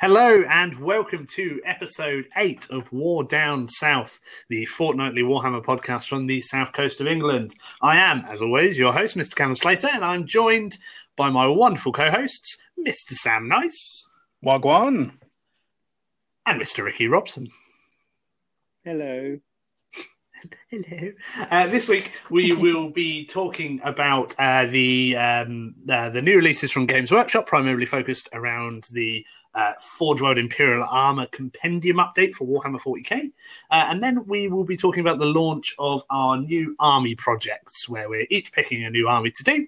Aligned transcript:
Hello 0.00 0.42
and 0.48 0.78
welcome 0.80 1.26
to 1.26 1.60
episode 1.66 2.26
8 2.34 2.68
of 2.70 2.90
War 2.90 3.22
Down 3.22 3.68
South, 3.68 4.18
the 4.48 4.64
fortnightly 4.64 5.20
Warhammer 5.20 5.62
podcast 5.62 6.08
from 6.08 6.26
the 6.26 6.40
south 6.40 6.72
coast 6.72 7.02
of 7.02 7.06
England. 7.06 7.54
I 7.82 7.98
am, 7.98 8.24
as 8.24 8.40
always, 8.40 8.78
your 8.78 8.94
host, 8.94 9.14
Mr. 9.14 9.34
Callum 9.34 9.56
Slater, 9.56 9.90
and 9.92 10.02
I'm 10.02 10.24
joined 10.24 10.78
by 11.18 11.28
my 11.28 11.46
wonderful 11.46 11.92
co 11.92 12.10
hosts, 12.10 12.56
Mr. 12.78 13.10
Sam 13.10 13.46
Nice 13.46 14.08
Wagwan. 14.42 15.18
and 16.46 16.58
Mr. 16.62 16.82
Ricky 16.82 17.06
Robson. 17.06 17.50
Hello. 18.82 19.38
Hello. 20.70 21.12
Uh, 21.50 21.66
this 21.66 21.88
week 21.88 22.12
we 22.30 22.52
will 22.56 22.88
be 22.88 23.26
talking 23.26 23.80
about 23.84 24.34
uh, 24.38 24.64
the 24.64 25.14
um, 25.16 25.74
uh, 25.86 26.08
the 26.08 26.22
new 26.22 26.36
releases 26.36 26.72
from 26.72 26.86
Games 26.86 27.10
Workshop, 27.10 27.46
primarily 27.46 27.84
focused 27.84 28.30
around 28.32 28.84
the 28.92 29.26
uh, 29.54 29.72
Forge 29.80 30.20
World 30.22 30.38
Imperial 30.38 30.86
Armor 30.88 31.26
Compendium 31.26 31.98
update 31.98 32.34
for 32.34 32.46
Warhammer 32.46 32.80
40k, 32.80 33.32
uh, 33.70 33.86
and 33.88 34.02
then 34.02 34.24
we 34.26 34.48
will 34.48 34.64
be 34.64 34.76
talking 34.76 35.00
about 35.00 35.18
the 35.18 35.26
launch 35.26 35.74
of 35.78 36.02
our 36.10 36.36
new 36.36 36.76
army 36.78 37.14
projects, 37.14 37.88
where 37.88 38.08
we're 38.08 38.26
each 38.30 38.52
picking 38.52 38.84
a 38.84 38.90
new 38.90 39.08
army 39.08 39.30
to 39.30 39.42
do, 39.42 39.66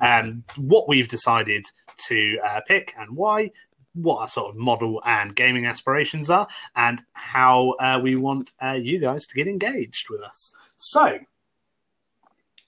um, 0.00 0.44
what 0.56 0.88
we've 0.88 1.08
decided 1.08 1.66
to 1.96 2.38
uh, 2.44 2.60
pick 2.66 2.94
and 2.98 3.16
why, 3.16 3.50
what 3.94 4.20
our 4.20 4.28
sort 4.28 4.50
of 4.50 4.56
model 4.56 5.02
and 5.04 5.34
gaming 5.34 5.66
aspirations 5.66 6.30
are, 6.30 6.46
and 6.76 7.02
how 7.12 7.70
uh, 7.80 7.98
we 8.02 8.14
want 8.16 8.52
uh, 8.62 8.78
you 8.78 9.00
guys 9.00 9.26
to 9.26 9.34
get 9.34 9.48
engaged 9.48 10.08
with 10.10 10.22
us. 10.22 10.54
So, 10.76 11.18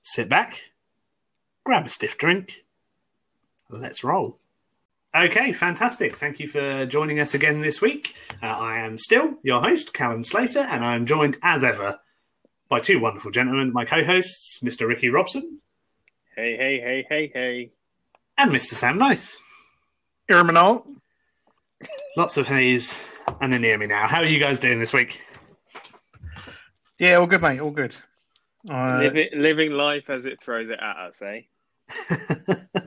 sit 0.03 0.29
back, 0.29 0.63
grab 1.65 1.87
a 1.87 1.89
stiff 1.89 2.19
drink, 2.19 2.65
let's 3.71 4.03
roll. 4.03 4.39
Okay, 5.17 5.53
fantastic. 5.53 6.17
Thank 6.17 6.39
you 6.39 6.49
for 6.49 6.85
joining 6.87 7.19
us 7.19 7.35
again 7.35 7.61
this 7.61 7.81
week. 7.81 8.15
Uh, 8.43 8.47
I 8.47 8.81
am 8.81 8.99
still 8.99 9.35
your 9.43 9.63
host, 9.63 9.95
Callum 9.95 10.23
Slater, 10.23 10.61
and 10.61 10.85
I'm 10.85 11.07
joined 11.07 11.39
as 11.43 11.65
ever 11.65 11.99
by 12.69 12.81
two 12.81 13.01
wonderful 13.01 13.31
gentlemen, 13.31 13.73
my 13.73 13.85
co 13.87 14.05
hosts, 14.05 14.59
Mr. 14.63 14.87
Ricky 14.87 15.09
Robson 15.09 15.61
Hey, 16.37 16.57
hey, 16.57 16.79
hey, 16.81 17.07
hey, 17.09 17.31
hey. 17.33 17.71
and 18.37 18.51
Mr. 18.53 18.75
Sam 18.75 18.99
Nice. 18.99 19.41
Irminal. 20.31 20.85
Lots 22.17 22.37
of 22.37 22.47
haze 22.47 23.01
and 23.41 23.55
an 23.55 23.63
hear 23.63 23.79
me 23.79 23.87
now. 23.87 24.07
How 24.07 24.19
are 24.19 24.27
you 24.27 24.39
guys 24.39 24.61
doing 24.61 24.79
this 24.79 24.93
week? 24.93 25.23
Yeah, 26.99 27.15
all 27.15 27.27
good, 27.27 27.41
mate. 27.41 27.61
All 27.61 27.71
good. 27.71 27.95
Uh, 28.71 28.99
Living, 28.99 29.29
living 29.35 29.73
life 29.73 30.11
as 30.11 30.27
it 30.27 30.41
throws 30.43 30.69
it 30.69 30.79
at 30.83 30.97
us, 30.97 31.23
eh? 31.23 31.41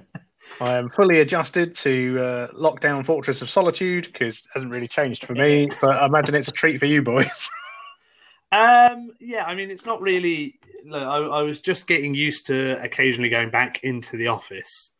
I 0.62 0.78
am 0.78 0.90
fully 0.90 1.22
adjusted 1.22 1.76
to 1.78 2.20
uh, 2.20 2.48
lockdown 2.50 3.04
Fortress 3.04 3.42
of 3.42 3.50
Solitude 3.50 4.06
because 4.06 4.42
it 4.42 4.52
hasn't 4.54 4.72
really 4.72 4.88
changed 4.88 5.26
for 5.26 5.34
me, 5.34 5.68
but 5.81 5.95
I 5.98 6.06
imagine 6.06 6.36
it's 6.36 6.50
a 6.50 6.52
treat 6.52 6.80
for 6.80 6.86
you 6.86 7.02
boys. 7.02 7.50
Um, 8.53 9.12
yeah, 9.22 9.45
I 9.45 9.56
mean, 9.56 9.72
it's 9.72 9.86
not 9.86 10.02
really. 10.02 10.59
Look, 10.86 11.02
I, 11.02 11.20
I 11.20 11.42
was 11.42 11.62
just 11.62 11.88
getting 11.88 12.14
used 12.14 12.48
to 12.48 12.84
occasionally 12.84 13.30
going 13.30 13.50
back 13.50 13.80
into 13.81 14.18
the 14.18 14.28
office, 14.28 14.92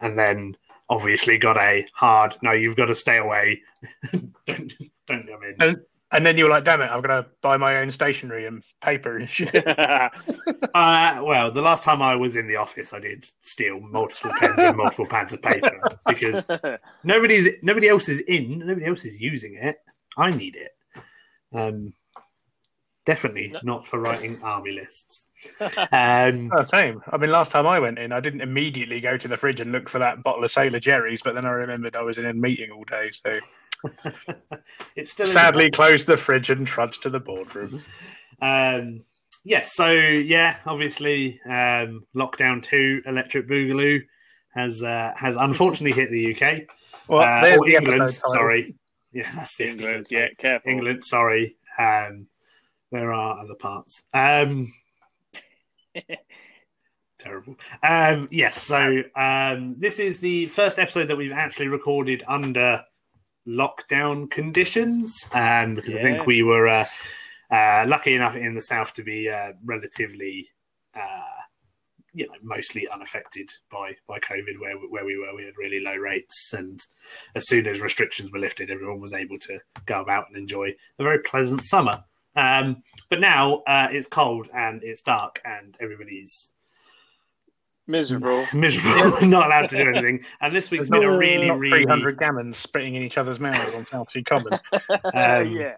and 0.00 0.16
then 0.16 0.56
obviously 0.88 1.36
got 1.36 1.56
a 1.56 1.84
hard. 1.94 2.36
No, 2.42 2.52
you've 2.52 2.76
got 2.76 2.86
to 2.86 2.94
stay 2.94 3.18
away. 3.18 3.60
don't 4.12 4.32
don't 4.46 5.26
come 5.26 5.42
in. 5.42 5.56
and, 5.58 5.76
and 6.12 6.24
then 6.24 6.36
you 6.38 6.44
were 6.44 6.50
like, 6.50 6.64
damn 6.64 6.80
it, 6.82 6.86
I'm 6.86 7.02
going 7.02 7.22
to 7.24 7.28
buy 7.40 7.56
my 7.56 7.78
own 7.78 7.90
stationery 7.90 8.46
and 8.46 8.62
paper 8.82 9.16
and 9.16 9.28
shit. 9.28 9.52
Uh, 10.74 11.20
well, 11.22 11.50
the 11.50 11.60
last 11.60 11.84
time 11.84 12.00
I 12.00 12.16
was 12.16 12.34
in 12.36 12.46
the 12.48 12.56
office, 12.56 12.92
I 12.92 12.98
did 12.98 13.26
steal 13.40 13.78
multiple 13.80 14.30
pens 14.38 14.58
and 14.58 14.76
multiple 14.76 15.06
pads 15.06 15.32
of 15.34 15.42
paper 15.42 15.98
because 16.06 16.46
nobody's 17.04 17.48
nobody 17.62 17.88
else 17.88 18.08
is 18.08 18.20
in, 18.20 18.60
nobody 18.60 18.86
else 18.86 19.04
is 19.04 19.20
using 19.20 19.54
it. 19.60 19.76
I 20.16 20.30
need 20.30 20.56
it. 20.56 20.70
Um, 21.54 21.92
definitely 23.04 23.48
No. 23.52 23.60
not 23.62 23.86
for 23.86 23.98
writing 24.00 24.40
army 24.42 24.72
lists. 24.72 25.26
Um, 25.92 26.50
Oh, 26.54 26.62
same. 26.62 27.02
I 27.10 27.16
mean, 27.18 27.30
last 27.30 27.50
time 27.50 27.66
I 27.66 27.78
went 27.78 27.98
in, 27.98 28.12
I 28.12 28.20
didn't 28.20 28.40
immediately 28.40 29.00
go 29.00 29.16
to 29.16 29.28
the 29.28 29.36
fridge 29.36 29.60
and 29.60 29.72
look 29.72 29.88
for 29.88 29.98
that 29.98 30.22
bottle 30.22 30.44
of 30.44 30.50
Sailor 30.50 30.80
Jerry's, 30.80 31.20
but 31.22 31.34
then 31.34 31.44
I 31.44 31.50
remembered 31.50 31.96
I 31.96 32.02
was 32.02 32.16
in 32.18 32.26
a 32.26 32.32
meeting 32.32 32.70
all 32.70 32.84
day, 32.84 33.10
so 33.10 33.32
it's 34.96 35.12
still 35.12 35.26
sadly 35.26 35.70
closed 35.70 36.06
the 36.06 36.16
fridge 36.16 36.50
and 36.50 36.66
trudged 36.66 37.02
to 37.02 37.10
the 37.10 37.20
boardroom. 37.20 37.82
Um, 38.40 39.00
yes, 39.44 39.72
so 39.74 39.90
yeah, 39.90 40.58
obviously, 40.66 41.40
um, 41.44 42.06
lockdown 42.14 42.62
two, 42.62 43.02
Electric 43.06 43.48
Boogaloo 43.48 44.02
has 44.54 44.82
uh, 44.82 45.12
has 45.16 45.36
unfortunately 45.36 45.92
hit 45.92 46.10
the 46.10 46.34
UK. 46.34 46.62
Well, 47.08 47.22
Uh, 47.22 47.56
or 47.56 47.66
the 47.66 47.76
England, 47.76 48.10
sorry. 48.10 48.74
Yeah, 49.12 49.30
that's 49.34 49.56
the 49.56 49.68
England, 49.68 49.94
episode 49.94 50.06
yeah, 50.10 50.28
careful. 50.38 50.70
England, 50.70 51.04
sorry. 51.04 51.56
Um, 51.78 52.26
there 52.90 53.12
are 53.12 53.38
other 53.38 53.54
parts. 53.54 54.04
Um, 54.14 54.72
terrible. 57.18 57.56
Um, 57.82 58.28
yes, 58.30 58.62
so 58.62 59.02
um, 59.16 59.74
this 59.78 59.98
is 59.98 60.20
the 60.20 60.46
first 60.46 60.78
episode 60.78 61.06
that 61.06 61.16
we've 61.16 61.32
actually 61.32 61.68
recorded 61.68 62.22
under 62.26 62.84
lockdown 63.46 64.30
conditions 64.30 65.28
um, 65.32 65.74
because 65.74 65.96
I 65.96 66.02
think 66.02 66.26
we 66.26 66.42
were 66.42 66.68
uh, 66.68 66.86
uh, 67.50 67.84
lucky 67.86 68.14
enough 68.14 68.36
in 68.36 68.54
the 68.54 68.62
south 68.62 68.94
to 68.94 69.02
be 69.02 69.28
uh, 69.28 69.52
relatively. 69.64 70.48
Uh, 70.94 71.22
you 72.14 72.26
know, 72.26 72.34
mostly 72.42 72.86
unaffected 72.88 73.50
by 73.70 73.96
by 74.06 74.18
COVID, 74.18 74.60
where 74.60 74.76
where 74.90 75.04
we 75.04 75.16
were, 75.16 75.34
we 75.34 75.44
had 75.44 75.56
really 75.56 75.80
low 75.80 75.94
rates, 75.94 76.52
and 76.52 76.84
as 77.34 77.48
soon 77.48 77.66
as 77.66 77.80
restrictions 77.80 78.30
were 78.30 78.38
lifted, 78.38 78.70
everyone 78.70 79.00
was 79.00 79.14
able 79.14 79.38
to 79.38 79.58
go 79.86 80.02
about 80.02 80.28
and 80.28 80.36
enjoy 80.36 80.74
a 80.98 81.02
very 81.02 81.20
pleasant 81.20 81.64
summer. 81.64 82.04
Um, 82.36 82.82
but 83.08 83.20
now 83.20 83.62
uh, 83.66 83.88
it's 83.90 84.06
cold 84.06 84.48
and 84.54 84.82
it's 84.82 85.00
dark, 85.00 85.40
and 85.44 85.74
everybody's 85.80 86.50
Miserable. 87.86 88.46
miserable, 88.54 89.26
not 89.26 89.46
allowed 89.46 89.68
to 89.70 89.76
do 89.76 89.88
anything. 89.90 90.24
And 90.40 90.54
this 90.54 90.70
week's 90.70 90.88
There's 90.88 91.00
been 91.00 91.08
a 91.08 91.16
really, 91.16 91.50
really 91.50 91.84
300 91.84 92.18
gammons 92.18 92.56
spitting 92.56 92.94
in 92.94 93.02
each 93.02 93.18
other's 93.18 93.40
mouths 93.40 93.74
on 93.74 93.86
Southsea 93.86 94.22
Common. 94.24 94.58
Um, 95.14 95.52
yeah. 95.52 95.76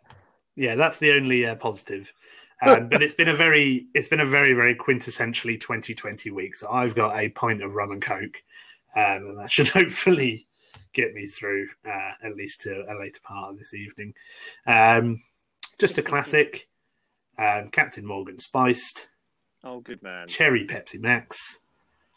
yeah, 0.54 0.75
that's 0.75 0.98
the 0.98 1.12
only 1.12 1.47
uh, 1.47 1.54
positive. 1.56 2.12
Um, 2.62 2.88
but 2.88 3.03
it's 3.03 3.14
been 3.14 3.28
a 3.28 3.34
very, 3.34 3.88
it's 3.94 4.06
been 4.06 4.20
a 4.20 4.25
very, 4.25 4.54
very 4.54 4.75
quintessentially 4.75 5.60
2020 5.60 6.31
week. 6.31 6.56
So 6.56 6.70
I've 6.70 6.94
got 6.94 7.19
a 7.19 7.28
pint 7.28 7.62
of 7.62 7.75
rum 7.75 7.91
and 7.91 8.00
coke, 8.00 8.43
um, 8.97 9.26
and 9.26 9.38
that 9.38 9.50
should 9.50 9.69
hopefully 9.69 10.47
get 10.94 11.12
me 11.12 11.26
through 11.26 11.66
uh, 11.87 12.12
at 12.22 12.37
least 12.37 12.62
to 12.62 12.84
a 12.88 12.94
later 12.98 13.20
part 13.22 13.50
of 13.50 13.59
this 13.59 13.75
evening. 13.75 14.14
Um, 14.66 15.20
just 15.78 15.98
a 15.98 16.03
classic: 16.03 16.69
um, 17.38 17.69
Captain 17.69 18.06
Morgan 18.06 18.38
spiced, 18.38 19.09
Oh, 19.62 19.81
good 19.81 20.03
man. 20.03 20.28
cherry 20.28 20.64
Pepsi 20.66 21.00
Max, 21.00 21.59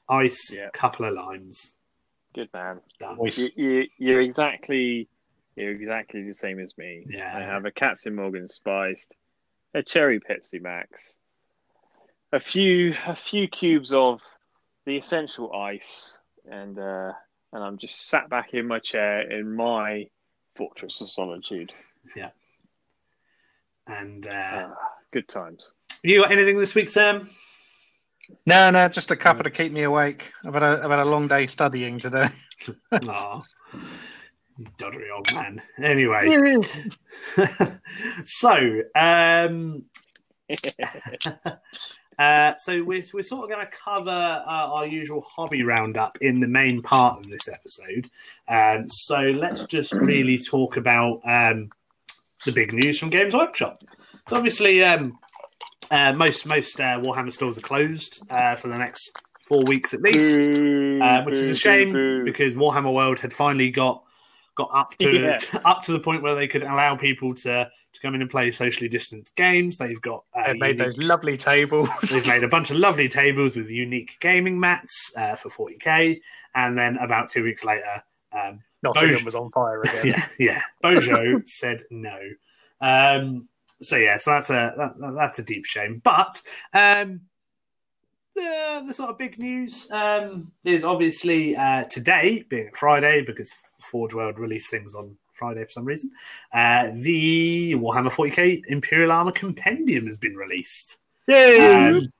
ice, 0.09 0.53
Yeah. 0.55 0.69
couple 0.73 1.05
of 1.05 1.13
limes. 1.13 1.73
Good 2.33 2.49
man. 2.53 2.81
Done. 2.99 3.17
You, 3.21 3.49
you, 3.55 3.87
you're 3.97 4.21
exactly, 4.21 5.07
you're 5.55 5.71
exactly 5.71 6.23
the 6.23 6.33
same 6.33 6.59
as 6.59 6.77
me. 6.77 7.05
Yeah. 7.09 7.35
I 7.35 7.41
have 7.41 7.65
a 7.65 7.71
Captain 7.71 8.15
Morgan 8.15 8.47
spiced, 8.47 9.13
a 9.73 9.81
cherry 9.83 10.19
Pepsi 10.19 10.61
Max, 10.61 11.17
a 12.31 12.39
few, 12.39 12.93
a 13.07 13.15
few 13.15 13.47
cubes 13.47 13.91
of 13.93 14.21
the 14.85 14.97
essential 14.97 15.53
ice, 15.53 16.19
and 16.49 16.77
uh, 16.77 17.11
and 17.53 17.63
I'm 17.63 17.77
just 17.77 18.07
sat 18.07 18.29
back 18.29 18.53
in 18.53 18.67
my 18.67 18.79
chair 18.79 19.21
in 19.31 19.55
my 19.55 20.07
Fortress 20.55 21.01
of 21.01 21.09
Solitude. 21.09 21.71
Yeah. 22.15 22.29
And 23.87 24.27
uh, 24.27 24.31
Ah, 24.69 24.75
good 25.11 25.27
times. 25.27 25.71
you 26.03 26.21
got 26.21 26.31
anything 26.31 26.59
this 26.59 26.75
week, 26.75 26.89
Sam? 26.89 27.29
No, 28.45 28.69
no, 28.69 28.87
just 28.87 29.11
a 29.11 29.15
couple 29.15 29.43
to 29.43 29.51
keep 29.51 29.71
me 29.71 29.83
awake. 29.83 30.31
I've 30.45 30.53
had 30.53 30.63
a, 30.63 30.81
I've 30.83 30.89
had 30.89 30.99
a 30.99 31.05
long 31.05 31.27
day 31.27 31.47
studying 31.47 31.99
today. 31.99 32.29
Aw, 32.91 33.43
you 34.57 34.65
doddery 34.77 35.11
old 35.13 35.33
man. 35.33 35.61
Anyway, 35.81 36.57
so 38.25 38.81
um, 38.95 39.85
uh, 42.19 42.55
so 42.55 42.83
we're 42.83 43.03
we're 43.13 43.23
sort 43.23 43.43
of 43.43 43.49
going 43.49 43.65
to 43.65 43.77
cover 43.83 44.09
uh, 44.09 44.43
our 44.47 44.85
usual 44.85 45.21
hobby 45.21 45.63
roundup 45.63 46.17
in 46.21 46.39
the 46.39 46.47
main 46.47 46.81
part 46.81 47.19
of 47.19 47.29
this 47.29 47.47
episode. 47.47 48.09
Um, 48.47 48.89
so 48.89 49.19
let's 49.19 49.65
just 49.65 49.93
really 49.93 50.37
talk 50.37 50.77
about 50.77 51.21
um, 51.25 51.69
the 52.45 52.51
big 52.51 52.73
news 52.73 52.99
from 52.99 53.09
Games 53.09 53.33
Workshop. 53.33 53.77
So 54.29 54.35
obviously, 54.35 54.83
um, 54.83 55.17
uh, 55.91 56.13
most 56.13 56.45
most 56.45 56.79
uh, 56.79 56.99
Warhammer 56.99 57.31
stores 57.31 57.57
are 57.57 57.61
closed 57.61 58.21
uh, 58.29 58.55
for 58.55 58.67
the 58.67 58.77
next 58.77 59.11
four 59.41 59.63
weeks 59.63 59.93
at 59.93 60.01
least 60.01 60.41
Boo, 60.41 60.99
uh, 61.01 61.23
which 61.23 61.35
is 61.37 61.49
a 61.49 61.55
shame 61.55 61.93
boo, 61.93 62.19
boo. 62.19 62.25
because 62.25 62.55
Warhammer 62.55 62.93
World 62.93 63.19
had 63.19 63.31
finally 63.33 63.69
got 63.71 64.03
got 64.55 64.69
up 64.73 64.95
to 64.97 65.11
Yeah. 65.21 65.37
up 65.65 65.83
to 65.83 65.91
the 65.93 65.99
point 65.99 66.23
where 66.23 66.35
they 66.35 66.47
could 66.47 66.63
allow 66.63 66.95
people 66.95 67.33
to 67.35 67.69
to 67.93 68.01
come 68.01 68.13
in 68.15 68.21
and 68.21 68.29
play 68.29 68.51
socially 68.51 68.89
distanced 68.89 69.35
games. 69.35 69.77
They've 69.77 70.01
got 70.01 70.23
uh, 70.35 70.47
They've 70.47 70.59
made 70.59 70.67
unique- 70.71 70.79
those 70.79 70.97
lovely 70.97 71.37
tables. 71.37 71.89
They've 72.11 72.27
made 72.27 72.43
a 72.43 72.47
bunch 72.49 72.69
of 72.71 72.77
lovely 72.77 73.07
tables 73.07 73.55
with 73.55 73.69
unique 73.69 74.17
gaming 74.19 74.59
mats 74.59 75.11
uh, 75.15 75.35
for 75.35 75.49
40k, 75.49 76.19
and 76.55 76.77
then 76.77 76.97
about 76.97 77.29
two 77.29 77.43
weeks 77.43 77.63
later, 77.63 78.03
um, 78.33 78.59
Nottingham 78.83 79.13
Bojo- 79.13 79.25
was 79.25 79.35
on 79.35 79.49
fire 79.51 79.81
again. 79.81 80.05
yeah, 80.07 80.27
yeah. 80.37 80.61
Bojo 80.81 81.41
said 81.45 81.83
no. 81.89 82.17
Um, 82.81 83.47
so 83.81 83.95
yeah, 83.95 84.17
so 84.17 84.31
that's 84.31 84.49
a 84.49 84.73
that, 84.77 84.99
that- 84.99 85.13
that's 85.15 85.39
a 85.39 85.43
deep 85.43 85.65
shame. 85.65 86.01
But 86.03 86.41
um, 86.73 87.21
the 88.35 88.83
the 88.87 88.93
sort 88.93 89.09
of 89.09 89.17
big 89.17 89.37
news 89.39 89.87
um, 89.91 90.51
is 90.63 90.83
obviously 90.83 91.55
uh, 91.55 91.85
today, 91.85 92.43
being 92.49 92.71
Friday, 92.75 93.21
because 93.21 93.51
Forge 93.79 94.13
World 94.13 94.39
release 94.39 94.69
things 94.69 94.95
on 94.95 95.17
Friday 95.33 95.63
for 95.63 95.69
some 95.69 95.85
reason. 95.85 96.11
Uh, 96.53 96.91
the 96.93 97.73
Warhammer 97.75 98.11
40k 98.11 98.61
Imperial 98.67 99.11
Armor 99.11 99.31
Compendium 99.31 100.05
has 100.05 100.17
been 100.17 100.35
released. 100.35 100.97
Yay! 101.27 101.57
Um, 101.97 102.11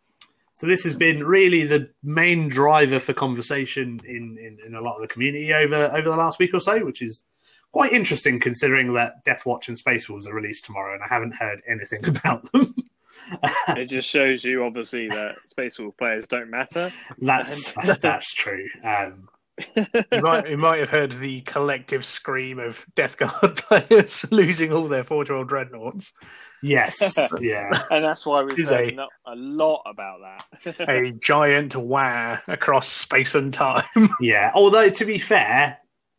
so 0.54 0.66
this 0.66 0.84
has 0.86 0.96
been 0.96 1.24
really 1.24 1.66
the 1.66 1.90
main 2.04 2.50
driver 2.50 3.00
for 3.00 3.14
conversation 3.14 4.02
in, 4.06 4.38
in, 4.40 4.58
in 4.66 4.74
a 4.76 4.82
lot 4.82 4.96
of 4.96 5.02
the 5.02 5.08
community 5.08 5.54
over 5.54 5.76
over 5.76 6.10
the 6.10 6.16
last 6.16 6.40
week 6.40 6.54
or 6.54 6.60
so, 6.60 6.84
which 6.84 7.02
is 7.02 7.24
quite 7.72 7.92
interesting 7.92 8.40
considering 8.40 8.94
that 8.94 9.24
Deathwatch 9.26 9.68
and 9.68 9.78
Space 9.78 10.08
Wolves 10.10 10.28
are 10.28 10.34
released 10.34 10.66
tomorrow, 10.66 10.94
and 10.94 11.04
I 11.04 11.08
haven't 11.08 11.36
heard 11.36 11.62
anything 11.68 12.08
about 12.08 12.52
them. 12.52 12.74
It 13.70 13.90
just 13.90 14.08
shows 14.10 14.44
you, 14.46 14.64
obviously, 14.64 15.08
that 15.10 15.36
Space 15.48 15.78
Wolf 15.80 15.98
players 15.98 16.28
don't 16.28 16.50
matter. 16.50 16.92
that's, 17.20 17.72
that's 17.74 17.98
that's 18.02 18.34
true. 18.34 18.68
Um, 18.84 19.28
you, 19.76 20.22
might, 20.22 20.50
you 20.50 20.58
might 20.58 20.80
have 20.80 20.90
heard 20.90 21.12
the 21.14 21.42
collective 21.42 22.06
scream 22.06 22.60
of 22.60 22.86
Death 22.96 23.18
Guard 23.18 23.58
players 23.58 24.24
losing 24.32 24.72
all 24.72 24.88
their 24.88 25.04
Forge 25.04 25.30
World 25.32 25.50
Dreadnoughts. 25.50 26.14
yes, 26.62 27.34
yeah, 27.42 27.84
And 27.90 28.06
that's 28.06 28.24
why 28.26 28.44
we've 28.44 28.58
Is 28.60 28.70
heard 28.70 28.94
a- 28.98 29.32
a 29.32 29.36
lot 29.36 29.82
about 29.88 30.20
that. 30.64 30.80
A 30.90 31.12
giant 31.12 31.76
wah 31.76 32.38
across 32.48 32.88
space 32.88 33.34
and 33.36 33.52
time. 33.54 33.84
yeah. 34.22 34.52
Although 34.54 34.90
to 34.90 35.06
be 35.06 35.18
fair. 35.18 35.78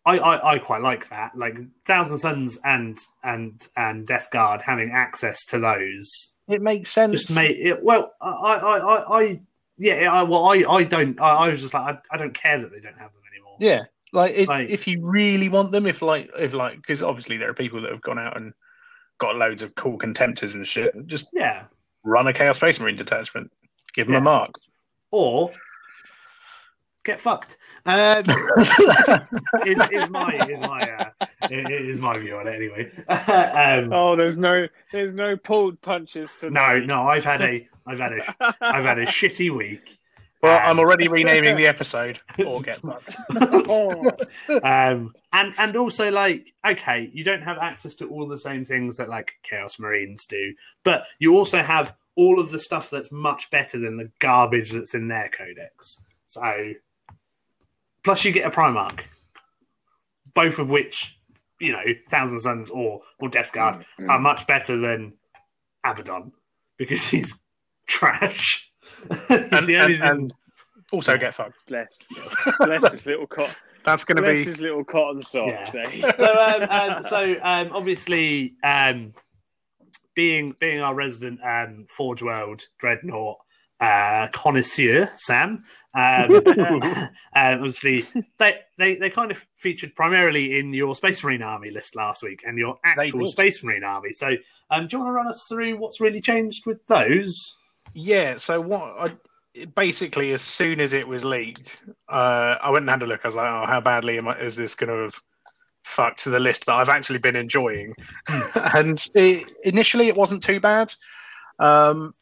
I, 0.08 0.16
I, 0.16 0.52
I 0.54 0.58
quite 0.58 0.82
like 0.82 1.08
that. 1.10 1.36
Like 1.36 1.58
Thousand 1.84 2.18
Suns 2.18 2.58
and 2.64 2.98
and 3.22 3.66
and 3.76 4.06
Death 4.06 4.30
Guard 4.30 4.62
having 4.62 4.90
access 4.92 5.44
to 5.46 5.58
those 5.58 6.30
It 6.48 6.62
makes 6.62 6.90
sense. 6.90 7.22
just 7.22 7.34
made 7.34 7.56
it. 7.58 7.80
Well, 7.82 8.12
I, 8.20 8.30
I, 8.30 8.78
I, 8.78 9.20
I 9.22 9.40
yeah. 9.76 10.12
I, 10.12 10.22
well, 10.22 10.46
I, 10.46 10.64
I 10.68 10.84
don't. 10.84 11.20
I, 11.20 11.30
I 11.30 11.48
was 11.50 11.60
just 11.60 11.74
like, 11.74 11.96
I, 12.10 12.14
I 12.14 12.16
don't 12.18 12.34
care 12.34 12.58
that 12.60 12.72
they 12.72 12.80
don't 12.80 12.98
have 12.98 13.12
them 13.12 13.22
anymore. 13.32 13.56
Yeah, 13.60 13.82
like, 14.12 14.34
it, 14.34 14.48
Like- 14.48 14.70
if 14.70 14.86
you 14.86 15.06
really 15.06 15.48
want 15.48 15.72
them, 15.72 15.86
if 15.86 16.02
like, 16.02 16.30
if 16.38 16.52
like, 16.54 16.76
because 16.76 17.02
obviously 17.02 17.36
there 17.36 17.50
are 17.50 17.54
people 17.54 17.82
that 17.82 17.90
have 17.92 18.02
gone 18.02 18.18
out 18.18 18.36
and 18.36 18.52
got 19.18 19.36
loads 19.36 19.62
of 19.62 19.74
cool 19.74 19.98
contemptors 19.98 20.54
and 20.54 20.66
shit. 20.66 20.94
Just 21.06 21.28
Yeah. 21.32 21.64
run 22.04 22.26
a 22.28 22.32
Chaos 22.32 22.56
Space 22.56 22.78
Marine 22.80 22.96
detachment, 22.96 23.50
give 23.94 24.06
them 24.06 24.14
Yeah. 24.14 24.20
a 24.20 24.22
mark. 24.22 24.52
Or 25.10 25.50
get 27.08 27.18
fucked. 27.18 27.56
Um, 27.86 28.20
is, 29.66 29.80
is 29.90 30.10
my 30.10 30.46
is 30.46 30.60
my 30.60 30.90
uh, 30.90 31.26
is 31.50 32.00
my 32.00 32.18
view 32.18 32.36
on 32.36 32.46
it 32.46 32.54
anyway. 32.54 32.90
um, 33.08 33.92
oh, 33.92 34.14
there's 34.14 34.38
no, 34.38 34.68
there's 34.92 35.14
no 35.14 35.36
pulled 35.36 35.80
punches 35.80 36.30
today. 36.38 36.52
no, 36.52 36.78
no. 36.80 37.08
I've 37.08 37.24
had 37.24 37.40
a 37.40 37.66
I've 37.86 37.98
had 37.98 38.12
a 38.12 38.54
I've 38.60 38.84
had 38.84 38.98
a 38.98 39.06
shitty 39.18 39.56
week. 39.56 39.98
Well, 40.42 40.56
And- 40.56 40.66
I'm 40.66 40.78
already 40.78 41.08
renaming 41.08 41.56
the 41.56 41.66
episode. 41.66 42.20
Or 42.46 42.60
get 42.60 42.78
fucked. 42.80 43.16
Um, 44.62 45.14
and 45.32 45.54
and 45.58 45.76
also 45.76 46.10
like 46.10 46.52
okay, 46.66 47.10
you 47.12 47.24
don't 47.24 47.42
have 47.42 47.56
access 47.58 47.94
to 47.96 48.08
all 48.08 48.28
the 48.28 48.38
same 48.38 48.64
things 48.66 48.98
that 48.98 49.08
like 49.08 49.32
Chaos 49.42 49.78
Marines 49.78 50.26
do, 50.26 50.54
but 50.84 51.06
you 51.18 51.36
also 51.36 51.62
have 51.62 51.94
all 52.16 52.38
of 52.38 52.50
the 52.50 52.58
stuff 52.58 52.90
that's 52.90 53.10
much 53.10 53.48
better 53.50 53.78
than 53.78 53.96
the 53.96 54.10
garbage 54.18 54.72
that's 54.72 54.92
in 54.92 55.08
their 55.08 55.30
codex. 55.30 56.02
So, 56.26 56.74
plus 58.04 58.24
you 58.24 58.32
get 58.32 58.46
a 58.46 58.50
Primarch, 58.50 59.00
both 60.34 60.58
of 60.58 60.70
which 60.70 61.18
you 61.60 61.72
know 61.72 61.82
Thousand 62.08 62.40
Suns 62.40 62.70
or 62.70 63.00
or 63.20 63.28
Death 63.28 63.52
Guard 63.52 63.84
are 64.08 64.18
much 64.18 64.46
better 64.46 64.76
than 64.76 65.14
Abaddon 65.84 66.32
because 66.76 67.08
he's 67.10 67.34
trash. 67.86 68.70
he's 69.08 69.30
and, 69.30 69.66
the 69.66 69.76
only 69.76 69.94
and, 69.94 70.04
and 70.04 70.34
also 70.92 71.18
get 71.18 71.34
fucked. 71.34 71.66
bless, 71.66 71.98
bless 72.58 72.90
his 72.92 73.06
little 73.06 73.26
cot, 73.26 73.54
That's 73.84 74.04
going 74.04 74.16
to 74.16 74.22
be 74.22 74.44
his 74.44 74.60
little 74.60 74.84
cotton 74.84 75.22
socks. 75.22 75.74
Yeah. 75.74 75.84
Eh? 75.86 76.12
so 76.16 76.32
um, 76.32 76.62
um, 76.70 77.02
so 77.04 77.36
um, 77.42 77.70
obviously 77.72 78.54
um, 78.62 79.12
being 80.14 80.54
being 80.60 80.80
our 80.80 80.94
resident 80.94 81.40
um, 81.44 81.86
Forge 81.88 82.22
World 82.22 82.62
dreadnought 82.78 83.38
uh, 83.80 84.28
connoisseur, 84.32 85.10
Sam. 85.16 85.64
Um, 85.94 86.42
um, 86.46 86.82
obviously, 87.34 88.06
they, 88.38 88.60
they 88.76 88.96
they 88.96 89.10
kind 89.10 89.30
of 89.30 89.46
featured 89.56 89.94
primarily 89.94 90.58
in 90.58 90.72
your 90.74 90.94
Space 90.94 91.22
Marine 91.22 91.42
Army 91.42 91.70
list 91.70 91.96
last 91.96 92.22
week 92.22 92.42
and 92.46 92.58
your 92.58 92.76
actual. 92.84 93.26
Space 93.26 93.62
Marine 93.62 93.84
Army. 93.84 94.12
So, 94.12 94.36
um, 94.70 94.86
do 94.86 94.96
you 94.96 95.02
want 95.02 95.08
to 95.08 95.12
run 95.12 95.28
us 95.28 95.46
through 95.48 95.76
what's 95.78 96.00
really 96.00 96.20
changed 96.20 96.66
with 96.66 96.84
those? 96.86 97.56
Yeah, 97.94 98.36
so 98.36 98.60
what 98.60 98.94
I 98.98 99.16
basically 99.74 100.32
as 100.32 100.42
soon 100.42 100.80
as 100.80 100.92
it 100.92 101.06
was 101.06 101.24
leaked, 101.24 101.82
uh, 102.08 102.56
I 102.62 102.70
went 102.70 102.82
and 102.82 102.90
had 102.90 103.02
a 103.02 103.06
look. 103.06 103.20
I 103.24 103.28
was 103.28 103.34
like, 103.34 103.48
oh, 103.48 103.66
how 103.66 103.80
badly 103.80 104.18
am 104.18 104.28
I, 104.28 104.38
is 104.40 104.56
this 104.56 104.74
going 104.74 104.90
to 104.90 105.04
have 105.04 105.14
fucked 105.84 106.24
the 106.24 106.38
list 106.38 106.66
that 106.66 106.74
I've 106.74 106.88
actually 106.88 107.18
been 107.18 107.36
enjoying? 107.36 107.94
and 108.54 109.04
it, 109.14 109.50
initially, 109.64 110.08
it 110.08 110.16
wasn't 110.16 110.42
too 110.42 110.60
bad. 110.60 110.94
Um, 111.58 112.12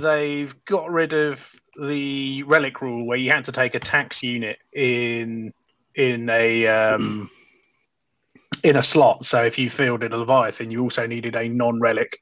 they've 0.00 0.54
got 0.64 0.90
rid 0.90 1.12
of 1.12 1.48
the 1.80 2.42
relic 2.44 2.80
rule 2.80 3.06
where 3.06 3.18
you 3.18 3.30
had 3.30 3.44
to 3.44 3.52
take 3.52 3.74
a 3.74 3.80
tax 3.80 4.22
unit 4.22 4.58
in 4.72 5.52
in 5.94 6.28
a 6.30 6.66
um, 6.66 7.30
in 8.62 8.76
a 8.76 8.82
slot. 8.82 9.24
So 9.26 9.44
if 9.44 9.58
you 9.58 9.70
fielded 9.70 10.12
a 10.12 10.16
Leviathan, 10.16 10.70
you 10.70 10.82
also 10.82 11.06
needed 11.06 11.36
a 11.36 11.48
non-relic 11.48 12.18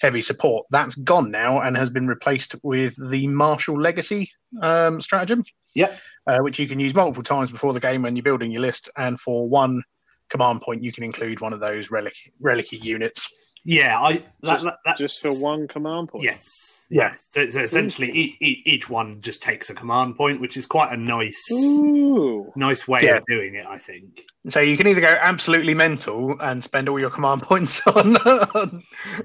heavy 0.00 0.20
support. 0.20 0.66
That's 0.70 0.94
gone 0.96 1.30
now 1.30 1.60
and 1.60 1.76
has 1.76 1.90
been 1.90 2.06
replaced 2.06 2.54
with 2.62 2.94
the 3.10 3.26
Martial 3.28 3.80
Legacy 3.80 4.30
um, 4.60 5.00
stratagem. 5.00 5.42
Yep. 5.74 5.98
Uh, 6.26 6.38
which 6.38 6.58
you 6.58 6.66
can 6.66 6.80
use 6.80 6.94
multiple 6.94 7.22
times 7.22 7.50
before 7.50 7.72
the 7.72 7.80
game 7.80 8.02
when 8.02 8.16
you're 8.16 8.22
building 8.22 8.50
your 8.50 8.62
list, 8.62 8.88
and 8.96 9.20
for 9.20 9.48
one 9.48 9.82
command 10.28 10.60
point, 10.60 10.82
you 10.82 10.90
can 10.90 11.04
include 11.04 11.40
one 11.40 11.52
of 11.52 11.60
those 11.60 11.90
relic 11.90 12.14
relicy 12.42 12.82
units. 12.82 13.28
Yeah, 13.68 13.98
I 14.00 14.12
that, 14.12 14.22
Just- 14.44 14.64
that, 14.64 14.78
that's, 14.84 14.98
Just 15.00 15.20
for 15.22 15.32
one 15.42 15.66
command 15.66 16.08
point. 16.08 16.22
Yes. 16.24 16.86
Yeah. 16.88 17.14
So, 17.16 17.50
so 17.50 17.60
essentially, 17.60 18.12
each, 18.12 18.36
each, 18.40 18.62
each 18.64 18.88
one 18.88 19.20
just 19.20 19.42
takes 19.42 19.70
a 19.70 19.74
command 19.74 20.16
point, 20.16 20.40
which 20.40 20.56
is 20.56 20.66
quite 20.66 20.92
a 20.92 20.96
nice, 20.96 21.50
Ooh. 21.52 22.52
nice 22.54 22.86
way 22.86 23.00
Yeah. 23.02 23.16
of 23.16 23.24
doing 23.26 23.56
it. 23.56 23.66
I 23.66 23.76
think. 23.76 24.22
So 24.48 24.60
you 24.60 24.76
can 24.76 24.86
either 24.86 25.00
go 25.00 25.16
absolutely 25.20 25.74
mental 25.74 26.36
and 26.40 26.62
spend 26.62 26.88
all 26.88 27.00
your 27.00 27.10
command 27.10 27.42
points 27.50 27.84
on 27.88 28.16
on, 28.18 28.82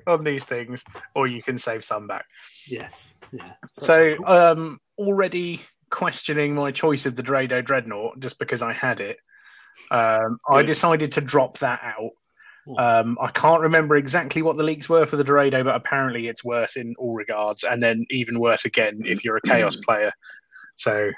on 0.07 0.23
these 0.23 0.43
things, 0.43 0.83
or 1.13 1.27
you 1.27 1.43
can 1.43 1.59
save 1.59 1.85
some 1.85 2.07
back. 2.07 2.25
Yes. 2.67 3.13
Yeah. 3.31 3.53
So 3.77 4.15
um, 4.25 4.79
already 4.97 5.61
questioning 5.91 6.55
my 6.55 6.71
choice 6.71 7.05
of 7.05 7.15
the 7.15 7.21
Deredeo 7.21 7.63
Dreadnought 7.63 8.19
just 8.19 8.39
because 8.39 8.63
I 8.63 8.73
had 8.73 9.01
it. 9.01 9.17
Um, 9.91 10.39
I 10.49 10.63
decided 10.63 11.11
to 11.13 11.21
drop 11.21 11.59
that 11.59 11.81
out. 11.83 12.11
Um, 12.77 13.17
I 13.21 13.31
can't 13.31 13.61
remember 13.61 13.95
exactly 13.95 14.41
what 14.41 14.57
the 14.57 14.63
leaks 14.63 14.87
were 14.87 15.05
for 15.05 15.17
the 15.17 15.23
Deredeo, 15.23 15.63
but 15.63 15.75
apparently 15.75 16.27
it's 16.27 16.43
worse 16.43 16.75
in 16.75 16.93
all 16.97 17.13
regards, 17.13 17.63
and 17.63 17.81
then 17.81 18.05
even 18.11 18.39
worse 18.39 18.65
again 18.65 19.01
if 19.05 19.23
you're 19.23 19.37
a 19.37 19.41
Chaos 19.41 19.75
player. 19.75 20.11
So, 20.75 21.11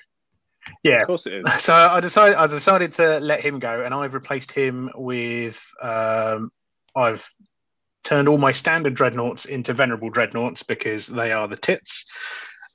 yeah. 0.84 1.02
Of 1.02 1.08
course 1.08 1.28
it 1.28 1.34
is. 1.34 1.46
So 1.62 1.74
I 1.74 2.00
decided 2.00 2.38
I 2.38 2.48
decided 2.48 2.94
to 2.94 3.20
let 3.20 3.42
him 3.42 3.60
go, 3.60 3.84
and 3.84 3.94
I've 3.94 4.14
replaced 4.14 4.52
him 4.52 4.90
with 4.96 5.62
um, 5.82 6.52
I've 6.96 7.28
turned 8.04 8.28
all 8.28 8.38
my 8.38 8.52
standard 8.52 8.94
dreadnoughts 8.94 9.46
into 9.46 9.74
venerable 9.74 10.10
dreadnoughts 10.10 10.64
because 10.64 11.08
they 11.08 11.32
are 11.32 11.48
the 11.48 11.58
tits. 11.58 12.06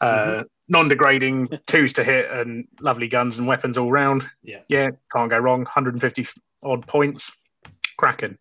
Uh, 0.00 0.44
Non-degrading, 0.68 1.48
twos 1.66 1.94
to 1.94 2.04
hit, 2.04 2.30
and 2.30 2.66
lovely 2.80 3.08
guns 3.08 3.38
and 3.38 3.46
weapons 3.46 3.78
all 3.78 3.90
round. 3.90 4.28
Yeah. 4.42 4.60
yeah, 4.68 4.90
can't 5.12 5.30
go 5.30 5.38
wrong. 5.38 5.60
150 5.60 6.28
odd 6.62 6.86
points, 6.86 7.32
cracking. 7.98 8.38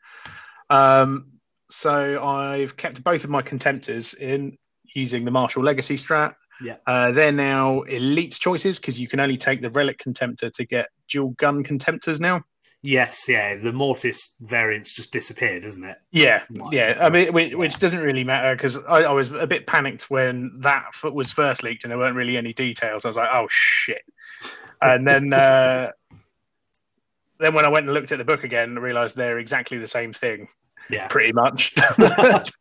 Um, 0.69 1.33
so 1.69 2.23
I've 2.23 2.77
kept 2.77 3.03
both 3.03 3.25
of 3.25 3.29
my 3.29 3.41
contemptors 3.41 4.15
in 4.17 4.57
using 4.95 5.25
the 5.25 5.31
Martial 5.31 5.63
Legacy 5.63 5.95
strat. 5.95 6.35
Yeah. 6.61 6.77
Uh, 6.87 7.11
they're 7.11 7.31
now 7.31 7.81
elite 7.81 8.37
choices 8.39 8.79
because 8.79 8.99
you 8.99 9.07
can 9.07 9.19
only 9.19 9.37
take 9.37 9.61
the 9.61 9.69
relic 9.69 9.99
contemptor 9.99 10.51
to 10.53 10.65
get 10.65 10.87
dual 11.09 11.29
gun 11.31 11.63
contemptors 11.63 12.19
now. 12.19 12.41
Yes. 12.83 13.27
Yeah. 13.27 13.55
The 13.55 13.73
Mortis 13.73 14.29
variant's 14.39 14.93
just 14.93 15.11
disappeared, 15.11 15.65
isn't 15.65 15.83
it? 15.83 15.97
Yeah, 16.11 16.43
yeah. 16.71 16.97
I 17.01 17.09
mean, 17.09 17.33
which, 17.33 17.53
which 17.53 17.79
doesn't 17.79 17.99
really 17.99 18.23
matter 18.23 18.55
because 18.55 18.77
I, 18.77 19.03
I 19.03 19.11
was 19.11 19.31
a 19.31 19.47
bit 19.47 19.67
panicked 19.67 20.09
when 20.09 20.59
that 20.61 20.85
was 21.03 21.31
first 21.31 21.63
leaked 21.63 21.83
and 21.83 21.91
there 21.91 21.97
weren't 21.97 22.15
really 22.15 22.37
any 22.37 22.53
details. 22.53 23.03
I 23.03 23.09
was 23.09 23.17
like, 23.17 23.29
oh 23.31 23.47
shit. 23.49 24.03
And 24.81 25.07
then, 25.07 25.33
uh, 25.33 25.91
then 27.39 27.53
when 27.53 27.65
I 27.65 27.69
went 27.69 27.85
and 27.85 27.93
looked 27.93 28.11
at 28.11 28.17
the 28.17 28.25
book 28.25 28.43
again, 28.43 28.77
I 28.77 28.81
realised 28.81 29.15
they're 29.15 29.39
exactly 29.39 29.77
the 29.77 29.87
same 29.87 30.13
thing, 30.13 30.47
Yeah. 30.89 31.07
pretty 31.07 31.33
much. 31.33 31.73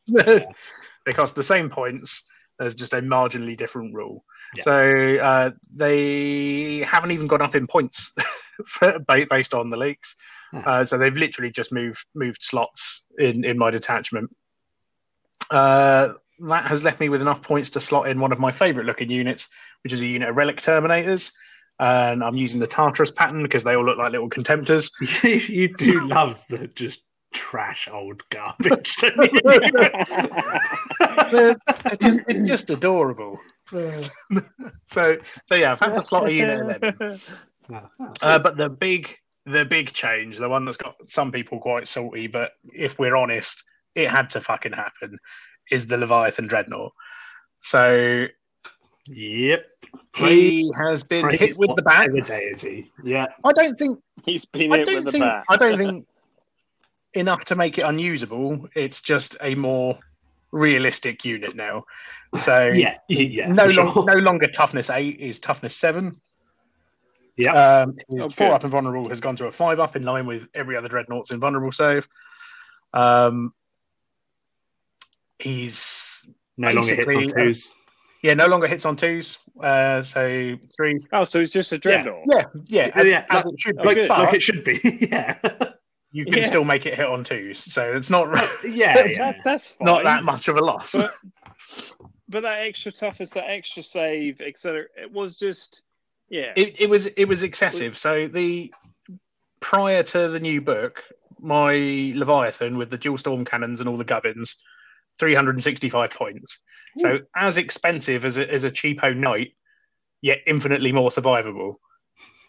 they 0.06 1.12
cost 1.12 1.34
the 1.34 1.42
same 1.42 1.70
points. 1.70 2.24
There's 2.58 2.74
just 2.74 2.92
a 2.94 3.02
marginally 3.02 3.56
different 3.56 3.94
rule. 3.94 4.24
Yeah. 4.56 4.62
So 4.64 5.16
uh, 5.16 5.50
they 5.76 6.78
haven't 6.80 7.10
even 7.10 7.26
gone 7.26 7.42
up 7.42 7.54
in 7.54 7.66
points 7.66 8.12
for, 8.66 8.98
based 9.28 9.54
on 9.54 9.70
the 9.70 9.76
leaks. 9.76 10.16
Uh, 10.52 10.84
so 10.84 10.96
they've 10.96 11.16
literally 11.16 11.50
just 11.50 11.70
moved 11.72 12.06
moved 12.14 12.42
slots 12.42 13.04
in 13.18 13.44
in 13.44 13.58
my 13.58 13.70
detachment. 13.70 14.34
Uh, 15.50 16.14
that 16.40 16.64
has 16.66 16.82
left 16.82 17.00
me 17.00 17.08
with 17.08 17.20
enough 17.20 17.42
points 17.42 17.70
to 17.70 17.80
slot 17.80 18.08
in 18.08 18.20
one 18.20 18.32
of 18.32 18.38
my 18.38 18.52
favourite 18.52 18.86
looking 18.86 19.10
units, 19.10 19.48
which 19.82 19.92
is 19.92 20.00
a 20.00 20.06
unit 20.06 20.28
of 20.28 20.36
relic 20.36 20.60
terminators. 20.60 21.32
And 21.78 22.24
I'm 22.24 22.34
using 22.34 22.60
the 22.60 22.66
Tartaros 22.66 23.14
pattern 23.14 23.42
because 23.42 23.62
they 23.64 23.76
all 23.76 23.84
look 23.84 23.98
like 23.98 24.12
little 24.12 24.30
contemptors. 24.30 24.90
you, 25.22 25.34
you 25.54 25.74
do 25.74 26.00
love 26.08 26.42
the 26.48 26.68
just 26.68 27.02
trash 27.32 27.88
old 27.92 28.22
garbage. 28.30 28.96
don't 28.96 29.32
you? 29.32 29.40
they're, 31.32 31.56
they're 31.66 31.96
just, 32.00 32.18
it's 32.28 32.48
just 32.48 32.70
adorable. 32.70 33.38
so, 33.70 35.16
so 35.44 35.54
yeah, 35.54 35.72
I've 35.72 35.80
had 35.80 35.94
to 35.96 36.04
slot 36.04 36.28
a 36.28 36.32
unit 36.32 36.60
eleven. 36.60 37.20
No, 37.68 37.88
Uh, 38.22 38.38
but 38.38 38.56
the 38.56 38.68
big, 38.68 39.16
the 39.44 39.64
big 39.64 39.92
change, 39.92 40.38
the 40.38 40.48
one 40.48 40.64
that's 40.64 40.76
got 40.76 40.94
some 41.06 41.32
people 41.32 41.58
quite 41.58 41.88
salty, 41.88 42.26
but 42.26 42.52
if 42.72 42.98
we're 42.98 43.16
honest, 43.16 43.62
it 43.94 44.08
had 44.10 44.30
to 44.30 44.40
fucking 44.40 44.72
happen, 44.72 45.18
is 45.70 45.86
the 45.86 45.96
Leviathan 45.96 46.46
Dreadnought. 46.46 46.92
So 47.60 48.26
Yep. 49.08 49.66
he 50.16 50.70
has 50.76 51.02
been 51.04 51.22
Praise 51.22 51.38
hit 51.40 51.58
with 51.58 51.74
the 51.76 51.82
bat. 51.82 52.10
the 52.12 52.20
deity. 52.22 52.90
Yeah. 53.04 53.26
I 53.44 53.52
don't 53.52 53.78
think. 53.78 53.98
He's 54.24 54.44
been 54.44 54.72
I 54.72 54.78
hit 54.78 54.86
don't 54.86 54.94
with 54.96 55.04
the 55.04 55.12
think. 55.12 55.24
bat. 55.24 55.44
I 55.48 55.56
don't 55.56 55.78
think 55.78 56.06
enough 57.14 57.44
to 57.46 57.54
make 57.54 57.78
it 57.78 57.82
unusable. 57.82 58.68
It's 58.74 59.00
just 59.00 59.36
a 59.40 59.54
more 59.54 59.98
realistic 60.52 61.24
unit 61.24 61.54
now. 61.56 61.84
So 62.42 62.66
Yeah. 62.74 62.96
Yeah. 63.08 63.48
no, 63.52 63.68
for 63.68 63.84
long, 63.84 64.06
no 64.06 64.14
longer 64.14 64.48
toughness 64.48 64.90
eight 64.90 65.20
is 65.20 65.38
toughness 65.38 65.76
seven. 65.76 66.20
Yeah. 67.36 67.52
Um, 67.82 67.94
his 68.08 68.24
Oh, 68.26 68.28
four 68.30 68.48
good. 68.48 68.54
up 68.54 68.62
and 68.64 68.70
vulnerable 68.72 69.08
has 69.10 69.20
gone 69.20 69.36
to 69.36 69.46
a 69.46 69.52
five 69.52 69.78
up 69.78 69.94
in 69.96 70.02
line 70.04 70.26
with 70.26 70.48
every 70.54 70.76
other 70.76 70.88
dreadnought's 70.88 71.30
invulnerable 71.30 71.70
save. 71.72 72.08
Um, 72.94 73.52
he's 75.38 76.26
no 76.56 76.70
longer 76.72 76.94
hits 76.94 77.14
on 77.14 77.20
basically, 77.22 77.42
uh, 77.42 77.44
twos. 77.44 77.72
Yeah 78.22 78.34
no 78.34 78.46
longer 78.46 78.66
hits 78.66 78.84
on 78.84 78.96
twos. 78.96 79.38
Uh, 79.62 80.02
so 80.02 80.56
threes. 80.76 81.06
Oh, 81.12 81.24
so 81.24 81.40
it's 81.40 81.52
just 81.52 81.72
a 81.72 81.78
dreadnought. 81.78 82.22
Yeah, 82.26 82.42
yeah, 82.66 82.90
as, 82.94 83.06
Yeah, 83.06 83.24
as 83.30 83.44
like- 83.44 83.54
it 83.54 83.60
should 83.60 83.76
be. 83.78 83.82
Like, 83.84 84.08
but 84.08 84.18
like 84.18 84.34
it 84.34 84.42
should 84.42 84.64
be. 84.64 84.80
yeah. 85.10 85.38
you 86.12 86.24
can 86.26 86.38
Yeah. 86.38 86.44
still 86.44 86.64
make 86.64 86.86
it 86.86 86.94
hit 86.94 87.06
on 87.06 87.24
twos, 87.24 87.58
so 87.58 87.92
it's 87.92 88.10
not 88.10 88.28
yeah. 88.64 88.94
That- 88.94 89.16
yeah. 89.16 89.32
that's 89.44 89.72
fine. 89.72 89.86
not 89.86 90.04
that 90.04 90.24
much 90.24 90.48
of 90.48 90.56
a 90.56 90.60
loss. 90.64 90.92
But, 90.92 91.14
but 92.28 92.42
that 92.42 92.60
extra 92.60 92.92
toughness, 92.92 93.30
that 93.30 93.48
extra 93.48 93.82
save, 93.82 94.40
etc. 94.40 94.84
It 95.00 95.12
was 95.12 95.36
just, 95.36 95.82
yeah. 96.28 96.52
it, 96.56 96.80
it 96.80 96.90
was 96.90 97.06
it 97.06 97.26
was 97.26 97.42
excessive. 97.42 97.96
So 97.96 98.26
the 98.26 98.72
prior 99.60 100.02
to 100.02 100.28
the 100.28 100.40
new 100.40 100.60
book, 100.60 101.02
my 101.40 102.12
Leviathan 102.14 102.76
with 102.78 102.90
the 102.90 102.98
dual 102.98 103.16
storm 103.18 103.44
cannons 103.44 103.80
and 103.80 103.88
all 103.88 103.96
the 103.96 104.04
gubbins, 104.04 104.56
three 105.18 105.34
hundred 105.34 105.56
and 105.56 105.64
sixty-five 105.64 106.10
points. 106.10 106.60
So 106.98 107.18
as 107.34 107.58
expensive 107.58 108.24
as 108.24 108.38
a, 108.38 108.50
as 108.50 108.64
a 108.64 108.70
cheapo 108.70 109.14
knight, 109.14 109.54
yet 110.22 110.38
infinitely 110.46 110.92
more 110.92 111.10
survivable. 111.10 111.74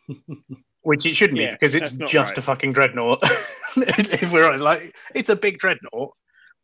Which 0.83 1.05
it 1.05 1.15
shouldn't 1.15 1.39
Yeah, 1.39 1.51
be 1.51 1.51
because 1.59 1.75
it's 1.75 1.91
just 1.97 2.31
right. 2.31 2.37
a 2.37 2.41
fucking 2.41 2.71
dreadnought. 2.71 3.19
if 3.75 4.31
we're 4.31 4.45
honest, 4.47 4.63
like 4.63 4.95
it's 5.13 5.29
a 5.29 5.35
big 5.35 5.59
dreadnought, 5.59 6.13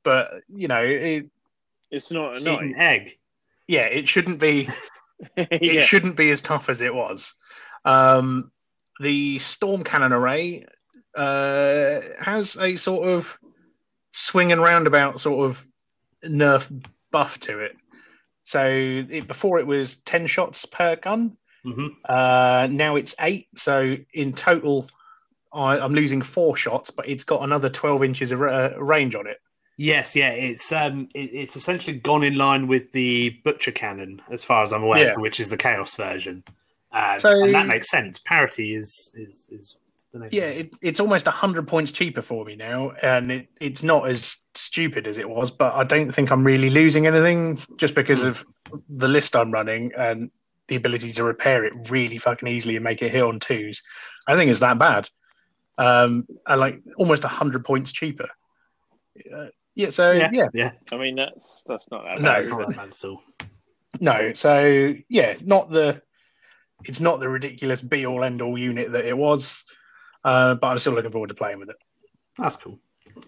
but 0.04 0.30
you 0.48 0.70
know, 0.70 0.82
it, 0.82 1.26
it's 1.92 2.10
not 2.10 2.38
a 2.38 2.40
knight. 2.40 2.62
an 2.62 2.76
egg. 2.78 3.18
yeah, 3.68 3.82
it 3.84 4.08
shouldn't 4.08 4.40
be 4.40 4.70
it 5.36 5.62
yeah. 5.62 5.82
shouldn't 5.82 6.16
be 6.16 6.30
as 6.32 6.42
tough 6.42 6.70
as 6.70 6.80
it 6.80 6.96
was. 6.96 7.34
Um, 7.84 8.52
the 9.02 9.40
storm 9.40 9.84
cannon 9.84 10.14
array 10.14 10.66
uh, 11.18 12.00
has 12.20 12.56
a 12.58 12.78
sort 12.78 13.10
of 13.10 13.38
swing 14.14 14.54
and 14.54 14.62
roundabout 14.62 15.20
sort 15.20 15.50
of 15.50 15.66
nerf 16.26 16.72
buff 17.12 17.40
to 17.42 17.60
it. 17.60 17.76
So 18.44 18.66
it, 18.68 19.28
before 19.28 19.60
it 19.60 19.68
was 19.68 19.96
ten 19.96 20.28
shots 20.28 20.66
per 20.66 20.96
gun. 20.98 21.38
hmm 21.64 21.88
Uh, 22.06 22.68
now 22.70 22.96
it's 22.96 23.16
eight. 23.20 23.48
So 23.56 23.96
in 24.14 24.34
total, 24.34 24.88
I, 25.54 25.80
I'm 25.80 25.94
losing 25.94 26.22
four 26.22 26.56
shots, 26.58 26.90
but 26.92 27.08
it's 27.08 27.24
got 27.24 27.44
another 27.44 27.70
twelve 27.70 28.04
inches 28.04 28.32
of 28.32 28.42
uh, 28.42 28.72
range 28.78 29.16
on 29.16 29.28
it. 29.28 29.40
Yes, 29.78 30.16
yeah, 30.16 30.30
it's 30.30 30.72
um, 30.72 31.08
it, 31.16 31.30
it's 31.34 31.56
essentially 31.56 31.98
gone 31.98 32.24
in 32.24 32.36
line 32.36 32.68
with 32.68 32.92
the 32.92 33.30
butcher 33.44 33.72
cannon, 33.72 34.22
as 34.30 34.44
far 34.44 34.62
as 34.64 34.72
I'm 34.74 34.84
aware, 34.84 35.06
Yeah. 35.08 35.16
which 35.18 35.40
is 35.40 35.50
the 35.50 35.58
chaos 35.58 35.96
version. 35.96 36.44
Um, 36.92 37.18
So- 37.20 37.44
and 37.44 37.56
that 37.56 37.66
makes 37.68 37.90
sense. 37.90 38.20
Parity 38.20 38.76
is 38.76 39.10
is 39.16 39.48
is. 39.52 39.76
Yeah, 40.32 40.44
it, 40.44 40.74
it's 40.82 41.00
almost 41.00 41.26
hundred 41.28 41.68
points 41.68 41.92
cheaper 41.92 42.22
for 42.22 42.46
me 42.46 42.56
now, 42.56 42.92
and 43.02 43.32
it, 43.32 43.48
it's 43.60 43.82
not 43.82 44.10
as 44.10 44.38
stupid 44.54 45.08
as 45.08 45.18
it 45.18 45.28
was. 45.28 45.50
But 45.50 45.74
I 45.74 45.84
don't 45.84 46.12
think 46.12 46.32
I'm 46.32 46.44
really 46.44 46.70
losing 46.70 47.08
anything 47.08 47.62
just 47.78 47.96
because 47.96 48.22
Hmm. 48.22 48.28
of 48.28 48.46
the 48.90 49.08
list 49.08 49.36
I'm 49.36 49.52
running 49.52 49.92
and 49.98 50.30
the 50.68 50.76
ability 50.76 51.14
to 51.14 51.24
repair 51.24 51.66
it 51.66 51.90
really 51.90 52.18
fucking 52.18 52.48
easily 52.48 52.76
and 52.76 52.84
make 52.84 53.02
it 53.02 53.12
hit 53.12 53.24
on 53.24 53.40
twos. 53.40 53.82
I 54.28 54.36
think 54.36 54.52
it's 54.52 54.60
that 54.62 54.78
bad. 54.80 55.10
Um, 55.78 56.28
and 56.48 56.60
like 56.60 56.80
almost 56.98 57.24
hundred 57.24 57.66
points 57.66 57.92
cheaper. 57.92 58.30
Uh, 59.34 59.48
yeah, 59.76 59.90
so 59.90 60.12
yeah, 60.12 60.30
yeah, 60.32 60.48
yeah. 60.54 60.72
I 60.92 60.98
mean, 60.98 61.16
that's 61.16 61.64
that's 61.68 61.90
not 61.90 62.04
that 62.04 62.20
No, 62.20 62.30
bad. 62.30 62.40
It's 62.40 62.48
not 62.50 62.68
that 62.68 62.78
bad 62.78 62.90
at 62.90 64.02
no, 64.02 64.34
so 64.34 64.94
yeah, 65.10 65.36
not 65.42 65.70
the. 65.70 66.02
It's 66.86 67.00
not 67.00 67.20
the 67.20 67.30
ridiculous 67.30 67.82
be 67.82 68.06
all 68.06 68.24
end 68.24 68.42
all 68.42 68.58
unit 68.58 68.92
that 68.92 69.06
it 69.06 69.18
was, 69.18 69.64
uh, 70.24 70.56
but 70.56 70.68
I'm 70.68 70.80
still 70.80 70.94
looking 70.94 71.12
forward 71.12 71.28
to 71.30 71.36
playing 71.36 71.60
with 71.60 71.70
it. 71.70 71.76
That's 72.38 72.56
cool. 72.56 72.80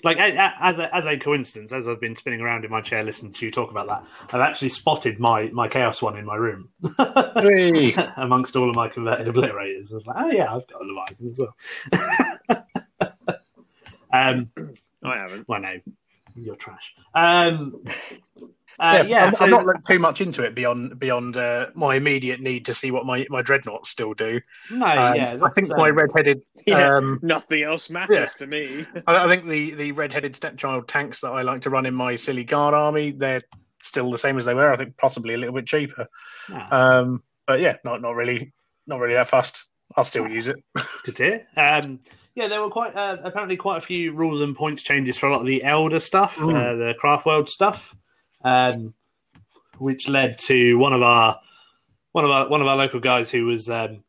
Like 0.04 0.18
a- 0.18 0.36
a- 0.36 0.56
as 0.62 0.80
a, 0.80 0.96
as 0.96 1.06
a 1.06 1.16
coincidence, 1.18 1.72
as 1.72 1.88
I've 1.88 2.02
been 2.02 2.16
spinning 2.16 2.42
around 2.42 2.66
in 2.66 2.72
my 2.72 2.82
chair 2.82 3.04
listening 3.04 3.34
to 3.34 3.46
you 3.46 3.52
talk 3.52 3.70
about 3.70 3.88
that, 3.88 4.04
I've 4.34 4.42
actually 4.42 4.70
spotted 4.70 5.20
my 5.20 5.50
my 5.50 5.68
chaos 5.68 6.02
one 6.02 6.18
in 6.18 6.26
my 6.26 6.36
room 6.36 6.70
Hey. 7.36 7.94
amongst 8.18 8.56
all 8.56 8.68
of 8.70 8.76
my 8.76 8.90
converted 8.90 9.28
obliterators. 9.28 9.92
I 9.92 9.96
was 9.96 10.08
like, 10.08 10.16
oh 10.20 10.32
yeah, 10.32 10.56
I've 10.56 10.66
got 10.68 10.82
a 10.82 10.86
Leviathan 10.86 11.30
as 11.30 11.40
well. 11.40 12.66
um, 14.12 14.50
I 15.04 15.18
haven't. 15.18 15.48
well, 15.48 15.62
no, 15.62 15.76
you're 16.36 16.56
trash. 16.56 16.96
Um, 17.14 17.84
uh, 18.80 18.98
yeah, 18.98 19.04
yeah, 19.04 19.26
I'm, 19.26 19.32
so 19.32 19.46
I'm 19.46 19.52
not 19.52 19.66
looked 19.66 19.88
too 19.88 20.00
much 20.00 20.22
into 20.22 20.44
it 20.44 20.54
beyond 20.56 21.00
beyond 21.00 21.38
uh, 21.38 21.68
my 21.76 21.96
immediate 21.96 22.42
need 22.42 22.66
to 22.66 22.74
see 22.74 22.92
what 22.92 23.06
my, 23.06 23.26
my 23.30 23.42
dreadnoughts 23.42 23.90
still 23.90 24.14
do. 24.14 24.40
no, 24.72 24.86
Um, 24.86 25.16
yeah, 25.16 25.38
I 25.42 25.50
think 25.50 25.68
that's, 25.68 25.78
my 25.78 25.90
um, 25.90 25.96
redheaded. 25.98 26.42
Yeah. 26.68 26.96
Um, 26.98 27.20
Nothing 27.22 27.62
else 27.62 27.92
matters 27.92 28.16
Yeah. 28.18 28.26
to 28.40 28.48
me. 28.48 28.86
I, 29.06 29.26
I 29.26 29.28
think 29.30 29.46
the 29.48 29.72
the 29.76 29.92
redheaded 29.92 30.36
stepchild 30.36 30.88
tanks 30.88 31.20
that 31.22 31.30
I 31.30 31.44
like 31.44 31.62
to 31.62 31.70
run 31.70 31.86
in 31.86 31.94
my 31.94 32.16
silly 32.16 32.44
guard 32.44 32.74
army, 32.74 33.12
they're 33.12 33.44
still 33.82 34.10
the 34.10 34.18
same 34.18 34.38
as 34.40 34.46
they 34.46 34.56
were. 34.56 34.72
I 34.72 34.76
think 34.76 34.98
possibly 34.98 35.36
a 35.36 35.38
little 35.38 35.54
bit 35.54 35.68
cheaper. 35.68 36.08
ah, 36.52 36.76
Um, 37.00 37.22
but 37.46 37.60
yeah, 37.60 37.76
not 37.86 38.02
not 38.02 38.16
really 38.16 38.52
not 38.88 39.00
really 39.00 39.14
that 39.14 39.28
fast. 39.28 39.66
I'll 39.96 40.04
still 40.04 40.28
use 40.28 40.48
it. 40.48 40.56
It's 40.76 41.02
good 41.04 41.16
to 41.18 41.24
hear. 41.24 41.48
Um, 41.56 42.00
yeah, 42.34 42.48
there 42.48 42.62
were 42.62 42.72
quite 42.72 42.96
uh, 42.96 43.18
apparently 43.24 43.56
quite 43.58 43.78
a 43.78 43.82
few 43.82 44.14
rules 44.14 44.42
and 44.42 44.56
points 44.56 44.82
changes 44.82 45.18
for 45.20 45.28
a 45.28 45.32
lot 45.32 45.42
of 45.42 45.48
the 45.48 45.64
elder 45.64 46.00
stuff, 46.00 46.36
Mm. 46.38 46.56
uh, 46.56 46.76
the 46.76 46.96
craft 47.00 47.28
world 47.28 47.48
stuff, 47.50 47.96
um, 48.46 48.94
which 49.80 50.08
led 50.08 50.38
to 50.38 50.78
one 50.78 50.94
of 50.94 51.02
our 51.02 51.40
one 52.14 52.24
of 52.24 52.32
our 52.32 52.48
one 52.48 52.62
of 52.62 52.68
our 52.68 52.78
local 52.78 53.02
guys 53.02 53.30
who 53.30 53.46
was 53.46 53.70
um, 53.70 54.04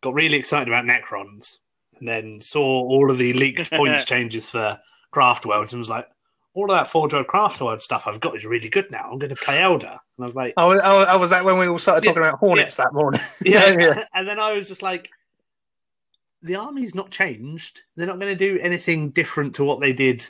got 0.00 0.14
really 0.14 0.38
excited 0.38 0.68
about 0.68 0.86
Necrons, 0.86 1.58
and 1.98 2.08
then 2.08 2.40
saw 2.40 2.62
all 2.62 3.10
of 3.10 3.18
the 3.18 3.34
leaked 3.34 3.70
points 3.70 4.04
changes 4.06 4.48
for 4.48 4.80
craft 5.10 5.44
worlds, 5.44 5.74
and 5.74 5.80
was 5.80 5.90
like. 5.90 6.08
All 6.54 6.70
of 6.70 6.76
that 6.76 6.86
Forge 6.86 7.14
World 7.14 7.28
Craft 7.28 7.62
World 7.62 7.80
stuff 7.80 8.06
I've 8.06 8.20
got 8.20 8.36
is 8.36 8.44
really 8.44 8.68
good 8.68 8.90
now. 8.90 9.08
I'm 9.10 9.18
going 9.18 9.34
to 9.34 9.42
play 9.42 9.62
Elder. 9.62 9.86
And 9.86 9.98
I 10.18 10.22
was 10.22 10.34
like, 10.34 10.52
Oh, 10.58 10.72
oh, 10.72 11.06
oh, 11.08 11.18
was 11.18 11.30
that 11.30 11.46
when 11.46 11.58
we 11.58 11.66
all 11.66 11.78
started 11.78 12.04
Yeah, 12.04 12.10
talking 12.10 12.28
about 12.28 12.40
Hornets 12.40 12.76
that 12.76 12.92
morning? 12.92 13.22
yeah. 13.42 13.70
yeah. 13.80 14.04
And 14.12 14.28
then 14.28 14.38
I 14.38 14.52
was 14.52 14.68
just 14.68 14.82
like, 14.82 15.08
the 16.42 16.56
army's 16.56 16.94
not 16.94 17.10
changed. 17.10 17.80
They're 17.96 18.06
not 18.06 18.20
going 18.20 18.36
to 18.36 18.36
do 18.36 18.58
anything 18.60 19.08
different 19.12 19.54
to 19.54 19.64
what 19.64 19.80
they 19.80 19.94
did 19.94 20.26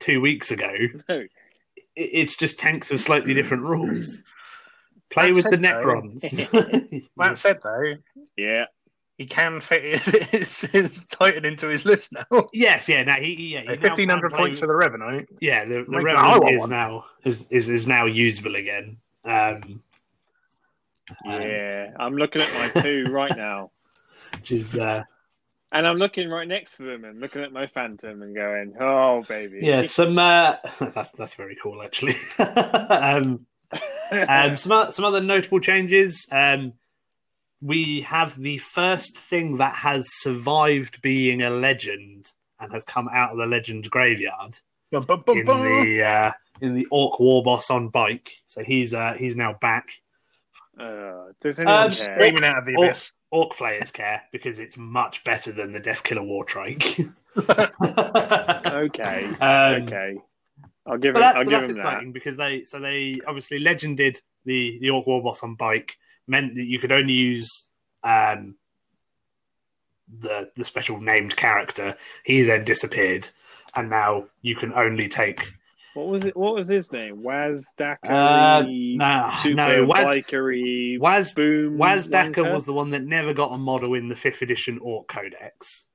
two 0.00 0.20
weeks 0.20 0.50
ago. 0.50 0.70
No. 1.08 1.24
I- 1.98 2.10
It's 2.12 2.36
just 2.36 2.58
tanks 2.58 2.90
with 2.90 3.00
slightly 3.00 3.34
different 3.34 3.64
rules. 3.64 4.22
Play 5.10 5.32
That 5.32 5.34
with 5.36 5.44
the 5.44 5.50
said, 5.52 5.62
though- 5.62 5.84
Necrons. 5.84 7.02
That 7.16 7.38
said, 7.38 7.60
though, 7.62 7.94
Yeah. 8.36 8.64
he 9.16 9.26
can 9.26 9.60
fit 9.60 9.82
his, 9.82 10.04
his, 10.30 10.60
his 10.70 11.06
Titan 11.06 11.44
into 11.44 11.66
his 11.68 11.84
list 11.84 12.12
now. 12.12 12.46
yes, 12.52 12.88
yeah. 12.88 13.02
Now 13.04 13.16
he, 13.16 13.34
he- 13.34 13.54
yeah, 13.54 13.60
he 13.62 13.66
now 13.68 13.80
Fifteen 13.80 14.08
hundred 14.10 14.28
can 14.30 14.36
play- 14.36 14.46
points 14.48 14.58
for 14.60 14.66
the 14.66 14.76
Revenant. 14.76 15.28
yeah. 15.40 15.64
The, 15.64 15.84
the 15.88 16.02
Revenant 16.02 16.50
is 16.50 16.60
one. 16.60 16.70
now 16.70 17.04
is, 17.24 17.44
is 17.50 17.68
is 17.70 17.86
now 17.86 18.04
usable 18.04 18.54
again. 18.56 18.98
Um, 19.24 19.82
um, 21.26 21.40
Yeah. 21.42 21.90
I'm 21.98 22.16
looking 22.16 22.42
at 22.42 22.74
my 22.74 22.82
two 22.82 23.04
right 23.10 23.34
now. 23.36 23.70
which 24.34 24.52
is 24.52 24.74
uh, 24.76 25.02
And 25.70 25.86
I'm 25.86 25.98
looking 25.98 26.30
right 26.30 26.48
next 26.48 26.78
to 26.78 26.84
them 26.84 27.04
and 27.04 27.20
looking 27.20 27.42
at 27.42 27.52
my 27.52 27.66
Phantom 27.66 28.22
and 28.22 28.34
going, 28.34 28.74
oh, 28.80 29.22
baby. 29.28 29.60
yeah. 29.62 29.82
Some 29.82 30.18
uh, 30.18 30.56
that's 30.80 31.10
that's 31.10 31.34
very 31.34 31.56
cool 31.62 31.82
actually. 31.82 32.14
um, 32.38 33.46
um, 34.10 34.56
some 34.56 34.90
some 34.92 35.04
other 35.04 35.20
notable 35.20 35.60
changes. 35.60 36.26
Um, 36.32 36.72
we 37.60 38.02
have 38.02 38.38
the 38.40 38.58
first 38.58 39.18
thing 39.18 39.58
that 39.58 39.74
has 39.74 40.06
survived 40.20 41.02
being 41.02 41.42
a 41.42 41.50
legend 41.50 42.30
and 42.60 42.72
has 42.72 42.84
come 42.84 43.08
out 43.12 43.32
of 43.32 43.38
the 43.38 43.46
legend 43.46 43.90
graveyard 43.90 44.58
Bum, 44.90 45.02
bum, 45.04 45.22
bum, 45.26 45.38
in 45.38 45.44
bum. 45.44 45.60
the 45.62 46.02
uh, 46.02 46.32
in 46.62 46.74
the 46.74 46.86
Orc 46.90 47.20
War 47.20 47.42
Boss 47.42 47.68
on 47.70 47.88
bike. 47.88 48.30
So 48.46 48.62
he's 48.62 48.94
uh, 48.94 49.14
he's 49.18 49.36
now 49.36 49.54
back. 49.60 49.88
Uh, 50.80 51.32
does 51.42 51.58
anyone 51.58 51.74
Um, 51.74 51.90
care? 51.90 51.90
Screaming 51.90 52.44
out 52.44 52.58
of 52.58 52.64
the 52.64 52.76
Or- 52.76 52.84
abyss. 52.86 53.12
Orc 53.30 53.56
players 53.56 53.90
care 53.90 54.22
because 54.32 54.58
it's 54.58 54.76
much 54.76 55.22
better 55.24 55.52
than 55.52 55.72
the 55.72 55.80
Deffkilla 55.80 56.22
Wartrike. 56.24 57.12
Okay, 58.66 59.24
Um, 59.40 59.82
okay. 59.86 60.16
I'll 60.86 60.98
give 60.98 61.14
But 61.14 61.20
him. 61.20 61.22
that's, 61.22 61.38
I'll 61.38 61.44
but 61.44 61.50
give 61.50 61.60
that's 61.60 61.70
exciting 61.70 62.12
because 62.12 62.36
they 62.36 62.64
so 62.64 62.80
they 62.80 63.20
obviously 63.26 63.58
legended 63.58 64.20
the 64.44 64.78
the 64.80 64.90
Orc 64.90 65.06
War 65.06 65.22
Boss 65.22 65.42
on 65.42 65.54
bike 65.54 65.96
meant 66.26 66.54
that 66.56 66.64
you 66.64 66.78
could 66.78 66.92
only 66.92 67.12
use 67.12 67.66
um, 68.02 68.56
the 70.20 70.50
the 70.56 70.64
special 70.64 71.00
named 71.00 71.36
character. 71.36 71.96
He 72.24 72.42
then 72.42 72.64
disappeared, 72.64 73.28
and 73.76 73.90
now 73.90 74.24
you 74.42 74.56
can 74.56 74.72
only 74.72 75.08
take 75.08 75.40
that. 75.40 75.57
What 75.98 76.06
was 76.06 76.24
it? 76.24 76.36
What 76.36 76.54
was 76.54 76.68
his 76.68 76.92
name? 76.92 77.24
Waz 77.24 77.66
uh, 77.76 77.82
Dackery. 77.82 78.96
no 78.96 79.30
Super 79.42 79.54
no 79.56 79.84
Waz 79.84 80.14
Bikery. 80.14 81.00
Waz 81.00 81.34
Boom. 81.34 81.76
Wazdakka 81.76 82.52
was 82.52 82.66
the 82.66 82.72
one 82.72 82.90
that 82.90 83.02
never 83.02 83.34
got 83.34 83.52
a 83.52 83.58
model 83.58 83.94
in 83.94 84.08
the 84.08 84.14
fifth 84.14 84.40
edition 84.40 84.78
Orc 84.80 85.08
Codex. 85.08 85.88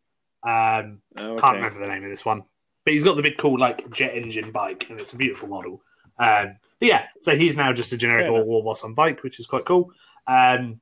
Um, 0.46 1.00
Oh, 1.18 1.38
Can't 1.38 1.56
remember 1.56 1.80
the 1.80 1.88
name 1.88 2.04
of 2.04 2.10
this 2.10 2.26
one, 2.26 2.44
but 2.84 2.94
he's 2.94 3.06
got 3.06 3.16
the 3.16 3.22
big 3.22 3.38
cool 3.38 3.58
like 3.58 3.90
jet 3.92 4.14
engine 4.14 4.52
bike, 4.52 4.88
and 4.90 5.00
it's 5.00 5.14
a 5.14 5.16
beautiful 5.16 5.48
model. 5.48 5.82
Um, 6.20 6.58
but 6.80 6.88
yeah, 6.90 7.06
so 7.22 7.34
he's 7.38 7.56
now 7.56 7.72
just 7.72 7.94
a 7.94 7.98
generic 7.98 8.26
Fair 8.26 8.44
war, 8.44 8.62
boss 8.62 8.84
on 8.84 8.94
bike, 8.96 9.24
which 9.24 9.40
is 9.40 9.48
quite 9.48 9.64
cool. 9.64 9.90
Um, 10.28 10.82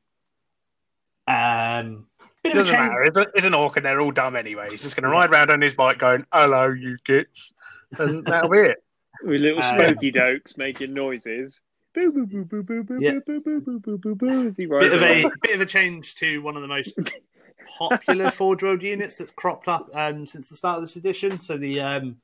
um, 1.28 2.08
bit 2.42 2.54
of 2.54 2.58
a 2.58 2.62
Doesn't 2.64 2.76
change. 2.76 2.90
matter. 2.90 3.04
It's, 3.04 3.18
a, 3.20 3.28
it's 3.36 3.46
an 3.46 3.54
orc 3.54 3.78
and 3.78 3.86
they're 3.86 4.02
all 4.02 4.12
dumb 4.12 4.36
anyway. 4.36 4.70
He's 4.72 4.82
just 4.82 4.96
going 4.96 5.04
to 5.04 5.10
ride 5.10 5.30
around 5.30 5.52
on 5.52 5.62
his 5.62 5.76
bike 5.76 6.00
going, 6.00 6.26
hello, 6.34 6.70
you 6.70 6.98
gits. 7.06 7.54
And 8.00 8.26
that'll 8.26 8.50
be 8.50 8.58
it. 8.60 8.84
With 9.24 9.42
little 9.42 9.60
Uh, 9.60 9.76
smoky 9.76 10.12
dokes 10.12 10.58
making 10.58 10.94
noises. 10.94 11.62
Boo 11.94 12.12
boo 12.12 12.26
boo 12.26 12.46
boo 12.46 12.64
boo 12.64 12.84
boo 12.84 13.00
Yeah. 13.02 13.12
boo 13.26 13.42
boo 13.42 13.62
boo 13.62 13.62
boo 13.62 13.80
boo 13.80 13.98
boo 13.98 14.16
boo. 14.16 14.48
As 14.48 14.56
he 14.58 14.66
Bit 14.66 14.94
of 14.94 15.02
a 15.02 15.30
bit 15.42 15.56
of 15.56 15.62
a 15.62 15.66
change 15.66 16.16
to 16.16 16.42
one 16.42 16.56
of 16.56 16.62
the 16.62 16.68
most 16.68 16.94
popular 17.78 18.30
Forge 18.32 18.64
World 18.64 18.82
units 18.82 19.18
that's 19.18 19.32
cropped 19.32 19.68
up 19.68 19.90
um, 19.94 20.26
since 20.26 20.50
the 20.50 20.56
start 20.56 20.78
of 20.78 20.84
this 20.84 20.96
edition. 20.96 21.40
So 21.40 21.58
the 21.58 21.82
um, 21.82 22.18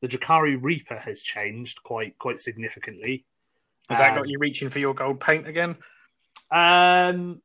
the 0.00 0.08
Drukhari 0.08 0.58
Reaper 0.60 0.96
has 0.98 1.22
changed 1.22 1.82
quite 1.82 2.18
quite 2.18 2.38
significantly. 2.40 3.24
Has 3.88 3.98
that 3.98 4.10
Um, 4.10 4.16
got 4.16 4.28
you 4.28 4.38
reaching 4.38 4.70
for 4.70 4.78
your 4.78 4.94
gold 4.94 5.20
paint 5.20 5.46
again? 5.48 5.76
Um, 6.50 7.40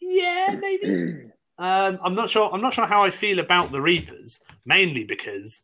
yeah, 0.00 0.56
maybe. 0.60 1.30
Um, 1.60 1.98
I'm 2.02 2.14
not 2.14 2.30
sure. 2.30 2.48
I'm 2.50 2.62
not 2.62 2.72
sure 2.72 2.86
how 2.86 3.04
I 3.04 3.10
feel 3.10 3.38
about 3.38 3.70
the 3.70 3.82
Reapers, 3.82 4.40
mainly 4.64 5.04
because 5.04 5.60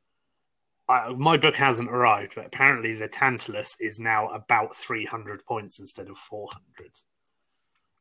I, 0.88 1.12
my 1.14 1.36
book 1.36 1.56
hasn't 1.56 1.90
arrived, 1.90 2.34
but 2.36 2.46
apparently 2.46 2.94
the 2.94 3.08
Tantalus 3.08 3.76
is 3.80 3.98
now 3.98 4.28
about 4.28 4.76
300 4.76 5.44
points 5.44 5.78
instead 5.80 6.08
of 6.08 6.16
400. 6.18 6.90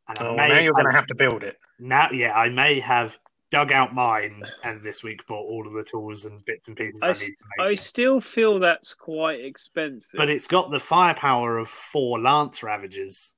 And 0.07 0.17
Oh, 0.21 0.35
may 0.35 0.49
now 0.49 0.59
you're 0.59 0.73
going 0.73 0.85
to 0.85 0.91
have- 0.91 0.99
have 1.01 1.07
to 1.07 1.15
build 1.15 1.43
it. 1.43 1.57
now, 1.79 2.09
yeah, 2.11 2.33
I 2.37 2.49
may 2.49 2.79
have 2.79 3.17
dug 3.51 3.71
out 3.71 3.93
mine 3.93 4.43
and 4.63 4.81
this 4.83 5.01
week 5.01 5.25
bought 5.27 5.49
all 5.49 5.65
of 5.67 5.73
the 5.73 5.83
tools 5.83 6.25
and 6.25 6.43
bits 6.45 6.67
and 6.67 6.75
pieces 6.77 7.01
I, 7.01 7.07
I, 7.07 7.13
need 7.13 7.19
to 7.19 7.25
make. 7.57 7.67
I 7.67 7.71
it. 7.71 7.79
still 7.79 8.19
feel 8.21 8.59
that's 8.59 8.93
quite 8.93 9.39
expensive. 9.39 10.11
But 10.15 10.29
it's 10.29 10.45
got 10.47 10.69
the 10.71 10.79
firepower 10.79 11.57
of 11.57 11.69
four 11.69 12.19
Lance 12.19 12.61
Ravagers, 12.63 13.33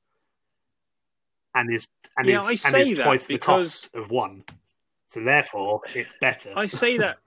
and 1.56 1.72
is 1.74 1.88
and 2.18 2.28
Yeah, 2.28 2.38
is 2.50 2.66
and 2.66 2.76
is 2.78 2.98
that 2.98 3.04
twice 3.04 3.28
the 3.28 3.38
cost 3.38 3.90
of 3.94 4.10
one. 4.12 4.44
So 5.08 5.22
therefore, 5.24 5.82
it's 5.94 6.14
better. 6.20 6.52
I 6.56 6.68
say 6.68 6.98
that 6.98 7.18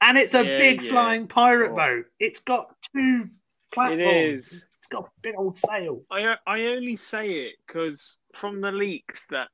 and 0.00 0.16
it's 0.18 0.34
a 0.34 0.44
Yeah, 0.44 0.56
big 0.56 0.82
yeah. 0.82 0.90
flying 0.90 1.26
pirate 1.26 1.72
Oh. 1.72 1.76
boat. 1.76 2.04
It's 2.18 2.40
got 2.40 2.74
two 2.94 3.24
it 3.24 3.30
platforms. 3.72 4.52
is. 4.52 4.68
It's 4.78 4.86
got 4.88 5.04
a 5.04 5.10
big 5.22 5.34
old 5.36 5.58
sail. 5.58 6.02
I 6.10 6.36
I 6.46 6.66
only 6.66 6.96
say 6.96 7.30
it 7.46 7.56
because 7.66 8.18
from 8.34 8.60
the 8.60 8.72
leaks 8.72 9.26
that 9.30 9.48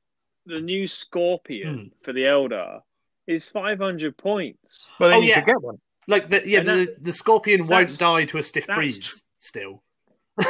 the 0.45 0.61
new 0.61 0.87
Scorpion 0.87 1.91
for 2.03 2.13
the 2.13 2.21
Eldar 2.23 2.81
is 3.27 3.47
500 3.49 4.15
points. 4.17 4.87
Well, 4.99 5.09
then 5.09 5.17
Oh, 5.17 5.21
you 5.21 5.29
yeah. 5.29 5.35
should 5.35 5.45
get 5.47 5.61
one. 5.61 5.79
Like 6.07 6.29
the 6.29 6.47
yeah, 6.47 6.59
And 6.59 6.67
the, 6.67 6.95
the 7.01 7.11
scorpion 7.13 7.65
won't 7.65 7.97
die 7.97 8.25
to 8.25 8.37
a 8.37 8.43
stiff 8.43 8.67
that's 8.67 8.77
breeze. 8.77 9.23
Still, 9.39 9.81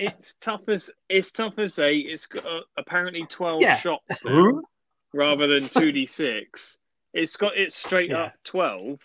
It's 0.00 0.34
tough 0.40 0.62
as 0.68 0.90
it's 1.08 1.32
tough 1.32 1.54
as 1.58 1.78
eight. 1.80 2.06
It's 2.08 2.26
got 2.26 2.46
uh, 2.46 2.60
apparently 2.76 3.24
12 3.26 3.60
Yeah. 3.62 3.76
shots 3.78 4.04
now, 4.24 4.60
rather 5.12 5.46
than 5.48 5.68
2d6. 5.68 6.76
It's 7.14 7.36
got 7.36 7.56
it 7.56 7.72
straight 7.72 8.10
Yeah. 8.10 8.24
up 8.24 8.34
12. 8.44 8.98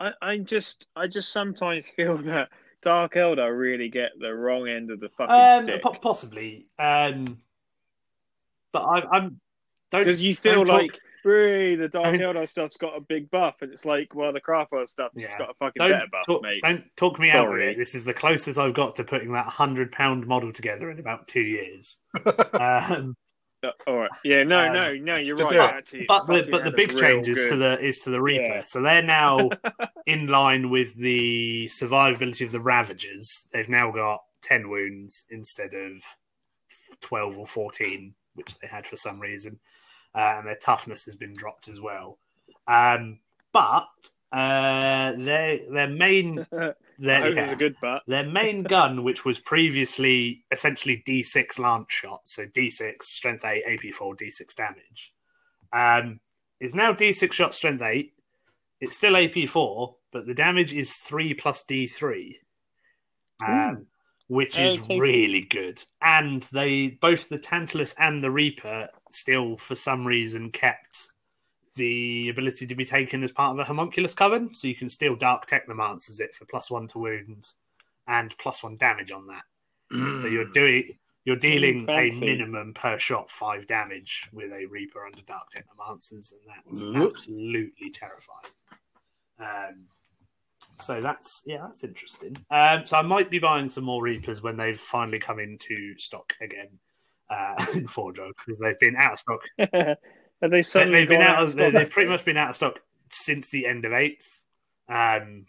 I 0.00 0.12
I 0.22 0.38
just 0.38 0.86
I 0.96 1.06
just 1.06 1.32
sometimes 1.32 1.90
feel 1.96 2.16
that 2.18 2.48
Dark 2.82 3.16
Elder 3.16 3.54
really 3.54 3.88
get 3.90 4.12
the 4.18 4.34
wrong 4.34 4.68
end 4.68 4.90
of 4.90 5.00
the 5.00 5.10
fucking 5.10 5.34
um, 5.34 5.62
stick. 5.64 5.82
po- 5.82 5.98
possibly. 6.00 6.66
Um, 6.78 7.38
but 8.72 8.80
I, 8.82 9.02
I'm 9.16 9.40
don't 9.90 10.04
Because 10.04 10.22
you 10.22 10.34
feel 10.36 10.64
don't 10.64 10.66
talk- 10.66 10.82
like, 10.82 10.98
really, 11.24 11.74
the 11.76 11.88
Dark 11.88 12.06
I 12.06 12.12
mean- 12.12 12.20
Eldar 12.22 12.48
stuff's 12.48 12.76
got 12.78 12.96
a 12.96 13.00
big 13.00 13.28
buff, 13.30 13.56
and 13.60 13.72
it's 13.72 13.84
like, 13.84 14.14
well, 14.14 14.32
the 14.32 14.40
Craftworld 14.40 14.88
stuff's 14.88 15.14
Yeah. 15.16 15.36
got 15.36 15.50
a 15.50 15.54
fucking 15.54 15.72
don't 15.80 15.90
better 15.90 16.06
buff, 16.10 16.24
talk, 16.24 16.42
mate. 16.42 16.62
don't 16.62 16.84
talk 16.96 17.18
me 17.18 17.30
out 17.30 17.48
of 17.52 17.58
it. 17.58 17.76
This 17.76 17.94
is 17.96 18.04
the 18.04 18.14
closest 18.14 18.58
I've 18.58 18.72
got 18.72 18.96
to 18.96 19.04
putting 19.04 19.32
that 19.32 19.46
hundred 19.46 19.90
pound 19.92 20.26
model 20.26 20.52
together 20.52 20.90
in 20.90 20.98
about 21.00 21.26
two 21.28 21.40
years. 21.42 21.96
um, 22.54 23.16
all 23.86 23.96
right, 23.96 24.10
yeah, 24.24 24.42
no, 24.42 24.66
Um, 24.66 24.72
no, 24.74 24.94
no, 24.94 25.16
you're 25.16 25.36
right. 25.36 25.58
Actually, 25.58 26.06
but 26.06 26.26
the 26.26 26.46
but 26.50 26.64
the 26.64 26.70
big 26.70 26.96
change 26.96 27.28
is 27.28 27.48
to 27.50 27.56
the 27.56 27.78
is 27.80 27.98
to 28.00 28.10
the 28.10 28.20
Reaper. 28.20 28.56
Yeah. 28.56 28.62
So 28.62 28.80
they're 28.80 29.02
now 29.02 29.50
in 30.06 30.26
line 30.26 30.70
with 30.70 30.96
the 30.96 31.66
survivability 31.66 32.44
of 32.44 32.52
the 32.52 32.60
Ravagers. 32.60 33.46
They've 33.52 33.68
now 33.68 33.90
got 33.90 34.22
ten 34.42 34.68
wounds 34.68 35.24
instead 35.30 35.74
of 35.74 36.02
twelve 37.00 37.38
or 37.38 37.46
fourteen, 37.46 38.14
which 38.34 38.58
they 38.58 38.68
had 38.68 38.86
for 38.86 38.96
some 38.96 39.20
reason, 39.20 39.58
uh, 40.14 40.36
and 40.38 40.46
their 40.46 40.56
toughness 40.56 41.04
has 41.04 41.16
been 41.16 41.34
dropped 41.34 41.68
as 41.68 41.80
well. 41.80 42.18
Um, 42.66 43.18
but 43.52 43.88
uh, 44.32 45.12
their 45.18 45.58
their 45.70 45.88
main 45.88 46.46
their, 47.00 47.34
yeah. 47.34 47.50
a 47.50 47.56
good 47.56 47.76
butt. 47.80 48.02
Their 48.06 48.24
main 48.26 48.62
gun, 48.76 49.02
which 49.02 49.24
was 49.24 49.40
previously 49.40 50.44
essentially 50.52 51.02
D6 51.06 51.58
lance 51.58 51.86
shot, 51.88 52.20
so 52.24 52.46
D6 52.46 53.02
strength 53.02 53.44
8, 53.44 53.64
AP4, 53.66 54.18
D6 54.20 54.54
damage, 54.54 55.12
um, 55.72 56.20
is 56.60 56.74
now 56.74 56.92
D6 56.92 57.32
shot 57.32 57.54
strength 57.54 57.82
8. 57.82 58.12
It's 58.80 58.96
still 58.96 59.14
AP4, 59.14 59.94
but 60.12 60.26
the 60.26 60.34
damage 60.34 60.72
is 60.74 60.96
3 60.96 61.34
plus 61.34 61.64
D3, 61.68 62.34
um, 63.46 63.86
which 64.28 64.58
Oh, 64.58 64.66
is 64.66 64.80
really 64.88 65.42
good. 65.42 65.82
And 66.02 66.42
they 66.52 66.98
both 67.00 67.28
the 67.28 67.38
Tantalus 67.38 67.94
and 67.98 68.22
the 68.22 68.30
Reaper 68.30 68.88
still, 69.10 69.56
for 69.56 69.74
some 69.74 70.06
reason, 70.06 70.50
kept 70.50 71.08
the 71.76 72.28
ability 72.28 72.66
to 72.66 72.74
be 72.74 72.84
taken 72.84 73.22
as 73.22 73.32
part 73.32 73.54
of 73.54 73.60
a 73.60 73.64
homunculus 73.64 74.14
coven, 74.14 74.54
so 74.54 74.66
you 74.66 74.74
can 74.74 74.88
steal 74.88 75.16
dark 75.16 75.48
technomancers 75.48 76.20
it 76.20 76.34
for 76.34 76.44
plus 76.44 76.70
one 76.70 76.86
to 76.88 76.98
wound 76.98 77.52
and 78.06 78.36
plus 78.38 78.62
one 78.62 78.76
damage 78.76 79.12
on 79.12 79.26
that. 79.28 79.42
So 80.20 80.28
you're 80.28 80.50
doing 80.50 80.96
you're 81.24 81.36
dealing 81.36 81.86
a 81.88 82.10
minimum 82.18 82.74
per 82.74 82.98
shot 82.98 83.30
five 83.30 83.66
damage 83.66 84.28
with 84.32 84.52
a 84.52 84.66
Reaper 84.66 85.04
under 85.04 85.20
Dark 85.22 85.48
Technomancers, 85.52 86.32
and 86.32 86.40
that's 86.46 87.06
absolutely 87.06 87.90
terrifying. 87.90 88.46
Um, 89.38 89.86
so 90.76 91.00
that's 91.00 91.42
yeah, 91.44 91.58
that's 91.62 91.84
interesting. 91.84 92.36
Um, 92.50 92.86
so 92.86 92.96
I 92.96 93.02
might 93.02 93.30
be 93.30 93.38
buying 93.38 93.68
some 93.68 93.84
more 93.84 94.02
Reapers 94.02 94.42
when 94.42 94.56
they've 94.56 94.78
finally 94.78 95.18
come 95.18 95.38
into 95.38 95.98
stock 95.98 96.32
again 96.40 96.68
uh, 97.28 97.66
in 97.74 97.86
Forge 97.86 98.16
because 98.16 98.58
they've 98.60 98.78
been 98.78 98.96
out 98.96 99.12
of 99.14 99.18
stock 99.18 99.40
Have 100.42 100.50
they 100.50 100.58
they, 100.58 100.62
suddenly 100.62 101.00
have 101.00 101.08
been 101.08 101.20
gone 101.20 101.28
out. 101.28 101.42
Of, 101.42 101.48
of 101.50 101.54
they- 101.56 101.62
stock? 101.70 101.72
they've 101.74 101.90
pretty 101.90 102.10
much 102.10 102.24
been 102.24 102.36
out 102.36 102.50
of 102.50 102.54
stock 102.56 102.80
since 103.12 103.48
the 103.50 103.66
end 103.66 103.84
of 103.84 103.92
eighth. 103.92 104.26
Um, 104.88 105.46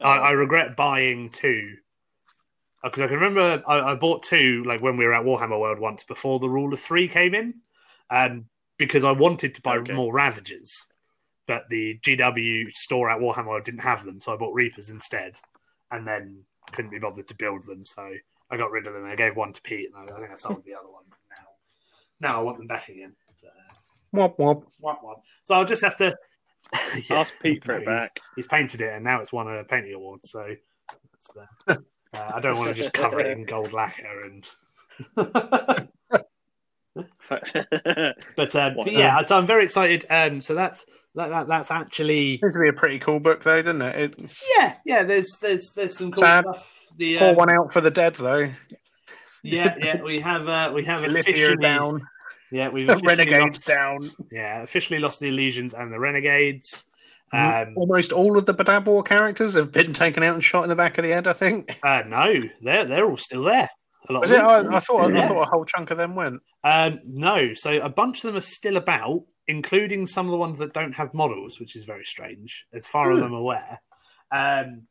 Oh. 0.00 0.08
I, 0.08 0.16
I 0.16 0.30
regret 0.32 0.74
buying 0.76 1.30
two 1.30 1.76
because 2.82 3.00
I 3.00 3.06
can 3.06 3.14
remember 3.14 3.62
I, 3.66 3.92
I 3.92 3.94
bought 3.94 4.24
two 4.24 4.64
like 4.66 4.82
when 4.82 4.96
we 4.96 5.06
were 5.06 5.14
at 5.14 5.22
Warhammer 5.24 5.58
World 5.58 5.78
once 5.78 6.02
before 6.02 6.40
the 6.40 6.48
rule 6.50 6.72
of 6.74 6.80
three 6.80 7.06
came 7.06 7.32
in, 7.32 7.54
um, 8.10 8.46
because 8.76 9.04
I 9.04 9.12
wanted 9.12 9.54
to 9.54 9.62
buy 9.62 9.76
Okay. 9.78 9.92
more 9.92 10.12
Ravagers, 10.12 10.86
but 11.46 11.68
the 11.70 11.98
GW 12.02 12.72
store 12.74 13.08
at 13.08 13.20
Warhammer 13.20 13.46
World 13.46 13.64
didn't 13.64 13.80
have 13.82 14.04
them, 14.04 14.20
so 14.20 14.34
I 14.34 14.36
bought 14.36 14.52
Reapers 14.52 14.90
instead, 14.90 15.38
and 15.92 16.06
then 16.06 16.42
couldn't 16.72 16.90
be 16.90 16.98
bothered 16.98 17.28
to 17.28 17.34
build 17.36 17.62
them, 17.62 17.84
so 17.86 18.12
I 18.50 18.56
got 18.56 18.72
rid 18.72 18.88
of 18.88 18.94
them. 18.94 19.04
I 19.06 19.14
gave 19.14 19.36
one 19.36 19.52
to 19.52 19.62
Pete, 19.62 19.90
and 19.94 20.10
I, 20.10 20.12
I 20.12 20.18
think 20.18 20.32
I 20.32 20.36
sold 20.36 20.64
the 20.64 20.74
other 20.74 20.88
one. 20.90 21.04
Now, 21.30 22.28
now 22.28 22.40
I 22.40 22.42
want 22.42 22.58
them 22.58 22.66
back 22.66 22.88
again. 22.88 23.14
So, 24.14 24.20
Womp 24.20 24.36
womp. 24.38 24.62
Womp 24.82 25.02
womp. 25.04 25.20
So 25.42 25.54
I'll 25.54 25.64
just 25.64 25.82
have 25.82 25.96
to 25.96 26.16
Yeah, 27.08 27.20
Ask 27.20 27.32
Pete 27.42 27.64
for 27.64 27.72
it 27.76 27.84
no, 27.84 27.90
he's- 27.92 28.00
back. 28.00 28.20
He's 28.36 28.46
painted 28.46 28.80
it, 28.80 28.92
and 28.92 29.04
now 29.04 29.20
it's 29.20 29.32
won 29.32 29.48
a 29.48 29.64
painting 29.64 29.94
award. 29.94 30.20
So 30.24 30.46
that's 31.12 31.28
the, 31.66 31.72
uh, 32.18 32.32
I 32.34 32.40
don't 32.40 32.56
want 32.56 32.68
to 32.68 32.74
just 32.74 32.92
cover 32.92 33.20
it 33.20 33.26
in 33.36 33.44
gold 33.44 33.72
lacquer 33.72 34.24
and. 34.24 34.48
But, 37.26 38.54
um, 38.54 38.74
but 38.76 38.92
yeah, 38.92 39.20
so 39.22 39.36
I'm 39.36 39.46
very 39.46 39.64
excited. 39.64 40.04
Um, 40.10 40.40
so 40.40 40.54
that's 40.54 40.84
that, 41.16 41.28
that 41.30 41.48
that's 41.48 41.70
actually 41.70 42.38
Seems 42.38 42.52
to 42.54 42.60
be 42.60 42.68
a 42.68 42.72
pretty 42.72 42.98
cool 43.00 43.18
book, 43.18 43.42
though, 43.42 43.62
doesn't 43.62 43.82
it? 43.82 44.14
It's 44.20 44.44
yeah 44.56 44.74
yeah. 44.84 45.02
There's 45.02 45.38
there's 45.40 45.72
there's 45.74 45.96
some 45.96 46.12
cool 46.12 46.20
Sad. 46.22 46.44
stuff. 46.44 46.80
The 46.96 47.18
pour 47.18 47.28
uh, 47.30 47.34
one 47.34 47.50
out 47.50 47.72
for 47.72 47.80
the 47.80 47.90
dead, 47.90 48.14
though. 48.16 48.50
yeah 49.42 49.74
yeah 49.80 50.02
we 50.02 50.20
have 50.20 50.46
uh, 50.46 50.70
we 50.72 50.84
have 50.84 51.02
Ilithia 51.02 51.18
officially 51.20 51.56
down, 51.56 52.00
yeah 52.54 52.68
we've 52.68 52.88
officially 52.88 53.08
Renegades 53.16 53.58
lost, 53.58 53.68
down. 53.68 53.98
yeah 54.32 54.62
officially 54.62 54.98
lost 55.00 55.20
the 55.20 55.30
Elysians 55.30 55.74
and 55.78 55.92
the 55.92 55.98
renegades. 55.98 56.84
Um, 57.32 57.72
Almost 57.76 58.12
all 58.12 58.38
of 58.38 58.46
the 58.46 58.54
Badab 58.54 59.04
characters 59.06 59.54
have 59.54 59.72
been 59.72 59.92
taken 59.92 60.22
out 60.22 60.34
and 60.34 60.44
shot 60.44 60.62
in 60.62 60.68
the 60.68 60.76
back 60.76 60.98
of 60.98 61.04
the 61.04 61.10
head. 61.10 61.26
I 61.26 61.32
think. 61.32 61.76
uh, 61.82 62.02
no, 62.06 62.32
they're 62.62 62.84
they're 62.84 63.06
all 63.06 63.16
still 63.16 63.42
there. 63.42 63.68
A 64.08 64.12
lot 64.12 64.20
Was 64.22 64.30
it? 64.30 64.38
I, 64.40 64.60
I 64.60 64.80
thought. 64.80 65.12
I 65.12 65.26
thought 65.28 65.42
a 65.42 65.50
whole 65.50 65.64
chunk 65.64 65.90
of 65.90 65.96
them 65.98 66.14
went. 66.14 66.40
Um, 66.62 67.00
no, 67.06 67.54
so 67.54 67.80
a 67.80 67.88
bunch 67.88 68.18
of 68.18 68.28
them 68.28 68.36
are 68.36 68.40
still 68.40 68.76
about, 68.76 69.24
including 69.48 70.06
some 70.06 70.26
of 70.26 70.30
the 70.30 70.36
ones 70.36 70.58
that 70.60 70.72
don't 70.74 70.92
have 70.94 71.12
models, 71.14 71.58
which 71.58 71.74
is 71.74 71.84
very 71.84 72.04
strange, 72.04 72.66
as 72.72 72.86
far 72.86 73.12
as 73.12 73.20
Hmm. 73.20 73.26
I'm 73.26 73.34
aware. 73.34 73.80
Um, 74.30 74.82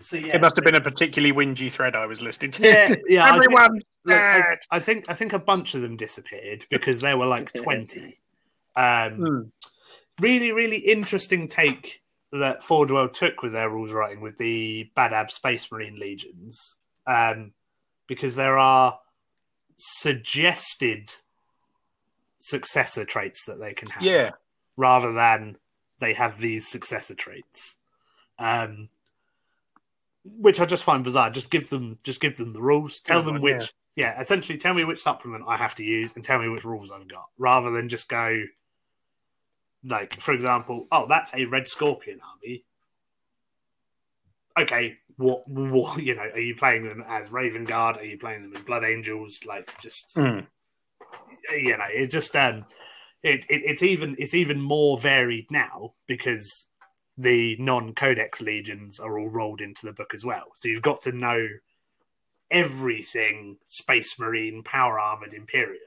so 0.00 0.16
yeah, 0.16 0.36
It 0.36 0.40
must 0.40 0.56
have 0.56 0.64
been 0.64 0.74
a 0.74 0.80
particularly 0.80 1.32
whingy 1.34 1.70
thread 1.70 1.94
I 1.94 2.06
was 2.06 2.20
listening 2.22 2.50
to. 2.52 2.62
Yeah, 2.62 2.94
yeah. 3.08 3.24
I 3.24 3.30
think- 3.32 3.44
Everyone's 3.44 3.82
look, 4.04 4.18
I. 4.20 4.56
I 4.70 4.78
think 4.78 5.04
I 5.08 5.14
think 5.14 5.32
a 5.32 5.38
bunch 5.38 5.74
of 5.74 5.82
them 5.82 5.96
disappeared 5.96 6.66
because 6.70 7.00
there 7.00 7.16
were 7.16 7.26
like 7.26 7.52
twenty. 7.56 8.18
Um, 8.76 9.12
Hmm. 9.16 9.40
really, 10.20 10.50
really 10.52 10.78
interesting 10.78 11.46
take 11.48 12.02
that 12.32 12.64
Forge 12.64 12.90
World 12.90 13.12
took 13.12 13.42
with 13.42 13.52
their 13.52 13.68
rules 13.68 13.92
writing 13.92 14.20
with 14.22 14.38
the 14.38 14.90
Badab 14.96 15.30
Space 15.30 15.70
Marine 15.70 15.98
legions, 15.98 16.76
um, 17.06 17.52
because 18.06 18.34
there 18.36 18.56
are 18.56 18.98
suggested 19.76 21.12
successor 22.38 23.04
traits 23.04 23.44
that 23.44 23.60
they 23.60 23.74
can 23.74 23.88
have, 23.90 24.02
Yeah. 24.02 24.30
rather 24.76 25.12
than 25.12 25.56
they 25.98 26.14
have 26.14 26.38
these 26.38 26.66
successor 26.68 27.14
traits, 27.14 27.76
um, 28.38 28.88
which 30.24 30.60
I 30.60 30.66
just 30.66 30.84
find 30.84 31.02
bizarre. 31.04 31.30
Just 31.30 31.50
give 31.50 31.68
them, 31.68 31.98
just 32.02 32.20
give 32.20 32.36
them 32.36 32.52
the 32.52 32.62
rules. 32.62 33.00
Tell 33.00 33.22
Good 33.22 33.34
them 33.34 33.42
which, 33.42 33.72
yeah. 33.96 34.20
essentially 34.20 34.58
tell 34.58 34.74
me 34.74 34.84
which 34.84 35.02
supplement 35.02 35.44
I 35.46 35.56
have 35.56 35.74
to 35.76 35.84
use, 35.84 36.14
and 36.14 36.24
tell 36.24 36.38
me 36.38 36.48
which 36.48 36.64
rules 36.64 36.90
I've 36.90 37.08
got, 37.08 37.26
rather 37.38 37.70
than 37.70 37.88
just 37.88 38.08
go 38.08 38.42
like 39.84 40.20
for 40.20 40.32
example, 40.32 40.86
oh, 40.92 41.06
that's 41.08 41.34
a 41.34 41.46
red 41.46 41.68
scorpion 41.68 42.20
army. 42.22 42.64
Okay, 44.58 44.96
what, 45.16 45.48
what 45.48 46.02
you 46.02 46.14
know, 46.14 46.22
are 46.22 46.40
you 46.40 46.54
playing 46.54 46.86
them 46.86 47.04
as 47.06 47.32
Raven 47.32 47.64
Guard? 47.64 47.96
Are 47.96 48.04
you 48.04 48.18
playing 48.18 48.42
them 48.42 48.54
as 48.54 48.62
Blood 48.62 48.84
Angels? 48.84 49.40
Like 49.46 49.70
just 49.80 50.12
Hmm. 50.14 50.40
you 51.50 51.76
know, 51.76 51.86
it 51.90 52.08
just 52.10 52.34
um 52.36 52.64
it, 53.22 53.44
it 53.48 53.62
it's 53.64 53.82
even 53.82 54.16
it's 54.18 54.34
even 54.34 54.60
more 54.60 54.98
varied 54.98 55.50
now 55.50 55.94
because 56.06 56.68
the 57.22 57.56
non-codex 57.58 58.40
legions 58.40 58.98
are 58.98 59.18
all 59.18 59.28
rolled 59.28 59.60
into 59.60 59.86
the 59.86 59.92
book 59.92 60.12
as 60.14 60.24
well. 60.24 60.46
So 60.54 60.68
you've 60.68 60.82
got 60.82 61.02
to 61.02 61.12
know 61.12 61.46
everything 62.50 63.56
Space 63.64 64.18
Marine, 64.18 64.62
Power 64.62 64.98
Armored 64.98 65.32
Imperium. 65.32 65.78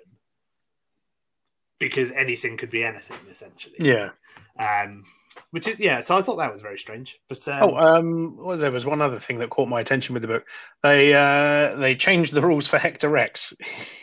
Because 1.77 2.09
anything 2.11 2.55
could 2.55 2.69
be 2.69 2.83
anything, 2.83 3.17
essentially. 3.29 3.75
Yeah. 3.79 4.11
Um, 4.57 5.03
which 5.51 5.67
is 5.67 5.77
yeah. 5.77 5.99
So 5.99 6.17
I 6.17 6.21
thought 6.21 6.37
that 6.37 6.51
was 6.51 6.61
very 6.61 6.77
strange. 6.77 7.19
But 7.27 7.45
um, 7.49 7.63
Oh, 7.63 7.75
um, 7.75 8.37
well, 8.37 8.57
there 8.57 8.71
was 8.71 8.85
one 8.85 9.01
other 9.01 9.19
thing 9.19 9.39
that 9.39 9.49
caught 9.49 9.67
my 9.67 9.81
attention 9.81 10.13
with 10.13 10.21
the 10.21 10.29
book. 10.29 10.45
They 10.83 11.13
uh, 11.13 11.75
they 11.75 11.95
changed 11.95 12.33
the 12.33 12.41
rules 12.41 12.65
for 12.65 12.77
Hector 12.77 13.09
Rex. 13.09 13.53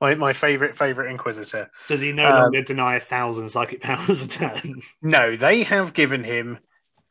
my 0.00 0.14
my 0.14 0.32
favorite 0.32 0.76
favorite 0.76 1.10
Inquisitor. 1.10 1.70
does 1.88 2.00
he 2.00 2.12
no 2.12 2.26
um, 2.26 2.42
longer 2.42 2.62
deny 2.62 2.96
a 2.96 3.00
thousand 3.00 3.48
psychic 3.50 3.80
powers 3.80 4.22
a 4.22 4.28
turn? 4.28 4.82
No, 5.02 5.36
they 5.36 5.62
have 5.62 5.94
given 5.94 6.24
him 6.24 6.58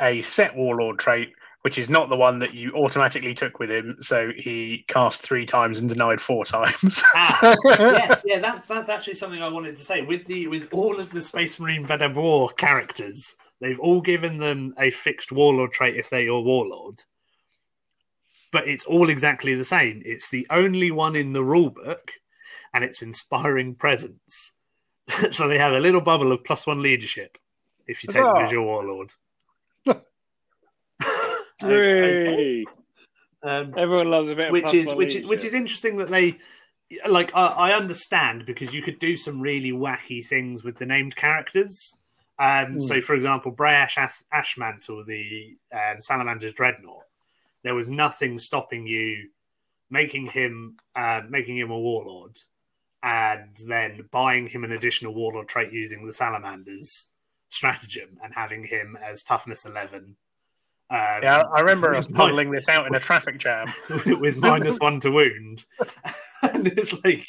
a 0.01 0.21
set 0.21 0.55
Warlord 0.55 0.99
trait, 0.99 1.33
which 1.61 1.77
is 1.77 1.89
not 1.89 2.09
the 2.09 2.15
one 2.15 2.39
that 2.39 2.53
you 2.53 2.71
automatically 2.73 3.33
took 3.33 3.59
with 3.59 3.69
him. 3.69 3.97
So 3.99 4.31
he 4.35 4.85
cast 4.87 5.21
three 5.21 5.45
times 5.45 5.79
and 5.79 5.89
denied 5.89 6.21
four 6.21 6.45
times. 6.45 7.03
Ah, 7.15 7.55
yes, 7.65 8.23
yeah, 8.25 8.39
that's 8.39 8.67
that's 8.67 8.89
actually 8.89 9.15
something 9.15 9.41
I 9.41 9.49
wanted 9.49 9.75
to 9.75 9.83
say. 9.83 10.01
With 10.01 10.25
the 10.25 10.47
with 10.47 10.69
all 10.71 10.99
of 10.99 11.11
the 11.11 11.21
Space 11.21 11.59
Marine 11.59 11.87
War 12.15 12.49
characters, 12.49 13.35
they've 13.61 13.79
all 13.79 14.01
given 14.01 14.37
them 14.37 14.73
a 14.79 14.89
fixed 14.91 15.31
warlord 15.31 15.71
trait 15.73 15.95
if 15.95 16.09
they're 16.09 16.21
your 16.21 16.43
warlord. 16.43 17.03
But 18.51 18.67
it's 18.67 18.85
all 18.85 19.09
exactly 19.09 19.53
the 19.53 19.65
same. 19.65 20.01
It's 20.05 20.29
the 20.29 20.47
only 20.49 20.89
one 20.89 21.15
in 21.15 21.33
the 21.33 21.43
rule 21.43 21.69
book, 21.69 22.11
and 22.73 22.83
it's 22.83 23.01
inspiring 23.01 23.75
presence. 23.75 24.51
so 25.31 25.47
they 25.47 25.57
have 25.57 25.73
a 25.73 25.79
little 25.79 26.01
bubble 26.01 26.31
of 26.31 26.43
plus 26.43 26.67
one 26.67 26.81
leadership 26.81 27.37
if 27.87 28.03
you 28.03 28.07
take 28.07 28.23
them 28.23 28.37
as 28.37 28.51
your 28.51 28.63
warlord. 28.63 29.11
Three. 31.61 32.65
Um, 33.41 33.73
Everyone 33.77 34.11
loves 34.11 34.29
a 34.29 34.35
bit 34.35 34.47
of 34.47 34.51
which 34.51 34.73
is 34.73 34.93
which 34.93 35.15
is 35.15 35.25
which 35.25 35.43
is 35.43 35.53
interesting 35.53 35.97
that 35.97 36.09
they 36.09 36.37
like 37.07 37.31
I, 37.35 37.47
I 37.47 37.71
understand 37.73 38.45
because 38.45 38.73
you 38.73 38.81
could 38.81 38.99
do 38.99 39.15
some 39.15 39.39
really 39.39 39.71
wacky 39.71 40.25
things 40.25 40.63
with 40.63 40.77
the 40.77 40.85
named 40.85 41.15
characters 41.15 41.95
um 42.37 42.73
Hmm. 42.73 42.79
so 42.79 43.01
for 43.01 43.13
example 43.13 43.51
Bray'arth 43.53 43.97
Ash- 43.97 44.23
ashmantle 44.33 45.05
the 45.05 45.55
um, 45.71 46.01
salamander's 46.01 46.53
dreadnought 46.53 47.05
there 47.63 47.75
was 47.75 47.89
nothing 47.89 48.39
stopping 48.39 48.87
you 48.87 49.29
making 49.89 50.25
him 50.27 50.77
uh, 50.95 51.21
making 51.29 51.57
him 51.57 51.71
a 51.71 51.79
warlord 51.79 52.39
and 53.03 53.55
then 53.67 54.07
buying 54.11 54.47
him 54.47 54.63
an 54.63 54.71
additional 54.71 55.13
warlord 55.13 55.47
trait 55.47 55.71
using 55.71 56.05
the 56.05 56.13
salamanders 56.13 57.09
stratagem 57.49 58.17
and 58.23 58.33
having 58.35 58.63
him 58.63 58.97
as 59.01 59.23
toughness 59.23 59.65
11 59.65 60.15
um, 60.91 61.19
yeah, 61.21 61.43
I 61.53 61.59
remember 61.59 61.93
us 61.93 62.07
with 62.07 62.17
modelling 62.17 62.49
this 62.49 62.67
out 62.67 62.87
in 62.87 62.95
a 62.95 62.99
traffic 62.99 63.37
jam. 63.37 63.71
with 64.07 64.37
minus 64.37 64.79
one 64.79 64.99
to 65.01 65.11
wound. 65.11 65.63
and 66.41 66.65
it's 66.65 66.93
like, 67.03 67.27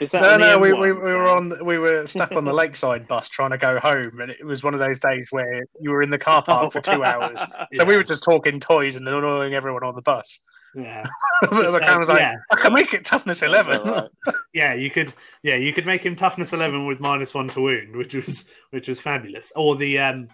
Is 0.00 0.10
that 0.10 0.22
No, 0.22 0.36
no, 0.36 0.58
we, 0.58 0.72
we, 0.72 0.90
we 0.90 1.12
were 1.12 1.28
on 1.28 1.64
we 1.64 1.78
were 1.78 2.04
stuck 2.08 2.32
on 2.32 2.44
the 2.44 2.52
lakeside 2.52 3.06
bus 3.06 3.28
trying 3.28 3.50
to 3.50 3.58
go 3.58 3.78
home, 3.78 4.20
and 4.20 4.32
it 4.32 4.44
was 4.44 4.64
one 4.64 4.74
of 4.74 4.80
those 4.80 4.98
days 4.98 5.28
where 5.30 5.64
you 5.80 5.90
were 5.90 6.02
in 6.02 6.10
the 6.10 6.18
car 6.18 6.42
park 6.42 6.72
for 6.72 6.80
two 6.80 7.04
hours. 7.04 7.40
So 7.74 7.84
we 7.84 7.96
were 7.96 8.02
just 8.02 8.24
talking 8.24 8.58
toys 8.58 8.96
and 8.96 9.06
annoying 9.06 9.54
everyone 9.54 9.84
on 9.84 9.94
the 9.94 10.02
bus. 10.02 10.40
Yeah, 10.74 11.04
the 11.42 11.48
uh, 11.50 11.78
guy 11.78 11.96
like, 12.02 12.18
yeah. 12.20 12.36
"I 12.50 12.56
can 12.56 12.72
make 12.72 12.94
it 12.94 13.04
toughness 13.04 13.42
eleven. 13.42 13.76
Alright. 13.80 14.10
yeah. 14.54 14.72
You 14.74 14.90
could, 14.90 15.12
yeah, 15.42 15.56
you 15.56 15.72
could 15.74 15.84
make 15.86 16.02
him 16.04 16.16
toughness 16.16 16.52
eleven 16.54 16.86
with 16.86 16.98
minus 16.98 17.34
one 17.34 17.48
to 17.48 17.60
wound, 17.60 17.94
which 17.94 18.14
was 18.14 18.46
which 18.70 18.88
was 18.88 19.00
fabulous. 19.00 19.52
Or 19.54 19.76
the 19.76 19.98
um, 19.98 20.28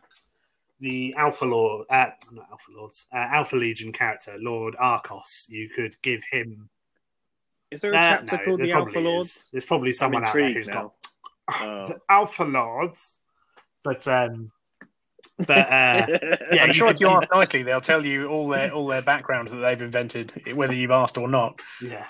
the 0.80 1.14
Alpha 1.16 1.44
Lord, 1.44 1.86
uh, 1.90 2.06
not 2.30 2.46
Alpha 2.52 2.70
Lords, 2.76 3.06
uh, 3.12 3.16
Alpha 3.18 3.56
Legion 3.56 3.92
character, 3.92 4.36
Lord 4.38 4.76
Arkos. 4.76 5.48
You 5.48 5.68
could 5.74 6.00
give 6.02 6.22
him. 6.30 6.68
Is 7.72 7.80
there 7.80 7.92
a 7.92 7.96
Uh, 7.96 8.00
chapter 8.00 8.36
no, 8.36 8.44
called 8.44 8.60
the 8.60 8.70
probably 8.70 8.94
Alpha 8.94 8.98
is. 9.00 9.04
Lords? 9.04 9.48
There's 9.52 9.64
probably 9.64 9.92
someone 9.92 10.24
out 10.24 10.32
there 10.32 10.42
intrigued 10.46 10.66
who's 10.66 10.68
now. 10.68 10.74
got 10.82 10.92
Oh. 11.60 11.88
the 11.88 11.98
Alpha 12.08 12.44
Lords, 12.44 13.18
but 13.82 14.06
um, 14.06 14.52
but 15.46 15.70
uh, 15.70 16.06
yeah, 16.52 16.64
I'm 16.64 16.72
sure 16.72 16.88
if 16.88 17.00
you 17.00 17.08
ask 17.08 17.28
nicely, 17.32 17.62
they'll 17.62 17.80
tell 17.80 18.04
you 18.04 18.26
all 18.26 18.48
their 18.48 18.72
all 18.72 18.86
their 18.86 19.02
backgrounds 19.02 19.52
that 19.52 19.58
they've 19.58 19.80
invented, 19.80 20.56
whether 20.56 20.74
you've 20.74 20.90
asked 20.90 21.18
or 21.18 21.28
not. 21.28 21.60
yeah, 21.80 22.06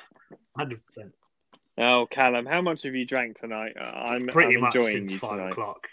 hundred 0.57 0.85
percent. 0.85 1.13
Oh, 1.79 2.09
Callum, 2.11 2.45
how 2.45 2.61
much 2.61 2.83
have 2.83 2.95
you 2.95 3.07
drank 3.07 3.39
tonight? 3.39 3.75
Uh, 3.81 3.85
I'm, 3.85 4.27
pretty 4.27 4.57
I'm 4.57 4.63
much 4.63 4.75
enjoying 4.75 4.93
since 4.93 5.13
you 5.13 5.19
five 5.19 5.39
tonight. 5.39 5.51
o'clock. 5.51 5.87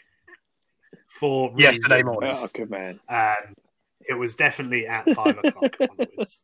For 1.08 1.54
Yesterday 1.56 2.02
morning. 2.02 2.30
Oh, 2.34 2.48
good 2.54 2.72
man. 2.72 3.00
Um, 3.08 3.54
it 4.08 4.16
was 4.16 4.36
definitely 4.36 4.88
at 4.88 5.10
five 5.12 5.38
o'clock 5.38 5.76
onwards. 5.90 6.44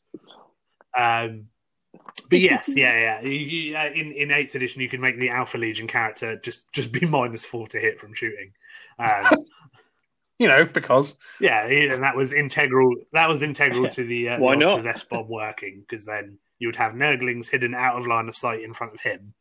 Um, 0.98 1.48
but 2.30 2.40
yes, 2.40 2.72
yeah, 2.76 2.98
yeah. 3.00 3.22
You, 3.22 3.32
you, 3.32 3.78
uh, 3.78 3.90
in 3.94 4.12
in 4.14 4.32
eighth 4.32 4.56
edition, 4.56 4.82
you 4.82 4.90
can 4.90 5.02
make 5.02 5.20
the 5.20 5.30
Alpha 5.30 5.58
Legion 5.58 5.88
character 5.88 6.38
just 6.38 6.72
just 6.72 6.92
be 6.92 7.06
minus 7.08 7.44
four 7.44 7.68
to 7.70 7.80
hit 7.80 8.00
from 8.00 8.14
shooting. 8.14 8.54
Um, 9.00 9.46
You 10.42 10.48
know, 10.48 10.66
because 10.66 11.20
yeah, 11.40 11.68
and 11.68 12.02
that 12.02 12.16
was 12.16 12.34
integral. 12.34 12.96
That 13.14 13.30
was 13.30 13.44
integral 13.44 13.88
to 13.92 14.04
the 14.04 14.30
uh, 14.30 14.40
Why 14.40 14.56
the 14.56 14.66
not? 14.66 14.78
possessed 14.78 15.08
bomb 15.08 15.30
working 15.30 15.86
because 15.88 16.04
then 16.04 16.40
you 16.58 16.68
would 16.68 16.76
have 16.78 16.94
Nurglings 16.94 17.48
hidden 17.48 17.76
out 17.76 17.96
of 17.96 18.08
line 18.08 18.28
of 18.28 18.36
sight 18.36 18.64
in 18.64 18.74
front 18.74 18.96
of 18.96 19.02
him, 19.02 19.36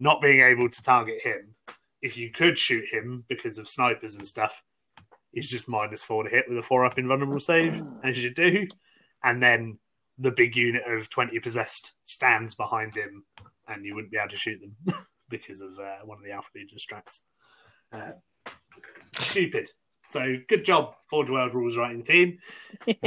not 0.00 0.20
being 0.20 0.40
able 0.40 0.68
to 0.68 0.82
target 0.82 1.22
him. 1.22 1.54
If 2.02 2.16
you 2.16 2.32
could 2.32 2.58
shoot 2.58 2.84
him 2.90 3.24
because 3.28 3.58
of 3.58 3.68
snipers 3.68 4.16
and 4.16 4.26
stuff, 4.26 4.64
he's 5.30 5.48
just 5.48 5.68
minus 5.68 6.02
four 6.02 6.24
to 6.24 6.28
hit 6.28 6.46
with 6.48 6.58
a 6.58 6.64
four 6.64 6.84
up 6.84 6.98
invulnerable 6.98 7.38
save, 7.38 7.80
as 8.02 8.20
you 8.20 8.34
do, 8.34 8.66
and 9.22 9.40
then 9.40 9.78
the 10.18 10.32
big 10.32 10.56
unit 10.56 10.82
of 10.84 11.08
twenty 11.10 11.38
possessed 11.38 11.92
stands 12.02 12.56
behind 12.56 12.96
him, 12.96 13.22
and 13.68 13.84
you 13.84 13.94
wouldn't 13.94 14.10
be 14.10 14.18
able 14.18 14.30
to 14.30 14.36
shoot 14.36 14.58
them 14.60 14.96
because 15.28 15.60
of 15.60 15.78
uh, 15.78 15.98
one 16.04 16.18
of 16.18 16.24
the 16.24 16.32
Alpha 16.32 16.48
Legion 16.56 16.78
strats. 16.78 17.20
Uh, 17.92 18.14
stupid. 19.20 19.70
So 20.10 20.36
good 20.48 20.64
job, 20.64 20.94
Forge 21.08 21.30
World 21.30 21.54
Rules 21.54 21.76
Writing 21.76 22.02
Team. 22.02 22.38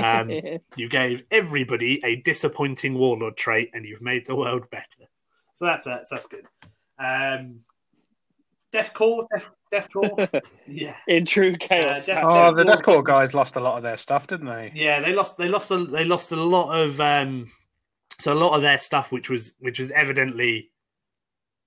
Um, 0.02 0.30
you 0.78 0.88
gave 0.88 1.24
everybody 1.32 2.00
a 2.06 2.16
disappointing 2.16 2.94
warlord 2.98 3.36
trait, 3.36 3.72
and 3.74 3.86
you've 3.86 4.02
made 4.02 4.26
the 4.26 4.36
world 4.36 4.70
better. 4.70 5.10
So 5.56 5.66
that's 5.66 5.84
that's, 5.84 6.10
that's 6.10 6.28
good. 6.28 6.46
Um, 6.98 7.60
Death 8.72 8.94
Korps, 8.94 9.28
Death, 9.32 9.50
Deathcore, 9.72 10.42
yeah, 10.68 10.96
In 11.08 11.26
true 11.26 11.56
chaos. 11.58 12.06
Death- 12.06 12.24
Oh, 12.26 12.56
the 12.56 12.63
Death 12.63 12.82
Korps- 12.82 13.02
Deathcore 13.02 13.04
guys 13.04 13.34
lost 13.34 13.56
a 13.56 13.60
lot 13.60 13.76
of 13.78 13.84
their 13.84 13.98
stuff, 13.98 14.26
didn't 14.28 14.48
they? 14.48 14.72
yeah. 14.74 15.00
They 15.02 15.13
lost, 15.13 15.38
they 15.38 15.48
lost, 15.48 15.70
a, 15.72 15.86
they 15.86 16.06
lost 16.06 16.32
a 16.32 16.36
lot 16.38 16.74
of, 16.76 17.00
um, 17.02 17.52
so 18.20 18.32
a 18.32 18.36
lot 18.36 18.56
of 18.56 18.62
their 18.63 18.80
stuff, 18.80 19.12
which 19.12 19.30
was, 19.30 19.54
which 19.60 19.78
was 19.78 19.92
evidently 19.92 20.72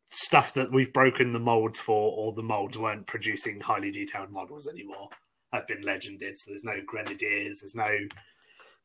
stuff 0.08 0.52
that 0.54 0.72
we've 0.72 0.92
broken 0.92 1.32
the 1.32 1.38
molds 1.38 1.78
for, 1.78 2.12
or 2.16 2.32
the 2.32 2.42
molds 2.42 2.76
weren't 2.78 3.06
producing 3.06 3.60
highly 3.60 3.90
detailed 3.92 4.30
models 4.32 4.66
anymore, 4.66 5.08
have 5.52 5.66
been 5.66 5.82
legended. 5.82 6.38
So 6.38 6.50
there's 6.50 6.64
no 6.64 6.76
Grenadiers, 6.86 7.60
there's 7.60 7.74
no 7.74 7.88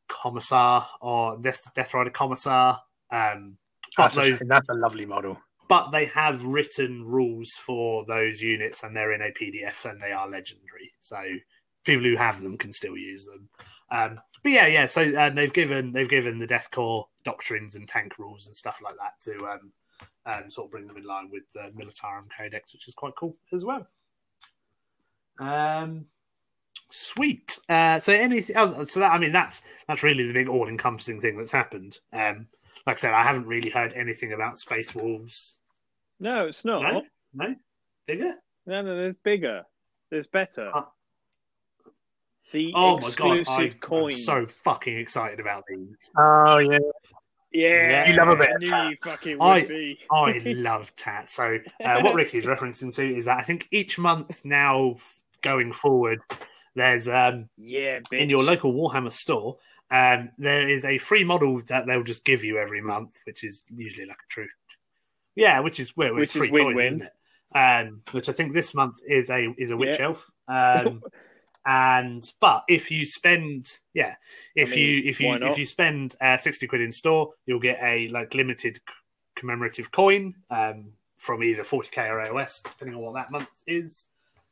Commissar 0.08 0.86
or 1.00 1.38
Death, 1.38 1.68
Death 1.74 1.94
Rider 1.94 2.10
Commissar. 2.10 2.80
Um, 3.10 3.56
That's 3.96 4.16
a, 4.16 4.20
those, 4.20 4.38
shame. 4.38 4.48
that's 4.48 4.68
a 4.70 4.74
lovely 4.74 5.04
model. 5.06 5.38
but 5.68 5.90
they 5.90 6.06
have 6.06 6.44
written 6.44 7.04
rules 7.04 7.52
for 7.52 8.04
those 8.06 8.40
units 8.40 8.82
and 8.82 8.96
they're 8.96 9.12
in 9.12 9.22
a 9.22 9.30
PDF 9.32 9.84
and 9.90 10.00
they 10.00 10.12
are 10.12 10.28
legendary. 10.28 10.92
So 11.00 11.22
people 11.84 12.04
who 12.04 12.16
have 12.16 12.40
them 12.42 12.56
can 12.58 12.72
still 12.72 12.96
use 12.96 13.24
them. 13.26 13.48
Um, 13.90 14.20
but 14.42 14.52
yeah, 14.52 14.66
yeah. 14.66 14.86
So 14.86 15.02
uh, 15.02 15.30
they've 15.30 15.52
given 15.52 15.92
they've 15.92 16.08
given 16.08 16.38
the 16.38 16.46
Death 16.46 16.68
Korps 16.72 17.06
doctrines 17.24 17.74
and 17.76 17.86
tank 17.86 18.18
rules 18.18 18.46
and 18.46 18.56
stuff 18.56 18.80
like 18.82 18.96
that 18.96 19.20
to 19.22 19.46
um, 19.46 19.72
um, 20.26 20.50
sort 20.50 20.66
of 20.66 20.70
bring 20.72 20.86
them 20.86 20.96
in 20.96 21.04
line 21.04 21.28
with 21.30 21.44
the 21.52 21.70
Militarum 21.76 22.26
Codex, 22.36 22.72
which 22.72 22.88
is 22.88 22.94
quite 22.94 23.14
cool 23.16 23.36
as 23.52 23.64
well. 23.64 23.86
Um, 25.38 26.06
sweet. 26.92 27.58
Uh, 27.68 27.98
so 27.98 28.12
anything? 28.12 28.56
Oh, 28.56 28.84
so 28.84 29.00
that 29.00 29.10
I 29.12 29.18
mean, 29.18 29.32
that's 29.32 29.62
that's 29.88 30.02
really 30.02 30.26
the 30.26 30.32
big 30.32 30.48
all-encompassing 30.48 31.20
thing 31.20 31.36
that's 31.38 31.50
happened. 31.50 31.98
Um, 32.12 32.46
like 32.86 32.96
I 32.96 33.00
said, 33.00 33.14
I 33.14 33.22
haven't 33.22 33.46
really 33.46 33.70
heard 33.70 33.92
anything 33.94 34.32
about 34.32 34.58
Space 34.58 34.94
Wolves. 34.94 35.58
No, 36.20 36.46
it's 36.46 36.64
not. 36.64 36.82
No, 36.82 37.02
no, 37.34 37.54
bigger. 38.06 38.34
No, 38.66 38.82
no, 38.82 38.96
there's 38.96 39.16
bigger. 39.16 39.62
There's 40.10 40.26
better. 40.28 40.70
Uh, 40.74 40.82
the 42.52 42.72
Oh 42.74 42.96
my 42.98 43.10
god, 43.16 43.38
exclusive 43.38 43.48
I, 43.48 43.62
I'm 43.62 43.72
coins. 43.80 44.24
so 44.24 44.44
fucking 44.64 44.96
excited 44.98 45.40
about 45.40 45.64
these. 45.68 46.10
Oh 46.18 46.58
yeah, 46.58 46.78
yeah, 47.52 48.10
You 48.10 48.16
love 48.16 48.28
a 48.28 48.36
bit 48.36 48.50
I 48.50 48.58
knew 48.58 48.90
you 48.90 48.96
fucking 49.02 49.40
I- 49.40 49.64
be. 49.64 49.98
I 50.10 50.42
love 50.56 50.94
Tat. 50.96 51.30
So 51.30 51.58
uh, 51.84 52.00
what 52.02 52.14
Ricky's 52.14 52.44
referencing 52.44 52.94
to 52.96 53.16
is 53.16 53.24
that 53.24 53.38
I 53.38 53.42
think 53.42 53.68
each 53.70 53.98
month 53.98 54.44
now 54.44 54.96
going 55.42 55.72
forward, 55.72 56.20
there's 56.74 57.08
um, 57.08 57.48
yeah, 57.56 58.00
bitch. 58.00 58.18
in 58.18 58.30
your 58.30 58.42
local 58.42 58.72
Warhammer 58.72 59.12
store. 59.12 59.58
Um, 59.90 60.30
there 60.38 60.68
is 60.68 60.86
a 60.86 60.96
free 60.98 61.22
model 61.22 61.60
that 61.66 61.86
they'll 61.86 62.02
just 62.02 62.24
give 62.24 62.42
you 62.44 62.56
every 62.58 62.80
month, 62.80 63.18
which 63.26 63.44
is 63.44 63.64
usually 63.68 64.06
like 64.06 64.16
a 64.16 64.28
true, 64.32 64.48
yeah, 65.34 65.60
which 65.60 65.78
is 65.78 65.90
where 65.96 66.14
Which 66.14 66.34
it's 66.34 66.36
is 66.36 66.50
win-win. 66.50 66.74
toys, 66.74 66.84
isn't 66.86 67.02
it? 67.02 67.12
Um, 67.54 68.00
which 68.12 68.30
I 68.30 68.32
think 68.32 68.54
this 68.54 68.74
month 68.74 68.96
is 69.06 69.28
a 69.28 69.54
is 69.58 69.70
a 69.70 69.76
witch 69.76 69.98
Yeah. 69.98 70.06
elf. 70.06 70.30
Um, 70.48 71.02
and 71.66 72.24
but 72.40 72.64
if 72.68 72.90
you 72.90 73.04
spend, 73.04 73.78
yeah, 73.92 74.14
if 74.56 74.72
I 74.72 74.76
mean, 74.76 74.84
you 74.88 75.02
if 75.10 75.20
you 75.20 75.34
if 75.34 75.58
you 75.58 75.66
spend 75.66 76.16
uh, 76.22 76.38
sixty 76.38 76.66
quid 76.66 76.80
in 76.80 76.92
store, 76.92 77.34
you'll 77.44 77.60
get 77.60 77.78
a 77.82 78.08
like 78.08 78.34
limited 78.34 78.80
commemorative 79.36 79.92
coin 79.92 80.34
um, 80.50 80.92
from 81.18 81.44
either 81.44 81.64
forty 81.64 81.90
k 81.92 82.08
or 82.08 82.16
AOS, 82.16 82.62
depending 82.62 82.96
on 82.96 83.02
what 83.02 83.14
that 83.16 83.30
month 83.30 83.62
is, 83.66 84.06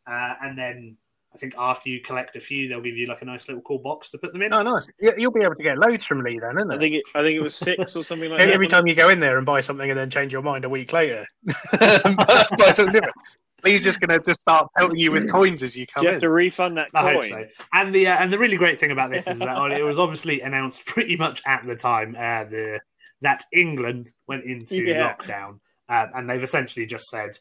uh, 0.07 0.35
and 0.43 0.59
then. 0.59 0.99
I 1.33 1.39
think 1.39 1.55
after 1.57 1.89
you 1.89 2.01
collect 2.01 2.35
a 2.35 2.41
few, 2.41 2.69
they'll 2.69 2.81
give 2.81 2.97
you 2.97 3.07
like 3.07 3.23
a 3.23 3.25
nice 3.25 3.47
little 3.47 3.63
cool 3.63 3.79
box 3.79 4.11
to 4.11 4.19
put 4.19 4.33
them 4.33 4.43
in. 4.43 4.53
oh 4.53 4.63
nice. 4.63 4.89
You- 5.01 5.15
You'll 5.17 5.31
be 5.31 5.43
able 5.43 5.55
to 5.55 5.63
get 5.63 5.79
loads 5.79 6.05
from 6.05 6.23
Lee 6.23 6.39
then, 6.41 6.57
isn't 6.59 6.71
I 6.73 6.79
think 6.79 6.95
it, 6.97 7.03
I 7.15 7.23
think 7.23 7.37
it 7.37 7.41
was 7.43 7.55
six 7.55 7.95
or 7.97 8.03
something 8.03 8.31
like 8.31 8.41
Every, 8.41 8.51
that. 8.51 8.55
every 8.55 8.67
time 8.69 8.87
you 8.89 8.95
go 8.97 9.09
in 9.11 9.21
there 9.21 9.37
and 9.37 9.47
buy 9.47 9.61
something 9.61 9.89
and 9.89 9.99
then 9.99 10.11
change 10.11 10.33
your 10.33 10.43
mind 10.43 10.65
a 10.65 10.69
week 10.69 10.93
later, 10.93 11.27
buy 11.73 12.73
something 12.75 12.93
different. 12.93 13.15
Lee's 13.63 13.83
just 13.85 14.01
going 14.01 14.09
to 14.19 14.25
just 14.25 14.41
start 14.41 14.69
pelting 14.79 14.97
you 14.99 15.13
with 15.13 15.31
coins 15.31 15.63
as 15.63 15.77
you 15.77 15.85
Do 15.87 15.93
come 15.95 16.03
you 16.05 16.09
have 16.09 16.15
in. 16.17 16.21
to 16.23 16.31
refund 16.31 16.79
that 16.79 16.89
I 16.95 17.03
coin? 17.03 17.15
hope 17.15 17.25
so. 17.27 17.45
And 17.75 17.95
the 17.95 18.07
uh, 18.09 18.17
and 18.17 18.33
the 18.33 18.39
really 18.39 18.57
great 18.57 18.81
thing 18.81 18.91
about 18.91 19.11
this 19.11 19.29
is 19.29 19.39
that 19.41 19.73
it 19.73 19.83
was 19.83 19.99
obviously 19.99 20.41
announced 20.41 20.87
pretty 20.87 21.17
much 21.17 21.43
at 21.47 21.67
the 21.67 21.77
time 21.77 22.17
uh, 22.19 22.45
the 22.45 22.81
that 23.21 23.45
England 23.53 24.13
went 24.27 24.45
into 24.45 24.77
Yeah. 24.77 25.15
lockdown, 25.15 25.61
um, 25.91 26.11
and 26.15 26.31
they've 26.31 26.43
essentially 26.43 26.87
just 26.87 27.07
said 27.09 27.39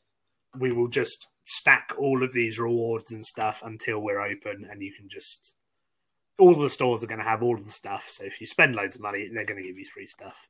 we 0.60 0.73
will 0.73 0.89
just 0.89 1.28
stack 1.49 1.93
all 1.97 2.23
of 2.23 2.31
these 2.33 2.59
rewards 2.59 3.12
and 3.12 3.25
stuff 3.25 3.62
until 3.65 3.99
we're 3.99 4.21
open, 4.21 4.67
and 4.69 4.81
you 4.81 4.93
can 4.93 5.09
just 5.09 5.55
all 6.38 6.55
the 6.55 6.69
stores 6.69 7.03
are 7.03 7.07
going 7.07 7.19
to 7.19 7.25
have 7.25 7.43
all 7.43 7.55
of 7.55 7.65
the 7.65 7.71
stuff. 7.71 8.07
So 8.09 8.23
if 8.23 8.39
you 8.39 8.47
spend 8.47 8.75
loads 8.75 8.95
of 8.95 9.01
money, 9.01 9.27
they're 9.27 9.45
going 9.45 9.62
to 9.62 9.67
give 9.67 9.77
you 9.77 9.85
free 9.85 10.05
stuff, 10.05 10.47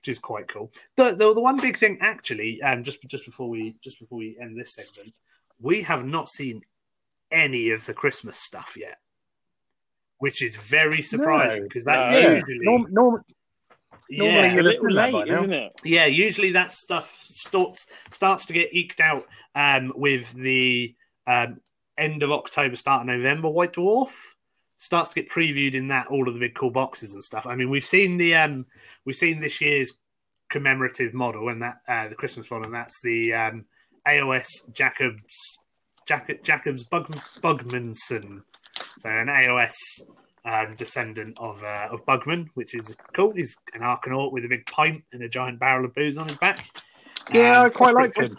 which 0.00 0.08
is 0.08 0.18
quite 0.18 0.48
cool. 0.48 0.72
The 0.96 1.12
the, 1.12 1.34
the 1.34 1.40
one 1.40 1.58
big 1.60 1.76
thing 1.76 1.98
actually, 2.00 2.60
um, 2.62 2.82
just 2.82 2.98
just 3.06 3.24
before 3.24 3.48
we 3.48 3.76
just 3.82 4.00
before 4.00 4.18
we 4.18 4.36
end 4.40 4.58
this 4.58 4.74
segment, 4.74 5.14
we 5.60 5.82
have 5.82 6.04
not 6.04 6.28
seen 6.28 6.62
any 7.30 7.70
of 7.70 7.84
the 7.86 7.94
Christmas 7.94 8.38
stuff 8.38 8.74
yet, 8.76 8.98
which 10.18 10.42
is 10.42 10.56
very 10.56 11.02
surprising 11.02 11.64
because 11.64 11.84
that 11.84 12.12
no. 12.12 12.30
Usually, 12.30 12.58
Norm, 12.62 12.86
norm, 12.90 13.22
normally 14.10 14.34
yeah, 14.34 14.40
a 14.40 14.54
you'd 14.54 14.56
have 14.56 14.64
little 14.64 14.88
done 14.88 14.94
that 14.96 15.12
by 15.12 15.18
late, 15.18 15.28
isn't 15.28 15.52
it? 15.52 15.80
yeah, 15.84 16.06
usually 16.06 16.52
that 16.52 16.72
stuff 16.72 17.24
starts 17.24 17.86
starts 18.10 18.46
to 18.46 18.52
get 18.52 18.74
eked 18.74 19.00
out 19.00 19.26
um, 19.54 19.92
with 19.96 20.32
the 20.32 20.94
um, 21.26 21.60
end 21.96 22.22
of 22.22 22.30
October, 22.30 22.76
start 22.76 23.02
of 23.02 23.06
November. 23.06 23.48
White 23.48 23.74
Dwarf 23.74 24.10
starts 24.78 25.10
to 25.10 25.22
get 25.22 25.30
previewed 25.30 25.74
in 25.74 25.88
that 25.88 26.06
all 26.06 26.28
of 26.28 26.34
the 26.34 26.40
big 26.40 26.54
cool 26.54 26.70
boxes 26.70 27.14
and 27.14 27.22
stuff. 27.22 27.46
I 27.46 27.54
mean, 27.54 27.70
we've 27.70 27.84
seen 27.84 28.16
the 28.16 28.34
um, 28.36 28.66
we've 29.04 29.16
seen 29.16 29.40
this 29.40 29.60
year's 29.60 29.92
commemorative 30.50 31.12
model 31.12 31.48
and 31.50 31.62
that 31.62 31.78
uh, 31.88 32.08
the 32.08 32.14
Christmas 32.14 32.50
one, 32.50 32.64
and 32.64 32.74
that's 32.74 33.00
the 33.02 33.34
um, 33.34 33.64
AOS 34.06 34.46
Jacobs 34.72 35.58
Jac- 36.06 36.42
Jacobs 36.42 36.84
Bug- 36.84 37.14
Bugmanson, 37.42 38.42
so 38.98 39.08
an 39.08 39.26
AOS 39.26 39.74
um, 40.48 40.74
descendant 40.76 41.36
of 41.38 41.62
uh, 41.62 41.88
of 41.90 42.04
Bugman, 42.06 42.48
which 42.54 42.74
is 42.74 42.96
cool. 43.12 43.32
He's 43.32 43.56
an 43.74 43.82
Arcanaut 43.82 44.32
with 44.32 44.44
a 44.44 44.48
big 44.48 44.66
pint 44.66 45.04
and 45.12 45.22
a 45.22 45.28
giant 45.28 45.58
barrel 45.58 45.84
of 45.84 45.94
booze 45.94 46.18
on 46.18 46.28
his 46.28 46.38
back. 46.38 46.64
Yeah, 47.32 47.60
Um, 47.60 47.66
I 47.66 47.68
quite 47.68 47.94
like 47.94 48.16
him. 48.16 48.28
cool. 48.30 48.38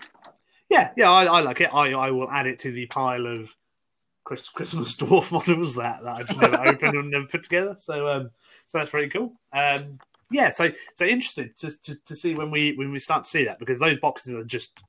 Yeah, 0.70 0.92
yeah, 0.98 1.12
I, 1.12 1.26
I 1.26 1.42
like 1.42 1.62
it. 1.62 1.74
I, 1.74 1.94
I 1.94 2.12
will 2.12 2.30
add 2.30 2.48
it 2.48 2.60
to 2.60 2.72
the 2.72 2.86
pile 2.88 3.26
of 3.26 3.56
Chris, 4.24 4.50
Christmas 4.50 4.96
dwarf 4.98 5.32
models 5.32 5.76
that, 5.76 6.04
that 6.04 6.16
I've 6.16 6.38
never 6.38 6.60
opened 6.68 6.96
and 6.96 7.12
never 7.12 7.26
put 7.26 7.44
together. 7.44 7.76
So, 7.80 8.08
um, 8.08 8.32
so 8.68 8.78
that's 8.78 8.90
pretty 8.90 9.10
cool. 9.10 9.34
Um, 9.54 10.00
yeah, 10.32 10.50
so 10.52 10.72
so 10.96 11.06
interested 11.06 11.56
to, 11.58 11.72
to 11.84 11.96
to 12.06 12.16
see 12.16 12.36
when 12.36 12.52
we 12.52 12.74
when 12.74 12.92
we 12.92 13.00
start 13.00 13.24
to 13.26 13.30
see 13.30 13.46
that 13.46 13.58
because 13.60 13.80
those 13.80 13.98
boxes 14.00 14.36
are 14.36 14.44
just 14.44 14.80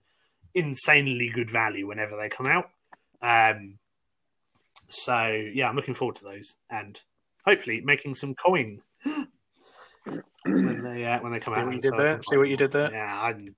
insanely 0.54 1.28
good 1.30 1.50
value 1.50 1.86
whenever 1.86 2.16
they 2.16 2.28
come 2.28 2.46
out. 2.46 2.70
Um, 3.22 3.78
so 4.90 5.26
yeah, 5.54 5.68
I'm 5.68 5.76
looking 5.76 5.94
forward 5.94 6.16
to 6.16 6.24
those 6.24 6.56
and 6.68 7.00
hopefully 7.44 7.80
making 7.84 8.14
some 8.14 8.34
coin 8.34 8.80
when 10.44 10.82
they 10.82 11.04
uh, 11.04 11.20
when 11.20 11.32
they 11.32 11.40
come 11.40 11.54
See 11.54 11.60
out. 11.60 11.66
what 11.66 11.74
you 11.74 11.80
did 11.80 11.96
there? 11.96 12.20
See 12.22 12.36
what 12.36 12.48
you 12.48 12.56
did 12.56 12.72
there? 12.72 12.92
Yeah, 12.92 13.20
I'm 13.20 13.54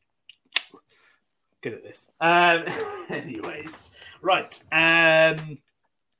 good 1.62 1.75
at 1.75 1.83
this. 1.83 2.09
Um, 2.21 2.64
anyways, 3.11 3.88
right. 4.21 4.59
Um, 4.73 5.59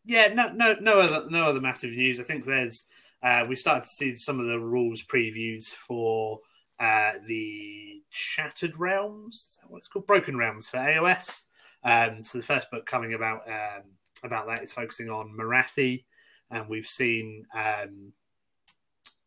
yeah, 0.05 0.33
no, 0.35 0.49
no, 0.53 0.75
no 0.81 1.01
other, 1.01 1.31
no 1.31 1.45
other 1.45 1.61
massive 1.61 1.93
news. 1.93 2.19
I 2.19 2.25
think 2.25 2.45
there's 2.45 2.85
uh, 3.23 3.47
we 3.49 3.57
started 3.57 3.85
to 3.85 3.89
see 3.89 4.15
some 4.17 4.41
of 4.41 4.47
the 4.47 4.59
rules 4.59 5.03
previews 5.03 5.69
for 5.69 6.41
uh, 6.81 7.13
the 7.27 8.03
Shattered 8.11 8.79
Realms. 8.79 9.35
Is 9.35 9.59
that 9.61 9.71
what 9.71 9.79
it's 9.79 9.89
called? 9.89 10.07
Broken 10.07 10.37
Realms 10.37 10.69
for 10.69 10.79
AOS. 10.79 11.45
Um, 11.85 12.23
so 12.25 12.39
the 12.39 12.45
first 12.45 12.71
book 12.71 12.87
coming 12.87 13.15
about 13.15 13.49
um, 13.49 13.83
about 14.25 14.47
that 14.49 14.63
is 14.63 14.73
focusing 14.73 15.11
on 15.11 15.35
Morathi, 15.37 16.05
and 16.53 16.69
we've 16.69 16.87
seen 16.87 17.45
um, 17.55 18.13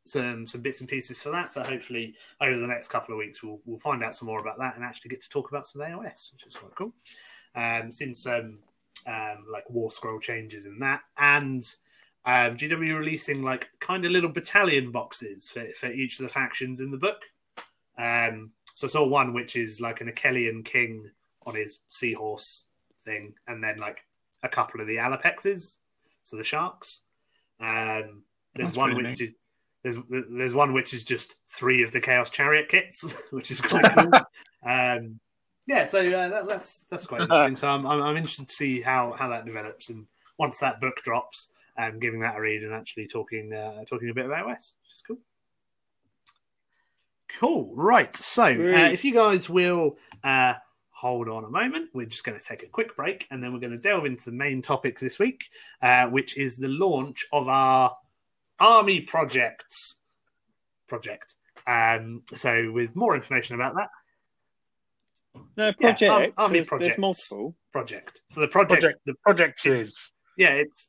some 0.06 0.48
some 0.48 0.62
bits 0.62 0.80
and 0.80 0.90
pieces 0.90 1.22
for 1.22 1.32
that. 1.32 1.52
So 1.52 1.64
hopefully 1.64 2.16
over 2.40 2.58
the 2.58 2.68
next 2.68 2.88
couple 2.88 3.14
of 3.14 3.20
weeks 3.20 3.44
we'll 3.44 3.60
we'll 3.66 3.80
find 3.80 4.04
out 4.04 4.16
some 4.16 4.28
more 4.28 4.40
about 4.40 4.60
that 4.60 4.76
and 4.76 4.86
actually 4.86 5.10
get 5.10 5.22
to 5.22 5.30
talk 5.30 5.50
about 5.50 5.68
some 5.68 5.82
AOS, 5.82 6.32
which 6.32 6.46
is 6.46 6.56
quite 6.56 6.76
cool. 6.76 6.94
Um, 7.56 7.92
since 7.92 8.24
some 8.24 8.60
um, 9.08 9.46
like 9.52 9.70
war 9.70 9.92
scroll 9.92 10.20
changes 10.20 10.66
in 10.66 10.80
that, 10.80 11.02
and 11.18 11.64
um, 12.26 12.58
GW 12.58 12.98
releasing 12.98 13.44
like 13.44 13.70
kind 13.80 14.06
of 14.06 14.12
little 14.12 14.32
battalion 14.32 14.92
boxes 14.92 15.50
for, 15.50 15.66
for 15.78 15.88
each 15.88 16.20
of 16.20 16.24
the 16.24 16.32
factions 16.32 16.80
in 16.80 16.92
the 16.92 16.98
book. 16.98 17.22
Um, 17.98 18.52
so 18.74 18.88
I 18.88 18.90
saw 18.90 19.06
one 19.06 19.34
which 19.34 19.56
is 19.56 19.80
like 19.80 20.02
an 20.02 20.12
Akhelian 20.12 20.66
king 20.66 21.10
on 21.46 21.56
his 21.56 21.80
seahorse 21.88 22.66
thing, 23.02 23.34
and 23.48 23.64
then 23.64 23.78
like 23.78 24.04
a 24.44 24.50
couple 24.50 24.82
of 24.82 24.88
the 24.88 24.98
Allopexes, 24.98 25.78
so 26.24 26.36
the 26.36 26.44
sharks. 26.44 27.02
Um, 27.60 28.24
there's 28.56 28.70
That's 28.70 28.78
one 28.78 28.96
which 28.96 29.22
is 29.22 29.32
there's 29.84 29.98
there's 30.10 30.54
one 30.54 30.74
which 30.74 30.94
is 30.94 31.04
just 31.04 31.36
three 31.48 31.84
of 31.84 31.92
the 31.92 32.02
Chaos 32.02 32.30
Chariot 32.30 32.70
kits, 32.70 33.16
which 33.32 33.52
is 33.52 33.62
quite 33.62 33.86
cool. 33.96 34.12
um, 34.66 35.20
yeah, 35.68 35.86
so 35.86 36.00
uh, 36.00 36.30
that, 36.30 36.48
that's 36.48 36.82
that's 36.90 37.06
quite 37.06 37.22
interesting. 37.22 37.56
So 37.56 37.68
I'm, 37.68 37.86
I'm 37.86 38.02
I'm 38.02 38.18
interested 38.18 38.48
to 38.48 38.54
see 38.54 38.82
how 38.82 39.16
how 39.18 39.30
that 39.30 39.46
develops, 39.46 39.90
and 39.90 40.08
once 40.38 40.60
that 40.60 40.82
book 40.82 40.98
drops, 41.04 41.50
um, 41.78 42.00
giving 42.00 42.20
that 42.22 42.38
a 42.38 42.42
read 42.42 42.64
and 42.64 42.74
actually 42.74 43.08
talking 43.08 43.54
uh, 43.54 43.84
talking 43.86 44.10
a 44.10 44.14
bit 44.14 44.26
about 44.26 44.50
OS, 44.50 44.74
which 44.84 44.94
is 44.96 45.04
cool. 45.06 45.18
Cool, 47.40 47.72
right. 47.76 48.16
So 48.16 48.44
uh, 48.44 48.90
if 48.92 49.04
you 49.04 49.14
guys 49.14 49.50
will 49.50 49.98
uh, 50.24 50.54
hold 50.98 51.28
on 51.28 51.44
a 51.44 51.50
moment. 51.50 51.90
We're 51.94 52.06
just 52.06 52.24
going 52.24 52.40
to 52.40 52.44
take 52.44 52.64
a 52.64 52.68
quick 52.68 52.96
break 52.96 53.28
and 53.30 53.44
then 53.44 53.52
we're 53.52 53.60
going 53.60 53.74
to 53.74 53.78
delve 53.78 54.06
into 54.06 54.26
the 54.30 54.36
main 54.36 54.62
topic 54.62 54.98
this 54.98 55.20
week, 55.20 55.44
uh, 55.82 56.08
which 56.08 56.38
is 56.38 56.56
the 56.56 56.70
launch 56.70 57.26
of 57.34 57.50
our 57.50 57.94
Army 58.62 59.02
Projects 59.02 59.98
project. 60.88 61.36
Um, 61.68 62.24
so, 62.34 62.72
with 62.72 62.96
more 62.96 63.14
information 63.16 63.56
about 63.56 63.76
that, 63.76 63.90
No, 65.58 65.66
Yeah, 65.68 65.72
project. 65.74 66.12
Ar- 66.12 66.46
Army 66.46 66.54
there's, 66.60 66.68
projects. 66.70 66.88
there's 66.90 66.98
multiple. 67.00 67.56
project. 67.74 68.22
So 68.30 68.40
the 68.40 68.48
project, 68.48 68.82
Project. 68.82 69.00
the 69.06 69.16
Project 69.24 69.66
is. 69.66 70.14
yeah, 70.38 70.52
it's 70.54 70.88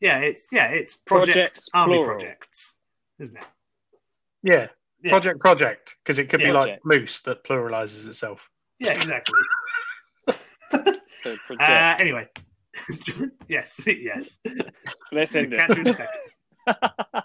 yeah, 0.00 0.18
it's 0.18 0.48
yeah, 0.50 0.66
it's 0.68 0.96
project 0.96 1.36
Projects, 1.36 1.68
army 1.74 1.94
plural. 1.96 2.18
projects, 2.18 2.74
isn't 3.20 3.36
it? 3.36 3.44
Yeah. 4.42 4.66
Yeah. 5.02 5.10
Project 5.10 5.40
project. 5.40 5.94
Because 6.02 6.18
it 6.18 6.28
could 6.28 6.40
be 6.40 6.46
like 6.50 6.80
Projects. 6.82 6.84
moose 6.84 7.20
that 7.20 7.44
pluralizes 7.44 8.06
itself. 8.06 8.48
Yeah, 8.78 8.92
exactly. 8.92 9.38
So 11.24 11.36
uh, 11.58 11.96
anyway, 11.98 12.28
yes, 13.48 13.80
yes. 13.86 14.38
Let's 15.10 15.34
end 15.34 15.52
Catch 15.52 15.76
you 15.76 15.82
in 15.82 15.88
it. 15.88 17.24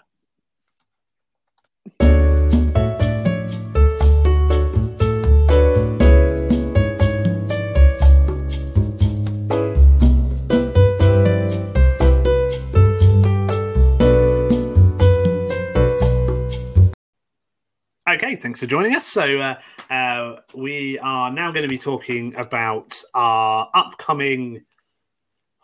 Okay, 18.14 18.36
thanks 18.36 18.60
for 18.60 18.66
joining 18.66 18.94
us. 18.94 19.08
So, 19.08 19.40
uh, 19.40 19.56
uh, 19.90 20.36
we 20.54 21.00
are 21.00 21.32
now 21.32 21.50
going 21.50 21.64
to 21.64 21.68
be 21.68 21.78
talking 21.78 22.32
about 22.36 22.94
our 23.12 23.68
upcoming 23.74 24.62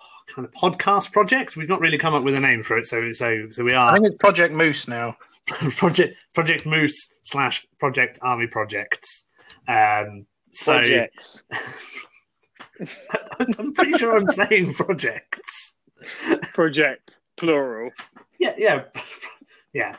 oh, 0.01 0.35
kind 0.35 0.49
of 0.49 0.53
podcast 0.55 1.13
project. 1.13 1.57
We've 1.57 1.69
not 1.69 1.79
really 1.79 1.97
come 1.97 2.13
up 2.13 2.25
with 2.25 2.35
a 2.35 2.41
name 2.41 2.65
for 2.65 2.77
it, 2.77 2.87
so 2.87 3.13
so 3.13 3.47
so 3.53 3.63
we 3.63 3.73
are. 3.73 3.89
I 3.89 3.95
think 3.95 4.07
it's 4.07 4.19
Project 4.19 4.53
Moose 4.53 4.89
now. 4.89 5.17
project 5.47 6.17
Project 6.35 6.67
Moose 6.67 7.15
slash 7.23 7.65
Project 7.79 8.19
Army 8.21 8.49
Projects. 8.49 9.23
Um, 9.69 10.27
so 10.51 10.79
Projects. 10.79 11.45
I'm 13.59 13.73
pretty 13.75 13.93
sure 13.93 14.17
I'm 14.17 14.27
saying 14.27 14.75
projects. 14.75 15.75
Project. 16.53 17.21
Plural. 17.37 17.91
Yeah, 18.41 18.55
yeah, 18.59 18.85
yeah. 19.73 19.97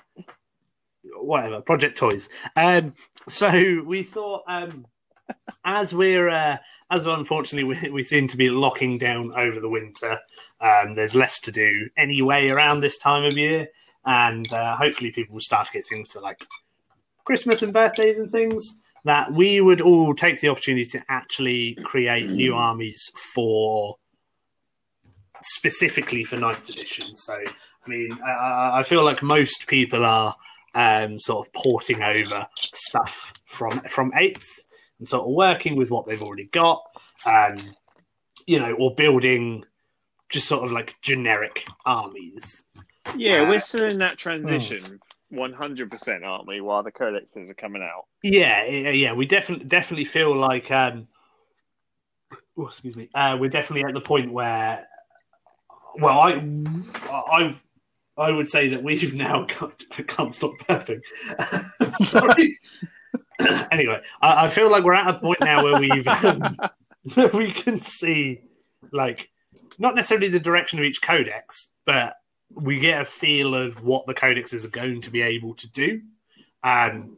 Whatever. 1.20 1.62
Project 1.62 1.98
Toys. 1.98 2.30
Um, 2.56 2.94
so 3.30 3.84
we 3.86 4.04
thought, 4.04 4.44
um, 4.48 4.88
as 5.64 5.94
we're 5.94 6.30
uh, 6.30 6.58
as 6.90 7.06
unfortunately 7.06 7.64
we, 7.64 7.90
we 7.90 8.04
seem 8.04 8.28
to 8.28 8.38
be 8.38 8.50
locking 8.50 8.98
down 8.98 9.34
over 9.34 9.60
the 9.60 9.70
winter. 9.70 10.20
Um, 10.60 10.94
there's 10.94 11.16
less 11.16 11.40
to 11.42 11.52
do 11.52 11.90
anyway 11.98 12.50
around 12.50 12.82
this 12.82 12.98
time 12.98 13.24
of 13.24 13.38
year, 13.38 13.70
and 14.06 14.52
uh, 14.52 14.76
hopefully 14.76 15.12
people 15.12 15.34
will 15.34 15.42
start 15.42 15.68
to 15.68 15.74
get 15.74 15.88
things 15.88 16.12
for 16.12 16.20
like 16.20 16.46
Christmas 17.24 17.64
and 17.64 17.74
birthdays 17.74 18.18
and 18.18 18.30
things. 18.30 18.76
That 19.04 19.34
we 19.34 19.62
would 19.62 19.82
all 19.82 20.14
take 20.14 20.42
the 20.42 20.50
opportunity 20.50 20.86
to 20.92 21.04
actually 21.10 21.76
create 21.84 22.30
new 22.30 22.54
armies 22.54 23.12
for 23.34 23.98
specifically 25.42 26.24
for 26.24 26.38
ninth 26.38 26.70
edition. 26.70 27.16
So, 27.16 27.34
I 27.34 27.90
mean, 27.90 28.16
I, 28.24 28.80
I 28.80 28.84
feel 28.84 29.04
like 29.04 29.24
most 29.24 29.66
people 29.66 30.06
are 30.06 30.36
um, 30.76 31.20
sort 31.20 31.48
of 31.48 31.54
porting 31.54 32.02
over 32.02 32.48
stuff 32.58 33.34
from 33.46 33.80
from 33.90 34.12
eighth 34.18 34.64
and 35.00 35.08
sort 35.08 35.28
of 35.28 35.34
working 35.34 35.76
with 35.76 35.92
what 35.92 36.06
they've 36.06 36.22
already 36.22 36.46
got, 36.46 36.82
um, 37.26 37.58
you 38.48 38.60
know, 38.60 38.74
or 38.74 38.94
building 38.96 39.66
just 40.30 40.48
sort 40.48 40.64
of 40.64 40.72
like 40.72 40.96
generic 41.02 41.66
armies. 41.86 42.64
Yeah, 43.16 43.42
Uh, 43.42 43.50
we're 43.50 43.60
still 43.60 43.86
in 43.86 43.98
that 44.00 44.18
transition. 44.18 45.00
One 45.30 45.54
hundred 45.54 45.90
percent, 45.90 46.24
aren't 46.24 46.48
we? 46.48 46.60
While 46.60 46.84
the 46.84 46.92
codexes 46.92 47.50
are 47.50 47.54
coming 47.54 47.82
out. 47.82 48.06
Yeah, 48.22 48.66
yeah, 48.66 48.90
yeah. 48.90 49.14
We 49.14 49.26
definitely 49.26 49.66
definitely 49.66 50.06
feel 50.06 50.36
like, 50.38 50.70
um, 50.72 51.08
oh, 52.58 52.68
excuse 52.68 52.96
me, 52.96 53.10
uh, 53.16 53.38
we're 53.40 53.50
definitely 53.50 53.88
at 53.88 53.94
the 53.94 54.02
point 54.02 54.32
where, 54.32 54.88
well, 55.96 56.20
I, 56.20 56.44
I, 57.10 57.60
I 58.18 58.32
would 58.32 58.48
say 58.48 58.70
that 58.70 58.84
we've 58.84 59.14
now 59.16 59.46
got. 59.60 59.84
I 59.98 60.04
can't 60.04 60.34
stop 60.34 60.54
burping. 60.68 61.02
Sorry. 62.06 62.60
anyway, 63.72 64.02
I, 64.22 64.46
I 64.46 64.50
feel 64.50 64.70
like 64.72 64.84
we're 64.84 64.94
at 64.94 65.16
a 65.16 65.20
point 65.20 65.40
now 65.42 65.64
where 65.64 65.80
we've 65.80 66.08
um, 66.08 66.56
where 67.16 67.30
we 67.30 67.52
can 67.52 67.78
see, 67.78 68.42
like, 68.92 69.30
not 69.80 69.96
necessarily 69.96 70.28
the 70.28 70.40
direction 70.40 70.80
of 70.80 70.86
each 70.86 71.02
codex, 71.02 71.70
but 71.86 72.16
we 72.54 72.80
get 72.80 73.02
a 73.02 73.06
feel 73.06 73.56
of 73.56 73.82
what 73.84 74.06
the 74.08 74.14
codexes 74.14 74.66
are 74.66 74.70
going 74.70 75.02
to 75.02 75.12
be 75.12 75.22
able 75.22 75.56
to 75.56 75.70
do. 75.70 76.02
Um, 76.64 77.18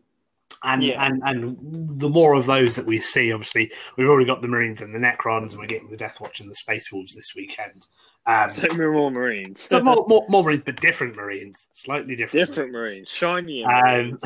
and, 0.63 0.84
Yeah. 0.84 1.03
and 1.06 1.21
and 1.25 1.99
the 1.99 2.08
more 2.10 2.36
of 2.36 2.45
those 2.45 2.77
that 2.77 2.86
we 2.86 2.99
see, 2.99 3.34
obviously, 3.34 3.71
we've 3.97 4.08
already 4.08 4.25
got 4.27 4.41
the 4.41 4.47
Marines 4.47 4.82
and 4.82 4.95
the 4.95 4.99
Necrons, 4.99 5.51
and 5.51 5.60
we're 5.60 5.65
getting 5.67 5.89
the 5.89 5.97
Deathwatch 5.97 6.39
and 6.39 6.49
the 6.49 6.56
Space 6.56 6.91
Wolves 6.91 7.15
this 7.15 7.34
weekend. 7.36 7.88
Um, 8.25 8.51
So 8.51 8.67
we're 8.77 8.93
more 8.93 9.12
Marines. 9.12 9.62
so 9.62 9.81
more, 9.83 10.05
more, 10.07 10.25
more 10.29 10.43
Marines, 10.43 10.63
but 10.65 10.79
different 10.79 11.15
Marines, 11.15 11.67
slightly 11.73 12.15
different. 12.15 12.47
Different 12.47 12.71
Marines, 12.71 13.09
shiny 13.09 13.63
Um, 13.63 14.17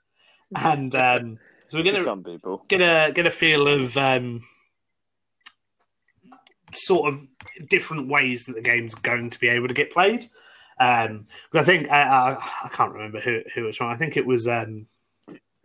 and 0.56 0.94
um, 0.94 1.38
so 1.68 1.78
we're 1.78 1.84
gonna 1.84 2.02
some 2.04 2.24
people. 2.24 2.64
get 2.68 2.80
a 2.80 3.12
get 3.12 3.26
a 3.26 3.30
feel 3.30 3.68
of 3.68 3.96
um, 3.96 4.42
sort 6.72 7.12
of 7.12 7.26
different 7.68 8.08
ways 8.08 8.46
that 8.46 8.54
the 8.54 8.62
game's 8.62 8.94
going 8.94 9.30
to 9.30 9.38
be 9.40 9.48
able 9.48 9.68
to 9.68 9.74
get 9.74 9.92
played. 9.92 10.28
Because 10.78 11.16
I 11.54 11.62
think 11.62 11.90
I, 11.90 12.02
I, 12.02 12.32
I 12.64 12.68
can't 12.68 12.92
remember 12.92 13.20
who 13.20 13.40
who 13.54 13.64
it 13.64 13.66
was 13.66 13.76
from. 13.76 13.88
I 13.90 13.96
think 13.96 14.16
it 14.16 14.26
was 14.26 14.48
um, 14.48 14.86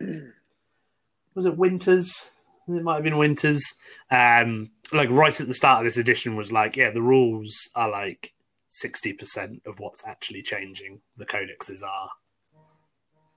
was 1.34 1.46
it 1.46 1.56
Winters? 1.56 2.30
It 2.68 2.82
might 2.82 2.96
have 2.96 3.04
been 3.04 3.16
Winters. 3.16 3.74
Um, 4.10 4.70
like 4.92 5.10
right 5.10 5.38
at 5.40 5.46
the 5.46 5.54
start 5.54 5.78
of 5.78 5.84
this 5.84 5.98
edition 5.98 6.36
was 6.36 6.52
like, 6.52 6.76
yeah, 6.76 6.90
the 6.90 7.02
rules 7.02 7.68
are 7.74 7.90
like 7.90 8.32
sixty 8.68 9.12
percent 9.12 9.62
of 9.66 9.80
what's 9.80 10.06
actually 10.06 10.42
changing. 10.42 11.00
The 11.16 11.26
codexes 11.26 11.82
are 11.82 12.10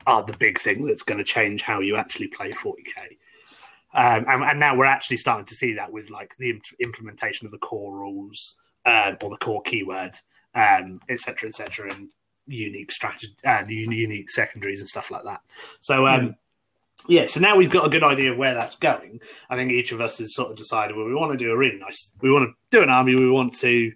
are 0.08 0.24
the 0.24 0.38
big 0.38 0.60
thing 0.60 0.86
that's 0.86 1.04
going 1.04 1.18
to 1.18 1.24
change 1.24 1.62
how 1.62 1.80
you 1.80 1.96
actually 1.96 2.28
play 2.28 2.52
40k. 2.52 3.18
Um, 3.94 4.26
and, 4.28 4.44
and 4.44 4.60
now 4.60 4.76
we're 4.76 4.86
actually 4.86 5.18
starting 5.18 5.46
to 5.46 5.56
see 5.56 5.74
that 5.74 5.92
with 5.92 6.10
like 6.10 6.36
the 6.38 6.52
imp- 6.52 6.80
implementation 6.80 7.46
of 7.46 7.52
the 7.52 7.58
core 7.58 7.96
rules 7.96 8.56
uh, 8.86 9.14
or 9.22 9.30
the 9.30 9.38
core 9.38 9.62
keyword, 9.62 10.16
um, 10.56 11.02
et 11.10 11.20
cetera, 11.20 11.50
et 11.50 11.56
cetera, 11.56 11.94
and 11.94 12.12
unique 12.48 12.92
strategy 12.92 13.36
and 13.44 13.70
unique 13.70 14.30
secondaries 14.30 14.80
and 14.80 14.90
stuff 14.90 15.12
like 15.12 15.24
that. 15.24 15.42
So, 15.82 16.08
um, 16.08 16.36
yeah, 17.08 17.26
so 17.26 17.40
now 17.40 17.56
we've 17.56 17.70
got 17.70 17.86
a 17.86 17.90
good 17.90 18.04
idea 18.04 18.32
of 18.32 18.38
where 18.38 18.54
that's 18.54 18.76
going. 18.76 19.22
I 19.50 19.56
think 19.56 19.72
each 19.72 19.92
of 19.92 20.02
us 20.02 20.20
has 20.20 20.36
sort 20.36 20.52
of 20.52 20.58
decided, 20.58 20.96
well, 20.96 21.06
we 21.06 21.16
want 21.16 21.32
to 21.32 21.38
do 21.38 21.52
a 21.52 21.58
really 21.58 21.80
nice, 21.80 22.12
we 22.22 22.32
want 22.32 22.50
to 22.50 22.78
do 22.78 22.84
an 22.84 22.90
army, 22.90 23.16
we 23.16 23.30
want 23.30 23.54
to 23.56 23.92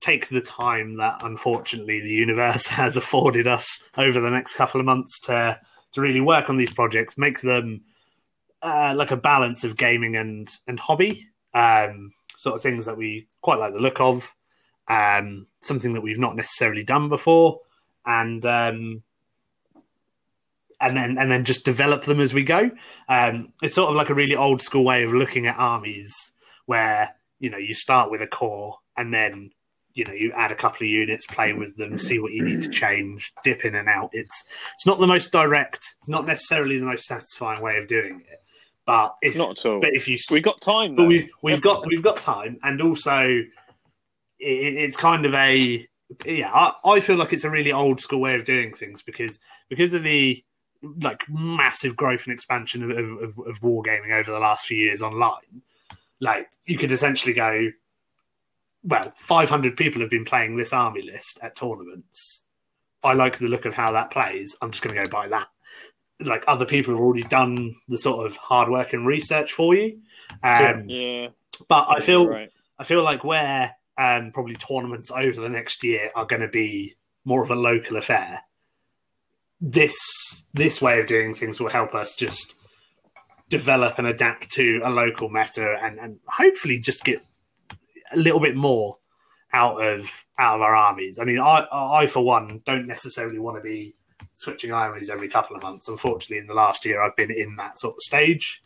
take 0.00 0.28
the 0.28 0.40
time 0.40 0.96
that 0.98 1.20
unfortunately 1.22 2.00
the 2.00 2.10
universe 2.10 2.66
has 2.68 2.96
afforded 2.96 3.46
us 3.46 3.82
over 3.96 4.20
the 4.20 4.30
next 4.30 4.54
couple 4.54 4.80
of 4.80 4.86
months 4.86 5.20
to 5.20 5.58
to 5.92 6.00
really 6.00 6.20
work 6.20 6.50
on 6.50 6.58
these 6.58 6.72
projects, 6.72 7.16
make 7.16 7.40
them 7.40 7.80
uh, 8.60 8.92
like 8.96 9.10
a 9.10 9.16
balance 9.16 9.64
of 9.64 9.76
gaming 9.76 10.16
and 10.16 10.50
and 10.66 10.78
hobby, 10.78 11.26
um, 11.54 12.12
sort 12.36 12.56
of 12.56 12.62
things 12.62 12.86
that 12.86 12.96
we 12.96 13.28
quite 13.40 13.58
like 13.58 13.72
the 13.72 13.80
look 13.80 14.00
of, 14.00 14.34
um, 14.88 15.46
something 15.60 15.94
that 15.94 16.02
we've 16.02 16.18
not 16.18 16.36
necessarily 16.36 16.82
done 16.82 17.08
before, 17.08 17.60
and 18.04 18.44
um, 18.44 19.02
and 20.80 20.96
then 20.96 21.18
and 21.18 21.30
then 21.30 21.44
just 21.44 21.64
develop 21.64 22.04
them 22.04 22.20
as 22.20 22.34
we 22.34 22.44
go. 22.44 22.70
Um, 23.08 23.52
it's 23.62 23.74
sort 23.74 23.90
of 23.90 23.96
like 23.96 24.10
a 24.10 24.14
really 24.14 24.36
old 24.36 24.62
school 24.62 24.84
way 24.84 25.04
of 25.04 25.12
looking 25.12 25.46
at 25.46 25.56
armies, 25.58 26.32
where 26.66 27.14
you 27.38 27.50
know 27.50 27.58
you 27.58 27.74
start 27.74 28.10
with 28.10 28.22
a 28.22 28.26
core 28.26 28.78
and 28.96 29.12
then 29.12 29.50
you 29.94 30.04
know 30.04 30.12
you 30.12 30.32
add 30.32 30.52
a 30.52 30.54
couple 30.54 30.84
of 30.84 30.90
units, 30.90 31.24
play 31.26 31.52
with 31.54 31.76
them, 31.76 31.98
see 31.98 32.18
what 32.18 32.32
you 32.32 32.44
need 32.44 32.60
to 32.62 32.68
change, 32.68 33.32
dip 33.44 33.64
in 33.64 33.74
and 33.74 33.88
out. 33.88 34.10
It's 34.12 34.44
it's 34.74 34.86
not 34.86 34.98
the 35.00 35.06
most 35.06 35.32
direct, 35.32 35.94
it's 35.98 36.08
not 36.08 36.26
necessarily 36.26 36.78
the 36.78 36.86
most 36.86 37.06
satisfying 37.06 37.62
way 37.62 37.78
of 37.78 37.88
doing 37.88 38.22
it, 38.30 38.42
but 38.84 39.16
if 39.22 39.36
Not 39.36 39.58
at 39.58 39.66
all. 39.66 39.80
but 39.80 39.90
if 39.94 40.06
you 40.08 40.18
We 40.30 40.40
got 40.40 40.60
time. 40.60 40.94
but 40.96 41.06
we 41.06 41.30
we've 41.42 41.62
got 41.62 41.86
we've 41.86 42.02
got 42.02 42.18
time, 42.18 42.58
and 42.62 42.82
also 42.82 43.20
it, 43.26 43.46
it's 44.38 44.96
kind 44.96 45.24
of 45.24 45.32
a 45.34 45.88
yeah. 46.26 46.50
I, 46.52 46.72
I 46.84 47.00
feel 47.00 47.16
like 47.16 47.32
it's 47.32 47.44
a 47.44 47.50
really 47.50 47.72
old 47.72 48.00
school 48.00 48.20
way 48.20 48.34
of 48.34 48.44
doing 48.44 48.72
things 48.74 49.00
because 49.02 49.38
because 49.70 49.94
of 49.94 50.02
the 50.02 50.44
like 51.00 51.22
massive 51.28 51.96
growth 51.96 52.24
and 52.24 52.32
expansion 52.34 52.82
of, 52.82 52.90
of, 52.90 53.22
of, 53.22 53.46
of 53.46 53.60
wargaming 53.60 54.12
over 54.12 54.30
the 54.30 54.40
last 54.40 54.66
few 54.66 54.78
years 54.78 55.02
online. 55.02 55.62
Like 56.20 56.48
you 56.64 56.78
could 56.78 56.92
essentially 56.92 57.34
go, 57.34 57.70
well, 58.82 59.12
500 59.16 59.76
people 59.76 60.00
have 60.00 60.10
been 60.10 60.24
playing 60.24 60.56
this 60.56 60.72
army 60.72 61.02
list 61.02 61.38
at 61.42 61.56
tournaments. 61.56 62.42
I 63.02 63.12
like 63.12 63.38
the 63.38 63.48
look 63.48 63.64
of 63.64 63.74
how 63.74 63.92
that 63.92 64.10
plays. 64.10 64.56
I'm 64.62 64.70
just 64.70 64.82
going 64.82 64.96
to 64.96 65.04
go 65.04 65.10
buy 65.10 65.28
that. 65.28 65.48
like 66.24 66.44
other 66.46 66.64
people 66.64 66.94
have 66.94 67.00
already 67.00 67.24
done 67.24 67.74
the 67.88 67.98
sort 67.98 68.26
of 68.26 68.36
hard 68.36 68.68
work 68.68 68.92
and 68.92 69.06
research 69.06 69.52
for 69.52 69.74
you. 69.74 69.98
Um, 70.42 70.88
Yeah, 70.88 71.28
but 71.68 71.86
I 71.88 72.00
feel 72.00 72.26
right. 72.28 72.50
I 72.78 72.84
feel 72.84 73.02
like 73.02 73.24
where 73.24 73.74
um, 73.98 74.30
probably 74.32 74.54
tournaments 74.56 75.10
over 75.10 75.40
the 75.40 75.48
next 75.48 75.82
year 75.84 76.10
are 76.14 76.26
going 76.26 76.42
to 76.42 76.48
be 76.48 76.96
more 77.24 77.42
of 77.42 77.50
a 77.50 77.54
local 77.54 77.96
affair. 77.96 78.42
This 79.60 80.44
this 80.52 80.82
way 80.82 81.00
of 81.00 81.06
doing 81.06 81.34
things 81.34 81.60
will 81.60 81.70
help 81.70 81.94
us 81.94 82.14
just 82.14 82.56
develop 83.48 83.98
and 83.98 84.06
adapt 84.06 84.50
to 84.50 84.80
a 84.84 84.90
local 84.90 85.28
meta, 85.28 85.78
and, 85.82 85.98
and 85.98 86.18
hopefully 86.26 86.78
just 86.78 87.04
get 87.04 87.26
a 88.12 88.16
little 88.16 88.40
bit 88.40 88.56
more 88.56 88.96
out 89.52 89.82
of 89.82 90.24
out 90.38 90.56
of 90.56 90.62
our 90.62 90.74
armies. 90.74 91.18
I 91.18 91.24
mean, 91.24 91.38
I 91.38 91.66
I 91.72 92.06
for 92.06 92.24
one 92.24 92.60
don't 92.64 92.86
necessarily 92.86 93.38
want 93.38 93.56
to 93.56 93.62
be 93.62 93.94
switching 94.34 94.72
armies 94.72 95.10
every 95.10 95.28
couple 95.28 95.56
of 95.56 95.62
months. 95.62 95.88
Unfortunately, 95.88 96.38
in 96.38 96.46
the 96.46 96.54
last 96.54 96.84
year, 96.84 97.02
I've 97.02 97.16
been 97.16 97.30
in 97.30 97.56
that 97.56 97.78
sort 97.78 97.96
of 97.96 98.02
stage. 98.02 98.62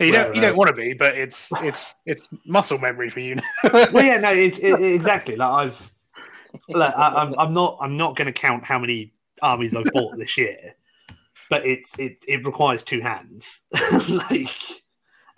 You 0.00 0.10
don't 0.10 0.34
you 0.34 0.42
uh, 0.42 0.46
don't 0.46 0.56
want 0.56 0.68
to 0.68 0.74
be, 0.74 0.92
but 0.92 1.16
it's 1.16 1.50
it's 1.62 1.94
it's 2.04 2.28
muscle 2.46 2.78
memory 2.78 3.10
for 3.10 3.20
you. 3.20 3.36
well, 3.72 4.04
yeah, 4.04 4.18
no, 4.18 4.32
it's 4.32 4.58
it, 4.58 4.80
exactly 4.80 5.36
like 5.36 5.50
I've. 5.50 5.92
Like, 6.68 6.94
I, 6.94 7.08
I'm, 7.08 7.34
I'm 7.38 7.52
not. 7.52 7.78
I'm 7.80 7.96
not 7.96 8.16
going 8.16 8.26
to 8.26 8.32
count 8.32 8.64
how 8.64 8.78
many 8.78 9.13
armies 9.42 9.76
I've 9.76 9.84
bought 9.92 10.16
this 10.16 10.36
year, 10.38 10.74
but 11.50 11.66
it's 11.66 11.92
it. 11.98 12.24
It 12.26 12.44
requires 12.46 12.82
two 12.82 13.00
hands, 13.00 13.62
like, 14.08 14.50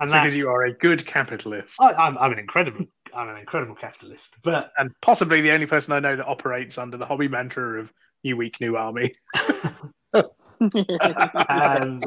and 0.01 0.11
that's. 0.11 0.24
because 0.24 0.36
you 0.36 0.49
are 0.49 0.64
a 0.64 0.72
good 0.72 1.07
capitalist 1.07 1.76
I, 1.80 1.92
I'm, 1.94 2.18
I'm 2.18 2.32
an 2.32 2.38
incredible. 2.38 2.86
I'm 3.14 3.28
an 3.28 3.36
incredible 3.36 3.74
capitalist, 3.74 4.34
but 4.42 4.72
and 4.78 4.90
possibly 5.01 5.40
the 5.40 5.53
only 5.53 5.66
person 5.66 5.92
I 5.92 6.01
know 6.01 6.16
that 6.16 6.26
operates 6.26 6.78
under 6.78 6.97
the 6.97 7.07
hobby 7.07 7.28
mantra 7.28 7.80
of 7.80 7.92
"New 8.24 8.36
week, 8.36 8.61
new 8.61 8.76
army." 8.76 9.14
um, 11.49 12.03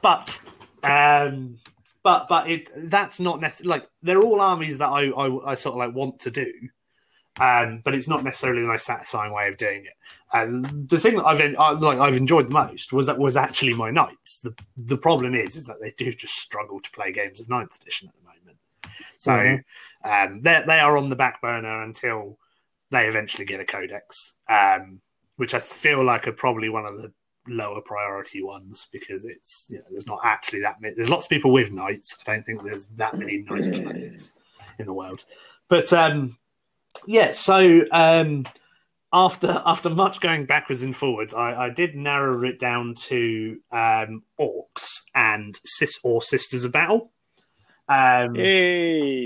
but 0.00 0.40
um, 0.82 1.58
but 2.02 2.28
but 2.28 2.50
it 2.50 2.70
that's 2.88 3.20
not 3.20 3.40
necessarily 3.40 3.78
like 3.78 3.88
they're 4.02 4.22
all 4.22 4.40
armies 4.40 4.78
that 4.78 4.88
I, 4.88 5.08
I 5.08 5.52
I 5.52 5.54
sort 5.54 5.74
of 5.74 5.78
like 5.78 5.94
want 5.94 6.20
to 6.20 6.30
do. 6.30 6.52
Um, 7.40 7.80
but 7.82 7.94
it's 7.94 8.08
not 8.08 8.24
necessarily 8.24 8.60
the 8.60 8.68
most 8.68 8.84
satisfying 8.84 9.32
way 9.32 9.48
of 9.48 9.56
doing 9.56 9.86
it. 9.86 9.94
Uh, 10.34 10.46
the 10.86 10.98
thing 10.98 11.16
that 11.16 11.24
I've 11.24 11.40
I, 11.58 11.72
like 11.72 11.98
I've 11.98 12.16
enjoyed 12.16 12.48
the 12.48 12.52
most 12.52 12.92
was 12.92 13.06
that 13.06 13.18
was 13.18 13.36
actually 13.36 13.72
my 13.72 13.90
knights. 13.90 14.38
The 14.40 14.54
the 14.76 14.98
problem 14.98 15.34
is 15.34 15.56
is 15.56 15.66
that 15.66 15.80
they 15.80 15.92
do 15.92 16.12
just 16.12 16.34
struggle 16.34 16.78
to 16.80 16.90
play 16.90 17.10
games 17.10 17.40
of 17.40 17.48
ninth 17.48 17.80
edition 17.80 18.08
at 18.08 18.14
the 18.14 18.28
moment. 18.28 18.58
So 19.16 19.32
Mhm. 19.32 19.64
um, 20.04 20.42
they 20.42 20.62
they 20.66 20.80
are 20.80 20.96
on 20.98 21.08
the 21.08 21.16
back 21.16 21.40
burner 21.40 21.82
until 21.82 22.38
they 22.90 23.06
eventually 23.06 23.46
get 23.46 23.60
a 23.60 23.64
codex, 23.64 24.34
um, 24.50 25.00
which 25.36 25.54
I 25.54 25.58
feel 25.58 26.04
like 26.04 26.28
are 26.28 26.32
probably 26.32 26.68
one 26.68 26.84
of 26.84 27.00
the 27.00 27.12
lower 27.48 27.80
priority 27.80 28.42
ones 28.42 28.88
because 28.92 29.24
it's 29.24 29.66
you 29.70 29.78
know 29.78 29.84
there's 29.90 30.06
not 30.06 30.20
actually 30.22 30.60
that 30.60 30.82
many. 30.82 30.94
There's 30.94 31.08
lots 31.08 31.24
of 31.24 31.30
people 31.30 31.50
with 31.50 31.72
knights. 31.72 32.18
I 32.26 32.34
don't 32.34 32.44
think 32.44 32.62
there's 32.62 32.84
that 32.96 33.18
many 33.18 33.38
knight 33.38 33.72
players 33.84 34.34
in 34.78 34.84
the 34.84 34.92
world. 34.92 35.24
But 35.68 35.90
um, 35.94 36.36
yeah, 37.06 37.32
so 37.32 37.84
um, 37.90 38.46
after 39.12 39.62
after 39.66 39.90
much 39.90 40.20
going 40.20 40.46
backwards 40.46 40.82
and 40.82 40.96
forwards, 40.96 41.34
I, 41.34 41.66
I 41.66 41.70
did 41.70 41.94
narrow 41.94 42.42
it 42.44 42.58
down 42.58 42.94
to 42.94 43.58
um, 43.70 44.22
orcs 44.40 45.02
and 45.14 45.58
sis 45.64 45.98
or 46.02 46.22
sisters 46.22 46.64
of 46.64 46.72
battle. 46.72 47.10
Um, 47.88 48.32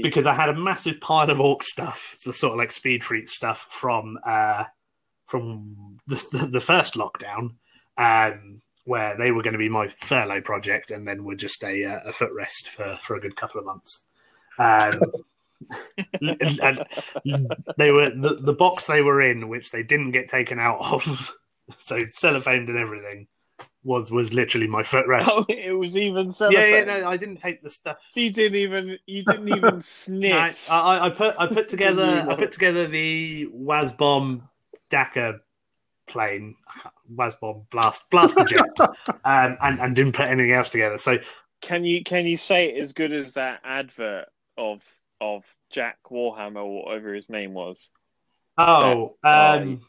because 0.03 0.27
I 0.27 0.35
had 0.35 0.49
a 0.49 0.55
massive 0.55 1.01
pile 1.01 1.31
of 1.31 1.41
orc 1.41 1.62
stuff, 1.62 2.16
the 2.24 2.33
sort 2.33 2.53
of 2.53 2.59
like 2.59 2.72
speed 2.72 3.05
freak 3.05 3.29
stuff 3.29 3.68
from 3.70 4.18
uh, 4.27 4.64
from 5.27 5.99
the, 6.07 6.24
the, 6.33 6.47
the 6.47 6.61
first 6.61 6.95
lockdown, 6.95 7.55
um, 7.97 8.62
where 8.85 9.16
they 9.16 9.31
were 9.31 9.43
going 9.43 9.53
to 9.53 9.59
be 9.59 9.68
my 9.68 9.87
furlough 9.87 10.41
project, 10.41 10.91
and 10.91 11.07
then 11.07 11.22
were 11.22 11.37
just 11.37 11.62
a, 11.62 11.85
uh, 11.85 12.01
a 12.07 12.12
footrest 12.12 12.68
for 12.68 12.99
for 13.01 13.14
a 13.16 13.20
good 13.20 13.37
couple 13.37 13.61
of 13.61 13.66
months. 13.66 14.03
Um, 14.59 15.01
they 17.76 17.90
were 17.90 18.11
the, 18.11 18.38
the 18.40 18.52
box 18.52 18.86
they 18.86 19.02
were 19.02 19.20
in, 19.20 19.48
which 19.48 19.70
they 19.70 19.82
didn't 19.82 20.12
get 20.12 20.28
taken 20.28 20.59
out 20.59 20.80
of, 20.80 21.32
so 21.78 21.98
cellophaned 22.00 22.68
and 22.68 22.78
everything, 22.78 23.26
was 23.82 24.11
was 24.11 24.32
literally 24.32 24.66
my 24.66 24.82
footrest. 24.82 25.26
Oh, 25.28 25.46
it 25.48 25.72
was 25.72 25.96
even 25.96 26.26
yeah, 26.26 26.32
cellophane. 26.32 26.72
yeah, 26.72 26.84
no, 27.00 27.09
I 27.09 27.16
didn't 27.16 27.38
take 27.38 27.62
the 27.62 27.70
stuff. 27.70 27.98
So 28.11 28.20
you 28.20 28.30
didn't 28.30 28.57
even 28.57 28.98
you 29.07 29.24
didn't 29.24 29.48
even 29.48 29.62
No, 29.74 29.80
sniff. 29.80 30.70
I, 30.70 31.07
I 31.07 31.11
put 31.11 31.36
I 31.38 31.46
put 31.46 31.68
together 31.68 32.26
I 32.28 32.34
put 32.34 32.52
together 32.52 32.86
the 32.86 33.48
Wazbom 33.54 34.42
Dakar 34.90 35.40
plane, 36.09 36.57
Wazbom 37.12 37.68
blast 37.70 38.09
blaster 38.11 38.44
jet, 38.44 38.61
um, 38.80 39.57
and 39.61 39.80
and 39.80 39.96
didn't 39.96 40.12
put 40.12 40.28
anything 40.28 40.52
else 40.52 40.70
together. 40.70 40.98
So 40.98 41.18
Can 41.61 41.84
you 41.84 42.02
can 42.04 42.26
you 42.26 42.36
say 42.36 42.68
it 42.70 42.80
as 42.80 42.92
good 42.92 43.12
as 43.12 43.34
that 43.34 43.61
advert 43.64 44.26
of 44.59 44.80
of 45.21 45.45
Jack 45.71 45.99
Warhammer 46.11 46.57
or 46.64 46.85
whatever 46.85 47.14
his 47.14 47.29
name 47.31 47.55
was? 47.55 47.91
oh, 48.59 49.17
Yeah. 49.25 49.53
um, 49.53 49.81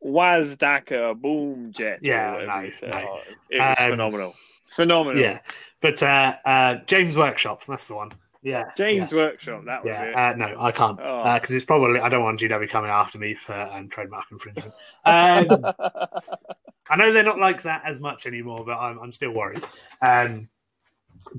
Waz 0.00 0.56
Daka 0.56 1.14
Boom 1.14 1.72
Jet. 1.72 1.98
Yeah, 2.02 2.30
no, 2.32 2.46
no. 2.46 2.52
Oh, 2.92 3.20
it 3.50 3.58
was 3.58 3.76
Um, 3.80 3.90
phenomenal. 3.90 4.34
Phenomenal. 4.70 5.20
yeah, 5.20 5.40
but 5.80 6.00
uh, 6.02 6.34
uh, 6.44 6.74
James 6.86 7.16
Workshop, 7.16 7.64
that's 7.64 7.86
the 7.86 7.94
one. 7.94 8.12
Yeah, 8.42 8.70
James 8.76 9.10
yes. 9.10 9.12
Workshop, 9.12 9.64
that 9.64 9.82
was 9.84 9.90
Yeah, 9.90 10.04
it. 10.04 10.14
uh, 10.14 10.36
no, 10.36 10.56
I 10.60 10.70
can't 10.70 11.00
Oh. 11.02 11.34
because 11.34 11.50
it's 11.50 11.64
probably 11.64 11.98
I 12.00 12.08
don't 12.08 12.22
want 12.22 12.38
GW 12.38 12.68
coming 12.70 12.90
after 12.90 13.18
me 13.18 13.34
for 13.34 13.54
um, 13.54 13.88
trademark 13.88 14.26
infringement. 14.30 14.72
Um, 15.04 15.64
I 16.90 16.96
know 16.96 17.12
they're 17.12 17.24
not 17.24 17.38
like 17.40 17.62
that 17.62 17.82
as 17.84 17.98
much 17.98 18.26
anymore, 18.26 18.64
but 18.64 18.78
I'm, 18.78 18.98
I'm 19.00 19.12
still 19.12 19.32
worried. 19.32 19.64
Um, 20.00 20.48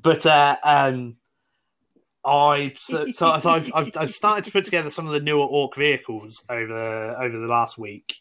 but 0.01 0.25
uh, 0.25 0.57
um, 0.63 1.15
I 2.25 2.73
so, 2.77 3.11
so, 3.11 3.31
I've, 3.31 3.71
I've 3.73 3.89
I've 3.95 4.11
started 4.11 4.43
to 4.45 4.51
put 4.51 4.65
together 4.65 4.89
some 4.89 5.07
of 5.07 5.13
the 5.13 5.21
newer 5.21 5.45
Orc 5.45 5.75
vehicles 5.75 6.43
over 6.49 7.15
over 7.21 7.39
the 7.39 7.47
last 7.47 7.77
week, 7.77 8.15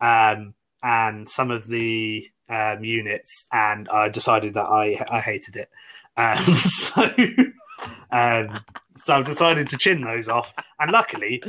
um, 0.00 0.54
and 0.82 1.28
some 1.28 1.50
of 1.50 1.66
the 1.66 2.28
um, 2.48 2.84
units, 2.84 3.46
and 3.52 3.88
I 3.88 4.08
decided 4.08 4.54
that 4.54 4.66
I 4.66 5.04
I 5.10 5.20
hated 5.20 5.56
it. 5.56 5.68
Um, 6.16 6.42
so. 6.42 7.08
Um, 8.12 8.60
so 8.96 9.14
I've 9.14 9.24
decided 9.24 9.68
to 9.70 9.78
chin 9.78 10.02
those 10.02 10.28
off, 10.28 10.52
and 10.78 10.90
luckily, 10.90 11.42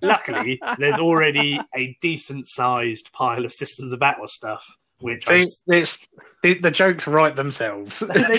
luckily, 0.00 0.60
there's 0.78 1.00
already 1.00 1.60
a 1.74 1.96
decent 2.00 2.46
sized 2.46 3.12
pile 3.12 3.44
of 3.44 3.52
Sisters 3.52 3.90
of 3.90 3.98
Battle 3.98 4.28
stuff, 4.28 4.76
which 5.00 5.26
See, 5.26 5.34
I'm 5.34 5.46
it's, 5.78 5.98
the, 6.42 6.54
the 6.54 6.70
jokes 6.70 7.06
write 7.06 7.36
themselves. 7.36 8.00
they 8.14 8.38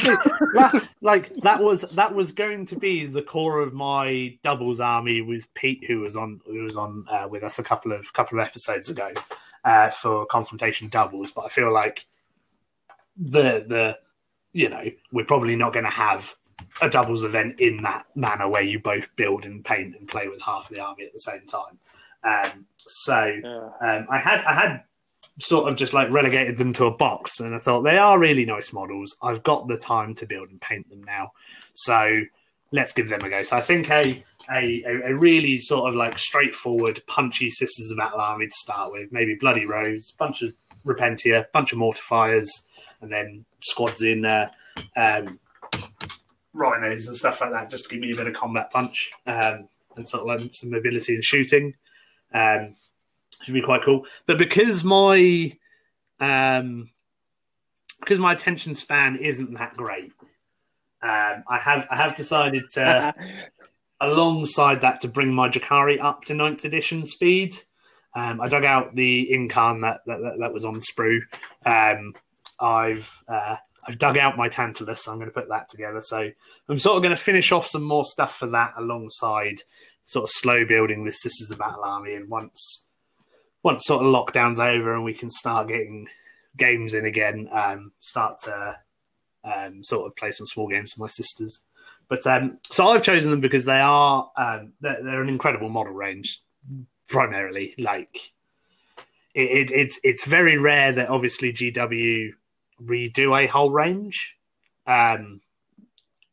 like 1.01 1.33
that 1.43 1.61
was 1.61 1.81
that 1.93 2.13
was 2.13 2.31
going 2.31 2.65
to 2.67 2.75
be 2.75 3.05
the 3.05 3.21
core 3.21 3.59
of 3.59 3.73
my 3.73 4.37
doubles 4.43 4.79
army 4.79 5.21
with 5.21 5.53
Pete, 5.53 5.83
who 5.87 5.99
was 5.99 6.15
on 6.15 6.41
who 6.45 6.63
was 6.63 6.77
on 6.77 7.05
uh, 7.09 7.27
with 7.29 7.43
us 7.43 7.59
a 7.59 7.63
couple 7.63 7.91
of 7.91 8.11
couple 8.13 8.39
of 8.39 8.45
episodes 8.47 8.89
ago 8.89 9.11
uh, 9.65 9.89
for 9.89 10.25
confrontation 10.25 10.87
doubles. 10.87 11.31
But 11.31 11.45
I 11.45 11.49
feel 11.49 11.71
like 11.71 12.05
the 13.17 13.65
the 13.67 13.97
you 14.53 14.69
know 14.69 14.83
we're 15.11 15.25
probably 15.25 15.55
not 15.55 15.73
going 15.73 15.85
to 15.85 15.91
have 15.91 16.35
a 16.81 16.89
doubles 16.89 17.23
event 17.23 17.59
in 17.59 17.81
that 17.83 18.05
manner 18.15 18.47
where 18.47 18.61
you 18.61 18.79
both 18.79 19.15
build 19.15 19.45
and 19.45 19.63
paint 19.63 19.95
and 19.95 20.07
play 20.07 20.27
with 20.27 20.41
half 20.41 20.69
the 20.69 20.79
army 20.79 21.05
at 21.05 21.13
the 21.13 21.19
same 21.19 21.45
time. 21.45 21.77
Um, 22.23 22.65
so 22.87 23.31
Yeah. 23.43 23.69
um, 23.81 24.07
I 24.09 24.19
had 24.19 24.43
I 24.43 24.53
had 24.53 24.83
sort 25.39 25.69
of 25.69 25.75
just 25.75 25.93
like 25.93 26.09
relegated 26.09 26.57
them 26.57 26.73
to 26.73 26.85
a 26.85 26.91
box, 26.91 27.39
and 27.39 27.55
I 27.55 27.57
thought 27.57 27.81
they 27.81 27.97
are 27.97 28.19
really 28.19 28.45
nice 28.45 28.73
models. 28.73 29.15
I've 29.21 29.43
got 29.43 29.67
the 29.67 29.77
time 29.77 30.15
to 30.15 30.25
build 30.25 30.49
and 30.49 30.59
paint 30.61 30.89
them 30.89 31.03
now, 31.03 31.31
so 31.73 32.21
let's 32.71 32.93
give 32.93 33.09
them 33.09 33.21
a 33.23 33.29
go. 33.29 33.43
So 33.43 33.57
I 33.57 33.61
think 33.61 33.89
a 33.89 34.23
a, 34.49 34.83
a 35.05 35.15
really 35.15 35.59
sort 35.59 35.89
of 35.89 35.95
like 35.95 36.17
straightforward, 36.17 37.01
punchy 37.07 37.49
Sisters 37.49 37.91
of 37.91 37.99
army 37.99 38.47
to 38.47 38.53
start 38.53 38.91
with, 38.91 39.11
maybe 39.11 39.35
Bloody 39.35 39.65
Rose, 39.65 40.11
bunch 40.11 40.41
of 40.41 40.53
Repentia, 40.85 41.45
bunch 41.53 41.71
of 41.71 41.79
Mortifiers, 41.79 42.49
and 43.01 43.11
then 43.11 43.45
squads 43.61 44.01
in 44.01 44.25
uh, 44.25 44.49
um, 44.95 45.39
rhinos 46.53 47.07
and 47.07 47.15
stuff 47.15 47.39
like 47.41 47.51
that, 47.51 47.69
just 47.69 47.85
to 47.85 47.89
give 47.89 47.99
me 47.99 48.11
a 48.11 48.15
bit 48.15 48.27
of 48.27 48.33
combat 48.33 48.71
punch 48.71 49.11
um, 49.27 49.67
and 49.95 50.09
sort 50.09 50.21
of 50.21 50.27
like 50.27 50.53
some 50.53 50.71
mobility 50.71 51.13
and 51.13 51.23
shooting. 51.23 51.73
Um, 52.33 52.75
should 53.43 53.53
be 53.53 53.61
quite 53.61 53.83
cool. 53.83 54.05
But 54.25 54.37
because 54.37 54.83
my 54.83 55.51
um, 56.19 56.89
because 57.99 58.19
my 58.19 58.33
attention 58.33 58.75
span 58.75 59.17
isn't 59.17 59.53
that 59.53 59.75
great, 59.75 60.11
um, 61.01 61.43
I 61.47 61.59
have 61.59 61.87
I 61.89 61.95
have 61.95 62.15
decided 62.15 62.63
to 62.73 63.13
alongside 64.01 64.81
that 64.81 65.01
to 65.01 65.07
bring 65.07 65.33
my 65.33 65.49
Drukhari 65.49 66.01
up 66.01 66.25
to 66.25 66.33
ninth 66.33 66.65
edition 66.65 67.05
speed. 67.05 67.55
Um, 68.13 68.41
I 68.41 68.49
dug 68.49 68.65
out 68.65 68.95
the 68.95 69.29
incarn 69.31 69.81
that 69.81 70.01
that, 70.05 70.21
that, 70.21 70.39
that 70.39 70.53
was 70.53 70.65
on 70.65 70.81
Sprue. 70.81 71.21
Um, 71.65 72.13
I've 72.59 73.23
uh, 73.27 73.57
I've 73.87 73.97
dug 73.97 74.17
out 74.17 74.37
my 74.37 74.49
Tantalus. 74.49 75.07
I'm 75.07 75.15
going 75.15 75.27
to 75.27 75.33
put 75.33 75.49
that 75.49 75.69
together. 75.69 76.01
So 76.01 76.29
I'm 76.69 76.79
sort 76.79 76.97
of 76.97 77.03
going 77.03 77.15
to 77.15 77.21
finish 77.21 77.51
off 77.51 77.67
some 77.67 77.83
more 77.83 78.05
stuff 78.05 78.37
for 78.37 78.47
that 78.47 78.73
alongside 78.77 79.61
sort 80.03 80.23
of 80.23 80.29
slow 80.31 80.65
building 80.65 81.03
this 81.03 81.21
Sisters 81.21 81.51
of 81.51 81.57
Battle 81.57 81.83
army. 81.83 82.13
And 82.13 82.29
once 82.29 82.85
once 83.63 83.85
sort 83.85 84.05
of 84.05 84.13
lockdown's 84.13 84.59
over 84.59 84.93
and 84.93 85.03
we 85.03 85.13
can 85.13 85.29
start 85.29 85.67
getting 85.67 86.07
games 86.57 86.93
in 86.93 87.05
again. 87.05 87.47
Um, 87.51 87.91
start 87.99 88.39
to 88.43 88.77
um, 89.43 89.83
sort 89.83 90.07
of 90.07 90.15
play 90.15 90.31
some 90.31 90.47
small 90.47 90.67
games 90.67 90.93
with 90.95 91.01
my 91.01 91.07
sisters. 91.07 91.61
But 92.07 92.25
um, 92.27 92.57
so 92.69 92.89
I've 92.89 93.03
chosen 93.03 93.31
them 93.31 93.39
because 93.39 93.65
they 93.65 93.79
are 93.79 94.29
um, 94.35 94.73
they're, 94.81 95.01
they're 95.01 95.21
an 95.21 95.29
incredible 95.29 95.69
model 95.69 95.93
range, 95.93 96.41
primarily. 97.07 97.73
Like 97.77 98.33
it, 99.33 99.69
it, 99.69 99.71
it's 99.71 99.99
it's 100.03 100.25
very 100.25 100.57
rare 100.57 100.91
that 100.91 101.09
obviously 101.09 101.53
GW 101.53 102.31
redo 102.83 103.39
a 103.39 103.47
whole 103.47 103.71
range, 103.71 104.35
um, 104.85 105.39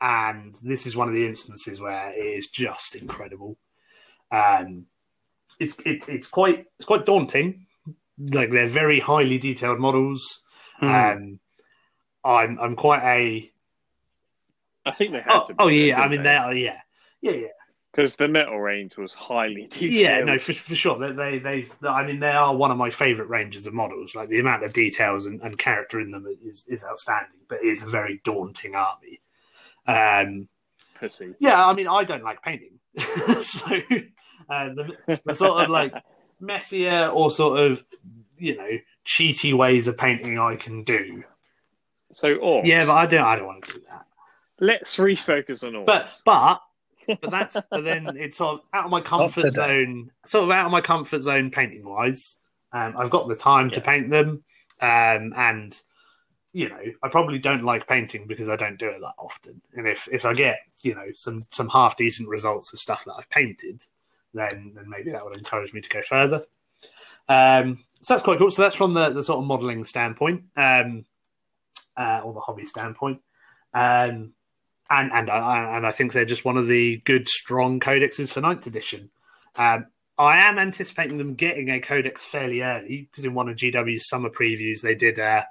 and 0.00 0.56
this 0.64 0.84
is 0.84 0.96
one 0.96 1.08
of 1.08 1.14
the 1.14 1.26
instances 1.26 1.80
where 1.80 2.10
it 2.10 2.26
is 2.38 2.48
just 2.48 2.96
incredible. 2.96 3.56
Um, 4.32 4.86
it's 5.58 5.78
it, 5.84 6.08
it's 6.08 6.26
quite 6.26 6.66
it's 6.78 6.86
quite 6.86 7.06
daunting. 7.06 7.66
Like 8.32 8.50
they're 8.50 8.66
very 8.66 9.00
highly 9.00 9.38
detailed 9.38 9.78
models. 9.78 10.42
Mm. 10.82 11.16
Um, 11.16 11.40
I'm 12.24 12.58
I'm 12.58 12.76
quite 12.76 13.02
a 13.02 13.50
I 14.84 14.90
think 14.92 15.12
they 15.12 15.20
had 15.20 15.32
oh, 15.32 15.44
to. 15.46 15.54
Be, 15.54 15.56
oh 15.58 15.68
yeah 15.68 16.00
I 16.00 16.08
mean 16.08 16.22
they 16.22 16.36
are 16.36 16.54
yeah 16.54 16.80
yeah 17.20 17.32
yeah 17.32 17.46
because 17.92 18.16
the 18.16 18.28
metal 18.28 18.58
range 18.58 18.96
was 18.96 19.14
highly 19.14 19.66
detailed. 19.70 19.92
yeah 19.92 20.20
no 20.20 20.38
for, 20.38 20.52
for 20.52 20.74
sure 20.74 20.98
they 20.98 21.12
they 21.12 21.38
they've 21.38 21.72
I 21.82 22.06
mean 22.06 22.20
they 22.20 22.30
are 22.30 22.54
one 22.54 22.70
of 22.70 22.76
my 22.76 22.90
favorite 22.90 23.28
ranges 23.28 23.66
of 23.66 23.74
models 23.74 24.14
like 24.14 24.28
the 24.28 24.40
amount 24.40 24.64
of 24.64 24.72
details 24.72 25.26
and, 25.26 25.40
and 25.42 25.58
character 25.58 26.00
in 26.00 26.10
them 26.10 26.26
is 26.44 26.64
is 26.68 26.84
outstanding 26.84 27.40
but 27.48 27.58
it 27.62 27.66
is 27.66 27.82
a 27.82 27.86
very 27.86 28.20
daunting 28.24 28.74
army 28.74 29.20
um 29.86 30.48
pussy. 30.98 31.34
yeah 31.38 31.64
I 31.66 31.72
mean 31.74 31.88
I 31.88 32.04
don't 32.04 32.24
like 32.24 32.42
painting 32.42 32.78
so 33.42 33.80
uh, 34.48 34.68
the, 34.74 35.20
the 35.24 35.34
sort 35.34 35.64
of 35.64 35.70
like 35.70 35.92
messier 36.40 37.08
or 37.08 37.30
sort 37.30 37.58
of 37.58 37.84
you 38.36 38.56
know 38.56 38.70
cheaty 39.04 39.54
ways 39.54 39.88
of 39.88 39.96
painting 39.96 40.38
I 40.38 40.56
can 40.56 40.84
do. 40.84 41.24
So, 42.12 42.36
orcs. 42.36 42.64
yeah 42.64 42.86
but 42.86 42.94
I 42.94 43.06
don't 43.06 43.24
I 43.24 43.36
don't 43.36 43.46
want 43.46 43.64
to 43.66 43.74
do 43.74 43.82
that. 43.90 44.06
Let's 44.60 44.96
refocus 44.96 45.62
on 45.64 45.72
orcs. 45.74 45.86
but 45.86 46.20
but 46.24 46.60
but 47.20 47.30
that's 47.30 47.56
but 47.70 47.84
then 47.84 48.16
it's 48.16 48.38
sort 48.38 48.54
of 48.54 48.60
out 48.72 48.84
of 48.84 48.90
my 48.90 49.00
comfort 49.00 49.50
zone 49.50 50.10
sort 50.26 50.44
of 50.44 50.50
out 50.50 50.66
of 50.66 50.72
my 50.72 50.80
comfort 50.80 51.20
zone 51.20 51.50
painting 51.50 51.84
wise 51.84 52.36
um, 52.72 52.94
i've 52.98 53.10
got 53.10 53.28
the 53.28 53.34
time 53.34 53.70
to 53.70 53.80
paint 53.80 54.10
them 54.10 54.42
um, 54.80 55.32
and 55.36 55.80
you 56.52 56.68
know 56.68 56.80
i 57.02 57.08
probably 57.08 57.38
don't 57.38 57.64
like 57.64 57.86
painting 57.88 58.26
because 58.26 58.48
i 58.50 58.56
don't 58.56 58.78
do 58.78 58.88
it 58.88 59.00
that 59.00 59.14
often. 59.18 59.60
And 59.74 59.88
if 59.88 60.08
if 60.12 60.24
i 60.24 60.34
get 60.34 60.58
you 60.82 60.94
know 60.94 61.06
some 61.14 61.42
some 61.50 61.68
half 61.68 61.96
decent 61.96 62.28
results 62.28 62.72
of 62.72 62.78
stuff 62.78 63.04
that 63.06 63.14
i've 63.18 63.30
painted 63.30 63.84
then 64.34 64.72
then 64.74 64.88
maybe 64.88 65.10
that 65.10 65.24
would 65.24 65.36
encourage 65.36 65.72
me 65.72 65.80
to 65.80 65.88
go 65.88 66.02
further 66.02 66.44
um, 67.28 67.84
so 68.02 68.14
that's 68.14 68.22
quite 68.22 68.38
cool 68.38 68.50
so 68.50 68.62
that's 68.62 68.76
from 68.76 68.94
the, 68.94 69.10
the 69.10 69.22
sort 69.22 69.38
of 69.38 69.44
modeling 69.44 69.84
standpoint 69.84 70.44
um, 70.56 71.04
uh, 71.96 72.20
or 72.24 72.32
the 72.32 72.40
hobby 72.40 72.64
standpoint 72.64 73.20
um, 73.74 74.32
and 74.90 75.12
and 75.12 75.30
I 75.30 75.76
and 75.76 75.86
I 75.86 75.90
think 75.90 76.12
they're 76.12 76.24
just 76.24 76.44
one 76.44 76.56
of 76.56 76.66
the 76.66 76.98
good 77.04 77.28
strong 77.28 77.80
codexes 77.80 78.32
for 78.32 78.40
ninth 78.40 78.66
edition. 78.66 79.10
Um, 79.56 79.86
I 80.16 80.38
am 80.38 80.58
anticipating 80.58 81.18
them 81.18 81.34
getting 81.34 81.68
a 81.68 81.80
codex 81.80 82.24
fairly 82.24 82.62
early 82.62 83.08
because 83.10 83.24
in 83.24 83.34
one 83.34 83.48
of 83.48 83.56
GW's 83.56 84.08
summer 84.08 84.30
previews 84.30 84.80
they 84.80 84.94
did 84.94 85.18
uh, 85.18 85.44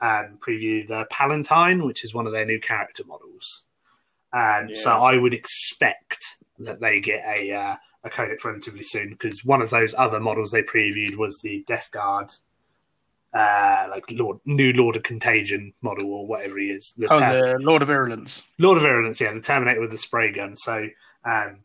um, 0.00 0.38
preview 0.38 0.86
the 0.86 1.06
Palatine, 1.10 1.84
which 1.84 2.04
is 2.04 2.14
one 2.14 2.26
of 2.26 2.32
their 2.32 2.46
new 2.46 2.60
character 2.60 3.02
models. 3.06 3.64
Um, 4.32 4.74
So 4.74 4.92
I 4.92 5.18
would 5.18 5.34
expect 5.34 6.38
that 6.58 6.80
they 6.80 7.00
get 7.00 7.24
a 7.26 7.52
uh, 7.52 7.76
a 8.04 8.10
codex 8.10 8.44
relatively 8.44 8.82
soon 8.82 9.10
because 9.10 9.44
one 9.44 9.60
of 9.62 9.70
those 9.70 9.94
other 9.96 10.20
models 10.20 10.50
they 10.50 10.62
previewed 10.62 11.16
was 11.16 11.38
the 11.42 11.64
Death 11.66 11.90
Guard. 11.90 12.30
Uh, 13.34 13.86
like 13.90 14.04
Lord, 14.10 14.38
new 14.46 14.72
Lord 14.72 14.96
of 14.96 15.02
Contagion 15.02 15.72
model 15.82 16.10
or 16.10 16.26
whatever 16.26 16.58
he 16.58 16.70
is. 16.70 16.94
The 16.96 17.12
Oh, 17.12 17.18
Ter- 17.18 17.58
the 17.58 17.64
Lord 17.64 17.82
of 17.82 17.88
Virulence. 17.88 18.42
Lord 18.58 18.78
of 18.78 18.82
Virulence, 18.84 19.20
yeah, 19.20 19.32
the 19.32 19.40
Terminator 19.40 19.80
with 19.82 19.90
the 19.90 19.98
spray 19.98 20.32
gun. 20.32 20.56
So, 20.56 20.86
um, 21.26 21.58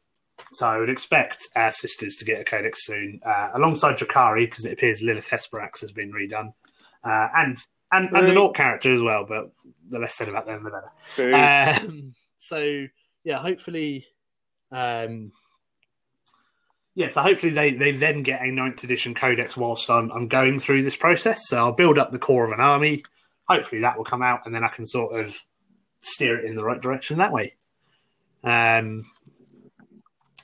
so 0.52 0.68
I 0.68 0.78
would 0.78 0.90
expect 0.90 1.48
our 1.56 1.72
sisters 1.72 2.18
to 2.18 2.26
get 2.26 2.42
a 2.42 2.44
codex 2.44 2.86
soon, 2.86 3.22
uh, 3.26 3.52
alongside 3.54 3.98
Drukhari, 3.98 4.46
because 4.46 4.66
it 4.66 4.74
appears 4.74 5.02
Lelith 5.02 5.30
Hesperax 5.30 5.80
has 5.82 5.94
been 5.94 6.12
redone, 6.12 6.54
uh, 7.06 7.30
and 7.34 7.58
and 7.94 8.10
and 8.14 8.28
an 8.28 8.38
orc 8.38 8.56
character 8.56 8.92
as 8.92 9.02
well. 9.02 9.24
But 9.26 9.52
the 9.90 10.00
less 10.00 10.16
said 10.16 10.28
about 10.28 10.46
them, 10.46 10.66
the 10.66 10.70
better. 11.18 11.82
Um, 11.88 12.14
so 12.40 12.86
yeah, 13.24 13.38
hopefully, 13.38 14.06
um, 14.70 15.32
yeah, 16.96 17.10
so 17.10 17.22
hopefully 17.22 17.52
they, 17.52 17.74
they 17.74 17.92
then 17.92 18.24
get 18.24 18.42
a 18.42 18.52
ninth 18.52 18.84
edition 18.84 19.14
codex 19.14 19.56
whilst 19.58 19.90
I'm 19.90 20.12
I'm 20.12 20.28
going 20.28 20.60
through 20.60 20.84
this 20.84 20.96
process. 20.96 21.48
So 21.48 21.58
I'll 21.58 21.72
build 21.72 21.98
up 21.98 22.12
the 22.12 22.20
core 22.20 22.46
of 22.46 22.52
an 22.52 22.60
army. 22.60 23.04
Hopefully 23.50 23.82
that 23.82 23.98
will 23.98 24.06
come 24.06 24.22
out, 24.22 24.42
and 24.46 24.54
then 24.54 24.64
I 24.64 24.68
can 24.70 24.86
sort 24.86 25.20
of 25.20 25.38
steer 26.02 26.38
it 26.40 26.46
in 26.46 26.56
the 26.56 26.64
right 26.64 26.82
direction 26.82 27.18
that 27.18 27.32
way. 27.32 27.54
Um, 28.44 29.04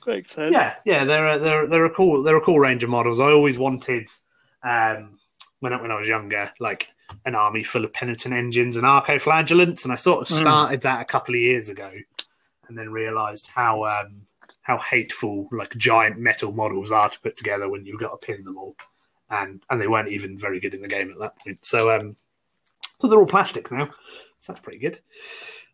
Makes 0.06 0.32
sense. 0.32 0.52
yeah, 0.52 0.76
yeah, 0.84 1.04
they're 1.04 1.28
a, 1.28 1.38
they're 1.38 1.66
they're 1.66 1.84
a 1.84 1.94
cool 1.94 2.22
they're 2.22 2.36
a 2.38 2.40
cool 2.40 2.58
range 2.58 2.82
of 2.82 2.90
models. 2.90 3.20
I 3.20 3.26
always 3.30 3.58
wanted 3.58 4.08
um, 4.62 5.18
when 5.60 5.72
I, 5.74 5.80
when 5.80 5.90
I 5.90 5.98
was 5.98 6.08
younger, 6.08 6.50
like 6.58 6.88
an 7.26 7.34
army 7.34 7.62
full 7.62 7.84
of 7.84 7.92
penitent 7.92 8.32
engines 8.34 8.76
and 8.76 8.86
arco-flagellants, 8.86 9.84
and 9.84 9.92
I 9.92 9.96
sort 9.96 10.22
of 10.22 10.28
Mm. 10.36 10.40
started 10.40 10.80
that 10.82 11.02
a 11.02 11.04
couple 11.04 11.34
of 11.34 11.40
years 11.40 11.68
ago, 11.68 11.90
and 12.68 12.78
then 12.78 12.90
realised 12.90 13.48
how 13.54 13.84
um, 13.84 14.22
how 14.62 14.78
hateful 14.78 15.48
like 15.52 15.76
giant 15.76 16.18
metal 16.18 16.52
models 16.52 16.92
are 16.92 17.08
to 17.08 17.20
put 17.20 17.36
together 17.36 17.68
when 17.68 17.86
you've 17.86 18.00
got 18.00 18.20
to 18.20 18.26
pin 18.26 18.44
them 18.44 18.58
all, 18.58 18.76
and 19.30 19.62
and 19.70 19.80
they 19.80 19.88
weren't 19.88 20.08
even 20.08 20.38
very 20.38 20.60
good 20.60 20.74
in 20.74 20.82
the 20.82 20.88
game 20.88 21.10
at 21.10 21.18
that 21.18 21.38
point. 21.38 21.64
So 21.64 21.90
um, 21.90 22.16
so 23.00 23.08
they're 23.08 23.18
all 23.18 23.26
plastic 23.26 23.70
now, 23.70 23.90
so 24.40 24.52
that's 24.52 24.60
pretty 24.60 24.78
good. 24.78 25.00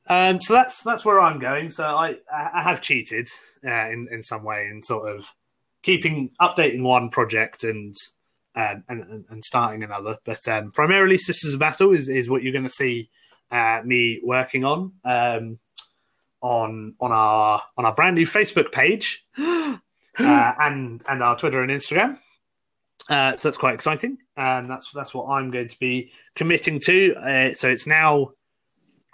Um, 0.09 0.41
so 0.41 0.55
that's 0.55 0.83
that's 0.83 1.05
where 1.05 1.21
I'm 1.21 1.39
going. 1.39 1.71
So 1.71 1.85
I 1.85 2.17
I 2.33 2.63
have 2.63 2.81
cheated 2.81 3.29
uh, 3.67 3.91
in 3.91 4.09
in 4.11 4.23
some 4.23 4.45
way 4.45 4.69
in 4.71 4.83
sort 4.83 5.15
of 5.15 5.35
keeping 5.83 6.31
updating 6.41 6.83
one 6.83 7.11
project 7.11 7.65
and 7.65 7.95
um, 8.55 8.85
and, 8.89 9.25
and 9.29 9.45
starting 9.45 9.83
another. 9.83 10.19
But 10.25 10.47
um, 10.49 10.71
primarily, 10.73 11.19
Sisters 11.19 11.55
of 11.55 11.61
Battle 11.61 11.93
is 11.93 12.09
is 12.09 12.31
what 12.31 12.43
you're 12.43 12.53
going 12.53 12.65
to 12.65 12.71
see 12.71 13.11
uh, 13.51 13.81
me 13.85 14.21
working 14.25 14.65
on 14.65 14.93
um, 15.05 15.59
on 16.47 16.95
on 17.01 17.13
our 17.13 17.63
on 17.77 17.85
our 17.85 17.95
brand 17.95 18.17
new 18.17 18.27
Facebook 18.27 18.73
page 18.73 19.25
uh, 19.39 19.77
and 20.19 21.03
and 21.09 21.23
our 21.23 21.37
Twitter 21.37 21.63
and 21.63 21.71
Instagram. 21.71 22.19
Uh, 23.09 23.33
so 23.33 23.49
that's 23.49 23.59
quite 23.59 23.75
exciting, 23.75 24.19
and 24.37 24.71
that's 24.71 24.91
that's 24.93 25.15
what 25.15 25.27
I'm 25.27 25.51
going 25.51 25.69
to 25.69 25.79
be 25.79 26.13
committing 26.35 26.81
to. 26.87 27.15
Uh, 27.17 27.55
so 27.55 27.69
it's 27.69 27.87
now 27.87 28.33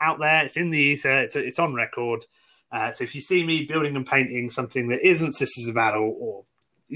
out 0.01 0.18
there. 0.18 0.45
It's 0.45 0.57
in 0.57 0.70
the 0.70 0.78
ether. 0.78 1.20
It's, 1.20 1.37
it's 1.37 1.59
on 1.59 1.74
record. 1.74 2.24
Uh, 2.70 2.91
so 2.91 3.05
if 3.05 3.14
you 3.14 3.20
see 3.20 3.45
me 3.45 3.64
building 3.64 3.97
and 3.97 4.07
painting 4.07 4.49
something 4.49 4.89
that 4.89 5.07
isn't 5.07 5.33
Sisters 5.33 5.68
of 5.68 5.74
Battle, 5.74 6.16
or 6.18 6.45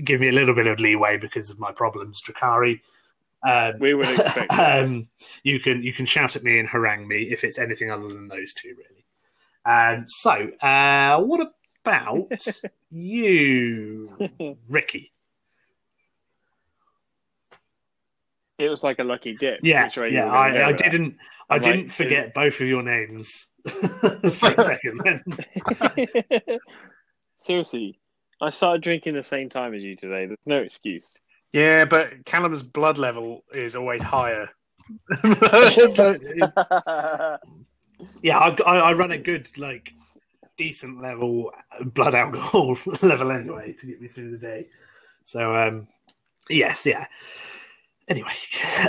give 0.05 0.21
me 0.21 0.29
a 0.29 0.33
little 0.33 0.55
bit 0.55 0.67
of 0.67 0.81
leeway 0.81 1.19
because 1.19 1.51
of 1.51 1.59
my 1.59 1.71
problems, 1.71 2.23
Drukhari, 2.23 2.81
um, 3.47 3.79
We 3.79 3.95
would 3.95 4.09
expect 4.09 4.53
um, 4.59 5.09
you 5.43 5.61
can 5.61 5.83
you 5.83 5.93
can 5.93 6.07
shout 6.07 6.37
at 6.37 6.43
me 6.43 6.59
and 6.59 6.69
harangue 6.69 7.07
me 7.07 7.23
if 7.31 7.45
it's 7.45 7.59
anything 7.59 7.91
other 7.91 8.09
than 8.09 8.29
those 8.29 8.53
two, 8.53 8.71
really. 8.71 8.96
Um, 9.67 10.05
so, 10.09 10.31
uh, 10.31 11.21
what 11.21 11.49
about 11.85 12.47
you, 12.91 14.57
Ricky? 14.69 15.13
It 18.59 18.71
was 18.71 18.83
like 18.83 18.99
a 19.01 19.05
lucky 19.05 19.35
dip. 19.35 19.61
Yeah, 19.63 19.85
which 19.85 19.97
way 19.97 20.13
yeah. 20.13 20.25
were 20.25 20.31
gonna 20.31 20.53
go 20.53 20.65
I, 20.65 20.69
I 20.69 20.73
didn't. 20.73 21.17
I 21.51 21.57
I'm 21.57 21.63
didn't 21.63 21.83
like, 21.83 21.91
forget 21.91 22.35
both 22.35 22.61
of 22.61 22.67
your 22.67 22.83
names 22.83 23.47
for 23.69 24.55
a 24.57 24.63
second. 24.63 25.01
Then 25.05 25.25
Seriously, 27.39 28.01
I 28.41 28.51
started 28.51 28.83
drinking 28.83 29.15
the 29.15 29.23
same 29.23 29.49
time 29.51 29.75
as 29.75 29.83
you 29.83 29.97
today. 29.97 30.27
There's 30.27 30.47
no 30.47 30.59
excuse. 30.59 31.17
Yeah, 31.53 31.85
but 31.85 32.25
Callum's 32.25 32.63
blood 32.63 32.99
level 32.99 33.45
is 33.53 33.77
always 33.77 34.03
higher. 34.03 34.49
Yeah, 38.23 38.39
I, 38.39 38.57
I, 38.63 38.79
I 38.79 38.93
run 38.93 39.11
a 39.13 39.19
good 39.19 39.49
like 39.59 39.93
decent 40.57 41.03
level 41.03 41.53
blood 41.81 42.15
alcohol 42.15 42.77
level 43.03 43.31
anyway 43.31 43.73
to 43.75 43.87
get 43.87 44.01
me 44.01 44.09
through 44.09 44.31
the 44.33 44.39
day. 44.39 44.69
So 45.25 45.55
um, 45.55 45.87
yes, 46.49 46.87
yeah. 46.87 47.07
Anyway, 48.09 48.33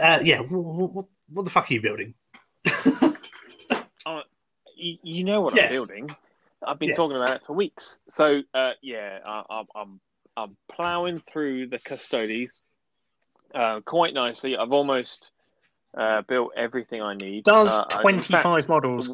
uh, 0.02 0.20
yeah. 0.24 0.40
What, 0.40 0.92
what, 0.94 1.06
what 1.30 1.44
the 1.44 1.52
fuck 1.52 1.70
are 1.70 1.74
you 1.74 1.82
building? 1.82 2.14
you, 4.76 4.98
you 5.04 5.24
know 5.24 5.42
what 5.42 5.54
Yes. 5.56 5.72
I'm 5.72 5.78
building. 5.78 6.16
I've 6.66 6.80
been 6.80 6.90
Yes. 6.90 6.98
talking 6.98 7.16
about 7.18 7.38
it 7.38 7.46
for 7.46 7.54
weeks. 7.54 8.00
So 8.10 8.42
uh, 8.54 8.72
yeah, 8.82 9.20
I, 9.26 9.44
I'm 9.50 9.66
I'm 9.76 10.00
I'm 10.36 10.58
ploughing 10.72 11.22
through 11.32 11.68
the 11.68 11.80
custodes 11.80 12.62
uh, 13.54 13.82
quite 13.86 14.14
nicely. 14.14 14.58
I've 14.58 14.72
almost 14.72 15.32
uh, 15.96 16.22
built 16.24 16.52
everything 16.58 17.02
I 17.02 17.14
need. 17.16 17.44
Does 17.44 17.70
Uh, 17.70 17.86
25 18.02 18.42
fact- 18.42 18.70
models 18.70 19.12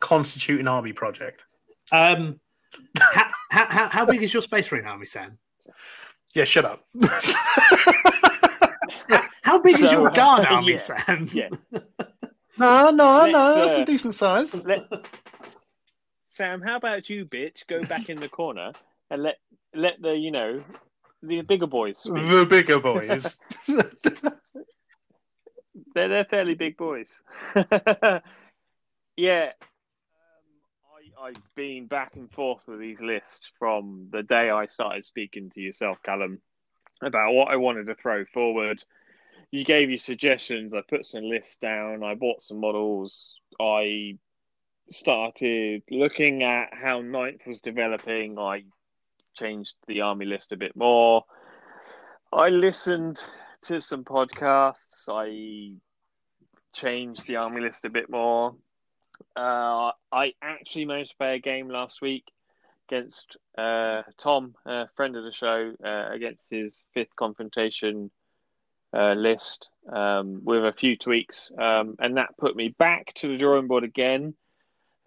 constitute 0.00 0.60
an 0.60 0.68
army 0.68 0.92
project? 0.92 1.44
Um, 1.92 2.40
how, 3.00 3.26
how, 3.50 3.66
how, 3.68 3.88
how 3.88 4.06
big 4.06 4.22
is 4.22 4.32
your 4.32 4.42
space 4.42 4.70
marine 4.70 4.86
army, 4.86 5.06
Sam? 5.06 5.38
Yeah, 6.34 6.44
shut 6.44 6.64
up. 6.64 6.84
How, 9.08 9.20
How 9.42 9.58
big 9.60 9.74
is 9.74 9.80
So, 9.80 9.90
your 9.90 10.08
uh, 10.10 10.14
guard 10.14 10.46
army, 10.46 10.72
yeah, 10.72 10.78
Sam? 10.78 11.28
yeah. 11.32 11.48
No, 12.58 12.90
no, 12.90 13.22
Let's, 13.22 13.32
no. 13.32 13.54
That's 13.56 13.78
uh, 13.78 13.82
a 13.82 13.84
decent 13.84 14.14
size. 14.14 14.64
Let, 14.64 14.86
Sam, 16.28 16.60
how 16.62 16.76
about 16.76 17.08
you, 17.10 17.24
bitch? 17.26 17.66
Go 17.66 17.82
back 17.82 18.08
in 18.08 18.20
the 18.20 18.28
corner 18.28 18.72
and 19.10 19.22
let 19.24 19.38
let 19.74 20.00
the 20.00 20.16
you 20.16 20.30
know 20.30 20.62
the 21.22 21.40
bigger 21.42 21.66
boys 21.66 21.98
speak. 21.98 22.14
The 22.28 22.46
bigger 22.48 22.78
boys. 22.78 23.36
They're 26.00 26.08
they're 26.08 26.24
fairly 26.24 26.54
big 26.54 26.78
boys. 26.78 27.10
yeah, 27.54 27.60
um, 28.16 28.22
I 31.18 31.26
I've 31.26 31.54
been 31.54 31.88
back 31.88 32.16
and 32.16 32.32
forth 32.32 32.62
with 32.66 32.80
these 32.80 33.02
lists 33.02 33.50
from 33.58 34.08
the 34.10 34.22
day 34.22 34.48
I 34.48 34.64
started 34.64 35.04
speaking 35.04 35.50
to 35.50 35.60
yourself, 35.60 35.98
Callum, 36.02 36.40
about 37.02 37.34
what 37.34 37.48
I 37.48 37.56
wanted 37.56 37.86
to 37.88 37.94
throw 37.96 38.24
forward. 38.24 38.82
You 39.50 39.62
gave 39.62 39.90
your 39.90 39.98
suggestions. 39.98 40.72
I 40.72 40.80
put 40.88 41.04
some 41.04 41.24
lists 41.24 41.58
down. 41.58 42.02
I 42.02 42.14
bought 42.14 42.42
some 42.42 42.60
models. 42.60 43.38
I 43.60 44.16
started 44.88 45.82
looking 45.90 46.44
at 46.44 46.72
how 46.72 47.02
Ninth 47.02 47.42
was 47.46 47.60
developing. 47.60 48.38
I 48.38 48.64
changed 49.34 49.74
the 49.86 50.00
army 50.00 50.24
list 50.24 50.52
a 50.52 50.56
bit 50.56 50.74
more. 50.74 51.26
I 52.32 52.48
listened 52.48 53.22
to 53.64 53.82
some 53.82 54.04
podcasts. 54.04 55.10
I 55.10 55.76
changed 56.72 57.26
the 57.26 57.36
army 57.36 57.60
list 57.60 57.84
a 57.84 57.90
bit 57.90 58.10
more. 58.10 58.54
Uh, 59.36 59.92
I 60.12 60.32
actually 60.42 60.86
managed 60.86 61.10
to 61.10 61.16
play 61.16 61.34
a 61.36 61.38
game 61.38 61.68
last 61.68 62.00
week 62.00 62.24
against 62.88 63.36
uh, 63.56 64.02
Tom, 64.16 64.54
a 64.66 64.88
friend 64.96 65.16
of 65.16 65.24
the 65.24 65.32
show, 65.32 65.72
uh, 65.84 66.08
against 66.10 66.50
his 66.50 66.82
fifth 66.94 67.14
confrontation 67.16 68.10
uh, 68.92 69.12
list 69.12 69.70
um, 69.92 70.40
with 70.44 70.64
a 70.64 70.72
few 70.72 70.96
tweaks, 70.96 71.52
um, 71.58 71.96
and 72.00 72.16
that 72.16 72.36
put 72.38 72.56
me 72.56 72.68
back 72.68 73.12
to 73.14 73.28
the 73.28 73.38
drawing 73.38 73.68
board 73.68 73.84
again, 73.84 74.34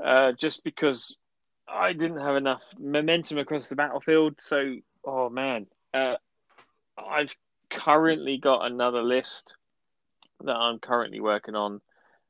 uh, 0.03 0.32
just 0.32 0.64
because 0.64 1.18
I 1.68 1.93
didn't 1.93 2.22
have 2.22 2.36
enough 2.36 2.61
momentum 2.80 3.38
across 3.38 3.68
the 3.68 3.76
battlefield. 3.76 4.39
So, 4.39 4.76
oh 5.03 5.30
man, 5.30 5.68
uh, 5.93 6.16
I've 6.97 7.36
currently 7.70 8.38
got 8.38 8.66
another 8.66 9.01
list 9.01 9.55
that 10.43 10.55
I'm 10.55 10.79
currently 10.79 11.19
working 11.19 11.55
on, 11.55 11.81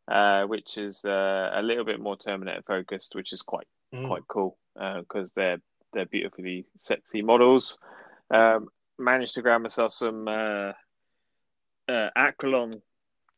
uh, 0.07 0.43
which 0.43 0.78
is 0.78 1.03
uh, 1.05 1.51
a 1.53 1.61
little 1.61 1.86
bit 1.86 1.99
more 1.99 2.18
Terminator 2.18 2.61
focused, 2.66 3.16
which 3.16 3.34
is 3.34 3.41
quite 3.41 3.68
Mm. 3.93 4.07
quite 4.07 4.28
cool 4.28 4.57
because 4.99 5.32
they're 5.36 5.61
they're 5.93 6.07
beautifully 6.07 6.66
sexy 6.78 7.22
models. 7.22 7.78
Um, 8.32 8.70
managed 8.97 9.36
to 9.36 9.43
grab 9.43 9.61
myself 9.61 9.93
some 9.93 10.28
uh, 10.28 10.72
uh, 11.88 12.09
Aquilon 12.18 12.82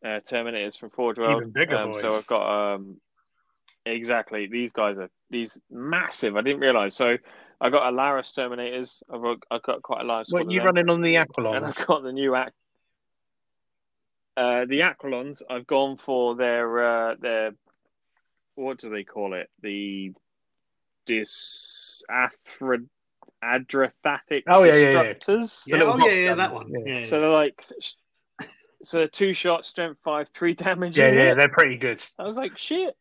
uh, 0.03 0.21
Terminators 0.21 0.80
from 0.80 0.91
Forge 0.91 1.17
World. 1.17 1.41
Even 1.41 1.51
bigger 1.51 1.76
um, 1.76 1.99
So. 1.99 2.09
I've 2.09 2.28
got 2.28 2.76
um, 2.76 3.01
exactly 3.86 4.47
these 4.47 4.71
guys 4.71 4.97
are 4.97 5.09
these 5.30 5.59
massive. 5.69 6.38
I 6.38 6.41
didn't 6.41 6.61
realize. 6.61 6.95
So 6.95 7.17
I 7.59 7.69
got 7.69 7.91
Allarus 7.91 8.34
Terminators. 8.34 9.03
I've 9.13 9.21
got, 9.21 9.38
I've 9.51 9.63
got 9.63 9.82
quite 9.82 10.01
a 10.01 10.05
large. 10.05 10.28
What 10.30 10.49
you 10.49 10.61
running 10.61 10.89
on 10.89 11.01
the 11.01 11.15
And 11.57 11.65
I've 11.65 11.86
got 11.86 12.03
the 12.03 12.13
new 12.13 12.32
Aqu. 12.32 12.51
Uh, 14.38 14.66
the 14.66 14.82
Aquilons. 14.82 15.42
I've 15.50 15.68
gone 15.68 15.98
for 15.98 16.36
their 16.36 17.12
uh, 17.12 17.16
their 17.20 17.52
what 18.56 18.80
do 18.80 18.90
they 18.90 19.04
call 19.04 19.34
it? 19.34 19.50
The 19.62 20.14
dysaphrid 21.08 22.88
adrathatic 23.44 24.44
Oh, 24.48 24.64
yeah, 24.64 24.76
yeah, 24.76 24.90
yeah. 24.90 25.14
disruptors. 25.14 25.62
Yeah, 25.68 25.78
little 25.78 25.94
oh 25.94 26.08
yeah, 26.08 26.14
yeah, 26.14 26.28
gun. 26.30 26.38
that 26.38 26.54
one. 26.54 26.70
Yeah. 26.70 26.80
Yeah. 27.00 27.06
So 27.08 27.22
they're 27.22 27.30
like, 27.30 27.66
so 28.84 29.08
two 29.08 29.34
shot, 29.34 29.66
strength 29.66 30.00
five, 30.04 30.30
three 30.34 30.54
damage. 30.54 30.98
Yeah, 30.98 31.12
yeah, 31.12 31.32
it. 31.32 31.36
they're 31.36 31.50
pretty 31.50 31.78
good. 31.78 32.04
I 32.18 32.24
was 32.24 32.38
like, 32.38 32.58
shit, 32.58 32.96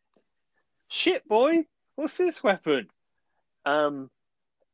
shit, 0.89 1.27
boy, 1.27 1.65
what's 1.95 2.17
this 2.17 2.43
weapon? 2.43 2.87
Um, 3.65 4.09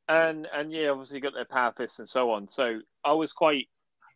and 0.07 0.47
and 0.53 0.71
yeah, 0.71 0.89
obviously 0.89 1.21
got 1.21 1.33
their 1.33 1.45
power 1.45 1.73
fists 1.75 1.99
and 1.99 2.09
so 2.09 2.31
on. 2.31 2.49
So 2.49 2.79
I 3.03 3.13
was 3.13 3.33
quite. 3.33 3.67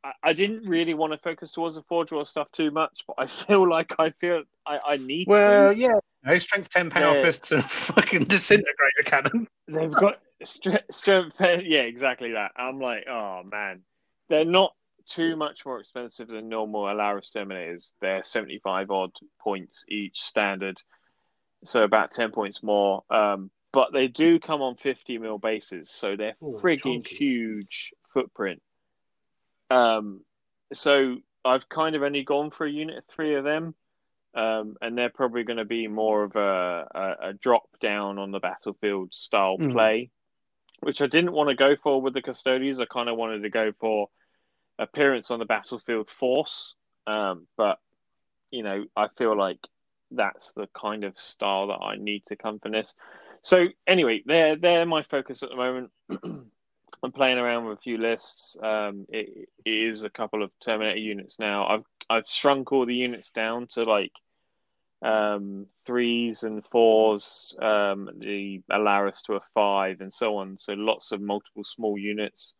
I, 0.06 0.30
I 0.30 0.34
didn't 0.34 0.68
really 0.68 0.93
want 0.93 1.14
to 1.14 1.18
focus 1.20 1.51
towards 1.51 1.76
the 1.76 1.84
Forge 1.84 2.12
World 2.12 2.28
stuff 2.28 2.51
too 2.51 2.72
much, 2.72 3.03
but 3.08 3.16
I 3.18 3.26
feel 3.45 3.68
like 3.70 3.93
I 3.99 4.12
feel 4.12 4.43
I, 4.66 4.80
I 4.88 4.97
need 4.97 5.28
Well, 5.28 5.74
to. 5.74 5.80
yeah. 5.80 5.95
No, 6.24 6.38
strength 6.38 6.70
10 6.70 6.89
power 6.89 7.16
Yeah. 7.16 7.22
fists 7.22 7.51
and 7.51 7.64
fucking 7.70 8.26
disintegrator 8.26 9.03
cannon. 9.06 9.47
They've 9.68 9.91
got 9.91 10.20
strength, 10.43 10.86
strength. 10.91 11.36
Yeah, 11.39 11.82
exactly 11.82 12.32
that. 12.34 12.51
I'm 12.56 12.80
like, 12.80 13.06
oh 13.10 13.43
man, 13.43 13.82
they're 14.30 14.45
not 14.45 14.74
too 15.08 15.36
much 15.36 15.66
more 15.68 15.80
expensive 15.80 16.28
than 16.28 16.49
normal 16.49 16.84
Allarus 16.86 17.32
Terminators. 17.36 17.91
They're 18.01 18.24
75 18.24 18.89
odd 18.89 19.12
points 19.39 19.86
each 19.88 20.20
standard, 20.20 20.82
so 21.64 21.84
about 21.84 22.12
10 22.12 22.32
points 22.32 22.64
more. 22.64 23.03
Um, 23.12 23.51
but 23.72 23.93
they 23.93 24.08
do 24.08 24.39
come 24.39 24.62
on 24.64 24.78
50 24.78 25.20
mil 25.20 25.38
bases, 25.38 25.91
so 25.91 26.16
they're 26.16 26.36
Oh, 26.41 26.60
frigging 26.60 27.03
chunky. 27.06 27.16
huge 27.18 27.93
footprint. 28.12 28.64
Um, 29.76 30.21
so 30.73 31.17
I've 31.43 31.67
kind 31.69 31.95
of 31.95 32.03
only 32.03 32.23
gone 32.23 32.51
for 32.51 32.65
a 32.65 32.71
unit 32.71 32.97
of 32.97 33.03
three 33.13 33.36
of 33.36 33.43
them. 33.43 33.76
Um, 34.34 34.76
and 34.82 34.97
they're 34.97 35.09
probably 35.09 35.43
going 35.43 35.57
to 35.57 35.65
be 35.65 35.88
more 35.88 36.23
of 36.23 36.36
a, 36.36 36.88
a, 36.93 37.30
a 37.30 37.34
drop 37.34 37.69
down 37.80 38.19
on 38.19 38.32
the 38.32 38.39
battlefield 38.39 39.13
style 39.13 39.57
Mm. 39.57 39.71
play, 39.71 40.11
which 40.82 41.01
I 41.01 41.07
didn't 41.07 41.32
want 41.32 41.49
to 41.49 41.55
go 41.55 41.76
for 41.82 42.01
with 42.01 42.13
the 42.13 42.21
custodians. 42.21 42.82
I 42.82 42.86
kind 42.86 43.07
of 43.07 43.15
wanted 43.15 43.43
to 43.43 43.49
go 43.49 43.71
for 43.80 44.09
appearance 44.78 45.32
on 45.32 45.39
the 45.39 45.45
battlefield 45.45 46.09
force. 46.09 46.76
Um, 47.07 47.47
but, 47.55 47.80
you 48.51 48.61
know, 48.63 48.86
I 48.95 49.07
feel 49.17 49.38
like 49.38 49.59
that's 50.11 50.51
the 50.53 50.67
kind 50.73 51.05
of 51.05 51.17
style 51.17 51.67
that 51.67 51.82
I 51.82 51.95
need 51.95 52.26
to 52.26 52.36
come 52.36 52.59
from 52.59 52.73
this. 52.73 52.93
So, 53.41 53.67
anyway, 53.88 54.21
they're, 54.26 54.57
they're 54.57 54.86
my 54.86 55.03
focus 55.03 55.43
at 55.43 55.49
the 55.49 55.55
moment. 55.55 55.91
I'm 57.03 57.11
playing 57.11 57.38
around 57.38 57.65
with 57.65 57.77
a 57.77 57.81
few 57.81 57.97
lists. 57.97 58.57
Um, 58.61 59.05
it, 59.09 59.49
it 59.65 59.69
is 59.69 60.03
a 60.03 60.09
couple 60.09 60.43
of 60.43 60.51
Terminator 60.63 60.97
units 60.97 61.39
now. 61.39 61.67
I've 61.67 61.83
I've 62.09 62.27
shrunk 62.27 62.71
all 62.71 62.86
the 62.86 62.95
units 62.95 63.31
down 63.31 63.67
to 63.71 63.83
like 63.83 64.11
um, 65.01 65.67
threes 65.86 66.43
and 66.43 66.65
fours, 66.65 67.55
um, 67.61 68.09
the 68.19 68.61
Allarus 68.71 69.21
to 69.23 69.36
a 69.36 69.41
five, 69.53 70.01
and 70.01 70.13
so 70.13 70.38
on. 70.38 70.57
So 70.57 70.73
lots 70.73 71.11
of 71.11 71.21
multiple 71.21 71.63
small 71.63 71.97
units 71.97 72.53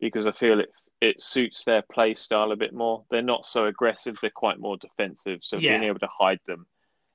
because 0.00 0.26
I 0.26 0.32
feel 0.32 0.60
it 0.60 0.70
it 1.00 1.20
suits 1.20 1.64
their 1.64 1.82
play 1.82 2.14
style 2.14 2.52
a 2.52 2.56
bit 2.56 2.74
more. 2.74 3.04
They're 3.10 3.22
not 3.22 3.46
so 3.46 3.66
aggressive; 3.66 4.18
they're 4.20 4.30
quite 4.30 4.58
more 4.58 4.76
defensive. 4.76 5.40
So 5.42 5.58
Yeah. 5.58 5.72
being 5.72 5.84
able 5.84 5.98
to 6.00 6.08
hide 6.18 6.40
them 6.46 6.66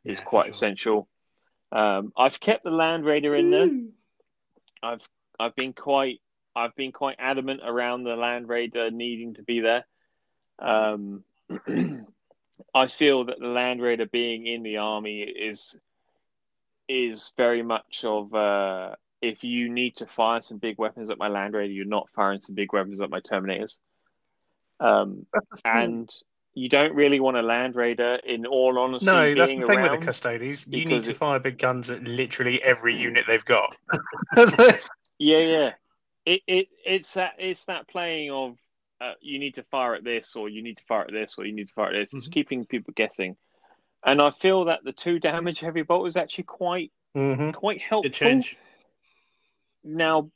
is 0.03 0.20
Yeah, 0.20 0.26
quite 0.26 0.45
sure. 0.45 0.51
essential. 0.51 1.09
Um, 1.72 2.13
I've 2.18 2.39
kept 2.39 2.63
the 2.63 2.72
Land 2.72 3.05
Raider 3.05 3.36
in 3.36 3.51
there. 3.51 3.72
I've 4.84 5.01
I've 5.39 5.55
been 5.55 5.74
quite 5.74 6.22
I've 6.56 6.76
been 6.76 6.91
quite 6.91 7.18
adamant 7.20 7.62
around 7.66 8.03
the 8.03 8.16
Land 8.16 8.47
Raider 8.47 8.91
needing 8.91 9.34
to 9.36 9.43
be 9.43 9.60
there. 9.60 9.86
Um, 10.60 11.24
I 12.74 12.88
feel 12.88 13.26
that 13.26 13.39
the 13.39 13.47
Land 13.47 13.82
Raider 13.82 14.06
being 14.06 14.47
in 14.47 14.64
the 14.64 14.78
army 14.78 15.22
is 15.22 15.76
is 16.88 17.34
very 17.36 17.64
much 17.64 18.03
of 18.06 18.34
uh, 18.34 18.95
if 19.22 19.43
you 19.43 19.70
need 19.70 19.97
to 19.97 20.06
fire 20.06 20.41
some 20.41 20.58
big 20.58 20.78
weapons 20.78 21.10
at 21.10 21.18
my 21.18 21.28
Land 21.28 21.56
Raider, 21.56 21.74
you're 21.74 21.86
not 21.86 22.10
firing 22.16 22.39
some 22.41 22.56
big 22.56 22.74
weapons 22.74 23.01
at 23.01 23.10
my 23.10 23.20
Terminators. 23.20 23.80
Um, 24.80 25.26
and 25.64 26.14
you 26.53 26.70
don't 26.70 26.93
really 26.93 27.20
want 27.20 27.38
a 27.38 27.41
Land 27.41 27.76
Raider, 27.76 28.20
in 28.26 28.45
all 28.45 28.78
honesty. 28.78 29.08
No, 29.08 29.34
that's 29.34 29.47
being 29.47 29.62
the 29.62 29.68
thing 29.68 29.82
with 29.82 29.91
the 29.91 29.97
custodes. 29.97 30.68
You 30.68 30.86
need 30.86 31.03
to 31.03 31.12
it- 31.12 31.18
fire 31.18 31.39
big 31.39 31.58
guns 31.58 31.89
at 31.89 32.03
literally 32.03 32.62
every 32.62 32.95
unit 32.95 33.26
they've 33.28 33.45
got. 33.45 33.76
Yeah, 35.18 35.38
yeah. 35.38 35.72
It 36.26 36.42
it 36.48 36.68
it's 36.86 37.14
that 37.14 37.34
it's 37.38 37.66
that 37.66 37.88
playing 37.88 38.32
of 38.32 38.58
uh, 39.00 39.14
you 39.22 39.40
need 39.40 39.56
to 39.56 39.64
fire 39.64 39.96
at 39.96 40.04
this 40.04 40.36
or 40.36 40.50
you 40.50 40.64
need 40.64 40.78
to 40.78 40.84
fire 40.86 41.04
at 41.04 41.12
this 41.12 41.38
or 41.38 41.46
you 41.46 41.54
need 41.54 41.68
to 41.68 41.74
fire 41.74 41.90
at 41.90 41.94
this. 41.94 42.14
It's 42.14 42.28
Mhm. 42.28 42.32
keeping 42.32 42.66
people 42.66 42.94
guessing, 42.96 43.38
and 44.04 44.22
I 44.22 44.32
feel 44.32 44.66
that 44.66 44.84
the 44.84 44.94
two 44.94 45.20
damage 45.20 45.60
heavy 45.60 45.84
bolt 45.84 46.08
is 46.08 46.18
actually 46.18 46.46
quite 46.46 46.92
hmm 47.14 47.52
quite 47.52 47.82
helpful. 47.82 48.10
Good 48.10 48.18
change. 48.18 48.58
Now, 49.84 50.32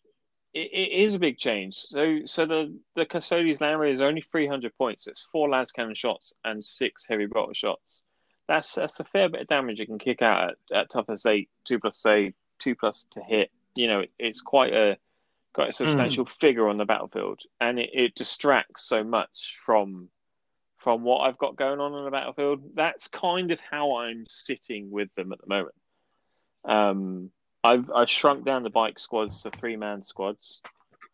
it, 0.53 0.69
it 0.71 0.91
is 0.91 1.15
a 1.15 1.19
big 1.19 1.37
change. 1.37 1.75
So 1.75 2.19
so 2.25 2.45
the 2.45 2.77
the 2.95 3.05
Custodian's 3.05 3.61
Land 3.61 3.83
is 3.87 4.01
only 4.01 4.21
three 4.21 4.47
hundred 4.47 4.75
points. 4.77 5.07
It's 5.07 5.23
four 5.23 5.49
las 5.49 5.71
cannon 5.71 5.95
shots 5.95 6.33
and 6.43 6.63
six 6.63 7.05
heavy 7.07 7.25
bolter 7.25 7.53
shots. 7.53 8.03
That's 8.47 8.73
that's 8.75 8.99
a 8.99 9.03
fair 9.05 9.29
bit 9.29 9.41
of 9.41 9.47
damage 9.47 9.79
you 9.79 9.85
can 9.85 9.99
kick 9.99 10.21
out 10.21 10.51
at, 10.51 10.77
at 10.77 10.89
toughness 10.89 11.25
eight, 11.25 11.49
two 11.63 11.79
plus 11.79 11.97
save, 11.97 12.33
two 12.59 12.75
plus 12.75 13.05
to 13.11 13.21
hit. 13.21 13.51
You 13.75 13.87
know, 13.87 13.99
it, 14.01 14.11
it's 14.19 14.41
quite 14.41 14.73
a 14.73 14.97
quite 15.53 15.69
a 15.69 15.73
substantial 15.73 16.27
figure 16.39 16.67
on 16.67 16.77
the 16.77 16.85
battlefield, 16.85 17.41
and 17.59 17.79
it, 17.79 17.89
it 17.93 18.15
distracts 18.15 18.87
so 18.87 19.03
much 19.03 19.55
from 19.65 20.09
from 20.77 21.03
what 21.03 21.19
I've 21.19 21.37
got 21.37 21.57
going 21.57 21.79
on 21.79 21.91
on 21.93 22.05
the 22.05 22.11
battlefield. 22.11 22.61
That's 22.75 23.07
kind 23.09 23.51
of 23.51 23.59
how 23.59 23.97
I'm 23.97 24.25
sitting 24.29 24.89
with 24.89 25.13
them 25.15 25.33
at 25.33 25.41
the 25.41 25.47
moment. 25.47 25.75
Um, 26.65 27.31
I've 27.63 27.89
I've 27.93 28.09
shrunk 28.09 28.45
down 28.45 28.63
the 28.63 28.69
bike 28.69 28.99
squads 28.99 29.41
to 29.43 29.51
three 29.51 29.75
man 29.75 30.03
squads, 30.03 30.61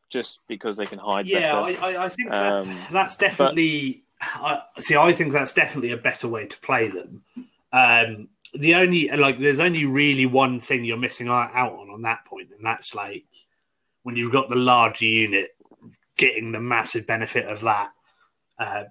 just 0.10 0.42
because 0.48 0.78
they 0.78 0.86
can 0.86 1.00
hide 1.00 1.26
Yeah, 1.26 1.66
better. 1.66 1.82
I, 1.82 1.94
I, 1.94 2.06
I 2.06 2.10
think 2.10 2.30
that's 2.30 2.68
Um, 2.68 2.78
that's 2.92 3.16
definitely 3.16 4.04
I, 4.22 4.62
see, 4.80 4.96
I 4.96 5.12
think 5.14 5.34
that's 5.34 5.54
definitely 5.54 5.92
a 5.92 5.98
better 5.98 6.28
way 6.28 6.46
to 6.48 6.58
play 6.60 6.88
them. 6.88 7.24
Um, 7.72 8.30
the 8.54 8.76
only 8.76 9.10
like, 9.10 9.38
there's 9.38 9.60
only 9.60 9.86
really 9.86 10.26
one 10.26 10.60
thing 10.60 10.86
you're 10.86 10.98
missing 10.98 11.28
out 11.28 11.54
on 11.56 11.90
on 11.90 12.02
that 12.04 12.26
point, 12.26 12.50
and 12.56 12.66
that's 12.66 12.96
like 12.96 13.26
when 14.06 14.16
you've 14.16 14.32
got 14.32 14.50
the 14.50 14.56
larger 14.56 15.06
unit 15.06 15.50
getting 16.16 16.52
the 16.52 16.60
massive 16.62 17.08
benefit 17.08 17.46
of 17.48 17.62
that 17.62 17.90
uh, 18.60 18.84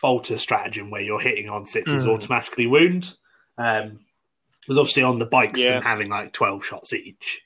bolter 0.00 0.38
stratagem 0.38 0.88
where 0.88 1.02
you're 1.02 1.20
hitting 1.20 1.50
on 1.50 1.66
sixes 1.66 2.06
Mm. 2.06 2.14
automatically 2.14 2.66
wound. 2.66 3.16
Um, 3.58 3.98
because 4.62 4.78
obviously 4.78 5.02
on 5.02 5.18
the 5.18 5.26
bikes 5.26 5.58
Yeah. 5.60 5.72
them 5.72 5.82
having 5.82 6.08
like 6.08 6.32
twelve 6.32 6.64
shots 6.64 6.92
each, 6.92 7.40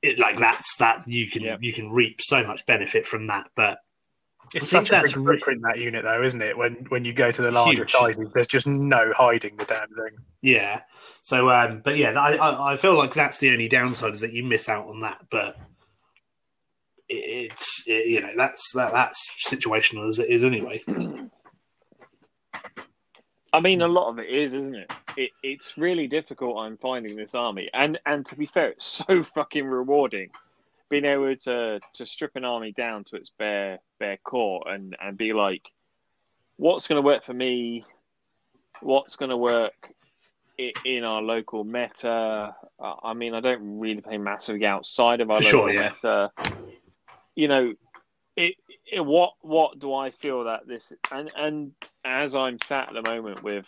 it 0.00 0.18
like 0.20 0.38
that's 0.38 0.76
that 0.76 1.06
you 1.08 1.28
can 1.28 1.42
Yeah. 1.42 1.56
you 1.60 1.72
can 1.72 1.90
reap 1.90 2.22
so 2.22 2.46
much 2.46 2.64
benefit 2.66 3.04
from 3.04 3.26
that. 3.26 3.50
But 3.56 3.78
It's 4.54 4.70
such 4.70 4.88
a 4.88 4.92
that's 4.92 5.12
big 5.14 5.26
re- 5.26 5.36
footprint 5.36 5.62
that 5.64 5.78
unit, 5.78 6.04
though, 6.04 6.22
isn't 6.22 6.40
it? 6.40 6.56
When 6.56 6.86
when 6.88 7.04
you 7.04 7.12
go 7.12 7.32
to 7.32 7.42
the 7.42 7.50
larger 7.50 7.82
Huge. 7.82 7.90
sizes, 7.92 8.30
there's 8.32 8.46
just 8.46 8.66
no 8.68 9.12
hiding 9.12 9.56
the 9.56 9.64
damn 9.64 9.88
thing. 9.88 10.18
Yeah. 10.40 10.82
So, 11.22 11.50
um, 11.50 11.82
but 11.84 11.98
yeah, 11.98 12.18
I, 12.18 12.72
I, 12.72 12.76
feel 12.76 12.96
like 12.96 13.12
that's 13.12 13.38
the 13.40 13.50
only 13.50 13.68
downside 13.68 14.14
is 14.14 14.20
that 14.22 14.32
you 14.32 14.42
miss 14.42 14.70
out 14.70 14.86
on 14.86 15.00
that. 15.00 15.18
But 15.30 15.58
it's 17.10 17.82
it, 17.86 18.06
you 18.06 18.20
know 18.20 18.32
that's 18.36 18.72
that 18.74 18.92
that's 18.92 19.34
situational 19.48 20.08
as 20.08 20.18
it 20.18 20.28
is 20.30 20.44
anyway. 20.44 20.82
I 23.52 23.58
mean, 23.58 23.82
a 23.82 23.88
lot 23.88 24.08
of 24.10 24.20
it 24.20 24.28
is, 24.28 24.52
isn't 24.52 24.76
it? 24.76 24.92
it? 25.16 25.30
It's 25.42 25.76
really 25.76 26.06
difficult. 26.06 26.58
I'm 26.58 26.76
finding 26.76 27.16
this 27.16 27.34
army, 27.34 27.68
and 27.74 27.98
and 28.06 28.24
to 28.26 28.36
be 28.36 28.46
fair, 28.46 28.70
it's 28.70 29.02
so 29.08 29.22
fucking 29.22 29.66
rewarding 29.66 30.30
being 30.88 31.04
able 31.04 31.34
to 31.36 31.80
to 31.94 32.06
strip 32.06 32.32
an 32.34 32.44
army 32.44 32.72
down 32.72 33.04
to 33.04 33.16
its 33.16 33.30
bare 33.38 33.78
bare 33.98 34.18
core 34.18 34.62
and 34.68 34.96
and 35.00 35.16
be 35.18 35.32
like, 35.32 35.70
what's 36.56 36.86
going 36.86 36.96
to 36.96 37.02
work 37.02 37.24
for 37.24 37.34
me? 37.34 37.84
What's 38.82 39.16
going 39.16 39.30
to 39.30 39.36
work 39.36 39.92
in 40.84 41.04
our 41.04 41.22
local 41.22 41.64
meta? 41.64 42.54
I 42.80 43.14
mean, 43.14 43.34
I 43.34 43.40
don't 43.40 43.78
really 43.78 44.00
play 44.00 44.18
massively 44.18 44.64
outside 44.64 45.20
of 45.20 45.30
our 45.30 45.38
For 45.42 45.56
local 45.56 45.68
sure, 45.68 45.72
yeah. 45.72 45.90
meta. 45.90 46.32
You 47.34 47.48
know, 47.48 47.74
it, 48.36 48.54
it, 48.90 49.04
what 49.04 49.34
what 49.40 49.78
do 49.78 49.94
I 49.94 50.10
feel 50.10 50.44
that 50.44 50.66
this 50.66 50.92
and 51.10 51.32
and 51.36 51.72
as 52.04 52.34
I'm 52.34 52.58
sat 52.60 52.88
at 52.88 53.02
the 53.02 53.10
moment 53.10 53.42
with 53.42 53.66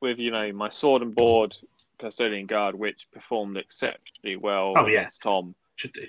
with 0.00 0.18
you 0.18 0.30
know 0.30 0.52
my 0.52 0.68
sword 0.68 1.02
and 1.02 1.14
board 1.14 1.56
custodian 1.98 2.46
guard, 2.46 2.74
which 2.74 3.08
performed 3.12 3.56
exceptionally 3.56 4.36
well 4.36 4.72
Oh, 4.76 4.86
yeah. 4.86 5.08
Tom. 5.22 5.54
Should 5.76 5.92
do. 5.92 6.06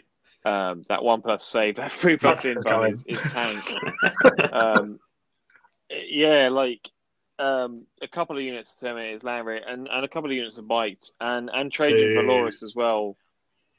Um, 0.49 0.83
that 0.87 1.03
one 1.03 1.21
plus 1.21 1.45
save, 1.45 1.75
that 1.75 1.91
three 1.91 2.17
plus 2.17 2.43
going. 2.43 2.93
is, 2.93 3.03
is 3.07 3.19
tank. 3.19 3.63
um, 4.53 4.99
yeah, 5.89 6.49
like 6.49 6.89
um, 7.39 7.85
a 8.01 8.07
couple 8.07 8.37
of 8.37 8.43
units 8.43 8.71
of 8.71 8.87
Terminators, 8.87 9.23
land 9.23 9.47
rate, 9.47 9.63
and, 9.67 9.87
and 9.91 10.05
a 10.05 10.07
couple 10.07 10.29
of 10.29 10.35
units 10.35 10.57
of 10.57 10.67
bikes, 10.67 11.13
and 11.19 11.49
and 11.53 11.71
Trajann. 11.71 12.15
Valoris 12.15 12.63
as 12.63 12.73
well, 12.73 13.17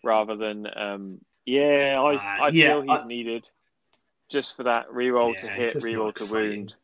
rather 0.04 0.36
than 0.36 0.66
um, 0.76 1.20
yeah, 1.46 1.94
I 1.98 2.14
Uh, 2.14 2.44
I 2.44 2.48
yeah, 2.48 2.72
feel 2.74 2.82
he's 2.82 2.90
I- 2.90 3.06
needed 3.06 3.48
just 4.28 4.56
for 4.56 4.62
that 4.64 4.88
reroll 4.88 5.36
to 5.38 5.48
hit, 5.48 5.74
reroll 5.76 6.14
to 6.14 6.34
wound. 6.34 6.74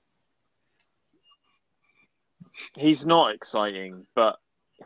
He's 2.74 3.04
not 3.06 3.34
exciting, 3.34 4.06
but 4.14 4.36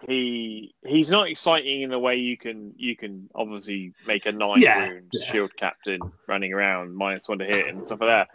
he 0.07 0.75
he's 0.87 1.11
not 1.11 1.29
exciting 1.29 1.83
in 1.83 1.91
the 1.91 1.99
way 1.99 2.17
you 2.17 2.37
can 2.37 2.73
you 2.77 2.97
can 2.97 3.29
obviously 3.35 3.93
make 4.07 4.27
a 4.27 4.33
nine 4.33 4.61
Yeah, 4.61 4.89
wound 4.89 5.09
yeah. 5.13 5.33
shield 5.33 5.51
captain 5.57 6.01
running 6.29 6.53
around 6.53 6.95
minus 6.95 7.29
one 7.29 7.39
to 7.39 7.45
hit 7.45 7.67
and 7.69 7.85
stuff 7.85 8.01
like 8.01 8.09
that. 8.09 8.29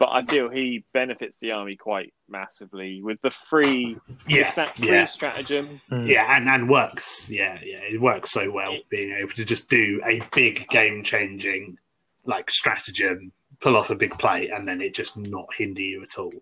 But 0.00 0.08
I 0.12 0.24
feel 0.24 0.48
he 0.48 0.82
benefits 0.94 1.38
the 1.38 1.52
army 1.52 1.76
quite 1.76 2.14
massively 2.26 3.02
with 3.02 3.20
the 3.20 3.30
free 3.30 3.98
Yeah, 4.26 4.40
it's 4.46 4.54
that 4.54 4.74
free 4.74 4.88
yeah, 4.88 5.04
stratagem. 5.04 5.78
yeah, 5.92 6.34
and 6.36 6.48
and 6.48 6.70
works. 6.70 7.28
Yeah, 7.30 7.58
yeah, 7.62 7.80
it 7.82 8.00
works 8.00 8.30
so 8.32 8.50
well 8.50 8.76
being 8.88 9.12
able 9.14 9.28
to 9.32 9.44
just 9.44 9.68
do 9.68 10.00
a 10.06 10.22
big 10.34 10.66
game 10.70 11.04
changing 11.04 11.76
like 12.24 12.50
stratagem, 12.50 13.30
pull 13.60 13.76
off 13.76 13.90
a 13.90 13.94
big 13.94 14.18
play, 14.18 14.48
and 14.48 14.66
then 14.66 14.80
it 14.80 14.94
just 14.94 15.18
not 15.18 15.46
hinder 15.54 15.82
you 15.82 16.02
at 16.02 16.18
all. 16.18 16.32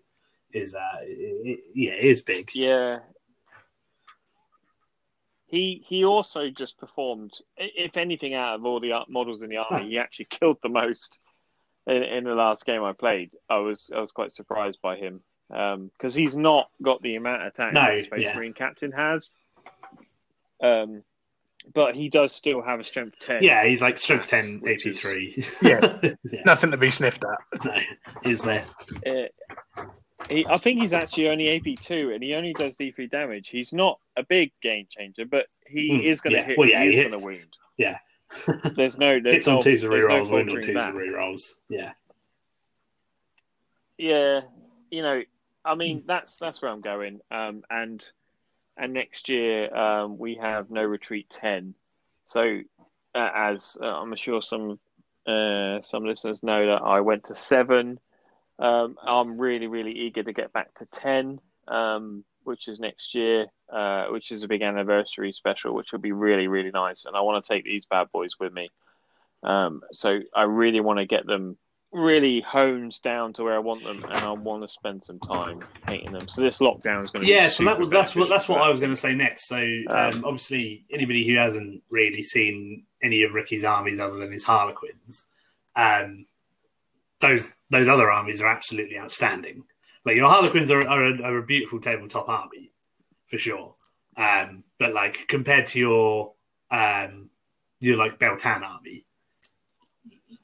Is 0.53 0.73
uh, 0.73 0.79
it, 1.01 1.47
it- 1.59 1.63
yeah, 1.75 1.91
it 1.91 2.05
is 2.05 2.21
big. 2.21 2.49
Yeah. 2.55 2.99
He 5.47 5.83
he 5.87 6.05
also 6.05 6.49
just 6.49 6.77
performed. 6.77 7.33
If 7.57 7.97
anything, 7.97 8.35
out 8.35 8.55
of 8.55 8.65
all 8.65 8.79
the 8.79 8.93
models 9.09 9.41
in 9.41 9.49
the 9.49 9.57
army, 9.57 9.89
he 9.89 9.97
actually 9.97 10.25
killed 10.29 10.59
the 10.63 10.69
most 10.69 11.17
in, 11.89 12.03
in 12.03 12.23
the 12.23 12.35
last 12.35 12.65
game 12.65 12.83
I 12.83 12.93
played. 12.93 13.31
I 13.49 13.57
was 13.57 13.89
I 13.95 13.99
was 13.99 14.11
quite 14.11 14.31
surprised 14.31 14.79
by 14.81 14.95
him 14.97 15.21
because 15.49 16.13
he's 16.13 16.37
not 16.37 16.69
got 16.81 17.01
the 17.01 17.15
amount 17.15 17.41
of 17.41 17.47
attack 17.53 17.73
No, 17.73 17.81
that 17.81 18.03
Space 18.05 18.21
yeah. 18.23 18.35
Marine 18.37 18.53
Captain 18.53 18.91
has. 18.91 19.27
Um, 20.63 21.03
but 21.73 21.95
he 21.95 22.09
does 22.09 22.33
still 22.33 22.61
have 22.61 22.79
a 22.79 22.83
strength 22.83 23.17
ten. 23.19 23.43
Yeah, 23.43 23.65
he's 23.65 23.81
like 23.81 23.97
strength 23.97 24.27
ten, 24.27 24.59
Which 24.61 24.85
AP 24.85 24.91
is- 24.91 24.99
three. 25.01 25.43
Yeah. 25.61 25.97
yeah. 26.23 26.41
Nothing 26.45 26.71
to 26.71 26.77
be 26.77 26.89
sniffed 26.89 27.23
at. 27.25 27.65
No, 27.65 27.75
is 28.23 28.41
there? 28.41 28.65
Uh, 29.05 29.83
he, 30.29 30.45
I 30.47 30.57
think 30.57 30.81
he's 30.81 30.93
actually 30.93 31.29
only 31.29 31.55
AP 31.55 31.79
two, 31.81 32.11
and 32.13 32.21
he 32.23 32.33
only 32.35 32.53
does 32.53 32.75
D 32.75 32.91
three 32.91 33.07
damage. 33.07 33.49
He's 33.49 33.71
not 33.73 33.99
a 34.17 34.23
big 34.23 34.51
game 34.61 34.87
changer, 34.89 35.25
but 35.25 35.47
he 35.67 35.97
Hmm, 36.01 36.07
is 36.07 36.21
going 36.21 36.33
to 36.33 36.39
yeah. 36.39 36.45
hit. 36.45 36.57
Well, 36.57 36.67
yeah, 36.69 36.83
he 36.83 36.91
he 36.91 36.97
is 36.97 37.07
going 37.07 37.19
to 37.19 37.25
wound. 37.25 37.57
Yeah. 37.77 37.97
There's 38.75 38.97
no. 38.97 39.19
There's 39.19 39.35
Hits 39.35 39.47
on 39.47 39.55
no, 39.55 39.61
twos 39.61 39.83
and 39.83 39.91
there's 39.91 40.05
no 40.05 40.13
rerolls, 40.13 40.29
win 40.31 40.49
on 40.49 40.55
twos 40.61 40.75
back. 40.75 40.89
and 40.89 40.97
rerolls. 40.97 41.53
Yeah. 41.69 41.91
Yeah, 43.97 44.41
you 44.89 45.01
know, 45.01 45.21
I 45.65 45.75
mean 45.75 46.03
that's 46.07 46.37
that's 46.37 46.61
where 46.61 46.71
I'm 46.71 46.79
going. 46.81 47.19
Um, 47.29 47.63
and 47.69 48.03
and 48.77 48.93
next 48.93 49.27
year 49.27 49.75
um, 49.75 50.17
we 50.17 50.35
have 50.35 50.71
no 50.71 50.83
retreat 50.83 51.29
ten. 51.29 51.75
So 52.23 52.61
uh, 53.13 53.29
as 53.35 53.77
uh, 53.81 53.85
I'm 53.85 54.15
sure 54.15 54.41
some 54.41 54.79
uh, 55.27 55.81
some 55.81 56.05
listeners 56.05 56.41
know 56.41 56.65
that 56.67 56.81
I 56.81 57.01
went 57.01 57.25
to 57.25 57.35
seven. 57.35 57.99
Um, 58.57 58.97
I'm 59.05 59.37
really 59.37 59.67
really 59.67 59.91
eager 59.91 60.23
to 60.23 60.31
get 60.31 60.53
back 60.53 60.73
to 60.75 60.85
ten, 60.85 61.41
um, 61.67 62.23
which 62.49 62.67
is 62.67 62.79
next 62.79 63.15
year, 63.15 63.45
uh, 63.71 64.07
which 64.07 64.31
is 64.31 64.43
a 64.43 64.47
big 64.47 64.63
anniversary 64.63 65.31
special, 65.31 65.73
which 65.73 65.91
will 65.91 65.99
be 66.09 66.11
really 66.11 66.47
really 66.47 66.71
nice. 66.71 67.05
And 67.05 67.15
I 67.15 67.21
want 67.21 67.43
to 67.43 67.53
take 67.53 67.63
these 67.63 67.85
bad 67.85 68.07
boys 68.11 68.31
with 68.39 68.51
me. 68.51 68.69
Um, 69.43 69.81
so 69.93 70.19
I 70.35 70.43
really 70.43 70.81
want 70.81 70.99
to 70.99 71.05
get 71.05 71.25
them 71.25 71.57
really 71.91 72.41
honed 72.41 72.95
down 73.01 73.33
to 73.33 73.43
where 73.43 73.55
I 73.55 73.59
want 73.59 73.83
them, 73.83 74.03
and 74.03 74.19
I 74.31 74.31
want 74.31 74.61
to 74.63 74.67
spend 74.67 75.03
some 75.03 75.19
time 75.19 75.63
painting 75.87 76.11
them. 76.11 76.27
So 76.27 76.41
this 76.41 76.59
lockdown 76.59 77.03
is 77.03 77.11
going 77.11 77.25
to 77.25 77.31
Yeah, 77.31 77.45
be 77.45 77.51
so 77.51 77.63
that 77.65 77.79
was 77.79 77.89
that's 77.89 78.15
what 78.15 78.29
that's 78.29 78.47
what. 78.49 78.61
I 78.61 78.69
was 78.69 78.79
going 78.79 78.91
to 78.91 78.97
say 79.07 79.13
next. 79.15 79.47
So 79.47 79.57
um, 79.57 79.95
Um, 80.15 80.25
obviously, 80.25 80.85
anybody 80.91 81.27
who 81.27 81.35
hasn't 81.35 81.83
really 81.89 82.23
seen 82.23 82.83
any 83.01 83.23
of 83.23 83.33
Ricky's 83.33 83.63
armies 83.63 83.99
other 83.99 84.17
than 84.17 84.31
his 84.31 84.43
Harlequins, 84.43 85.25
um, 85.75 86.25
those 87.21 87.53
those 87.69 87.87
other 87.87 88.11
armies 88.11 88.41
are 88.41 88.47
absolutely 88.47 88.97
outstanding. 88.99 89.63
Like 90.09 90.17
your 90.17 90.27
Harlequins 90.27 90.71
are 90.71 90.81
are 90.87 91.05
a, 91.05 91.21
are 91.21 91.37
a 91.37 91.43
beautiful 91.45 91.79
tabletop 91.79 92.27
army 92.27 92.71
for 93.27 93.37
sure, 93.37 93.75
um, 94.17 94.63
but 94.79 94.91
like 94.95 95.27
compared 95.27 95.67
to 95.67 95.79
your 95.79 96.33
um, 96.71 97.29
your 97.79 97.95
like 97.95 98.17
Biel-Tan 98.17 98.63
army. 98.63 99.05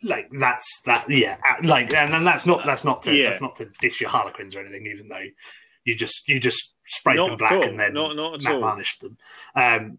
Like 0.04 0.30
that's 0.40 0.82
that 0.86 1.10
yeah 1.10 1.38
uh, 1.50 1.66
like 1.68 1.92
and, 1.96 2.14
and 2.14 2.28
that's 2.28 2.46
not 2.46 2.64
that's 2.64 2.84
not 2.84 3.02
to 3.04 3.16
Yeah. 3.16 3.30
that's 3.30 3.42
not 3.42 3.56
to 3.56 3.66
dish 3.82 4.02
your 4.02 4.12
Harlequins 4.12 4.56
or 4.56 4.60
anything 4.60 4.86
even 4.86 5.08
though 5.08 5.24
you 5.84 5.96
just 5.96 6.28
you 6.28 6.40
just 6.40 6.74
sprayed 6.86 7.18
Not 7.18 7.30
them 7.30 7.38
black 7.38 7.64
and 7.66 7.80
then 7.80 7.94
Not- 7.96 8.16
not 8.16 8.36
at 8.36 8.44
matte 8.44 8.54
all. 8.54 8.62
varnished 8.62 9.02
them. 9.02 9.18
Um, 9.56 9.98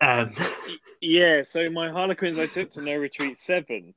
um, 0.00 0.34
Yeah, 1.00 1.42
so 1.44 1.70
my 1.70 1.88
Harlequins 1.88 2.36
I 2.40 2.46
took 2.46 2.72
to 2.72 2.80
No 2.82 2.96
Retreat 2.96 3.38
7. 3.38 3.94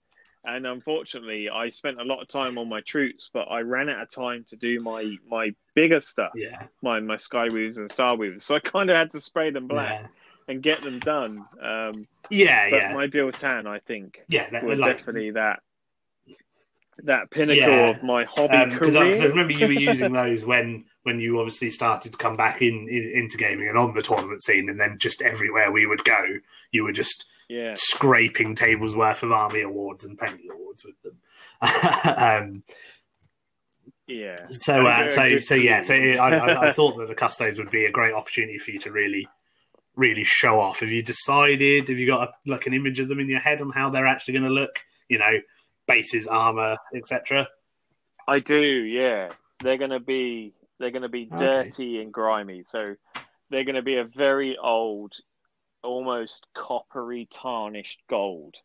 And 0.48 0.66
unfortunately, 0.66 1.50
I 1.50 1.68
spent 1.68 2.00
a 2.00 2.06
lot 2.06 2.22
of 2.22 2.30
time 2.30 2.58
on 2.58 2.70
my 2.70 2.80
troops, 2.82 3.30
but 3.34 3.52
I 3.52 3.60
ran 3.62 3.90
out 3.90 4.02
of 4.02 4.10
time 4.10 4.46
to 4.48 4.56
do 4.56 4.80
my, 4.80 5.18
my 5.28 5.54
bigger 5.76 6.00
stuff, 6.00 6.32
yeah, 6.36 6.68
my 6.82 7.02
my 7.02 7.16
Skyweavers 7.16 7.78
and 7.78 7.90
Starweavers. 7.90 8.44
So 8.44 8.56
I 8.56 8.60
kind 8.60 8.90
of 8.90 8.96
had 8.96 9.12
to 9.12 9.20
spray 9.20 9.52
them 9.52 9.68
black 9.68 9.90
yeah, 9.90 10.08
and 10.48 10.64
get 10.64 10.82
them 10.82 11.00
done. 11.00 11.46
Um, 11.62 12.08
yeah, 12.30 12.70
but 12.70 12.78
yeah, 12.78 12.94
my 12.94 13.08
Biel-Tan, 13.08 13.68
I 13.68 13.80
think, 13.80 14.22
yeah. 14.30 14.50
That, 14.52 14.64
was 14.64 14.80
like, 14.80 14.98
definitely 14.98 15.32
that 15.32 15.60
that 17.04 17.30
pinnacle 17.30 17.66
Yeah. 17.74 17.90
of 17.90 18.02
my 18.04 18.24
hobby 18.24 18.66
because 18.66 18.96
I, 18.96 19.10
'cause 19.10 19.20
I 19.20 19.24
career. 19.26 19.30
remember 19.30 19.54
you 19.54 19.68
were 19.68 19.74
using 19.74 20.14
those 20.14 20.46
when 20.46 20.86
when 21.08 21.22
you 21.22 21.40
obviously 21.40 21.70
started 21.70 22.12
to 22.12 22.18
come 22.18 22.36
back 22.36 22.62
in, 22.62 22.90
in 22.90 23.14
into 23.16 23.38
gaming 23.38 23.70
and 23.70 23.78
on 23.78 23.94
the 23.94 24.02
tournament 24.02 24.44
scene, 24.44 24.70
and 24.70 24.78
then 24.78 24.98
just 25.00 25.22
everywhere 25.22 25.72
we 25.72 25.88
would 25.88 26.04
go, 26.04 26.22
you 26.72 26.84
were 26.84 26.92
just 26.92 27.26
yeah, 27.48 27.74
scraping 27.76 28.56
tables 28.56 28.94
worth 28.94 29.24
of 29.24 29.32
army 29.32 29.62
awards 29.62 30.04
and 30.04 30.20
penny 30.20 30.50
awards 30.54 30.84
with 30.84 31.02
them. 31.04 31.18
um, 32.18 32.64
yeah. 34.06 34.36
so, 34.50 34.86
uh, 34.86 35.08
so, 35.08 35.40
so 35.40 35.56
yeah. 35.56 35.82
So. 35.82 35.96
I, 35.96 36.30
I, 36.30 36.68
I 36.68 36.72
thought 36.74 36.98
that 36.98 37.08
the 37.08 37.16
custodes 37.16 37.58
would 37.58 37.72
be 37.72 37.86
a 37.86 37.92
great 37.92 38.14
opportunity 38.14 38.60
for 38.60 38.72
you 38.72 38.80
to 38.80 38.92
really, 38.92 39.30
really 39.96 40.26
show 40.26 40.60
off. 40.60 40.82
Have 40.82 40.92
you 40.92 41.02
decided? 41.02 41.88
Have 41.88 41.98
you 41.98 42.06
got 42.06 42.28
a, 42.28 42.52
like 42.52 42.68
an 42.68 42.74
image 42.74 43.00
of 43.00 43.08
them 43.08 43.22
in 43.22 43.30
your 43.30 43.40
head 43.40 43.62
on 43.62 43.70
how 43.70 43.90
they're 43.90 44.06
actually 44.06 44.34
going 44.34 44.44
to 44.44 44.50
look? 44.50 44.80
You 45.08 45.20
know, 45.20 45.40
bases, 45.88 46.28
armor, 46.28 46.76
etc. 46.94 47.48
I 48.28 48.40
do, 48.40 48.60
yeah. 48.62 49.30
they're 49.62 49.78
going 49.78 49.92
to 49.92 50.02
be 50.02 50.54
they're 50.80 50.92
going 50.92 51.02
to 51.04 51.10
be 51.10 51.28
Okay. 51.34 51.38
dirty 51.44 52.02
and 52.02 52.14
grimy. 52.14 52.64
So 52.64 52.96
they're 53.50 53.64
going 53.64 53.76
to 53.76 53.82
be 53.82 53.98
a 53.98 54.04
very 54.04 54.58
old, 54.58 55.14
almost 55.84 56.46
coppery 56.56 57.28
tarnished 57.32 58.02
gold. 58.10 58.56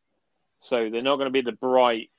So 0.60 0.90
they're 0.90 1.02
not 1.02 1.16
going 1.16 1.26
to 1.26 1.32
be 1.32 1.40
the 1.40 1.52
bright, 1.52 2.10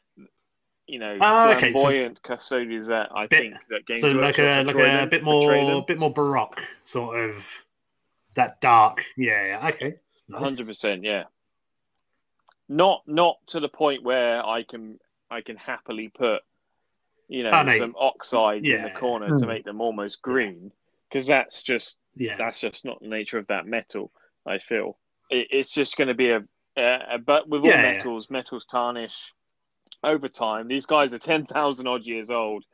you 0.87 0.99
know, 0.99 1.17
Ah, 1.21 1.55
okay, 1.55 1.73
so- 1.73 1.79
flamboyant 1.81 2.21
custodians 2.23 2.87
that 2.87 3.09
I 3.15 3.27
Bit- 3.27 3.39
think 3.39 3.55
that 3.69 3.85
Games 3.85 4.01
So 4.01 4.07
like 4.09 4.37
a 4.39 4.63
like 4.65 4.75
a 4.75 5.07
bit 5.07 5.23
more 5.23 5.83
bit 5.85 5.97
more 5.99 6.11
baroque 6.11 6.59
sort 6.83 7.29
of 7.29 7.47
that 8.33 8.59
dark. 8.61 9.03
Yeah, 9.15 9.45
yeah. 9.61 9.67
Okay. 9.69 9.95
Nice. 10.27 10.41
Hundred 10.41 10.67
percent, 10.67 11.03
yeah. 11.03 11.25
Not 12.69 13.03
not 13.07 13.37
to 13.47 13.59
the 13.59 13.69
point 13.69 14.03
where 14.03 14.45
I 14.45 14.63
can 14.63 14.99
I 15.29 15.41
can 15.41 15.55
happily 15.57 16.09
put, 16.09 16.41
you 17.33 17.41
know, 17.41 17.51
Oh, 17.51 17.77
some 17.77 17.95
oxide 17.97 18.63
in 18.63 18.83
the 18.83 18.89
Yeah. 18.89 18.99
corner 18.99 19.27
to 19.31 19.45
Hmm. 19.45 19.47
make 19.47 19.65
them 19.65 19.81
almost 19.81 20.21
green, 20.21 20.71
because 21.09 21.25
that's 21.25 21.63
just 21.63 21.97
Yeah. 22.15 22.37
that's 22.37 22.59
just 22.61 22.85
not 22.85 22.99
the 23.01 23.07
nature 23.07 23.39
of 23.39 23.47
that 23.47 23.65
metal. 23.65 24.11
I 24.45 24.59
feel 24.59 24.97
it, 25.31 25.47
it's 25.49 25.73
just 25.73 25.97
going 25.97 26.09
to 26.09 26.13
be 26.13 26.29
a, 26.29 26.43
a, 26.77 26.99
a 27.13 27.17
but 27.17 27.49
with 27.49 27.63
all 27.63 27.69
Yeah, 27.69 27.81
yeah. 27.81 27.91
metals, 27.93 28.29
metals 28.29 28.65
tarnish 28.65 29.33
over 30.03 30.29
time. 30.29 30.67
These 30.67 30.85
guys 30.85 31.11
are 31.15 31.19
ten 31.19 31.45
thousand 31.47 31.87
odd 31.87 32.05
years 32.05 32.29
old. 32.29 32.65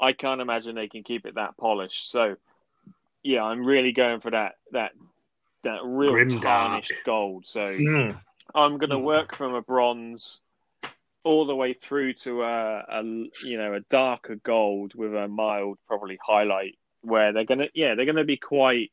I 0.00 0.14
can't 0.14 0.40
imagine 0.40 0.74
they 0.74 0.88
can 0.88 1.02
keep 1.04 1.26
it 1.26 1.34
that 1.34 1.58
polished. 1.58 2.10
So, 2.10 2.36
yeah, 3.22 3.42
I'm 3.42 3.62
really 3.62 3.92
going 3.92 4.20
for 4.20 4.30
that 4.30 4.54
that 4.72 4.92
that 5.64 5.80
real 5.84 6.14
Grimdark. 6.14 6.40
tarnished 6.40 6.92
gold. 7.04 7.46
So 7.46 7.76
Mm. 7.78 8.16
I'm 8.54 8.78
going 8.78 8.90
to 8.90 8.96
Mm. 8.96 9.04
work 9.04 9.36
from 9.36 9.54
a 9.54 9.60
bronze 9.60 10.40
all 11.24 11.46
the 11.46 11.54
way 11.54 11.72
through 11.72 12.12
to 12.14 12.42
a, 12.42 12.78
a 12.88 13.02
you 13.44 13.56
know 13.58 13.74
a 13.74 13.80
darker 13.90 14.36
gold 14.36 14.92
with 14.94 15.14
a 15.14 15.28
mild 15.28 15.78
probably 15.86 16.18
highlight 16.26 16.76
where 17.02 17.32
they're 17.32 17.44
gonna 17.44 17.68
yeah 17.74 17.94
they're 17.94 18.06
gonna 18.06 18.24
be 18.24 18.36
quite 18.36 18.90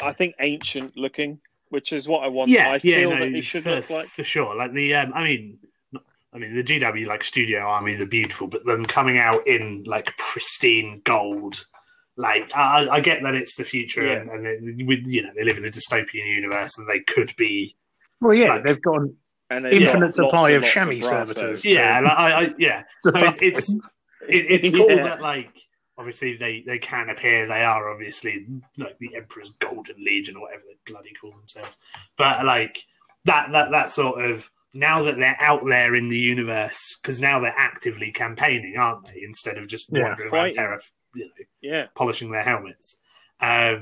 I 0.00 0.12
think 0.12 0.34
ancient 0.40 0.96
looking, 0.96 1.40
which 1.70 1.92
is 1.92 2.06
what 2.06 2.22
I 2.22 2.28
want. 2.28 2.50
yeah, 2.50 2.70
I 2.70 2.80
yeah, 2.84 3.04
no, 3.04 3.18
that 3.18 3.32
they 3.32 3.40
should 3.40 3.64
for, 3.64 3.70
look 3.76 3.90
like. 3.90 4.06
for 4.06 4.22
sure. 4.22 4.54
Like 4.54 4.72
the, 4.72 4.94
um, 4.94 5.12
I 5.12 5.24
mean, 5.24 5.58
I 6.32 6.38
mean 6.38 6.54
the 6.54 6.62
GW 6.62 7.06
like 7.06 7.24
studio 7.24 7.60
armies 7.60 8.00
are 8.00 8.06
beautiful, 8.06 8.46
but 8.46 8.64
them 8.64 8.86
coming 8.86 9.18
out 9.18 9.44
in 9.48 9.82
like 9.86 10.16
pristine 10.16 11.02
gold, 11.04 11.66
like 12.16 12.54
I, 12.54 12.86
I 12.88 13.00
get 13.00 13.22
that 13.24 13.34
it's 13.34 13.56
the 13.56 13.64
future, 13.64 14.04
Yeah. 14.06 14.12
and, 14.20 14.30
and 14.46 14.78
they, 14.78 14.84
with 14.84 15.04
you 15.06 15.22
know 15.22 15.30
they 15.34 15.42
live 15.42 15.58
in 15.58 15.64
a 15.64 15.70
dystopian 15.70 16.26
universe, 16.32 16.78
and 16.78 16.88
they 16.88 17.00
could 17.00 17.34
be, 17.36 17.74
Well, 18.20 18.34
yeah, 18.34 18.50
Like- 18.54 18.62
they've 18.62 18.80
got 18.80 19.00
an 19.00 19.16
And 19.50 19.66
Infinite 19.66 20.14
supply 20.14 20.50
of 20.50 20.62
lots 20.62 20.74
chamois 20.74 20.94
brasso. 21.00 21.08
servitors. 21.28 21.64
yeah, 21.64 22.00
like, 22.00 22.12
I, 22.12 22.32
I, 22.44 22.54
yeah. 22.58 22.82
to 23.04 23.10
No, 23.12 23.18
it's- 23.20 23.38
it's- 23.40 23.78
It, 24.28 24.46
it's 24.64 24.76
cool 24.76 24.90
Yeah. 24.90 25.04
that 25.04 25.20
like 25.22 25.50
obviously 25.96 26.36
they 26.36 26.62
they 26.66 26.78
can 26.78 27.08
appear. 27.08 27.46
They 27.46 27.64
are 27.64 27.90
obviously 27.90 28.46
like 28.76 28.98
the 28.98 29.16
Emperor's 29.16 29.50
Golden 29.58 29.96
Legion 30.04 30.36
or 30.36 30.42
whatever 30.42 30.64
they 30.68 30.92
bloody 30.92 31.12
call 31.18 31.30
themselves. 31.30 31.78
But 32.18 32.44
like 32.44 32.84
that 33.24 33.52
that 33.52 33.70
that 33.70 33.88
sort 33.90 34.22
of 34.22 34.50
now 34.74 35.02
that 35.04 35.16
they're 35.16 35.40
out 35.40 35.64
there 35.66 35.94
in 35.94 36.08
the 36.08 36.18
universe 36.18 36.98
because 37.00 37.18
now 37.20 37.40
they're 37.40 37.54
actively 37.56 38.12
campaigning, 38.12 38.76
aren't 38.76 39.06
they? 39.06 39.22
Instead 39.22 39.56
of 39.56 39.66
just 39.66 39.88
Yeah. 39.90 40.02
wandering 40.08 40.28
around 40.28 40.42
Fighting. 40.42 40.56
Terra, 40.56 40.80
you 41.14 41.24
know, 41.24 41.30
yeah. 41.62 41.86
polishing 41.94 42.30
their 42.32 42.42
helmets. 42.42 42.98
Um, 43.40 43.48
yeah. 43.48 43.78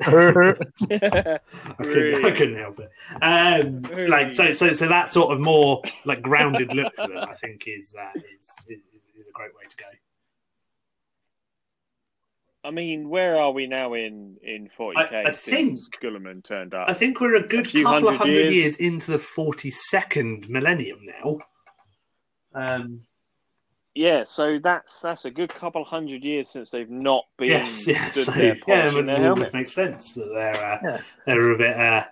I 0.00 1.40
couldn't, 1.78 2.24
I 2.24 2.30
couldn't 2.30 2.56
help 2.58 2.78
it. 2.80 2.90
Um, 3.22 3.82
like 4.08 4.30
so, 4.30 4.52
so, 4.52 4.72
so 4.74 4.86
that 4.88 5.08
sort 5.10 5.32
of 5.32 5.40
more 5.40 5.82
like 6.04 6.22
grounded 6.22 6.74
look 6.74 6.94
for 6.94 7.08
them, 7.08 7.18
I 7.18 7.34
think, 7.34 7.64
is 7.66 7.94
uh, 7.98 8.10
is, 8.16 8.48
is 8.68 8.80
is 9.18 9.28
a 9.28 9.32
great 9.32 9.54
way 9.54 9.64
to 9.68 9.76
go. 9.76 9.84
I 12.64 12.70
mean, 12.70 13.08
where 13.08 13.36
are 13.40 13.52
we 13.52 13.66
now 13.66 13.94
in 13.94 14.36
in 14.42 14.68
40k 14.78 14.96
I- 14.96 15.22
I 15.26 15.30
since 15.30 15.88
think- 15.88 16.02
Guilliman 16.02 16.42
turned 16.44 16.74
up? 16.74 16.88
I 16.88 16.94
think 16.94 17.20
we're 17.20 17.36
a 17.36 17.46
good 17.46 17.66
A 17.74 17.82
couple 17.82 18.08
of 18.08 18.16
hundred 18.16 18.32
years. 18.52 18.54
years. 18.54 18.76
into 18.76 19.10
the 19.10 19.18
forty 19.18 19.70
second 19.70 20.48
millennium 20.48 21.00
now. 21.04 21.38
Um, 22.54 23.00
Yeah, 23.98 24.22
so 24.22 24.60
that's 24.62 25.00
that's 25.00 25.24
a 25.24 25.30
good 25.30 25.52
couple 25.52 25.82
hundred 25.82 26.22
years 26.22 26.48
since 26.48 26.70
they've 26.70 26.88
not 26.88 27.24
been 27.36 27.48
yes, 27.48 27.84
yeah, 27.88 28.10
stood 28.12 28.26
so, 28.26 28.30
there 28.30 28.54
yeah, 28.54 28.54
polishing 28.64 29.00
it 29.00 29.06
their 29.06 29.16
would, 29.16 29.22
helmets. 29.24 29.52
would 29.52 29.58
make 29.58 29.68
sense 29.68 30.12
that 30.12 30.30
they're 30.32 30.54
uh, 30.64 30.78
Yeah. 30.84 31.00
they're 31.26 31.50
a 31.50 31.58
bit. 31.58 31.76
Uh, 31.76 32.04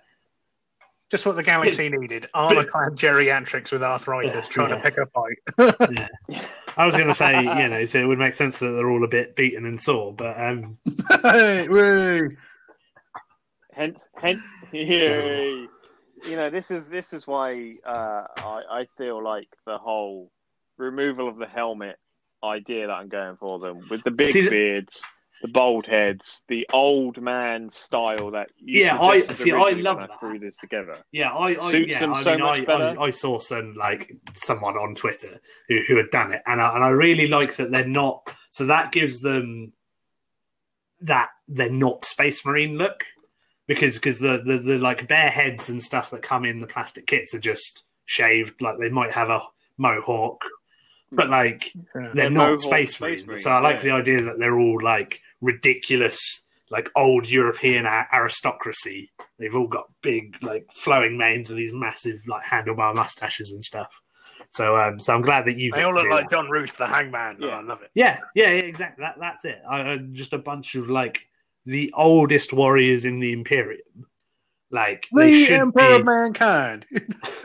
Just 1.09 1.25
what 1.25 1.37
the 1.37 1.43
galaxy 1.43 1.87
needed. 1.87 2.27
Armor 2.33 2.65
clad 2.65 2.97
geriatrics 2.97 3.71
with 3.71 3.83
arthritis 3.83 4.33
Yeah, 4.33 4.41
trying 4.41 4.69
yeah. 4.71 4.75
to 4.75 4.81
pick 4.81 4.97
a 4.97 5.05
fight. 5.05 6.09
I 6.77 6.85
was 6.85 6.93
going 6.97 7.07
to 7.07 7.13
say, 7.13 7.39
you 7.39 7.69
know, 7.69 7.85
so 7.85 8.01
it 8.01 8.05
would 8.05 8.19
make 8.19 8.33
sense 8.33 8.59
that 8.59 8.67
they're 8.67 8.89
all 8.89 9.05
a 9.05 9.07
bit 9.07 9.37
beaten 9.37 9.65
and 9.65 9.79
sore, 9.79 10.11
but 10.11 10.37
um, 10.37 10.77
Hey, 11.21 11.69
woo. 11.69 12.35
Hence, 13.71 14.09
hence, 14.17 14.41
you 14.73 15.69
know, 16.35 16.49
this 16.49 16.69
is 16.69 16.89
this 16.89 17.13
is 17.13 17.25
why 17.25 17.75
uh, 17.85 18.25
I 18.39 18.61
I 18.69 18.87
feel 18.97 19.23
like 19.23 19.47
the 19.65 19.77
whole 19.77 20.33
removal 20.77 21.27
of 21.27 21.37
the 21.37 21.47
helmet 21.47 21.97
idea 22.43 22.87
that 22.87 22.93
I'm 22.93 23.09
going 23.09 23.35
for 23.37 23.59
them 23.59 23.81
with 23.89 24.03
the 24.03 24.11
big 24.11 24.27
See, 24.31 24.47
beards, 24.47 25.01
the 25.41 25.47
bald 25.47 25.85
heads, 25.85 26.43
the 26.47 26.67
old 26.71 27.21
man 27.21 27.69
style 27.69 28.31
that 28.31 28.49
you 28.57 28.81
Yeah, 28.83 28.99
I- 28.99 29.21
see, 29.21 29.51
I 29.51 29.71
love 29.71 29.99
that. 29.99 30.19
threw 30.19 30.39
this 30.39 30.57
together. 30.57 30.97
Yeah, 31.11 31.31
I, 31.31 31.49
I 31.49 31.71
Suits 31.71 31.91
yeah, 31.91 31.99
them 31.99 32.13
I 32.13 32.23
so 32.23 32.31
mean, 32.31 32.39
much 32.41 32.59
I, 32.59 32.65
better. 32.65 32.95
I, 32.99 33.03
I 33.05 33.09
saw 33.11 33.39
some 33.39 33.73
like 33.75 34.11
someone 34.33 34.75
on 34.77 34.95
Twitter 34.95 35.39
who, 35.67 35.79
who 35.87 35.97
had 35.97 36.09
done 36.11 36.31
it, 36.33 36.41
and 36.45 36.61
I, 36.61 36.75
and 36.75 36.83
I 36.83 36.89
really 36.89 37.27
like 37.27 37.55
that 37.57 37.71
they're 37.71 37.87
not. 37.87 38.33
So 38.51 38.65
that 38.67 38.91
gives 38.91 39.21
them 39.21 39.73
that 41.01 41.29
they're 41.47 41.69
not 41.69 42.05
Space 42.05 42.43
Marine 42.45 42.77
look 42.77 43.03
because 43.67 43.95
because 43.95 44.19
the, 44.19 44.41
the 44.43 44.57
the 44.57 44.77
like 44.79 45.07
bare 45.07 45.29
heads 45.29 45.69
and 45.69 45.81
stuff 45.81 46.09
that 46.11 46.23
come 46.23 46.45
in 46.45 46.59
the 46.59 46.67
plastic 46.67 47.05
kits 47.05 47.33
are 47.35 47.39
just 47.39 47.83
shaved. 48.05 48.61
Like 48.61 48.79
they 48.79 48.89
might 48.89 49.13
have 49.13 49.29
a 49.29 49.43
mohawk, 49.77 50.41
but 51.11 51.29
like 51.29 51.73
Yeah. 51.73 51.81
they're 51.93 52.13
They're 52.13 52.29
not 52.29 52.45
mohawk 52.45 52.59
Space 52.61 52.89
Space 52.95 53.01
Marines. 53.01 53.27
Marines, 53.27 53.43
so 53.43 53.51
I 53.51 53.59
like 53.59 53.77
yeah. 53.77 53.83
the 53.83 53.91
idea 53.91 54.21
that 54.23 54.39
they're 54.39 54.59
all 54.59 54.81
like 54.81 55.21
ridiculous, 55.41 56.43
like 56.69 56.89
old 56.95 57.29
European 57.29 57.85
aristocracy. 57.85 59.09
They've 59.39 59.55
all 59.55 59.67
got 59.67 59.85
big, 60.01 60.37
like 60.41 60.67
flowing 60.73 61.17
manes 61.17 61.49
and 61.49 61.59
these 61.59 61.73
massive, 61.73 62.19
like 62.27 62.43
handlebar 62.43 62.95
mustaches 62.95 63.51
and 63.51 63.63
stuff. 63.63 63.89
So, 64.51 64.77
um, 64.77 64.99
so 64.99 65.13
I'm 65.13 65.21
glad 65.21 65.45
that 65.45 65.57
you. 65.57 65.71
They 65.71 65.83
all 65.83 65.93
look 65.93 66.09
like 66.09 66.29
that. 66.29 66.35
John 66.35 66.49
Root, 66.49 66.71
the 66.77 66.87
hangman. 66.87 67.37
Oh, 67.41 67.47
Yeah. 67.47 67.57
I 67.57 67.61
love 67.61 67.81
it. 67.81 67.91
Yeah, 67.93 68.19
yeah, 68.33 68.45
yeah, 68.47 68.61
exactly. 68.61 69.03
That, 69.03 69.15
that's 69.19 69.45
it. 69.45 69.61
I, 69.69 69.81
uh, 69.81 69.97
just 70.11 70.33
a 70.33 70.37
bunch 70.37 70.75
of 70.75 70.89
like 70.89 71.27
the 71.65 71.93
oldest 71.95 72.53
warriors 72.53 73.05
in 73.05 73.19
the 73.19 73.33
Imperium. 73.33 73.81
Like 74.69 75.07
The 75.13 75.47
Emperor 75.53 75.87
be. 75.87 75.95
of 75.95 76.05
Mankind. 76.05 76.85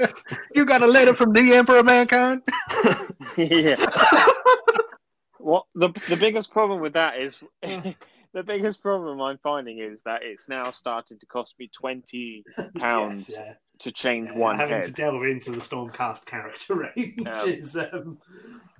you 0.54 0.64
got 0.64 0.82
a 0.82 0.86
letter 0.86 1.14
from 1.14 1.32
the 1.32 1.54
Emperor 1.54 1.78
of 1.78 1.86
Mankind? 1.86 2.42
yeah. 3.36 3.76
what 5.38 5.64
the 5.74 5.90
the 6.08 6.16
biggest 6.16 6.50
problem 6.50 6.80
with 6.80 6.92
that 6.94 7.18
is 7.18 7.38
the 7.62 8.42
biggest 8.44 8.80
problem 8.82 9.20
I'm 9.20 9.38
finding 9.38 9.78
is 9.78 10.02
that 10.02 10.22
it's 10.22 10.48
now 10.48 10.70
started 10.70 11.20
to 11.20 11.26
cost 11.26 11.54
me 11.58 11.68
twenty 11.72 12.44
pounds 12.78 13.28
Yes, 13.28 13.38
yeah. 13.38 13.52
to 13.80 13.92
change 13.92 14.28
Yeah, 14.32 14.38
one 14.38 14.58
having 14.58 14.76
head. 14.76 14.84
to 14.86 14.90
delve 14.92 15.22
into 15.24 15.50
the 15.52 15.58
Stormcast 15.58 16.24
character 16.24 16.74
range 16.74 17.26
Um, 17.26 17.48
is 17.48 17.76
um, 17.76 18.18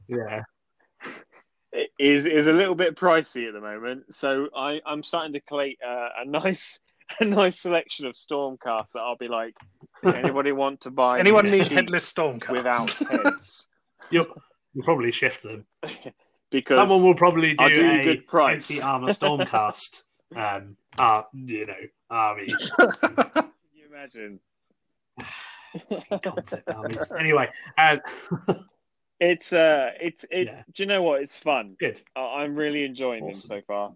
yeah. 0.08 0.42
It 1.72 1.90
is 1.98 2.26
is 2.26 2.46
a 2.48 2.52
little 2.52 2.74
bit 2.74 2.96
pricey 2.96 3.46
at 3.48 3.54
the 3.54 3.60
moment, 3.60 4.12
so 4.14 4.48
I 4.54 4.80
I'm 4.84 5.02
starting 5.02 5.32
to 5.34 5.40
collate 5.40 5.78
uh, 5.86 6.08
a 6.22 6.24
nice 6.26 6.78
a 7.20 7.24
nice 7.24 7.60
selection 7.60 8.06
of 8.06 8.14
Stormcast 8.14 8.92
that 8.94 9.00
I'll 9.00 9.16
be 9.16 9.28
like, 9.28 9.56
anybody 10.04 10.52
want 10.52 10.80
to 10.82 10.90
buy? 10.90 11.18
Anyone 11.18 11.46
these 11.46 11.68
need 11.68 11.72
headless 11.72 12.12
Stormcast? 12.12 12.50
without 12.50 12.90
heads? 13.10 13.68
You'll, 14.10 14.26
you'll 14.74 14.84
probably 14.84 15.12
shift 15.12 15.42
them. 15.42 15.64
because 16.50 16.76
Someone 16.76 17.02
will 17.02 17.14
probably 17.14 17.54
do, 17.54 17.64
I'll 17.64 17.68
do 17.68 17.90
a 17.90 18.04
good 18.04 18.26
price. 18.26 18.70
empty 18.70 18.82
armor 18.82 19.08
stormcast. 19.08 20.02
um, 20.36 20.76
uh, 20.98 21.22
you 21.32 21.66
know, 21.66 21.74
army 22.10 22.46
can 22.78 23.50
you 23.74 23.86
imagine? 23.90 24.40
concept 26.22 26.68
armies. 26.70 27.10
Anyway, 27.18 27.48
um, 27.78 28.00
It's 29.20 29.52
uh, 29.52 29.90
it's 30.00 30.24
it. 30.30 30.46
Yeah. 30.48 30.62
Do 30.72 30.82
you 30.82 30.86
know 30.88 31.02
what? 31.02 31.22
It's 31.22 31.36
fun. 31.36 31.76
good, 31.78 32.00
I- 32.16 32.42
I'm 32.42 32.54
really 32.56 32.84
enjoying 32.84 33.24
them 33.24 33.34
so 33.34 33.60
far. 33.66 33.92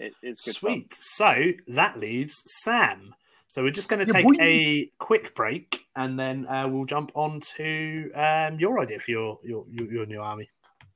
It, 0.00 0.14
it's 0.22 0.44
good 0.44 0.56
fun. 0.56 0.72
sweet. 0.72 0.94
So 0.94 1.52
that 1.68 2.00
leaves 2.00 2.42
Sam. 2.46 3.14
So 3.48 3.62
we're 3.62 3.70
just 3.70 3.88
going 3.88 4.00
to 4.00 4.06
Yeah, 4.06 4.22
take 4.22 4.24
boy. 4.24 4.36
a 4.40 4.90
quick 4.98 5.34
break, 5.34 5.84
and 5.96 6.18
then 6.18 6.46
uh, 6.46 6.66
we'll 6.68 6.86
jump 6.86 7.10
on 7.14 7.40
to 7.56 8.10
um, 8.14 8.58
your 8.58 8.80
idea 8.80 8.98
for 8.98 9.10
your 9.10 9.38
your 9.44 9.64
your, 9.70 9.92
your 9.92 10.06
new 10.06 10.20
army. 10.20 10.48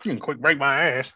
You 0.05 0.13
can 0.13 0.21
quick 0.21 0.39
break 0.39 0.59
my 0.59 0.89
ass. 0.91 1.13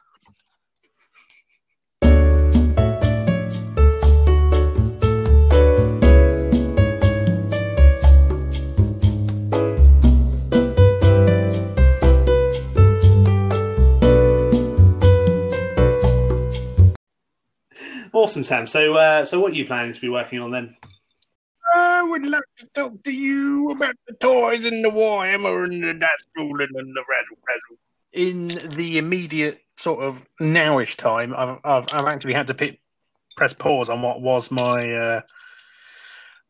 Awesome, 18.12 18.44
Sam. 18.44 18.66
So, 18.66 18.94
uh, 18.94 19.24
so 19.24 19.40
what 19.40 19.52
are 19.52 19.56
you 19.56 19.66
planning 19.66 19.92
to 19.92 20.00
be 20.00 20.08
working 20.08 20.40
on 20.40 20.50
then? 20.50 20.76
I 21.74 22.02
would 22.02 22.24
like 22.26 22.42
to 22.58 22.66
talk 22.74 23.02
to 23.04 23.12
you 23.12 23.70
about 23.70 23.94
the 24.06 24.14
toys 24.14 24.64
and 24.64 24.84
the 24.84 24.90
Warhammer 24.90 25.64
and 25.64 25.82
the 25.82 25.94
Dice 25.94 26.26
Rolling 26.36 26.68
and 26.74 26.96
the 26.96 27.04
Razzle 27.08 27.38
Razzle. 27.46 27.78
In 28.12 28.76
the 28.76 28.98
immediate 28.98 29.60
sort 29.76 30.02
of 30.02 30.22
nowish 30.40 30.96
time, 30.96 31.34
I've, 31.36 31.58
I've, 31.64 31.84
I've 31.92 32.06
actually 32.06 32.34
had 32.34 32.46
to 32.46 32.54
pick, 32.54 32.80
press 33.36 33.52
pause 33.52 33.90
on 33.90 34.00
what 34.00 34.22
was 34.22 34.50
my 34.50 34.92
uh, 34.92 35.20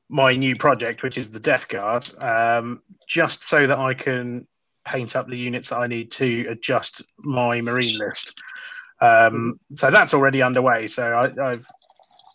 my 0.09 0.35
new 0.35 0.55
project, 0.55 1.03
which 1.03 1.19
is 1.19 1.31
the 1.31 1.41
Death 1.41 1.69
Guard, 1.69 2.09
um, 2.23 2.83
just 3.07 3.45
so 3.45 3.67
that 3.67 3.79
I 3.79 3.95
can 3.95 4.47
paint 4.85 5.17
up 5.17 5.29
the 5.29 5.37
units 5.37 5.69
that 5.69 5.79
I 5.79 5.87
need 5.87 6.11
to 6.13 6.47
adjust 6.49 7.03
my 7.19 7.61
Marine 7.61 7.99
list. 7.99 8.41
Um, 9.01 9.59
so 9.77 9.91
that's 9.91 10.15
already 10.15 10.43
underway. 10.43 10.87
So 10.87 11.05
I, 11.13 11.51
I've 11.53 11.67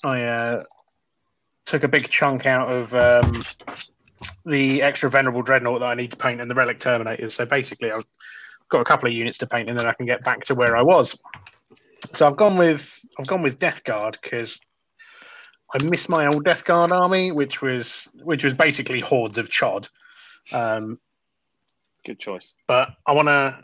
I 0.03 0.23
uh, 0.23 0.63
took 1.65 1.83
a 1.83 1.87
big 1.87 2.09
chunk 2.09 2.45
out 2.45 2.69
of 2.69 2.93
um, 2.93 3.43
the 4.45 4.81
extra 4.81 5.09
venerable 5.09 5.41
dreadnought 5.41 5.79
that 5.79 5.89
I 5.89 5.95
need 5.95 6.11
to 6.11 6.17
paint 6.17 6.41
and 6.41 6.49
the 6.49 6.55
relic 6.55 6.79
terminators. 6.79 7.31
So 7.31 7.45
basically, 7.45 7.91
I've 7.91 8.05
got 8.69 8.81
a 8.81 8.85
couple 8.85 9.07
of 9.07 9.15
units 9.15 9.37
to 9.39 9.47
paint, 9.47 9.69
and 9.69 9.77
then 9.77 9.85
I 9.85 9.93
can 9.93 10.05
get 10.05 10.23
back 10.23 10.45
to 10.45 10.55
where 10.55 10.75
I 10.75 10.81
was. 10.81 11.17
So 12.13 12.27
I've 12.27 12.37
gone 12.37 12.57
with 12.57 12.99
I've 13.19 13.27
gone 13.27 13.41
with 13.41 13.59
Death 13.59 13.83
Guard 13.83 14.17
because 14.21 14.59
I 15.73 15.81
miss 15.81 16.09
my 16.09 16.27
old 16.27 16.43
Death 16.43 16.65
Guard 16.65 16.91
army, 16.91 17.31
which 17.31 17.61
was 17.61 18.07
which 18.23 18.43
was 18.43 18.53
basically 18.53 18.99
hordes 18.99 19.37
of 19.37 19.49
chod. 19.49 19.87
Um, 20.51 20.99
Good 22.05 22.19
choice. 22.19 22.53
but 22.67 22.89
I 23.07 23.13
want 23.13 23.29
to 23.29 23.59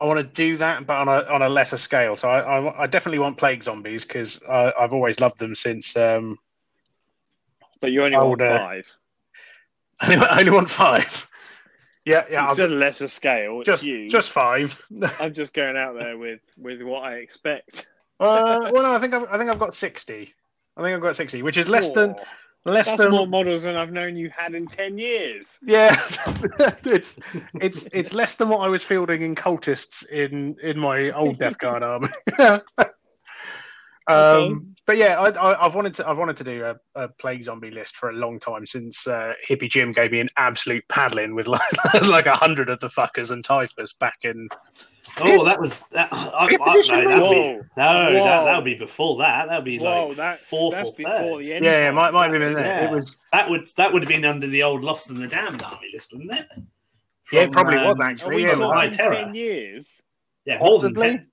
I 0.00 0.06
want 0.06 0.18
to 0.18 0.24
do 0.24 0.56
that, 0.56 0.86
but 0.86 0.96
on 0.96 1.08
a 1.08 1.24
on 1.32 1.42
a 1.42 1.48
lesser 1.48 1.76
scale. 1.76 2.16
So 2.16 2.28
I 2.28 2.40
I, 2.40 2.82
I 2.82 2.86
definitely 2.86 3.18
want 3.18 3.36
plague 3.36 3.62
zombies 3.62 4.04
because 4.04 4.40
I've 4.48 4.92
always 4.92 5.20
loved 5.20 5.38
them 5.38 5.54
since. 5.54 5.96
Um, 5.96 6.38
But 7.80 7.92
you 7.92 8.02
only 8.02 8.16
want 8.16 8.40
five. 8.40 8.96
I 10.00 10.06
only, 10.14 10.26
I 10.26 10.38
only 10.40 10.52
want 10.52 10.70
five. 10.70 11.28
Yeah, 12.04 12.24
yeah. 12.30 12.42
I'll, 12.42 12.48
Instead 12.50 12.72
of 12.72 12.78
lesser 12.78 13.08
scale, 13.08 13.62
just 13.62 13.84
you. 13.84 14.08
just 14.08 14.30
five. 14.30 14.82
I'm 15.20 15.34
just 15.34 15.52
going 15.52 15.76
out 15.76 15.94
there 15.94 16.16
with 16.16 16.40
with 16.56 16.80
what 16.82 17.04
I 17.04 17.16
expect. 17.16 17.86
uh, 18.18 18.70
well, 18.72 18.82
no, 18.82 18.94
I 18.94 18.98
think 19.00 19.12
I've, 19.12 19.28
I 19.30 19.36
think 19.38 19.50
I've 19.50 19.58
got 19.58 19.74
sixty. 19.74 20.34
I 20.76 20.82
think 20.82 20.94
I've 20.94 21.02
got 21.02 21.14
sixty, 21.16 21.42
which 21.42 21.58
is 21.58 21.68
less 21.68 21.90
than 21.90 22.12
Whoa, 22.12 22.22
less 22.64 22.86
That's 22.86 22.98
than 22.98 23.10
more 23.10 23.26
models 23.26 23.62
than 23.62 23.76
I've 23.76 23.92
known 23.92 24.16
you 24.16 24.30
had 24.36 24.54
in 24.54 24.66
ten 24.66 24.98
years. 24.98 25.58
Yeah, 25.62 26.00
it's 26.84 27.18
it's 27.54 27.86
it's 27.92 28.12
less 28.12 28.34
than 28.36 28.48
what 28.48 28.58
I 28.58 28.68
was 28.68 28.82
fielding 28.82 29.22
in 29.22 29.34
cultists 29.34 30.06
in 30.06 30.56
in 30.62 30.78
my 30.78 31.10
old 31.12 31.38
Death 31.38 31.58
Guard 31.58 31.82
army. 31.82 32.08
um, 34.10 34.74
but 34.86 34.96
yeah, 34.96 35.20
I, 35.20 35.28
I, 35.30 35.66
I've 35.66 35.74
wanted 35.74 35.94
to 35.94 36.08
I've 36.08 36.18
wanted 36.18 36.36
to 36.38 36.44
do 36.44 36.64
a, 36.64 36.76
a 37.00 37.08
plague 37.08 37.44
zombie 37.44 37.70
list 37.70 37.96
for 37.96 38.10
a 38.10 38.14
long 38.14 38.40
time 38.40 38.66
since 38.66 39.06
uh, 39.06 39.34
Hippie 39.48 39.70
Jim 39.70 39.92
gave 39.92 40.10
me 40.12 40.20
an 40.20 40.28
absolute 40.36 40.84
paddling 40.88 41.34
with 41.34 41.46
like 41.48 41.62
like 42.02 42.26
a 42.26 42.34
hundred 42.34 42.68
of 42.70 42.80
the 42.80 42.88
fuckers 42.88 43.30
and 43.30 43.44
typhus 43.44 43.92
back 43.92 44.18
in. 44.24 44.48
Oh, 45.20 45.44
that 45.44 45.60
was 45.60 45.80
that. 45.90 46.08
I, 46.12 46.46
I, 46.46 46.46
no, 46.46 46.82
that'd 46.82 47.30
be, 47.30 47.60
no, 47.76 48.12
that 48.24 48.44
that 48.44 48.56
would 48.56 48.64
be 48.64 48.74
before 48.74 49.18
that. 49.18 49.48
That'd 49.48 49.64
be 49.64 49.78
Whoa, 49.78 50.08
like 50.08 50.16
that, 50.16 50.40
fourth 50.40 50.74
that's 50.74 50.90
or 50.90 50.96
before 50.96 51.12
third. 51.12 51.44
the 51.44 51.54
end. 51.54 51.64
Yeah, 51.64 51.70
yeah, 51.72 51.80
times. 51.86 51.96
might 51.96 52.12
might 52.12 52.32
have 52.32 52.40
been 52.40 52.52
there. 52.52 52.64
Yeah. 52.64 52.90
It 52.90 52.94
was 52.94 53.18
That 53.32 53.48
would 53.50 53.66
that 53.76 53.92
would 53.92 54.02
have 54.02 54.08
been 54.08 54.24
under 54.24 54.46
the 54.46 54.62
old 54.62 54.82
Lost 54.82 55.10
and 55.10 55.20
the 55.20 55.26
Damned 55.26 55.62
army 55.62 55.88
list, 55.92 56.12
wouldn't 56.12 56.32
it? 56.32 56.46
yeah, 57.32 57.42
it 57.42 57.52
probably 57.52 57.78
was 57.78 57.94
um, 57.94 58.00
Are 58.00 58.10
actually. 58.10 58.36
we 58.36 58.42
Yeah, 58.44 58.52
it 58.52 58.58
was 58.58 58.70
High 58.70 58.88
Terror. 58.90 59.14
ten 59.14 59.34
years? 59.34 60.00
Yeah, 60.44 60.58
more 60.58 60.78
than 60.78 60.94
ten. 60.94 61.28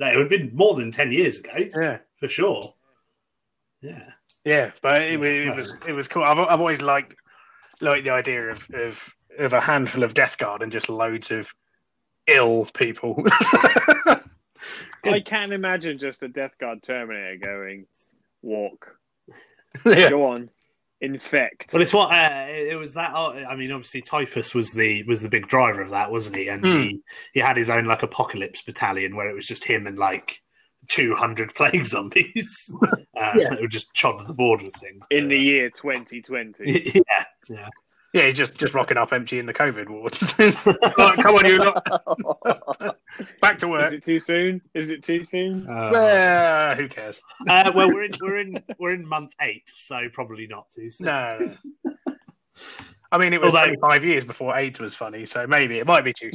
No, 0.00 0.06
it 0.08 0.16
would 0.16 0.32
have 0.32 0.40
been 0.40 0.50
more 0.56 0.74
than 0.74 0.90
ten 0.90 1.12
years 1.12 1.38
ago 1.38 1.52
yeah. 1.76 1.98
for 2.18 2.26
sure. 2.26 2.74
Yeah. 3.82 4.10
Yeah, 4.44 4.70
but 4.80 5.02
it, 5.02 5.22
it 5.22 5.54
was 5.54 5.76
it 5.86 5.92
was 5.92 6.08
cool. 6.08 6.24
I've 6.24 6.38
I've 6.38 6.60
always 6.60 6.80
liked 6.80 7.14
like 7.80 8.04
the 8.04 8.10
idea 8.10 8.50
of 8.50 8.66
of 8.72 9.14
of 9.38 9.52
a 9.52 9.60
handful 9.60 10.02
of 10.02 10.14
Death 10.14 10.38
Guard 10.38 10.62
and 10.62 10.72
just 10.72 10.88
loads 10.88 11.30
of 11.30 11.52
ill 12.26 12.66
people. 12.74 13.22
I 15.04 15.20
can 15.24 15.52
imagine 15.52 15.98
just 15.98 16.22
a 16.22 16.28
Death 16.28 16.56
Guard 16.58 16.82
Terminator 16.82 17.36
going, 17.36 17.86
walk, 18.42 18.96
yeah, 19.86 20.10
go 20.10 20.26
on, 20.26 20.50
infect. 21.00 21.72
Well, 21.72 21.82
it's 21.82 21.94
what 21.94 22.12
uh, 22.12 22.46
it 22.48 22.78
was 22.78 22.94
that. 22.94 23.14
Uh, 23.14 23.44
I 23.48 23.56
mean, 23.56 23.72
obviously, 23.72 24.02
Typhus 24.02 24.54
was 24.54 24.72
the 24.72 25.02
was 25.04 25.22
the 25.22 25.28
big 25.28 25.48
driver 25.48 25.80
of 25.80 25.90
that, 25.90 26.10
wasn't 26.10 26.36
he? 26.36 26.48
And 26.48 26.64
Hmm. 26.64 26.72
he 26.72 27.00
he 27.32 27.40
had 27.40 27.56
his 27.56 27.70
own 27.70 27.86
like 27.86 28.02
apocalypse 28.02 28.62
battalion 28.62 29.16
where 29.16 29.28
it 29.28 29.34
was 29.34 29.46
just 29.46 29.64
him 29.64 29.86
and 29.86 29.98
like 29.98 30.40
two 30.88 31.14
hundred 31.14 31.54
plague 31.54 31.84
zombies 31.84 32.70
uh, 32.82 33.32
Yeah. 33.36 33.50
that 33.50 33.60
would 33.60 33.70
just 33.70 33.92
chod 33.94 34.26
the 34.26 34.34
board 34.34 34.62
with 34.62 34.74
things. 34.76 35.06
in 35.10 35.28
the 35.28 35.36
So, 35.36 35.42
year 35.42 35.70
2020. 35.70 36.64
uh, 36.64 37.02
yeah, 37.06 37.24
yeah. 37.48 37.68
Yeah, 38.12 38.24
he's 38.24 38.34
just 38.34 38.54
just 38.54 38.74
rocking 38.74 38.96
up 38.96 39.12
empty 39.12 39.38
in 39.38 39.46
the 39.46 39.54
COVID 39.54 39.88
wards. 39.88 40.34
Like, 40.98 41.18
come 41.18 41.34
on, 41.36 41.46
you 41.46 41.58
lot, 41.58 42.96
back 43.40 43.58
to 43.58 43.68
work. 43.68 43.86
Is 43.86 43.92
it 43.94 44.02
too 44.04 44.18
soon? 44.20 44.60
Is 44.74 44.90
it 44.90 45.02
too 45.02 45.24
soon? 45.24 45.66
Uh, 45.68 45.72
Uh, 45.72 46.74
who 46.76 46.88
cares? 46.88 47.22
uh, 47.48 47.70
well, 47.74 47.88
we're 47.88 48.04
in 48.04 48.12
we're 48.22 48.38
in 48.38 48.62
we're 48.78 48.92
in 48.94 49.06
month 49.06 49.34
eight, 49.40 49.64
so 49.66 50.00
probably 50.12 50.46
not 50.46 50.66
too 50.74 50.90
soon. 50.90 51.06
No. 51.06 51.54
no. 51.84 51.94
I 53.12 53.18
mean, 53.18 53.32
it 53.32 53.40
was 53.40 53.54
Although- 53.54 53.74
five 53.80 54.04
years 54.04 54.24
before 54.24 54.56
AIDS 54.56 54.78
was 54.80 54.94
funny, 54.94 55.26
so 55.26 55.46
maybe 55.46 55.78
it 55.78 55.86
might 55.86 56.04
be 56.04 56.12
too. 56.12 56.30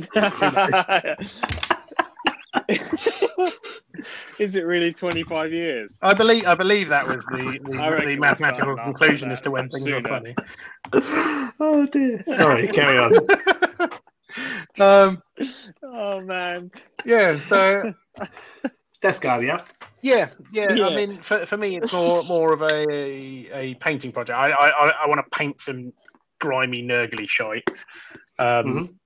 Is 4.39 4.55
it 4.55 4.65
really 4.65 4.91
25 4.91 5.51
years? 5.51 5.97
I 6.01 6.13
believe 6.13 6.45
I 6.45 6.55
believe 6.55 6.89
that 6.89 7.07
was 7.07 7.25
the 7.25 7.37
the, 7.63 8.05
the 8.05 8.15
mathematical 8.17 8.73
start 8.73 8.85
conclusion 8.85 9.31
as 9.31 9.41
to 9.41 9.51
when 9.51 9.69
things 9.69 9.85
were 9.87 10.01
sooner. 10.01 10.09
funny. 10.09 10.35
oh 11.59 11.85
dear. 11.91 12.23
Sorry, 12.35 12.67
carry 12.67 12.97
on. 12.97 13.13
um, 14.79 15.21
Oh 15.83 16.21
man. 16.21 16.71
yeah, 17.05 17.39
so 17.49 17.93
Death 19.01 19.21
Guard, 19.21 19.43
yeah. 19.43 19.63
Yeah, 20.01 20.29
yeah. 20.51 20.73
Yeah. 20.73 20.87
I 20.87 20.95
mean, 20.95 21.21
for, 21.21 21.45
for 21.45 21.57
me, 21.57 21.77
it's 21.77 21.91
more 21.93 22.23
more 22.23 22.53
of 22.53 22.61
a 22.61 22.87
a 23.53 23.75
painting 23.75 24.11
project. 24.11 24.37
I 24.37 24.49
I, 24.51 24.89
I 25.03 25.07
want 25.07 25.19
to 25.23 25.37
paint 25.37 25.61
some 25.61 25.93
grimy, 26.39 26.81
nurgly 26.83 27.27
shite. 27.27 27.69
Um, 28.39 28.99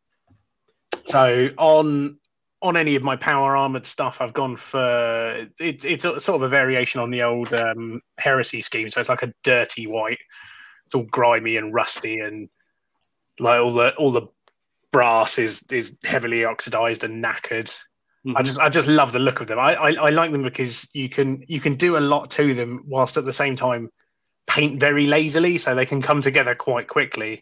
So 1.07 1.49
on 1.57 2.18
on 2.62 2.76
any 2.76 2.95
of 2.95 3.03
my 3.03 3.16
power 3.16 3.55
armored 3.55 3.86
stuff, 3.86 4.20
I've 4.20 4.34
gone 4.34 4.57
for 4.57 5.47
it, 5.60 5.86
it's 5.86 6.05
a, 6.05 6.20
sort 6.20 6.36
of 6.36 6.41
a 6.41 6.49
variation 6.49 6.99
on 6.99 7.10
the 7.10 7.24
old 7.24 7.53
um, 7.53 8.01
heresy 8.18 8.62
scheme. 8.62 8.89
So 8.89 8.99
it's 8.99 9.10
like 9.10 9.24
a 9.24 9.34
dirty 9.43 9.88
white. 9.88 10.20
It's 10.86 10.95
all 10.95 11.03
grimy 11.03 11.57
and 11.57 11.74
rusty, 11.74 12.20
and 12.20 12.49
like 13.39 13.62
all 13.62 13.74
the 13.74 13.95
all 13.95 14.12
the 14.12 14.28
brass 14.91 15.39
is 15.39 15.64
is 15.72 15.95
heavily 16.03 16.45
oxidized 16.45 17.03
and 17.03 17.24
knackered. 17.24 17.78
I 18.36 18.43
just 18.43 18.60
I 18.60 18.70
just 18.70 18.88
love 18.88 19.14
the 19.14 19.20
look 19.20 19.39
of 19.39 19.47
them. 19.47 19.60
I, 19.60 19.76
I 19.76 19.91
I 19.91 20.10
like 20.10 20.32
them 20.32 20.43
because 20.43 20.88
you 20.93 21.07
can 21.07 21.43
you 21.47 21.62
can 21.62 21.76
do 21.76 21.97
a 21.97 21.99
lot 21.99 22.32
to 22.32 22.53
them 22.53 22.84
whilst 22.86 23.16
at 23.16 23.26
the 23.26 23.34
same 23.34 23.55
time 23.55 23.89
paint 24.47 24.80
very 24.80 25.07
lazily, 25.07 25.57
so 25.57 25.76
they 25.76 25.86
can 25.86 26.01
come 26.01 26.22
together 26.22 26.55
quite 26.55 26.88
quickly. 26.88 27.41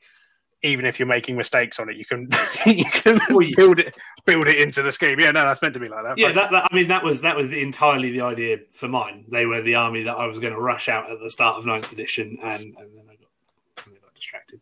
Even 0.63 0.85
if 0.85 0.99
you're 0.99 1.07
making 1.07 1.35
mistakes 1.35 1.79
on 1.79 1.89
it, 1.89 1.97
you 1.97 2.05
can 2.05 2.29
you 2.65 2.85
can 2.85 3.19
build 3.55 3.79
it 3.79 3.95
build 4.25 4.47
it 4.47 4.59
into 4.59 4.81
the 4.81 4.91
scheme. 4.91 5.19
Yeah, 5.19 5.31
no, 5.31 5.45
that's 5.45 5.61
meant 5.61 5.75
to 5.75 5.79
be 5.79 5.87
like 5.87 6.03
that. 6.03 6.17
Yeah, 6.17 6.31
that, 6.31 6.51
that 6.51 6.67
I 6.71 6.75
mean 6.75 6.87
that 6.87 7.03
was 7.03 7.21
that 7.21 7.35
was 7.35 7.53
entirely 7.53 8.11
the 8.11 8.21
idea 8.21 8.57
for 8.75 8.87
mine. 8.87 9.25
They 9.29 9.45
were 9.45 9.61
the 9.61 9.75
army 9.75 10.03
that 10.03 10.15
I 10.15 10.25
was 10.25 10.39
going 10.39 10.53
to 10.53 10.59
rush 10.59 10.89
out 10.89 11.11
at 11.11 11.19
the 11.21 11.29
start 11.29 11.57
of 11.57 11.65
ninth 11.65 11.91
edition, 11.91 12.39
and, 12.41 12.61
and 12.61 12.97
then 12.97 13.05
I 13.09 13.15
got, 13.15 13.85
I 13.85 13.89
got 14.01 14.15
distracted. 14.15 14.61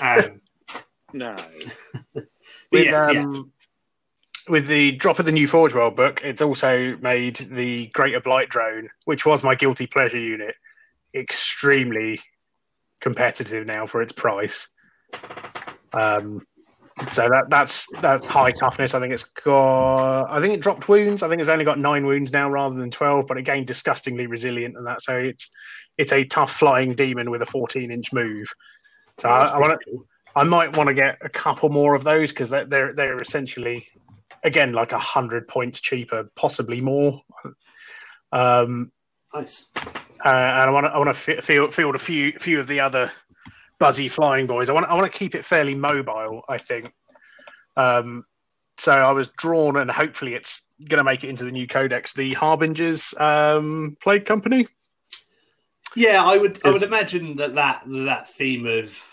Um, 0.00 0.40
No. 1.14 1.36
with, 2.14 2.26
yes, 2.72 3.14
yeah. 3.14 3.20
um, 3.22 3.52
with 4.48 4.66
the 4.66 4.92
drop 4.92 5.20
of 5.20 5.26
the 5.26 5.32
new 5.32 5.46
Forge 5.46 5.74
World 5.74 5.96
book, 5.96 6.20
it's 6.22 6.42
also 6.42 6.96
made 7.00 7.36
the 7.36 7.86
Greater 7.94 8.20
Blight 8.20 8.50
drone, 8.50 8.90
which 9.04 9.24
was 9.24 9.42
my 9.42 9.54
guilty 9.54 9.86
pleasure 9.86 10.18
unit, 10.18 10.56
extremely 11.14 12.20
competitive 13.00 13.66
now 13.66 13.86
for 13.86 14.02
its 14.02 14.12
price. 14.12 14.66
Um, 15.92 16.46
so 17.10 17.28
that 17.28 17.46
that's 17.48 17.86
that's 18.00 18.26
high 18.26 18.52
toughness. 18.52 18.94
I 18.94 19.00
think 19.00 19.12
it's 19.12 19.24
got. 19.24 20.24
I 20.24 20.40
think 20.40 20.54
it 20.54 20.60
dropped 20.60 20.88
wounds. 20.88 21.22
I 21.22 21.28
think 21.28 21.40
it's 21.40 21.50
only 21.50 21.64
got 21.64 21.78
nine 21.78 22.06
wounds 22.06 22.32
now 22.32 22.48
rather 22.48 22.76
than 22.76 22.90
twelve, 22.90 23.26
but 23.26 23.36
again, 23.36 23.64
disgustingly 23.64 24.26
resilient 24.26 24.76
and 24.76 24.86
that. 24.86 25.02
So 25.02 25.16
it's 25.16 25.50
it's 25.98 26.12
a 26.12 26.24
tough 26.24 26.52
flying 26.52 26.94
demon 26.94 27.30
with 27.30 27.42
a 27.42 27.46
fourteen 27.46 27.90
inch 27.90 28.12
move. 28.12 28.46
So 29.18 29.28
I, 29.28 29.38
That's 29.40 29.50
I 29.50 29.58
want 29.58 29.72
to. 29.72 29.90
cool. 29.90 30.06
I 30.36 30.42
might 30.42 30.76
want 30.76 30.88
to 30.88 30.94
get 30.94 31.18
a 31.22 31.28
couple 31.28 31.68
more 31.68 31.94
of 31.94 32.02
those 32.02 32.30
because 32.30 32.50
they're, 32.50 32.64
they're 32.66 32.92
they're 32.92 33.22
essentially 33.22 33.86
again 34.42 34.72
like 34.72 34.92
a 34.92 34.98
hundred 34.98 35.46
points 35.46 35.80
cheaper, 35.80 36.28
possibly 36.34 36.80
more. 36.80 37.22
Um, 38.32 38.90
nice. 39.32 39.68
uh, 39.76 39.82
and 40.24 40.34
I 40.34 40.70
want 40.70 40.86
to 40.86 40.90
I 40.90 40.98
want 40.98 41.16
to 41.16 41.42
field 41.42 41.72
field 41.72 41.94
a 41.94 42.00
few 42.00 42.32
few 42.32 42.58
of 42.58 42.66
the 42.66 42.80
other 42.80 43.12
buzzy 43.84 44.08
flying 44.08 44.46
boys. 44.46 44.68
I 44.68 44.72
want 44.72 44.86
I 44.86 44.94
want 44.94 45.12
to 45.12 45.18
keep 45.18 45.34
it 45.34 45.44
fairly 45.44 45.74
mobile. 45.74 46.42
I 46.48 46.58
think. 46.58 46.92
Um, 47.76 48.24
so 48.78 48.92
I 48.92 49.12
was 49.12 49.28
drawn, 49.38 49.76
and 49.76 49.90
hopefully 49.90 50.34
it's 50.34 50.62
going 50.88 50.98
to 50.98 51.04
make 51.04 51.22
it 51.22 51.28
into 51.28 51.44
the 51.44 51.52
new 51.52 51.66
codex. 51.66 52.12
The 52.12 52.34
Harbingers 52.34 53.14
um, 53.18 53.96
Plague 54.02 54.24
Company. 54.24 54.66
Yeah, 55.94 56.24
I 56.24 56.36
would. 56.36 56.60
I 56.64 56.70
would 56.70 56.82
imagine 56.82 57.36
that 57.36 57.54
that 57.54 57.82
that 57.86 58.28
theme 58.28 58.66
of. 58.66 59.10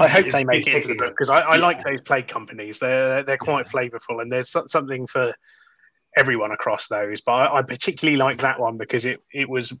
I 0.00 0.08
hope 0.08 0.26
they 0.32 0.42
make 0.42 0.66
it 0.66 0.74
into 0.74 0.88
the 0.88 0.96
book 0.96 1.12
because 1.12 1.30
I, 1.30 1.40
I 1.40 1.54
Yeah. 1.56 1.62
like 1.62 1.84
those 1.84 2.02
plague 2.02 2.26
companies. 2.26 2.80
They're 2.80 3.22
they're 3.22 3.38
quite 3.38 3.66
flavourful, 3.66 4.20
and 4.20 4.32
there's 4.32 4.50
something 4.50 5.06
for 5.06 5.32
everyone 6.16 6.50
across 6.50 6.88
those. 6.88 7.20
But 7.20 7.32
I, 7.32 7.58
I 7.58 7.62
particularly 7.62 8.16
like 8.16 8.40
that 8.40 8.58
one 8.58 8.76
because 8.76 9.04
it 9.04 9.22
it 9.32 9.48
was 9.48 9.72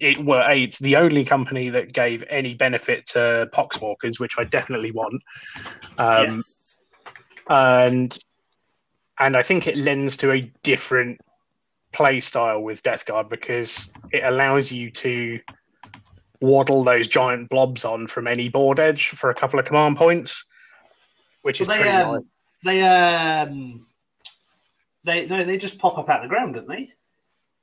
it 0.00 0.24
were 0.24 0.48
it's 0.50 0.78
the 0.78 0.96
only 0.96 1.24
company 1.24 1.68
that 1.70 1.92
gave 1.92 2.24
any 2.28 2.54
benefit 2.54 3.06
to 3.08 3.48
poxwalkers, 3.54 4.18
which 4.18 4.34
I 4.38 4.44
definitely 4.44 4.90
want. 4.90 5.22
Um, 5.98 6.24
yes. 6.26 6.80
and 7.48 8.18
and 9.18 9.36
I 9.36 9.42
think 9.42 9.66
it 9.66 9.76
lends 9.76 10.16
to 10.18 10.32
a 10.32 10.40
different 10.62 11.20
play 11.92 12.20
style 12.20 12.60
with 12.60 12.82
Death 12.82 13.06
Guard 13.06 13.28
because 13.28 13.90
it 14.12 14.22
allows 14.24 14.70
you 14.70 14.90
to 14.92 15.40
waddle 16.40 16.84
those 16.84 17.08
giant 17.08 17.48
blobs 17.48 17.84
on 17.84 18.06
from 18.06 18.28
any 18.28 18.48
board 18.48 18.78
edge 18.78 19.08
for 19.08 19.30
a 19.30 19.34
couple 19.34 19.58
of 19.58 19.64
command 19.64 19.96
points, 19.96 20.44
which 21.42 21.60
Well, 21.60 21.70
is 21.70 21.76
they 21.76 21.82
pretty 21.82 21.96
um, 21.96 22.14
nice. 22.14 22.24
they 22.64 22.82
um, 22.82 23.86
they 25.04 25.26
no, 25.26 25.44
they 25.44 25.56
just 25.56 25.78
pop 25.78 25.98
up 25.98 26.08
out 26.08 26.18
of 26.18 26.22
the 26.24 26.28
ground, 26.28 26.54
don't 26.54 26.68
they? 26.68 26.92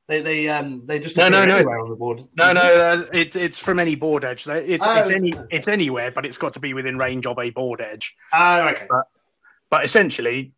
They 0.08 0.22
they 0.22 0.50
um 0.50 0.86
they 0.86 1.00
just 1.00 1.18
No, 1.18 1.30
no, 1.30 1.46
no. 1.46 1.56
anywhere 1.56 1.80
on 1.80 1.90
the 1.90 1.96
board. 1.96 2.22
No, 2.38 2.54
no, 2.54 2.62
uh, 2.62 3.06
it's 3.12 3.36
it's 3.36 3.58
from 3.58 3.80
any 3.80 3.96
board 3.96 4.24
edge. 4.24 4.48
It's 4.48 4.70
it's, 4.70 4.86
Oh, 4.86 5.00
it's 5.00 5.10
any 5.10 5.34
it's 5.50 5.68
anywhere, 5.68 6.12
but 6.12 6.26
it's 6.26 6.38
got 6.38 6.54
to 6.54 6.60
be 6.60 6.74
within 6.74 6.98
range 6.98 7.26
of 7.26 7.40
a 7.40 7.50
board 7.50 7.82
edge. 7.82 8.16
Oh, 8.34 8.68
okay. 8.68 8.88
But 9.72 9.84
essentially, 9.84 10.54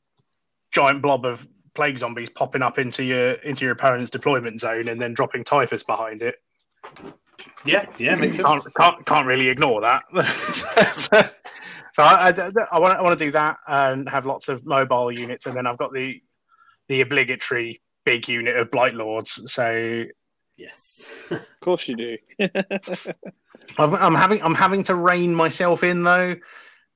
giant 0.72 1.02
blob 1.02 1.26
of 1.26 1.48
plague 1.76 1.98
zombies 1.98 2.30
popping 2.30 2.62
up 2.62 2.78
into 2.78 3.04
your 3.04 3.32
into 3.34 3.64
your 3.64 3.72
opponent's 3.72 4.12
deployment 4.12 4.60
zone 4.60 4.90
and 4.90 5.02
then 5.02 5.14
dropping 5.14 5.46
typhus 5.46 5.84
behind 5.84 6.22
it. 6.22 6.36
Yeah, 7.64 7.86
yeah, 7.98 8.16
makes 8.16 8.36
sense. 8.36 8.48
can't, 8.48 8.76
can't 8.76 9.06
can't 9.06 9.28
really 9.28 9.48
ignore 9.48 9.80
that. 9.82 10.04
so 10.94 11.30
so 11.94 12.04
I, 12.04 12.30
I, 12.30 12.52
I 12.74 12.80
want 12.80 13.00
I 13.00 13.02
want 13.02 13.18
to 13.18 13.26
do 13.26 13.32
that 13.32 13.58
and 13.68 14.10
have 14.10 14.26
lots 14.26 14.50
of 14.50 14.66
mobile 14.66 15.10
units, 15.10 15.46
and 15.46 15.56
then 15.56 15.66
I've 15.66 15.78
got 15.78 15.94
the 15.94 16.22
the 16.90 17.02
obligatory 17.02 17.82
big 18.08 18.28
unit 18.30 18.56
of 18.56 18.72
blight 18.72 18.94
lords. 18.96 19.40
So 19.52 20.06
Yes. 20.56 21.06
Of 21.30 21.46
course 21.60 21.88
you 21.88 21.96
do. 21.96 22.18
I'm, 23.78 23.94
I'm 23.96 24.16
having 24.16 24.42
I'm 24.42 24.56
having 24.56 24.82
to 24.84 24.96
rein 24.96 25.36
myself 25.36 25.84
in 25.84 26.04
though. 26.04 26.36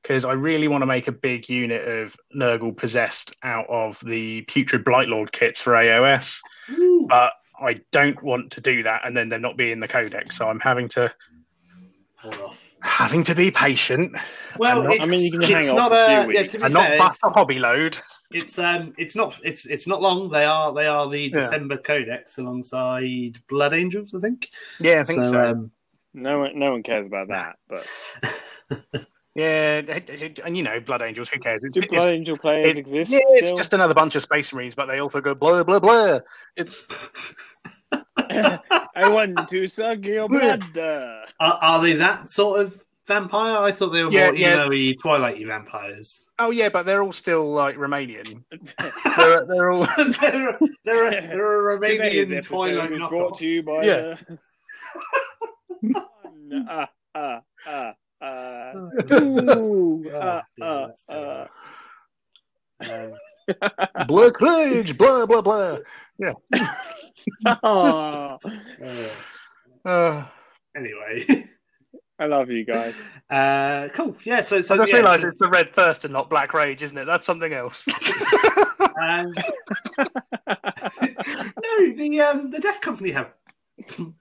Because 0.01 0.25
I 0.25 0.31
really 0.33 0.67
want 0.67 0.81
to 0.81 0.87
make 0.87 1.07
a 1.07 1.11
big 1.11 1.47
unit 1.47 1.87
of 1.87 2.15
Nurgle 2.35 2.75
possessed 2.75 3.35
out 3.43 3.67
of 3.69 3.99
the 4.03 4.41
putrid 4.43 4.83
Blight 4.83 5.07
Lord 5.09 5.31
kits 5.31 5.61
for 5.61 5.73
AOS, 5.73 6.39
Ooh. 6.71 7.05
but 7.07 7.33
I 7.61 7.81
don't 7.91 8.19
want 8.23 8.51
to 8.53 8.61
do 8.61 8.81
that 8.81 9.01
and 9.05 9.15
then 9.15 9.29
they're 9.29 9.37
not 9.37 9.57
be 9.57 9.71
in 9.71 9.79
the 9.79 9.87
codex. 9.87 10.35
So 10.37 10.49
I'm 10.49 10.59
having 10.59 10.87
to 10.89 11.13
Hold 12.15 12.35
off. 12.39 12.65
having 12.81 13.23
to 13.25 13.35
be 13.35 13.51
patient 13.51 14.15
Well, 14.57 14.79
I'm 14.79 14.83
not- 14.85 14.93
it's, 14.95 15.03
I 15.03 15.05
mean, 15.07 15.21
you 15.23 15.31
can 15.33 15.41
hang 15.43 15.57
it's 15.59 15.69
off 15.69 15.75
not 15.75 15.91
a 15.91 15.95
a 16.27 16.33
yeah. 16.33 16.43
To 16.47 16.57
be 16.57 16.63
and 16.63 16.73
not 16.73 16.97
bust 16.97 17.21
a 17.23 17.29
hobby 17.29 17.59
load. 17.59 17.99
It's 18.33 18.57
um, 18.59 18.93
it's 18.97 19.15
not 19.15 19.39
it's 19.43 19.65
it's 19.65 19.87
not 19.87 20.01
long. 20.01 20.29
They 20.29 20.45
are 20.45 20.73
they 20.73 20.87
are 20.87 21.09
the 21.09 21.19
Yeah. 21.23 21.29
December 21.33 21.77
Codex 21.77 22.37
alongside 22.37 23.39
Blood 23.49 23.73
Angels, 23.73 24.13
I 24.15 24.19
think. 24.19 24.49
Yeah, 24.79 25.01
I 25.01 25.03
think 25.03 25.23
so. 25.25 25.43
um, 25.43 25.71
No 26.13 26.39
one, 26.39 26.59
no 26.59 26.71
one 26.71 26.83
cares 26.83 27.07
about 27.07 27.27
that. 27.29 27.55
But 27.69 29.05
Yeah, 29.33 29.81
and 30.43 30.57
you 30.57 30.63
know, 30.63 30.79
Blood 30.81 31.01
Angels. 31.01 31.29
Who 31.29 31.39
cares? 31.39 31.61
It's, 31.63 31.73
do 31.73 31.79
it's- 31.81 32.03
Blood 32.03 32.13
Angel 32.13 32.37
players 32.37 32.75
it- 32.75 32.79
exist? 32.79 33.11
yeah, 33.11 33.19
it's 33.23 33.47
still? 33.49 33.57
just 33.57 33.73
another 33.73 33.93
bunch 33.93 34.15
of 34.15 34.21
Space 34.21 34.51
Marines, 34.51 34.75
but 34.75 34.87
they 34.87 34.99
also 34.99 35.21
go 35.21 35.33
blah 35.33 35.63
blah 35.63 35.79
blah. 35.79 36.19
It's 36.57 36.83
I 38.17 39.09
want 39.09 39.47
to 39.49 39.67
suck 39.67 40.03
your 40.05 40.27
blood. 40.35 40.77
uh. 40.77 41.25
are, 41.39 41.59
are 41.61 41.81
they 41.81 41.93
that 41.93 42.27
sort 42.29 42.59
of 42.61 42.83
vampire? 43.07 43.57
I 43.57 43.71
thought 43.71 43.89
they 43.89 44.03
were 44.03 44.11
Yeah, 44.11 44.27
more 44.27 44.35
yeah. 44.35 44.63
emo-y, 44.65 44.95
Twilighty 45.03 45.45
vampires. 45.47 46.27
oh 46.39 46.51
yeah, 46.51 46.69
but 46.69 46.85
they're 46.85 47.03
all 47.03 47.11
still 47.11 47.51
like 47.53 47.75
Romanian. 47.77 48.43
they're, 49.17 49.45
they're 49.45 49.71
all 49.71 49.85
they're, 50.21 50.49
a, 50.49 50.59
they're, 50.85 51.07
a, 51.07 51.27
they're 51.27 51.71
a 51.73 51.77
Romanian 51.79 52.43
Twilight 52.43 52.91
is 52.91 52.99
knockoff. 52.99 53.09
brought 53.09 53.37
to 53.39 53.45
you 53.45 53.63
by. 53.63 53.83
Yeah. 53.83 54.15
Uh, 56.69 56.85
uh, 57.15 57.19
uh, 57.19 57.39
uh, 57.67 57.91
uh. 58.21 58.73
Oh, 58.75 58.91
Ooh, 59.13 60.11
Oh, 60.11 60.41
uh, 60.61 60.61
uh, 60.61 60.87
uh. 61.09 61.47
Um, 62.81 63.13
Black 64.07 64.39
Rage, 64.41 64.97
blah 64.97 65.25
blah 65.25 65.41
blah. 65.41 65.77
Oh, 67.63 68.37
uh, 68.43 69.07
Uh, 69.85 70.25
anyway, 70.75 71.45
I 72.21 72.25
love 72.27 72.51
you 72.51 72.63
guys. 72.63 72.93
uh, 73.31 73.89
cool. 73.95 74.15
Yeah. 74.23 74.41
So, 74.41 74.61
so 74.61 74.75
I 74.75 74.77
just 74.77 74.91
yeah, 74.91 74.97
realised 74.97 75.23
so- 75.23 75.29
it's 75.29 75.39
the 75.39 75.49
Red 75.49 75.73
Thirst 75.73 76.05
and 76.05 76.13
not 76.13 76.29
Black 76.29 76.53
Rage, 76.53 76.83
isn't 76.83 76.97
it? 76.97 77.05
That's 77.05 77.25
something 77.25 77.51
else. 77.51 77.87
Um, 79.01 79.25
no, 79.97 80.05
the 81.95 82.21
um, 82.21 82.51
the 82.51 82.59
Death 82.59 82.81
Company 82.81 83.11
have 83.11 83.33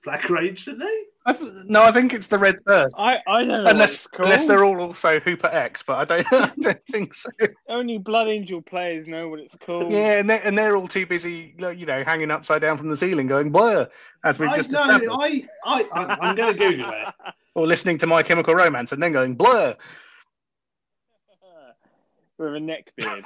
Black 0.04 0.30
Rage, 0.30 0.64
didn't 0.64 0.80
they? 0.80 1.04
I 1.30 1.32
th- 1.32 1.52
no, 1.66 1.82
I 1.82 1.92
think 1.92 2.12
it's 2.12 2.26
the 2.26 2.38
Red 2.38 2.58
Thirst. 2.60 2.96
I, 2.98 3.20
I 3.26 3.44
don't 3.44 3.48
know. 3.48 3.70
Unless, 3.70 4.08
unless 4.18 4.46
they're 4.46 4.64
all 4.64 4.80
also 4.80 5.20
Hooper 5.20 5.46
X, 5.46 5.82
but 5.82 6.10
I 6.10 6.22
don't, 6.22 6.32
I 6.32 6.52
don't 6.60 6.84
think 6.90 7.14
so. 7.14 7.30
Only 7.68 7.98
Blood 7.98 8.26
Angel 8.28 8.60
players 8.60 9.06
know 9.06 9.28
what 9.28 9.38
it's 9.38 9.54
called. 9.64 9.92
Yeah, 9.92 10.18
and 10.18 10.28
they're, 10.28 10.42
and 10.44 10.58
they're 10.58 10.76
all 10.76 10.88
too 10.88 11.06
busy, 11.06 11.54
you 11.58 11.86
know, 11.86 12.02
hanging 12.04 12.32
upside 12.32 12.62
down 12.62 12.76
from 12.76 12.88
the 12.88 12.96
ceiling, 12.96 13.28
going 13.28 13.50
blur, 13.50 13.88
as 14.24 14.38
we've 14.38 14.50
I, 14.50 14.56
just 14.56 14.72
no, 14.72 14.80
I, 14.80 15.46
I, 15.64 15.88
I, 15.92 16.18
I'm 16.20 16.34
going 16.34 16.56
to 16.56 16.58
Google 16.58 16.90
it. 16.92 17.14
or 17.54 17.66
listening 17.66 17.98
to 17.98 18.06
My 18.06 18.22
Chemical 18.22 18.54
Romance 18.54 18.92
and 18.92 19.02
then 19.02 19.12
going 19.12 19.34
blur. 19.34 19.76
With 22.38 22.54
a 22.54 22.60
neck 22.60 22.90
beard. 22.96 23.24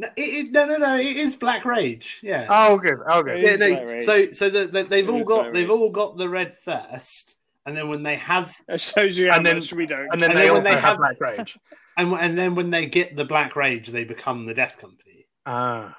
No, 0.00 0.08
it, 0.16 0.22
it, 0.46 0.50
no, 0.52 0.64
no, 0.64 0.78
no. 0.78 0.96
It 0.96 1.16
is 1.16 1.34
Black 1.34 1.66
Rage. 1.66 2.20
Yeah. 2.22 2.46
Oh, 2.48 2.78
good. 2.78 2.98
Oh, 3.06 3.22
good. 3.22 3.42
Yeah, 3.42 3.56
no, 3.56 4.00
so 4.00 4.32
so 4.32 4.48
the, 4.48 4.64
the, 4.66 4.84
they've 4.84 5.06
It 5.06 5.12
all 5.12 5.24
got 5.24 5.52
they've 5.52 5.68
all 5.70 5.90
got 5.90 6.16
the 6.16 6.26
red 6.28 6.54
thirst, 6.54 7.36
and 7.66 7.76
then 7.76 7.88
when 7.90 8.02
they 8.02 8.16
have 8.16 8.56
That 8.66 8.80
shows 8.80 9.18
you 9.18 9.30
how 9.30 9.36
And 9.36 9.44
then- 9.46 9.56
much 9.56 9.72
we 9.74 9.84
don't. 9.84 10.08
And 10.10 10.22
then 10.22 10.30
And 10.30 10.38
they 10.38 10.44
then 10.44 10.50
also 10.52 10.62
they 10.64 10.70
have 10.70 10.80
have- 10.82 10.96
Black 10.96 11.20
Rage. 11.20 11.58
and 11.98 12.12
and 12.14 12.38
then 12.38 12.54
when 12.54 12.70
they 12.70 12.86
get 12.86 13.14
the 13.14 13.26
Black 13.26 13.56
Rage, 13.56 13.88
they 13.88 14.04
become 14.04 14.46
the 14.46 14.54
Death 14.54 14.78
Company. 14.78 15.26
Ah. 15.44 15.96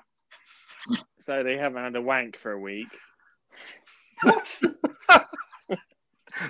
So 1.19 1.43
they 1.43 1.57
haven't 1.57 1.83
had 1.83 1.95
a 1.95 2.01
wank 2.01 2.37
for 2.37 2.51
a 2.53 2.59
week. 2.59 2.87
What? 4.23 4.61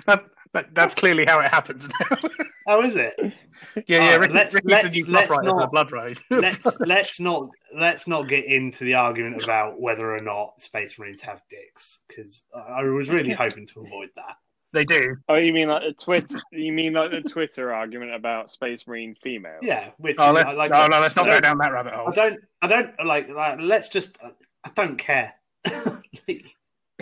That, 0.06 0.24
that, 0.54 0.74
that's 0.74 0.94
clearly 0.94 1.24
how 1.26 1.40
it 1.40 1.48
happens 1.50 1.88
now. 1.88 2.18
oh, 2.68 2.82
is 2.84 2.96
it? 2.96 3.14
yeah, 3.20 3.32
yeah. 3.86 4.16
Ricky, 4.16 4.34
let's- 4.34 4.54
Ricky's 4.54 4.70
let's- 4.70 4.96
new 4.96 5.04
let's 5.12 5.28
Blood 5.28 5.38
Rider 5.38 5.50
for 5.50 5.56
not- 5.60 5.72
Blood 5.72 5.92
Rage. 5.92 6.20
Let's 6.30 6.78
let's 6.80 7.20
not 7.20 7.50
let's 7.76 8.06
not 8.06 8.28
get 8.28 8.44
into 8.46 8.84
the 8.84 8.94
argument 8.94 9.42
about 9.42 9.80
whether 9.80 10.14
or 10.14 10.20
not 10.20 10.60
Space 10.60 10.98
Marines 10.98 11.20
have 11.22 11.40
dicks 11.48 12.00
because 12.08 12.44
I 12.54 12.82
was 12.84 13.08
really 13.08 13.32
hoping 13.32 13.66
to 13.68 13.80
avoid 13.80 14.10
that. 14.16 14.36
they 14.72 14.84
do. 14.84 15.16
Oh, 15.28 15.34
you 15.36 15.52
mean 15.52 15.68
like 15.68 15.82
the 15.82 15.92
Twitter? 16.04 16.40
You 16.50 16.72
mean 16.72 16.92
like 16.94 17.10
the 17.10 17.22
Twitter 17.22 17.72
argument 17.72 18.14
about 18.14 18.50
Space 18.50 18.86
Marine 18.86 19.14
females? 19.22 19.60
Yeah, 19.62 19.90
which 19.98 20.16
Oh, 20.18 20.32
let's, 20.32 20.50
I 20.50 20.54
like. 20.54 20.70
no, 20.70 20.86
no, 20.86 21.00
let's 21.00 21.16
not 21.16 21.26
go 21.26 21.40
down 21.40 21.58
that 21.58 21.72
rabbit 21.72 21.92
hole. 21.94 22.02
I 22.02 22.04
hole. 22.04 22.12
don't. 22.14 22.40
I 22.62 22.66
don't 22.66 23.06
like. 23.06 23.28
like 23.28 23.58
let's 23.60 23.88
just. 23.88 24.18
I 24.64 24.70
don't 24.74 24.96
care. 24.96 25.34
like, 26.28 26.44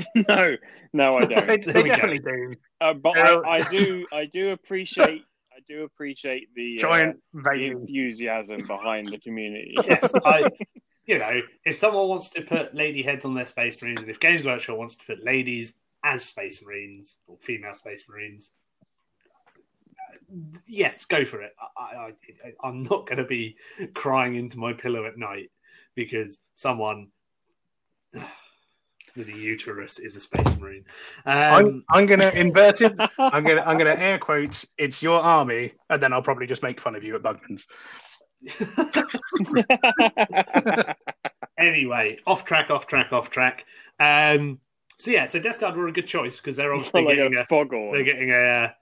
no, 0.28 0.56
no, 0.92 1.16
I 1.18 1.20
don't. 1.26 1.46
they 1.46 1.56
There 1.58 1.82
we 1.82 1.88
go. 1.88 1.94
definitely 1.96 2.18
do. 2.20 2.54
Uh, 2.80 2.94
but 2.94 3.14
They're- 3.14 3.44
I, 3.46 3.58
I 3.58 3.68
do, 3.70 4.06
I 4.12 4.26
do 4.26 4.50
appreciate, 4.50 5.24
I 5.52 5.60
do 5.68 5.84
appreciate 5.84 6.48
the, 6.54 6.78
uh, 6.78 6.80
Giant 6.80 7.20
the 7.32 7.66
enthusiasm 7.66 8.66
behind 8.66 9.08
the 9.08 9.18
community. 9.18 9.74
yes, 9.86 10.10
I. 10.24 10.50
You 11.06 11.18
know, 11.18 11.40
if 11.64 11.78
someone 11.78 12.08
wants 12.08 12.28
to 12.30 12.42
put 12.42 12.72
lady 12.74 13.02
heads 13.02 13.24
on 13.24 13.34
their 13.34 13.46
Space 13.46 13.80
Marines, 13.82 14.00
and 14.00 14.08
if 14.10 14.20
Games 14.20 14.46
Workshop 14.46 14.76
wants 14.78 14.94
to 14.96 15.04
put 15.06 15.24
ladies 15.24 15.72
as 16.04 16.24
Space 16.24 16.62
Marines 16.62 17.16
or 17.26 17.36
female 17.40 17.74
Space 17.74 18.04
Marines, 18.08 18.52
yes, 20.66 21.04
go 21.06 21.24
for 21.24 21.42
it. 21.42 21.52
I, 21.76 21.82
I, 21.82 22.06
I, 22.06 22.12
I'm 22.62 22.82
not 22.84 23.06
going 23.06 23.18
to 23.18 23.24
be 23.24 23.56
crying 23.94 24.36
into 24.36 24.58
my 24.58 24.72
pillow 24.72 25.04
at 25.06 25.18
night 25.18 25.50
because 25.96 26.38
someone 26.54 27.08
with 29.16 29.28
a 29.28 29.36
uterus 29.36 29.98
is 29.98 30.16
a 30.16 30.20
Space 30.20 30.58
Marine. 30.58 30.84
I'm, 31.26 31.66
Um, 31.66 31.84
I'm 31.90 32.06
gonna 32.06 32.30
invert 32.30 32.80
it. 32.80 32.94
I'm 33.18 33.44
gonna 33.44 33.62
I'm 33.62 33.78
gonna 33.78 33.96
air 33.96 34.18
quotes. 34.18 34.66
It's 34.78 35.02
your 35.02 35.20
army, 35.20 35.72
and 35.88 36.02
then 36.02 36.12
I'll 36.12 36.22
probably 36.22 36.46
just 36.46 36.62
make 36.62 36.80
fun 36.80 36.94
of 36.94 37.04
you 37.04 37.16
at 37.16 37.22
Bugman's. 37.22 37.66
anyway, 41.58 42.18
off 42.26 42.44
track, 42.44 42.70
off 42.70 42.86
track, 42.86 43.12
off 43.12 43.30
track. 43.30 43.64
Um, 43.98 44.60
so 44.96 45.10
yeah, 45.10 45.26
so 45.26 45.38
Death 45.38 45.60
Guard 45.60 45.76
were 45.76 45.88
a 45.88 45.92
good 45.92 46.06
choice 46.06 46.38
because 46.38 46.56
they're 46.56 46.72
obviously 46.72 47.04
like 47.04 47.16
getting 47.16 47.38
a 47.38 47.42
a, 47.42 47.92
they're 47.92 48.04
getting 48.04 48.32
a 48.32 48.74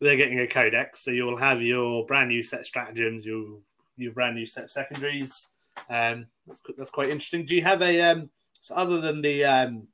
they're 0.00 0.16
getting 0.16 0.40
a 0.40 0.46
codex. 0.46 1.04
So 1.04 1.10
you'll 1.10 1.36
have 1.36 1.62
your 1.62 2.04
brand 2.06 2.28
new 2.28 2.42
set 2.42 2.60
of 2.60 2.66
stratagems. 2.66 3.24
You'll 3.24 3.60
your 3.96 4.12
brand 4.12 4.34
new 4.34 4.46
set 4.46 4.64
of 4.64 4.70
secondaries. 4.70 5.48
Um, 5.88 6.26
that's 6.46 6.60
that's 6.76 6.90
quite 6.90 7.08
interesting. 7.08 7.46
Do 7.46 7.54
you 7.54 7.62
have 7.62 7.82
a 7.82 8.00
um, 8.02 8.30
so 8.62 8.76
other 8.76 9.00
than 9.00 9.20
the 9.22 9.44
um, 9.44 9.88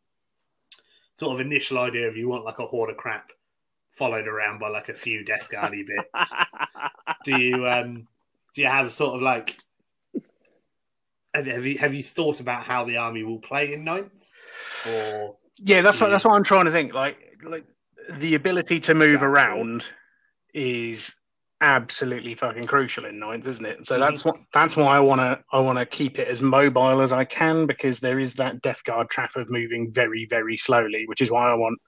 sort 1.17 1.35
of 1.35 1.45
initial 1.45 1.79
idea 1.79 2.07
of 2.07 2.19
you 2.19 2.29
want 2.29 2.45
like 2.45 2.59
a 2.59 2.67
horde 2.67 2.91
of 2.91 2.99
crap 2.99 3.33
followed 3.93 4.29
around 4.29 4.61
by 4.61 4.69
like 4.69 4.91
a 4.91 4.95
few 4.95 5.25
death 5.25 5.49
guardy 5.51 5.83
bits? 5.83 6.35
do 7.25 7.41
you 7.41 7.67
um, 7.67 8.07
do 8.55 8.61
you 8.61 8.69
have 8.69 8.87
a 8.87 8.91
sort 8.91 9.17
of 9.17 9.23
like 9.23 9.57
have, 11.33 11.47
have 11.47 11.65
you 11.65 11.79
have 11.79 11.95
you 11.95 12.03
thought 12.03 12.41
about 12.41 12.65
how 12.65 12.85
the 12.85 12.99
army 12.99 13.23
will 13.23 13.39
play 13.39 13.73
in 13.73 13.85
ninth 13.85 14.35
or 14.87 15.37
Yeah, 15.57 15.81
that's 15.81 15.99
what 15.99 16.11
that's 16.11 16.27
what 16.27 16.35
I'm 16.35 16.45
trying 16.45 16.67
to 16.67 16.71
think. 16.71 16.93
Like, 16.93 17.39
like 17.43 17.65
the 18.19 18.35
ability 18.35 18.81
to 18.81 18.95
move 18.95 19.23
around 19.23 19.87
is 20.53 21.15
absolutely 21.61 22.35
fucking 22.35 22.67
crucial 22.67 23.05
in 23.05 23.19
ninth, 23.19 23.47
isn't 23.47 23.65
it? 23.65 23.87
So 23.87 23.97
Mhm. 23.97 24.01
that's 24.01 24.25
what 24.25 24.37
that's 24.53 24.77
why 24.77 24.97
I 24.97 25.01
want 25.01 25.21
to 25.21 25.43
I 25.53 25.61
want 25.61 25.79
to 25.79 25.87
keep 25.87 26.19
it 26.19 26.29
as 26.29 26.41
mobile 26.41 27.01
as 27.01 27.13
I 27.13 27.25
can 27.25 27.67
because 27.67 28.01
there 28.01 28.19
is 28.19 28.35
that 28.35 28.63
death 28.63 28.85
guard 28.85 29.11
trap 29.11 29.37
of 29.37 29.51
moving 29.51 29.93
very 29.93 30.27
very 30.27 30.57
slowly, 30.57 31.05
which 31.07 31.21
is 31.21 31.31
why 31.31 31.51
I 31.51 31.55
want 31.55 31.79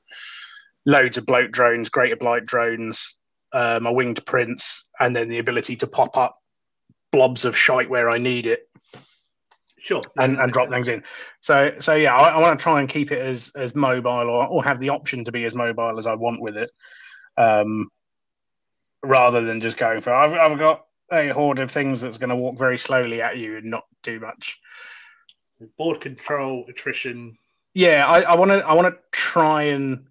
loads 0.87 1.19
of 1.19 1.27
bloat 1.27 1.53
drones, 1.53 1.89
greater 1.89 2.17
blight 2.17 2.47
drones, 2.47 3.17
um, 3.53 3.87
a 3.87 3.93
winged 3.93 4.25
prince, 4.27 4.89
and 4.99 5.15
then 5.15 5.29
the 5.29 5.39
ability 5.39 5.77
to 5.77 5.87
pop 5.87 6.17
up 6.17 6.37
blobs 7.13 7.45
of 7.45 7.57
shite 7.57 7.91
where 7.91 8.09
I 8.09 8.19
need 8.19 8.47
it 8.47 8.69
sure 9.79 10.03
and, 10.17 10.39
and 10.39 10.53
drop 10.53 10.69
things 10.69 10.89
in. 10.89 11.03
So 11.41 11.73
so 11.81 11.95
yeah, 11.95 12.15
I, 12.15 12.31
I 12.31 12.41
want 12.41 12.59
to 12.59 12.63
try 12.63 12.81
and 12.81 12.89
keep 12.89 13.13
it 13.13 13.21
as 13.21 13.53
as 13.57 13.75
mobile 13.75 14.11
or, 14.11 14.47
or 14.47 14.65
have 14.65 14.81
the 14.81 14.91
option 14.91 15.25
to 15.25 15.33
be 15.33 15.45
as 15.45 15.55
mobile 15.55 15.99
as 15.99 16.07
I 16.07 16.15
want 16.15 16.41
with 16.41 16.57
it, 16.57 16.71
um, 17.37 17.89
rather 19.03 19.41
than 19.41 19.61
just 19.61 19.77
going 19.77 20.01
for 20.01 20.13
I've 20.13 20.35
I've 20.35 20.59
got 20.59 20.87
a 21.13 21.29
horde 21.29 21.59
of 21.59 21.71
things 21.71 22.01
that's 22.01 22.19
going 22.19 22.31
to 22.31 22.37
walk 22.37 22.57
very 22.59 22.79
slowly 22.79 23.21
at 23.23 23.37
you 23.37 23.57
and 23.57 23.67
not 23.67 23.85
do 24.03 24.21
much. 24.21 24.61
board 25.77 26.01
control 26.01 26.65
attrition? 26.69 27.37
Yeah, 27.75 28.07
I, 28.07 28.35
want 28.35 28.51
to 28.51 28.67
I 28.67 28.73
want 28.75 28.93
to 28.93 29.01
try 29.13 29.65
and 29.65 30.07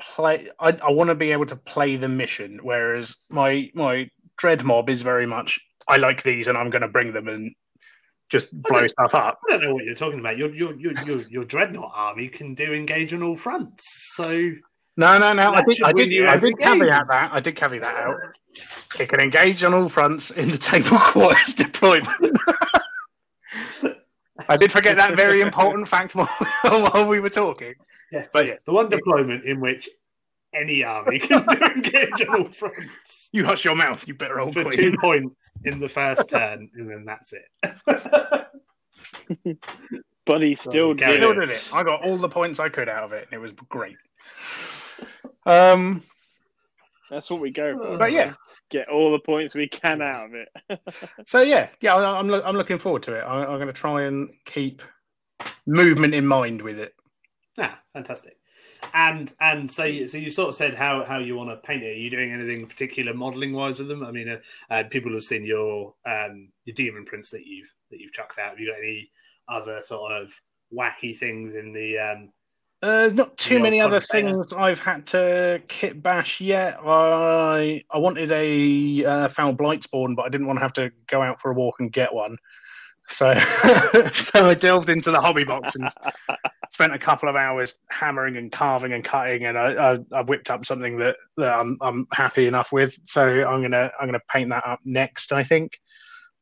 play. 0.00 0.48
I, 0.58 0.76
I 0.82 0.90
want 0.90 1.08
to 1.08 1.14
be 1.14 1.32
able 1.32 1.46
to 1.46 1.56
play 1.56 1.96
the 1.96 2.08
mission, 2.08 2.60
whereas 2.62 3.16
my 3.30 3.70
my 3.74 4.10
dread 4.36 4.64
mob 4.64 4.88
is 4.88 5.02
very 5.02 5.26
much 5.26 5.60
I 5.88 5.96
like 5.96 6.22
these 6.22 6.46
and 6.46 6.56
I'm 6.56 6.70
going 6.70 6.82
to 6.82 6.88
bring 6.88 7.12
them 7.12 7.28
and 7.28 7.54
just 8.28 8.50
blow 8.62 8.86
stuff 8.86 9.14
up. 9.14 9.40
I 9.48 9.52
don't 9.52 9.62
know 9.62 9.74
what 9.74 9.84
you're 9.84 9.94
talking 9.94 10.20
about. 10.20 10.36
Your 10.36 10.54
your 10.54 10.78
your 10.78 10.92
your, 11.04 11.20
your 11.22 11.44
dreadnought 11.44 11.92
army 11.94 12.28
can 12.28 12.54
do 12.54 12.74
engage 12.74 13.14
on 13.14 13.22
all 13.22 13.36
fronts. 13.36 14.14
So 14.14 14.50
No, 14.98 15.16
no, 15.16 15.32
no. 15.32 15.52
I 15.54 15.62
did, 15.62 15.76
should 15.76 15.86
I 15.86 15.92
win 15.92 15.96
did, 15.96 16.12
you 16.12 16.26
I 16.26 16.36
did 16.38 16.58
game. 16.58 16.80
caveat 16.80 17.06
that. 17.08 17.30
I 17.32 17.38
did 17.38 17.54
caveat 17.54 17.82
that 17.82 17.94
out. 18.04 18.16
It 18.98 19.08
can 19.08 19.20
engage 19.20 19.62
on 19.62 19.72
all 19.72 19.88
fronts 19.88 20.32
in 20.32 20.48
the 20.50 20.58
table 20.58 20.98
quarters 21.00 21.54
deployment. 21.54 22.36
I 24.48 24.56
did 24.56 24.72
forget 24.72 24.96
that 24.96 25.14
very 25.14 25.40
important 25.40 25.86
fact 25.94 26.16
while, 26.16 26.26
while 26.64 27.06
we 27.08 27.20
were 27.20 27.30
talking. 27.30 27.74
yes, 28.10 28.28
But 28.32 28.46
yes. 28.46 28.62
the 28.64 28.72
one 28.72 28.88
deployment 28.88 29.44
in 29.44 29.60
which 29.60 29.88
any 30.52 30.82
army 30.82 31.18
can 31.20 31.44
do 31.46 31.52
engage 31.64 32.22
on 32.28 32.34
all 32.36 32.44
fronts 32.52 33.28
You 33.32 33.44
hush 33.44 33.64
your 33.64 33.76
mouth, 33.76 34.06
you 34.08 34.14
better 34.14 34.40
old 34.40 34.54
for 34.54 34.64
queen. 34.64 34.76
two 34.76 34.96
points 35.00 35.50
in 35.64 35.78
the 35.78 35.88
first 35.88 36.28
turn, 36.28 36.70
and 36.74 36.90
then 36.90 37.04
that's 37.04 37.32
it. 37.32 38.48
but 40.26 40.42
he 40.42 40.54
still 40.56 40.94
Carry 40.94 41.12
did 41.12 41.16
Still 41.18 41.30
it. 41.32 41.46
did 41.46 41.50
it. 41.50 41.68
I 41.72 41.82
got 41.84 42.02
all 42.02 42.16
the 42.16 42.28
points 42.28 42.58
I 42.58 42.68
could 42.68 42.88
out 42.88 43.04
of 43.04 43.12
it, 43.12 43.24
and 43.30 43.32
it 43.32 43.40
was 43.40 43.52
great. 43.68 43.96
Um, 45.48 46.02
That's 47.10 47.30
what 47.30 47.40
we 47.40 47.50
go 47.50 47.76
for. 47.76 47.98
but 47.98 48.12
yeah, 48.12 48.34
Get 48.70 48.88
all 48.90 49.12
the 49.12 49.18
points 49.18 49.54
we 49.54 49.66
can 49.66 50.02
out 50.02 50.26
of 50.26 50.34
it. 50.34 50.80
so 51.26 51.40
yeah, 51.40 51.68
yeah, 51.80 51.94
I- 51.94 52.18
I'm 52.18 52.28
lo- 52.28 52.42
I'm 52.44 52.56
looking 52.56 52.78
forward 52.78 53.02
to 53.04 53.14
it. 53.14 53.20
I, 53.20 53.44
I'm 53.44 53.56
going 53.56 53.66
to 53.66 53.72
try 53.72 54.02
and 54.02 54.28
keep 54.44 54.82
movement 55.66 56.14
in 56.14 56.26
mind 56.26 56.60
with 56.60 56.78
it. 56.78 56.94
Yeah, 57.56 57.74
fantastic. 57.94 58.36
And 58.92 59.32
and 59.40 59.70
so 59.70 59.84
you, 59.84 60.06
so 60.06 60.18
you 60.18 60.30
sort 60.30 60.50
of 60.50 60.54
said 60.54 60.74
how 60.74 61.02
how 61.04 61.18
you 61.18 61.34
want 61.34 61.48
to 61.50 61.56
paint 61.66 61.82
it. 61.82 61.96
Are 61.96 61.98
you 61.98 62.10
doing 62.10 62.30
anything 62.30 62.66
particular 62.66 63.14
modelling 63.14 63.52
wise 63.54 63.78
with 63.78 63.88
them? 63.88 64.04
I 64.04 64.12
mean, 64.12 64.28
uh, 64.28 64.38
uh, 64.70 64.82
people 64.90 65.12
have 65.14 65.24
seen 65.24 65.44
your 65.46 65.94
um 66.04 66.50
your 66.66 66.74
demon 66.74 67.04
prince 67.06 67.30
that 67.30 67.46
you've 67.46 67.72
that 67.90 68.00
you've 68.00 68.12
chucked 68.12 68.38
out. 68.38 68.50
Have 68.50 68.60
you 68.60 68.68
got 68.70 68.78
any 68.78 69.10
other 69.48 69.80
sort 69.80 70.12
of 70.12 70.30
wacky 70.72 71.16
things 71.16 71.54
in 71.54 71.72
the 71.72 71.98
um 71.98 72.32
Uh, 72.80 73.10
not 73.12 73.36
too 73.36 73.58
many 73.58 73.80
other 73.80 73.98
things 73.98 74.52
I've 74.52 74.78
had 74.78 75.08
to 75.08 75.60
kit 75.66 76.00
bash 76.00 76.40
yet. 76.40 76.78
I 76.84 77.82
I 77.90 77.98
wanted 77.98 78.30
a 78.30 79.04
uh, 79.04 79.28
foul 79.28 79.52
blight 79.52 79.82
spawn, 79.82 80.14
but 80.14 80.22
I 80.22 80.28
didn't 80.28 80.46
want 80.46 80.58
to 80.58 80.62
have 80.62 80.74
to 80.74 80.92
go 81.08 81.20
out 81.20 81.40
for 81.40 81.50
a 81.50 81.54
walk 81.54 81.76
and 81.80 81.92
get 81.92 82.14
one. 82.14 82.36
So 83.10 83.34
so 84.14 84.48
I 84.48 84.54
delved 84.54 84.90
into 84.90 85.10
the 85.10 85.20
hobby 85.20 85.42
box 85.42 85.74
and 85.74 85.90
spent 86.70 86.94
a 86.94 86.98
couple 86.98 87.28
of 87.28 87.34
hours 87.34 87.74
hammering 87.90 88.36
and 88.36 88.52
carving 88.52 88.92
and 88.92 89.02
cutting, 89.02 89.46
and 89.46 89.58
I, 89.58 89.94
I, 89.94 89.98
I 90.12 90.22
whipped 90.22 90.48
up 90.48 90.64
something 90.64 90.98
that, 90.98 91.16
that 91.36 91.52
I'm 91.52 91.78
I'm 91.80 92.06
happy 92.12 92.46
enough 92.46 92.70
with. 92.70 92.96
So 93.06 93.22
I'm 93.22 93.60
gonna 93.60 93.90
I'm 93.98 94.06
gonna 94.06 94.20
paint 94.30 94.50
that 94.50 94.64
up 94.64 94.78
next. 94.84 95.32
I 95.32 95.42
think 95.42 95.80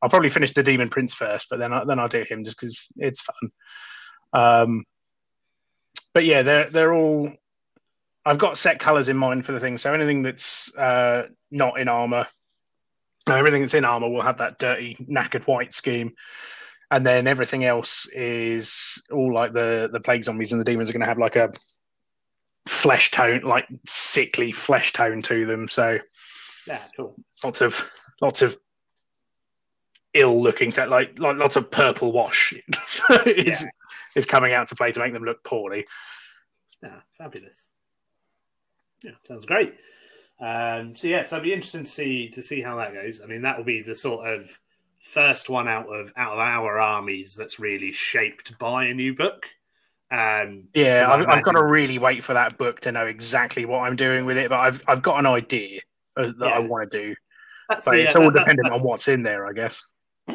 I'll 0.03 0.09
probably 0.09 0.29
finish 0.29 0.53
the 0.53 0.61
Demon 0.61 0.89
Prince 0.89 1.15
first, 1.15 1.47
but 1.49 1.57
then 1.57 1.73
I, 1.73 1.83
then 1.83 1.97
I'll 1.97 2.07
do 2.07 2.23
him 2.29 2.43
just 2.43 2.59
because 2.59 2.89
it's 2.97 3.21
fun. 3.21 3.51
Um, 4.33 4.83
but 6.17 6.25
yeah, 6.25 6.41
they're 6.41 6.67
they're 6.67 6.93
all. 6.95 7.31
I've 8.25 8.39
got 8.39 8.57
set 8.57 8.79
colors 8.79 9.07
in 9.07 9.15
mind 9.15 9.45
for 9.45 9.51
the 9.51 9.59
thing, 9.59 9.77
so 9.77 9.93
anything 9.93 10.23
that's 10.23 10.75
uh, 10.75 11.27
not 11.51 11.79
in 11.79 11.87
armor, 11.87 12.25
everything 13.29 13.61
that's 13.61 13.75
in 13.75 13.85
armor 13.85 14.09
will 14.09 14.23
have 14.23 14.39
that 14.39 14.57
dirty 14.57 14.97
knackered 14.99 15.45
white 15.45 15.75
scheme, 15.75 16.15
and 16.89 17.05
then 17.05 17.27
everything 17.27 17.65
else 17.65 18.07
is 18.07 18.99
all 19.11 19.31
like 19.31 19.53
the 19.53 19.89
the 19.93 19.99
plague 19.99 20.23
zombies 20.23 20.51
and 20.51 20.59
the 20.59 20.65
demons 20.65 20.89
are 20.89 20.93
going 20.93 21.01
to 21.01 21.07
have 21.07 21.19
like 21.19 21.35
a 21.35 21.53
flesh 22.67 23.11
tone, 23.11 23.41
like 23.41 23.67
sickly 23.85 24.51
flesh 24.51 24.93
tone 24.93 25.21
to 25.21 25.45
them. 25.45 25.67
So 25.67 25.99
yeah 26.65 26.81
cool 26.95 27.15
lots 27.43 27.61
of 27.61 27.87
lots 28.21 28.41
of 28.41 28.57
ill 30.15 30.41
looking 30.41 30.73
like, 30.75 30.89
like 30.89 31.37
lots 31.37 31.57
of 31.57 31.69
purple 31.69 32.11
wash 32.11 32.55
is 33.27 33.61
Yeah. 33.61 33.69
Is 34.17 34.25
coming 34.25 34.53
out 34.53 34.67
to 34.69 34.75
play 34.75 34.91
to 34.91 34.99
make 34.99 35.13
them 35.13 35.23
look 35.23 35.43
poorly. 35.43 35.85
yeah 36.83 36.99
fabulous 37.17 37.69
yeah 39.03 39.11
sounds 39.27 39.45
great. 39.45 39.75
Um, 40.39 40.95
so 40.95 41.07
yes, 41.07 41.33
I'd 41.33 41.41
be 41.43 41.53
interested 41.53 41.85
to 41.85 41.91
see 41.91 42.29
to 42.29 42.41
see 42.43 42.61
how 42.61 42.75
that 42.77 42.93
goes. 42.93 43.21
I 43.23 43.25
mean, 43.25 43.41
that 43.43 43.57
will 43.57 43.63
be 43.65 43.81
the 43.81 43.95
sort 43.95 44.27
of 44.27 44.57
first 45.01 45.49
one 45.49 45.67
out 45.67 45.87
of 45.87 46.11
out 46.15 46.33
of 46.33 46.39
our 46.39 46.79
armies 46.79 47.35
that's 47.35 47.59
really 47.59 47.91
shaped 47.91 48.57
by 48.59 48.85
a 48.85 48.93
new 48.93 49.15
book. 49.15 49.45
Um, 50.11 50.65
Yeah, 50.75 51.07
I've, 51.09 51.27
I've 51.27 51.43
got 51.43 51.53
to 51.53 51.63
really 51.65 51.97
wait 51.97 52.23
for 52.23 52.33
that 52.35 52.57
book 52.57 52.79
to 52.81 52.91
know 52.91 53.07
exactly 53.07 53.65
what 53.65 53.79
I'm 53.79 53.95
doing 53.95 54.25
with 54.25 54.37
it, 54.37 54.49
but 54.49 54.59
I've 54.59 54.81
I've 54.87 55.01
got 55.01 55.19
an 55.19 55.25
idea 55.25 55.81
uh, 56.15 56.31
that 56.39 56.53
I 56.53 56.59
want 56.59 56.91
to 56.91 56.99
do, 56.99 57.15
that's 57.69 57.85
but 57.85 57.91
the- 57.91 58.03
it's 58.05 58.15
uh, 58.15 58.21
all 58.21 58.31
that- 58.31 58.39
dependent 58.39 58.71
on 58.71 58.81
what's 58.81 59.07
in 59.07 59.23
there, 59.23 59.45
I 59.47 59.53
guess. 59.53 59.87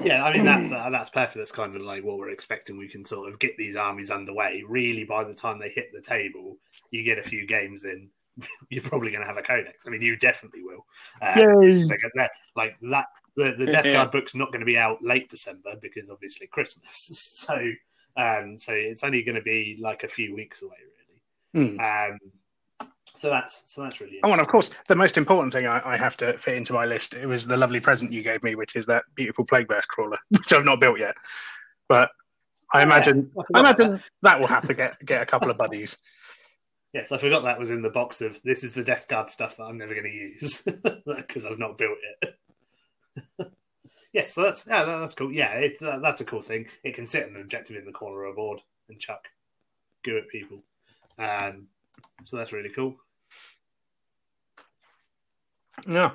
Yeah, 0.05 0.25
I 0.25 0.33
mean 0.33 0.45
that's 0.45 0.71
uh, 0.73 0.89
that's 0.91 1.11
perfect. 1.11 1.37
That's 1.37 1.53
kind 1.53 1.77
of 1.77 1.83
like 1.83 2.03
what 2.03 2.19
we're 2.19 2.31
expecting. 2.31 2.79
We 2.79 2.89
can 2.89 3.05
sort 3.05 3.29
of 3.31 3.39
get 3.39 3.57
these 3.57 3.77
armies 3.77 4.11
underway. 4.11 4.63
Really, 4.67 5.05
by 5.05 5.23
the 5.25 5.35
time 5.35 5.59
they 5.59 5.69
hit 5.69 5.93
the 5.93 6.01
table, 6.01 6.57
you 6.91 7.03
get 7.05 7.19
a 7.19 7.23
few 7.23 7.47
games 7.47 7.85
in. 7.85 8.09
You're 8.71 8.83
probably 8.83 9.11
going 9.11 9.21
to 9.21 9.27
have 9.27 9.37
a 9.37 9.43
codex. 9.43 9.87
I 9.87 9.91
mean, 9.91 10.01
you 10.01 10.17
definitely 10.17 10.63
will. 10.63 10.87
Uh, 11.21 11.61
Yay. 11.63 11.83
so 11.83 11.95
that- 12.15 12.31
like 12.57 12.77
that, 12.81 13.07
the, 13.37 13.55
the 13.59 13.67
Death 13.67 13.85
Yeah. 13.85 13.93
Guard 13.93 14.11
book's 14.11 14.35
not 14.35 14.49
going 14.49 14.61
to 14.61 14.67
be 14.67 14.79
out 14.79 15.03
late 15.03 15.29
December 15.29 15.75
because 15.81 16.09
obviously 16.11 16.47
Christmas. 16.47 17.11
So, 17.47 17.55
um, 18.17 18.57
so 18.59 18.73
it's 18.73 19.05
only 19.05 19.23
going 19.23 19.37
to 19.37 19.43
be 19.43 19.79
like 19.81 20.05
a 20.05 20.09
few 20.09 20.35
weeks 20.35 20.63
away, 20.63 20.77
really. 21.55 21.77
Hmm. 21.77 21.81
Um, 21.81 22.19
so 23.15 23.29
that's 23.31 23.63
so 23.67 23.83
that's 23.83 24.01
really. 24.01 24.21
Oh, 24.25 24.33
and 24.33 24.41
of 24.41 24.49
course, 24.49 24.71
the 24.89 24.97
most 24.97 25.17
important 25.19 25.53
thing 25.53 25.67
I, 25.67 25.95
I 25.95 25.97
have 25.97 26.17
to 26.19 26.37
fit 26.39 26.55
into 26.57 26.73
my 26.73 26.85
list 26.87 27.15
it 27.15 27.27
was 27.27 27.47
the 27.47 27.57
lovely 27.57 27.81
present 27.81 28.13
you 28.13 28.23
gave 28.23 28.43
me, 28.43 28.55
which 28.55 28.77
is 28.77 28.87
that 28.87 29.05
beautiful 29.15 29.45
plague 29.45 29.69
burst 29.69 29.89
crawler, 29.89 30.19
which 30.31 30.53
I've 30.53 30.65
not 30.65 30.81
built 30.81 30.99
yet. 30.99 31.15
But 31.89 32.11
I 32.73 32.79
Yeah, 32.79 32.85
imagine 32.85 33.31
I 33.39 33.43
I 33.55 33.61
imagine 33.61 33.91
that. 33.93 34.09
that 34.23 34.41
will 34.41 34.47
have 34.47 34.67
to 34.69 34.75
get 34.75 35.05
get 35.05 35.21
a 35.23 35.27
couple 35.27 35.51
of 35.51 35.59
buddies. 35.59 35.97
Yes, 36.95 37.11
I 37.11 37.17
forgot 37.17 37.45
that 37.45 37.59
was 37.59 37.71
in 37.71 37.81
the 37.81 37.89
box 37.89 38.21
of 38.21 38.39
this 38.45 38.63
is 38.63 38.73
the 38.75 38.85
Death 38.85 39.09
Guard 39.09 39.31
stuff 39.31 39.57
that 39.57 39.63
I'm 39.63 39.79
never 39.79 39.95
going 39.95 40.05
to 40.05 40.11
use 40.13 40.61
because 41.17 41.47
I've 41.47 41.59
not 41.59 41.79
built 41.79 41.97
it. 42.21 42.37
yes, 44.13 44.35
so 44.35 44.43
that's 44.43 44.67
yeah, 44.67 44.85
that- 44.85 44.99
that's 44.99 45.15
cool. 45.15 45.33
Yeah, 45.33 45.53
it's 45.55 45.81
uh, 45.81 46.01
that's 46.01 46.21
a 46.21 46.25
cool 46.27 46.43
thing. 46.43 46.67
It 46.85 46.95
can 46.95 47.07
sit 47.07 47.27
an 47.27 47.37
objective 47.41 47.77
in 47.77 47.87
the 47.87 47.93
corner 47.93 48.25
of 48.25 48.33
a 48.33 48.37
board 48.37 48.61
and 48.91 48.99
chuck 49.01 49.25
goo 50.05 50.19
at 50.19 50.29
people. 50.29 50.63
Um, 51.19 51.69
so 52.25 52.37
that's 52.37 52.53
really 52.53 52.71
cool. 52.71 52.97
Yeah. 55.87 56.13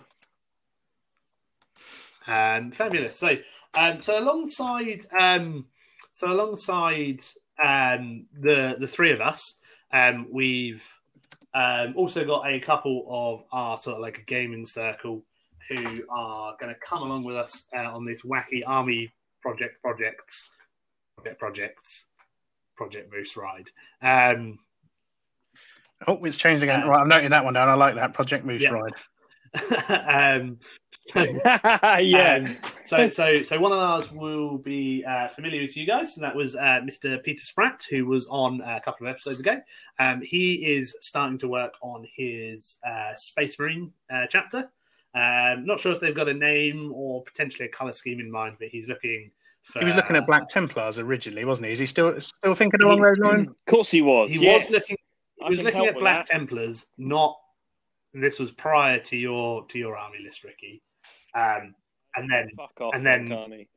Um, 2.28 2.72
fabulous. 2.72 3.16
So, 3.16 3.38
um, 3.74 4.02
so 4.02 4.22
alongside, 4.22 5.06
um, 5.18 5.66
so 6.14 6.32
alongside 6.32 7.22
um, 7.64 8.26
the 8.34 8.76
the 8.80 8.88
three 8.88 9.12
of 9.12 9.22
us, 9.22 9.56
um, 9.92 10.28
we've 10.32 10.86
um, 11.54 11.94
also 11.96 12.26
got 12.26 12.50
a 12.50 12.60
couple 12.60 13.06
of 13.10 13.44
our 13.52 13.78
sort 13.78 13.96
of 13.96 14.02
like 14.02 14.20
a 14.20 14.24
gaming 14.24 14.66
circle 14.66 15.24
who 15.70 16.04
are 16.10 16.56
going 16.60 16.74
to 16.74 16.80
come 16.80 17.02
along 17.02 17.24
with 17.24 17.36
us 17.36 17.64
uh, 17.76 17.92
on 17.92 18.06
this 18.06 18.22
wacky 18.22 18.62
army 18.66 19.12
project 19.42 19.82
projects 19.82 20.50
project 21.16 21.40
projects 21.40 22.08
project 22.76 23.12
moose 23.12 23.36
ride. 23.36 23.70
Um, 24.02 24.60
Oh, 26.06 26.20
it's 26.24 26.38
changed 26.38 26.64
again. 26.64 26.84
Uh, 26.84 26.88
right, 26.88 27.00
I'm 27.00 27.08
noting 27.08 27.32
that 27.32 27.44
one 27.44 27.54
down. 27.54 27.70
I 27.70 27.74
like 27.74 27.96
that 27.96 28.14
Project 28.14 28.46
Moose 28.46 28.62
Yeah. 28.62 28.70
ride. 28.70 28.92
um, 30.42 30.60
yeah. 31.16 32.46
Um, 32.46 32.58
so, 32.84 33.10
so, 33.10 33.42
so 33.44 33.60
one 33.60 33.72
of 33.72 33.80
ours 33.80 34.12
will 34.12 34.58
be 34.58 35.04
uh, 35.06 35.30
familiar 35.30 35.62
with 35.62 35.76
you 35.78 35.88
guys. 35.88 36.14
So 36.14 36.22
that 36.22 36.36
was 36.36 36.56
uh, 36.56 36.82
Mr. 36.84 37.24
Peter 37.24 37.42
Spratt, 37.42 37.86
who 37.90 38.06
was 38.06 38.28
on 38.28 38.62
a 38.62 38.80
couple 38.82 39.08
of 39.08 39.12
episodes 39.12 39.40
ago. 39.40 39.60
Um, 40.00 40.22
he 40.22 40.76
is 40.76 40.96
starting 41.02 41.38
to 41.40 41.48
work 41.48 41.74
on 41.82 42.06
his 42.14 42.78
uh, 42.88 43.14
Space 43.14 43.58
Marine 43.58 43.92
uh, 44.12 44.28
chapter. 44.30 44.70
Um, 45.16 45.66
not 45.66 45.80
sure 45.80 45.92
if 45.92 46.00
they've 46.00 46.14
got 46.14 46.30
a 46.30 46.34
name 46.34 46.92
or 46.94 47.24
potentially 47.24 47.68
a 47.68 47.72
color 47.72 47.94
scheme 47.94 48.20
in 48.20 48.30
mind, 48.30 48.58
but 48.60 48.68
he's 48.68 48.88
looking 48.88 49.32
for. 49.64 49.80
He 49.80 49.86
was 49.86 49.96
looking 49.96 50.16
at 50.16 50.28
Black 50.28 50.48
Templars 50.50 51.00
originally, 51.00 51.46
wasn't 51.46 51.68
he? 51.68 51.72
Is 51.72 51.80
he 51.80 51.86
still 51.86 52.20
still 52.20 52.54
thinking 52.54 52.82
along 52.84 53.02
those 53.02 53.18
lines? 53.18 53.48
Of 53.48 53.56
course 53.68 53.90
he 53.90 54.02
was. 54.02 54.30
He 54.30 54.38
yes. 54.40 54.66
was 54.66 54.72
looking. 54.72 54.98
He 55.40 55.46
I 55.46 55.50
was 55.50 55.64
looking 55.64 55.86
at 55.86 55.98
Black 55.98 56.26
that. 56.28 56.32
Templars, 56.34 56.86
not. 56.98 57.38
This 58.14 58.40
was 58.40 58.52
prior 58.52 59.00
to 59.00 59.18
your 59.18 59.66
to 59.68 59.78
your 59.80 59.98
army 59.98 60.20
list, 60.24 60.44
Ricky. 60.44 60.82
Um, 61.36 61.76
and 62.16 62.32
then 62.32 62.50
Fuck 62.58 62.82
off, 62.82 62.96
and 62.96 63.06
then- 63.06 63.30
Carney. 63.30 63.68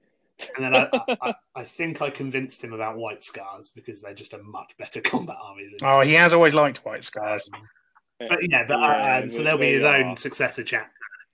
And 0.56 0.64
then 0.64 0.74
I, 0.74 0.88
I, 0.90 1.16
I, 1.22 1.34
I 1.56 1.64
think 1.64 2.00
I 2.00 2.08
convinced 2.08 2.64
him 2.64 2.72
about 2.72 2.96
White 2.96 3.22
Scars 3.22 3.68
because 3.68 4.00
they're 4.00 4.14
just 4.14 4.32
a 4.32 4.38
much 4.38 4.72
better 4.78 5.00
combat 5.02 5.36
army. 5.38 5.64
Than, 5.78 5.86
Oh, 5.86 6.00
he 6.00 6.14
has 6.14 6.32
always 6.32 6.54
liked 6.54 6.78
White 6.78 7.04
Scars. 7.04 7.50
but 8.18 8.38
yeah, 8.48 8.64
but 8.66 8.78
Yeah, 8.80 9.18
um, 9.22 9.30
so 9.30 9.42
there'll 9.42 9.58
be 9.58 9.66
they 9.66 9.72
his 9.74 9.84
are. 9.84 9.96
own 9.96 10.16
successor 10.16 10.62
chapter. 10.64 10.90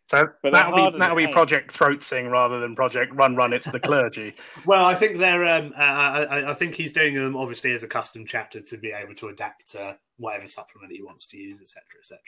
So 0.09 0.29
But 0.43 0.53
that'll 0.53 0.91
be 0.93 0.99
that'll 0.99 1.17
be 1.17 1.25
paint. 1.25 1.35
Project 1.35 1.73
Throat 1.73 2.03
Sing 2.03 2.29
rather 2.29 2.61
than 2.61 2.77
Project 2.77 3.13
Run 3.15 3.35
Run. 3.35 3.53
It's 3.53 3.71
the 3.71 3.81
clergy. 3.81 4.35
Well, 4.65 4.85
I 4.85 4.95
think 4.95 5.19
they're. 5.19 5.45
Um, 5.45 5.73
uh, 5.77 5.81
I, 5.83 6.51
I 6.51 6.55
think 6.55 6.75
he's 6.75 6.93
doing 6.93 7.15
them 7.15 7.37
obviously 7.37 7.73
as 7.73 7.83
a 7.83 7.89
custom 7.89 8.25
chapter 8.27 8.61
to 8.61 8.77
be 8.79 8.93
able 8.93 9.15
to 9.17 9.29
adapt 9.29 9.73
to 9.73 9.97
whatever 10.19 10.47
supplement 10.49 10.93
he 10.93 11.03
wants 11.03 11.27
to 11.29 11.37
use, 11.37 11.61
etc., 11.61 11.83
etc. 12.01 12.19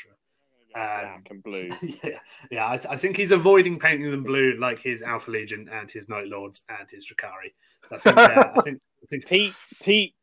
Um, 0.74 1.22
Black 1.22 1.26
and 1.30 1.42
blue. 1.42 1.70
yeah, 2.04 2.18
yeah. 2.50 2.66
I, 2.66 2.74
I 2.90 2.96
think 2.96 3.16
he's 3.16 3.30
avoiding 3.32 3.78
painting 3.78 4.10
them 4.10 4.22
blue 4.24 4.56
like 4.58 4.80
his 4.80 5.02
Alpha 5.02 5.30
Legion 5.30 5.68
and 5.72 5.90
his 5.90 6.08
Night 6.08 6.26
Lords 6.26 6.62
and 6.68 6.88
his 6.90 7.06
Drukhari. 7.06 7.52
So 7.88 7.96
I 7.96 7.98
think. 7.98 8.18
Uh, 8.18 8.52
I 8.56 8.60
think. 8.62 8.80
I 9.02 9.06
think 9.08 9.26
Pete, 9.28 9.54
Pete, 9.82 10.14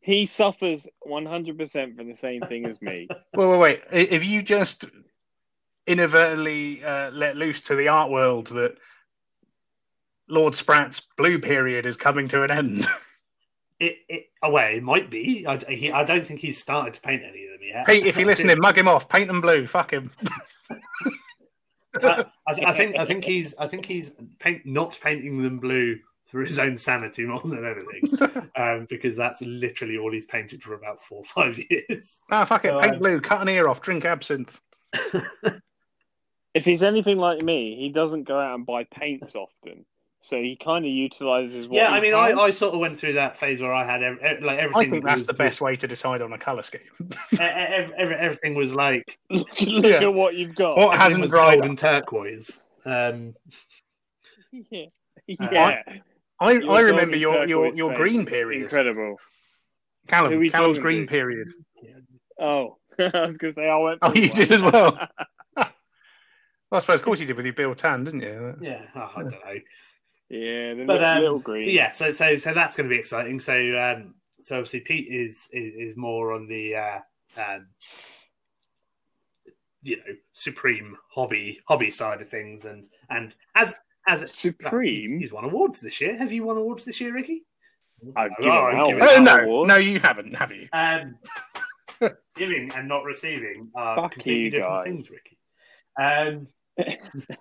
he 0.00 0.26
suffers 0.26 0.86
100% 1.06 1.96
from 1.96 2.08
the 2.08 2.14
same 2.14 2.40
thing 2.42 2.64
as 2.66 2.80
me. 2.80 3.08
wait, 3.34 3.46
wait, 3.46 3.58
wait. 3.58 3.80
I- 3.92 3.96
If 4.14 4.24
you 4.24 4.40
just 4.42 4.84
inadvertently 5.86 6.84
uh, 6.84 7.10
let 7.10 7.36
loose 7.36 7.60
to 7.62 7.76
the 7.76 7.88
art 7.88 8.10
world 8.10 8.48
that 8.48 8.76
Lord 10.28 10.54
Spratt's 10.54 11.00
blue 11.16 11.38
period 11.38 11.86
is 11.86 11.96
coming 11.96 12.28
to 12.28 12.42
an 12.42 12.50
end, 12.50 12.88
it. 13.80 13.96
it 14.08 14.24
oh, 14.42 14.50
well, 14.50 14.72
it 14.72 14.82
might 14.82 15.10
be. 15.10 15.46
I, 15.46 15.58
he, 15.68 15.92
I 15.92 16.04
don't 16.04 16.26
think 16.26 16.40
he's 16.40 16.58
started 16.58 16.94
to 16.94 17.00
paint 17.00 17.22
any 17.22 17.44
of 17.44 17.52
them 17.52 17.60
yet. 17.62 17.86
Pete, 17.86 18.06
if 18.06 18.16
you're 18.16 18.26
listening, 18.26 18.58
mug 18.58 18.76
him 18.76 18.88
off, 18.88 19.08
paint 19.08 19.28
them 19.28 19.40
blue, 19.40 19.66
fuck 19.66 19.92
him. 19.92 20.10
I, 22.02 22.26
I, 22.46 22.52
I 22.66 22.72
think. 22.72 22.98
I 22.98 23.04
think 23.06 23.24
he's. 23.24 23.54
I 23.58 23.66
think 23.66 23.86
he's 23.86 24.12
paint, 24.38 24.66
not 24.66 24.98
painting 25.02 25.42
them 25.42 25.58
blue 25.58 25.98
for 26.30 26.40
his 26.40 26.58
own 26.58 26.76
sanity 26.76 27.24
more 27.24 27.40
than 27.40 27.64
anything, 27.64 28.50
um, 28.56 28.86
because 28.90 29.16
that's 29.16 29.40
literally 29.42 29.96
all 29.96 30.12
he's 30.12 30.26
painted 30.26 30.62
for 30.62 30.74
about 30.74 31.00
four 31.00 31.18
or 31.18 31.24
five 31.24 31.58
years. 31.70 32.18
Ah, 32.30 32.44
fuck 32.44 32.64
it, 32.64 32.78
paint 32.80 32.94
um, 32.94 32.98
blue, 32.98 33.20
cut 33.20 33.40
an 33.40 33.48
ear 33.48 33.68
off, 33.68 33.80
drink 33.80 34.04
absinthe. 34.04 34.60
If 36.56 36.64
he's 36.64 36.82
anything 36.82 37.18
like 37.18 37.42
me, 37.42 37.76
he 37.78 37.90
doesn't 37.90 38.24
go 38.24 38.38
out 38.40 38.54
and 38.54 38.64
buy 38.64 38.84
paints 38.84 39.34
often. 39.34 39.84
So 40.22 40.36
he 40.38 40.56
kind 40.56 40.84
of 40.84 40.90
utilizes 40.90 41.68
what 41.68 41.76
yeah, 41.76 41.90
he 41.90 41.96
I 41.96 42.00
mean, 42.00 42.14
I. 42.14 42.32
I 42.32 42.50
sort 42.50 42.72
of 42.74 42.80
went 42.80 42.96
through 42.96 43.12
that 43.12 43.36
phase 43.38 43.60
where 43.60 43.72
I 43.74 43.84
had 43.84 44.02
ev- 44.02 44.18
ev- 44.22 44.42
like 44.42 44.58
I 44.58 44.62
everything. 44.62 44.90
think 44.90 45.04
that's 45.04 45.20
was, 45.20 45.26
the 45.26 45.34
best 45.34 45.60
way 45.60 45.76
to 45.76 45.86
decide 45.86 46.22
on 46.22 46.32
a 46.32 46.38
colour 46.38 46.62
scheme. 46.62 46.80
Was, 46.98 47.10
ev- 47.40 47.92
ev- 47.96 48.10
everything 48.10 48.54
was 48.54 48.74
like 48.74 49.18
look 49.30 49.46
look 49.60 49.84
Yeah. 49.84 50.02
at 50.02 50.14
what 50.14 50.34
you've 50.34 50.54
got. 50.56 50.78
What 50.78 50.84
everything 50.94 51.00
hasn't 51.00 51.22
was 51.22 51.30
dried 51.30 51.58
gold 51.60 51.68
and 51.68 51.78
turquoise. 51.78 52.62
Um, 52.84 53.34
Yeah. 54.70 54.86
Uh, 55.40 55.48
yeah. 55.52 55.82
I, 56.40 56.52
Your 56.52 56.70
I 56.72 56.80
remember 56.80 57.16
your, 57.16 57.46
your, 57.46 57.72
your 57.74 57.90
face 57.90 57.96
green 57.98 58.26
period. 58.26 58.62
Incredible. 58.62 59.16
Who 59.16 60.06
Callum, 60.08 60.50
Callum's 60.50 60.78
green 60.78 61.02
to? 61.02 61.10
period. 61.10 61.48
Oh, 62.40 62.78
I 62.98 63.10
was 63.12 63.36
going 63.38 63.52
to 63.52 63.60
say 63.60 63.68
I 63.68 63.76
went. 63.76 63.98
Oh, 64.02 64.14
you 64.14 64.28
one. 64.28 64.36
did 64.36 64.52
as 64.52 64.62
well. 64.62 64.98
Well, 66.70 66.78
I 66.78 66.80
suppose, 66.80 67.00
of 67.00 67.04
course, 67.04 67.20
you 67.20 67.26
did 67.26 67.36
with 67.36 67.46
your 67.46 67.54
Biel-Tan, 67.54 68.04
didn't 68.04 68.20
you? 68.22 68.54
yeah, 68.60 68.82
oh, 68.96 69.10
I 69.16 69.20
don't 69.22 69.30
know. 69.32 69.60
yeah, 70.30 70.74
the 70.74 70.84
But, 70.86 71.00
li- 71.00 71.06
um, 71.06 71.20
little 71.22 71.38
green. 71.38 71.66
But 71.66 71.72
yeah, 71.74 71.90
so 71.92 72.12
so 72.12 72.36
so 72.36 72.52
that's 72.54 72.74
going 72.76 72.88
to 72.88 72.94
be 72.94 72.98
exciting. 72.98 73.38
So 73.40 73.54
um, 73.78 74.14
so 74.40 74.56
obviously 74.56 74.80
Pete 74.80 75.06
is 75.08 75.48
is, 75.52 75.74
is 75.74 75.96
more 75.96 76.32
on 76.32 76.46
the 76.48 76.74
uh, 76.74 76.98
um, 77.38 77.66
you 79.82 79.96
know 79.98 80.02
supreme 80.32 80.96
hobby 81.08 81.60
hobby 81.68 81.90
side 81.90 82.20
of 82.20 82.28
things, 82.28 82.64
and 82.64 82.86
and 83.10 83.34
as 83.54 83.74
as 84.08 84.22
he's, 84.22 84.32
Supreme. 84.34 85.18
he's 85.20 85.32
won 85.32 85.44
awards 85.44 85.80
this 85.80 86.00
year. 86.00 86.16
Have 86.16 86.32
you 86.32 86.44
won 86.44 86.56
awards 86.56 86.84
this 86.84 87.00
year, 87.00 87.14
Ricky? 87.14 87.44
I've 88.16 88.30
Oh, 88.40 88.42
given 88.42 88.52
I'm 88.52 88.76
out 88.76 88.86
giving 88.88 89.02
Oh, 89.02 89.22
no, 89.22 89.36
award. 89.36 89.68
no, 89.68 89.76
you 89.76 89.98
haven't, 90.00 90.32
have 90.34 90.52
you? 90.52 90.68
Um, 90.72 91.16
giving 92.36 92.70
and 92.74 92.86
not 92.86 93.04
receiving 93.04 93.70
are 93.74 93.96
Fuck 93.96 94.12
completely 94.12 94.50
different 94.50 94.84
things, 94.84 95.10
Ricky. 95.10 95.35
Um, 95.98 96.48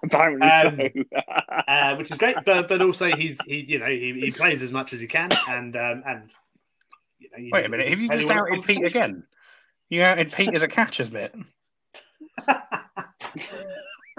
Apparently 0.04 0.48
Um, 0.48 0.78
so. 0.78 1.04
uh, 1.68 1.96
which 1.96 2.12
is 2.12 2.18
great, 2.18 2.38
but 2.46 2.68
but 2.70 2.82
also 2.82 3.08
he's 3.08 3.38
he 3.46 3.66
you 3.66 3.80
know 3.80 3.88
he, 3.88 4.14
he 4.14 4.32
plays 4.32 4.64
as 4.64 4.72
much 4.72 4.94
as 4.94 5.00
he 5.00 5.08
can, 5.08 5.30
and 5.48 5.76
um, 5.76 6.04
and 6.06 6.32
you 7.20 7.30
know, 7.32 7.38
you 7.38 7.50
Wait 7.52 7.66
a 7.66 7.70
minute, 7.70 7.90
have 7.90 8.00
you 8.00 8.10
just 8.10 8.30
outed 8.30 8.64
Pete 8.64 8.86
again? 8.86 9.24
You 9.90 10.04
outed 10.04 10.32
Pete 10.32 10.56
as 10.56 10.64
a 10.64 10.68
catcher's 10.68 11.10
bit. 11.10 11.36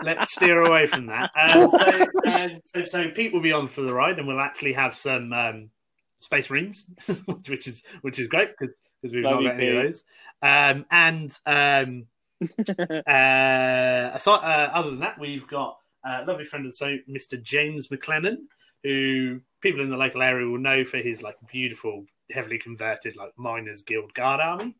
Let's 0.03 0.35
steer 0.35 0.61
away 0.63 0.87
from 0.87 1.07
that. 1.07 1.31
Um, 1.39 1.71
so, 1.71 2.07
uh, 2.27 2.49
so, 2.67 2.85
so 2.85 3.11
Pete 3.11 3.33
will 3.33 3.41
be 3.41 3.53
on 3.53 3.69
for 3.69 3.81
the 3.81 3.95
ride, 3.95 4.19
and 4.19 4.29
we'll 4.29 4.41
actually 4.41 4.75
have 4.75 4.95
some 4.95 5.33
um, 5.33 5.71
Space 6.21 6.51
Marines, 6.51 6.85
which 7.47 7.67
is 7.67 7.83
which 8.03 8.19
is 8.19 8.29
great 8.29 8.51
because 8.59 8.75
we've 9.15 9.25
Love 9.25 9.43
not 9.43 9.51
got 9.51 9.61
any 9.61 9.69
of 9.69 9.83
those. 9.83 10.05
Um, 10.43 10.85
and 10.91 11.39
um, 11.47 12.07
uh, 13.07 14.19
uh, 14.27 14.71
other 14.73 14.91
than 14.91 15.01
that, 15.01 15.19
we've 15.19 15.47
got 15.49 15.79
a 16.05 16.25
lovely 16.25 16.45
friend 16.45 16.67
of 16.67 16.73
the 16.73 16.77
show, 16.77 16.99
Mr. 17.11 17.43
James 17.43 17.89
McLennan, 17.89 18.39
who 18.83 19.41
people 19.61 19.81
in 19.81 19.91
the 19.91 19.97
local 19.97 20.23
area 20.23 20.47
will 20.47 20.59
know 20.59 20.85
for 20.85 20.99
his 20.99 21.23
like 21.23 21.37
beautiful, 21.51 22.05
heavily 22.31 22.59
converted 22.59 23.17
like 23.17 23.33
miners 23.37 23.83
guild 23.83 24.13
guard 24.15 24.41
army. 24.41 24.77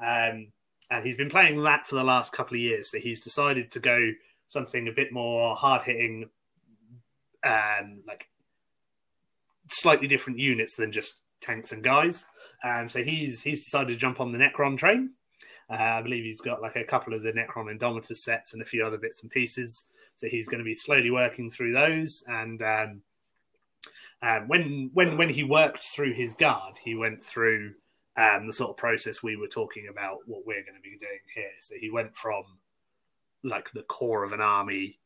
Um, 0.00 0.48
and 0.90 1.04
he's 1.04 1.16
been 1.16 1.30
playing 1.30 1.62
that 1.62 1.86
for 1.86 1.96
the 1.96 2.04
last 2.04 2.32
couple 2.32 2.54
of 2.54 2.60
years. 2.60 2.90
So 2.90 2.98
he's 2.98 3.20
decided 3.20 3.70
to 3.72 3.80
go 3.80 4.12
something 4.48 4.88
a 4.88 4.92
bit 4.92 5.12
more 5.12 5.56
hard 5.56 5.82
hitting, 5.82 6.28
and 7.42 8.02
like 8.06 8.28
slightly 9.68 10.06
different 10.06 10.38
units 10.38 10.76
than 10.76 10.92
just 10.92 11.14
tanks 11.40 11.72
and 11.72 11.82
guys. 11.82 12.24
Um, 12.64 12.88
so 12.88 13.02
he's 13.02 13.42
he's 13.42 13.64
decided 13.64 13.92
to 13.92 13.98
jump 13.98 14.20
on 14.20 14.32
the 14.32 14.38
Necron 14.38 14.78
train. 14.78 15.10
Uh, 15.68 15.74
I 15.98 16.02
believe 16.02 16.24
he's 16.24 16.40
got 16.40 16.62
like 16.62 16.76
a 16.76 16.84
couple 16.84 17.14
of 17.14 17.22
the 17.22 17.32
Necron 17.32 17.76
Indomitus 17.76 18.18
sets 18.18 18.52
and 18.52 18.62
a 18.62 18.66
few 18.66 18.86
other 18.86 18.98
bits 18.98 19.22
and 19.22 19.30
pieces. 19.30 19.86
So 20.16 20.28
he's 20.28 20.48
going 20.48 20.60
to 20.60 20.64
be 20.64 20.74
slowly 20.74 21.10
working 21.10 21.50
through 21.50 21.72
those. 21.72 22.22
And 22.26 22.62
um, 22.62 23.02
um, 24.22 24.48
when 24.48 24.90
when 24.94 25.16
when 25.16 25.28
he 25.28 25.44
worked 25.44 25.82
through 25.82 26.14
his 26.14 26.32
guard, 26.32 26.78
he 26.82 26.94
went 26.94 27.22
through 27.22 27.74
um, 28.16 28.46
the 28.46 28.52
sort 28.52 28.70
of 28.70 28.76
process 28.76 29.22
we 29.22 29.36
were 29.36 29.48
talking 29.48 29.88
about. 29.90 30.18
What 30.26 30.46
we're 30.46 30.62
going 30.62 30.76
to 30.76 30.82
be 30.82 30.96
doing 30.98 31.20
here. 31.34 31.50
So 31.60 31.74
he 31.78 31.90
went 31.90 32.16
from 32.16 32.44
like 33.42 33.70
the 33.72 33.82
core 33.82 34.24
of 34.24 34.32
an 34.32 34.40
army, 34.40 34.98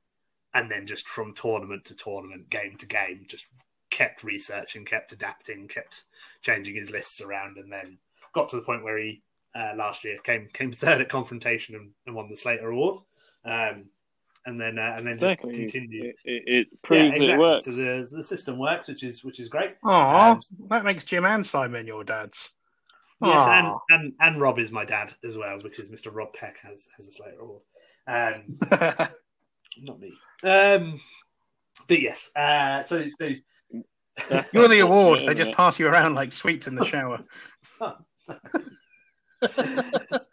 and 0.55 0.71
then 0.71 0.87
just 0.87 1.09
from 1.09 1.35
tournament 1.35 1.85
to 1.87 1.97
tournament, 1.97 2.51
game 2.51 2.77
to 2.79 2.87
game, 2.87 3.25
just 3.29 3.47
kept 3.91 4.23
researching, 4.23 4.85
kept 4.85 5.13
adapting, 5.13 5.67
kept 5.67 6.05
changing 6.43 6.77
his 6.77 6.91
lists 6.91 7.21
around, 7.21 7.57
and 7.59 7.73
then 7.73 7.99
got 8.33 8.49
to 8.51 8.57
the 8.57 8.63
point 8.63 8.85
where 8.85 8.99
he 8.99 9.23
uh, 9.55 9.73
last 9.77 10.05
year 10.05 10.19
came 10.25 10.49
came 10.53 10.73
third 10.73 11.01
at 11.01 11.09
confrontation 11.09 11.75
and, 11.75 11.91
and 12.07 12.15
won 12.15 12.29
the 12.29 12.37
Slater 12.37 12.71
Award. 12.71 12.99
Um, 13.45 13.87
and 14.47 14.61
then 14.61 14.79
uh, 14.79 14.95
and 14.97 15.07
then 15.07 15.15
exactly. 15.15 15.55
continued. 15.55 16.07
It, 16.07 16.17
it, 16.25 16.43
it 16.47 16.83
proves 16.83 17.03
yeah, 17.03 17.09
exactly. 17.11 17.33
it 17.33 17.39
works. 17.39 17.65
So 17.67 17.73
the 17.73 18.17
the 18.17 18.25
system 18.25 18.59
works, 18.59 18.89
which 18.89 19.03
is 19.03 19.23
which 19.23 19.39
is 19.39 19.49
great. 19.49 19.77
Aw, 19.85 20.33
Um, 20.33 20.41
that 20.69 20.85
makes 20.85 21.05
Jim 21.05 21.25
and 21.25 21.47
Simon 21.47 21.87
your 21.87 22.05
dads. 22.05 22.51
Yes, 23.23 23.47
and, 23.49 23.75
and 23.91 24.13
and 24.21 24.41
Rob 24.41 24.59
is 24.59 24.73
my 24.73 24.85
dad 24.87 25.13
as 25.25 25.37
well 25.37 25.59
because 25.63 25.91
Mr. 25.91 26.09
Rob 26.11 26.33
Peck 26.33 26.59
has 26.63 26.89
has 26.97 27.07
a 27.07 27.13
Slater 27.13 27.41
Award. 27.41 27.63
Um, 28.07 28.59
not 29.83 30.01
me. 30.01 30.15
Um, 30.43 30.99
but 31.87 32.01
yes, 32.01 32.31
uh, 32.35 32.83
so 32.83 33.05
so 33.21 33.31
You're 34.55 34.69
the 34.69 34.81
award. 34.81 35.21
They 35.21 35.35
just 35.35 35.53
pass 35.53 35.79
you 35.79 35.87
around 35.87 36.15
like 36.15 36.33
sweets 36.33 36.67
in 36.67 36.75
the 36.75 36.85
shower. 36.87 37.23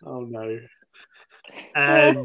oh 0.06 0.22
no. 0.22 0.60
Um, 1.76 2.24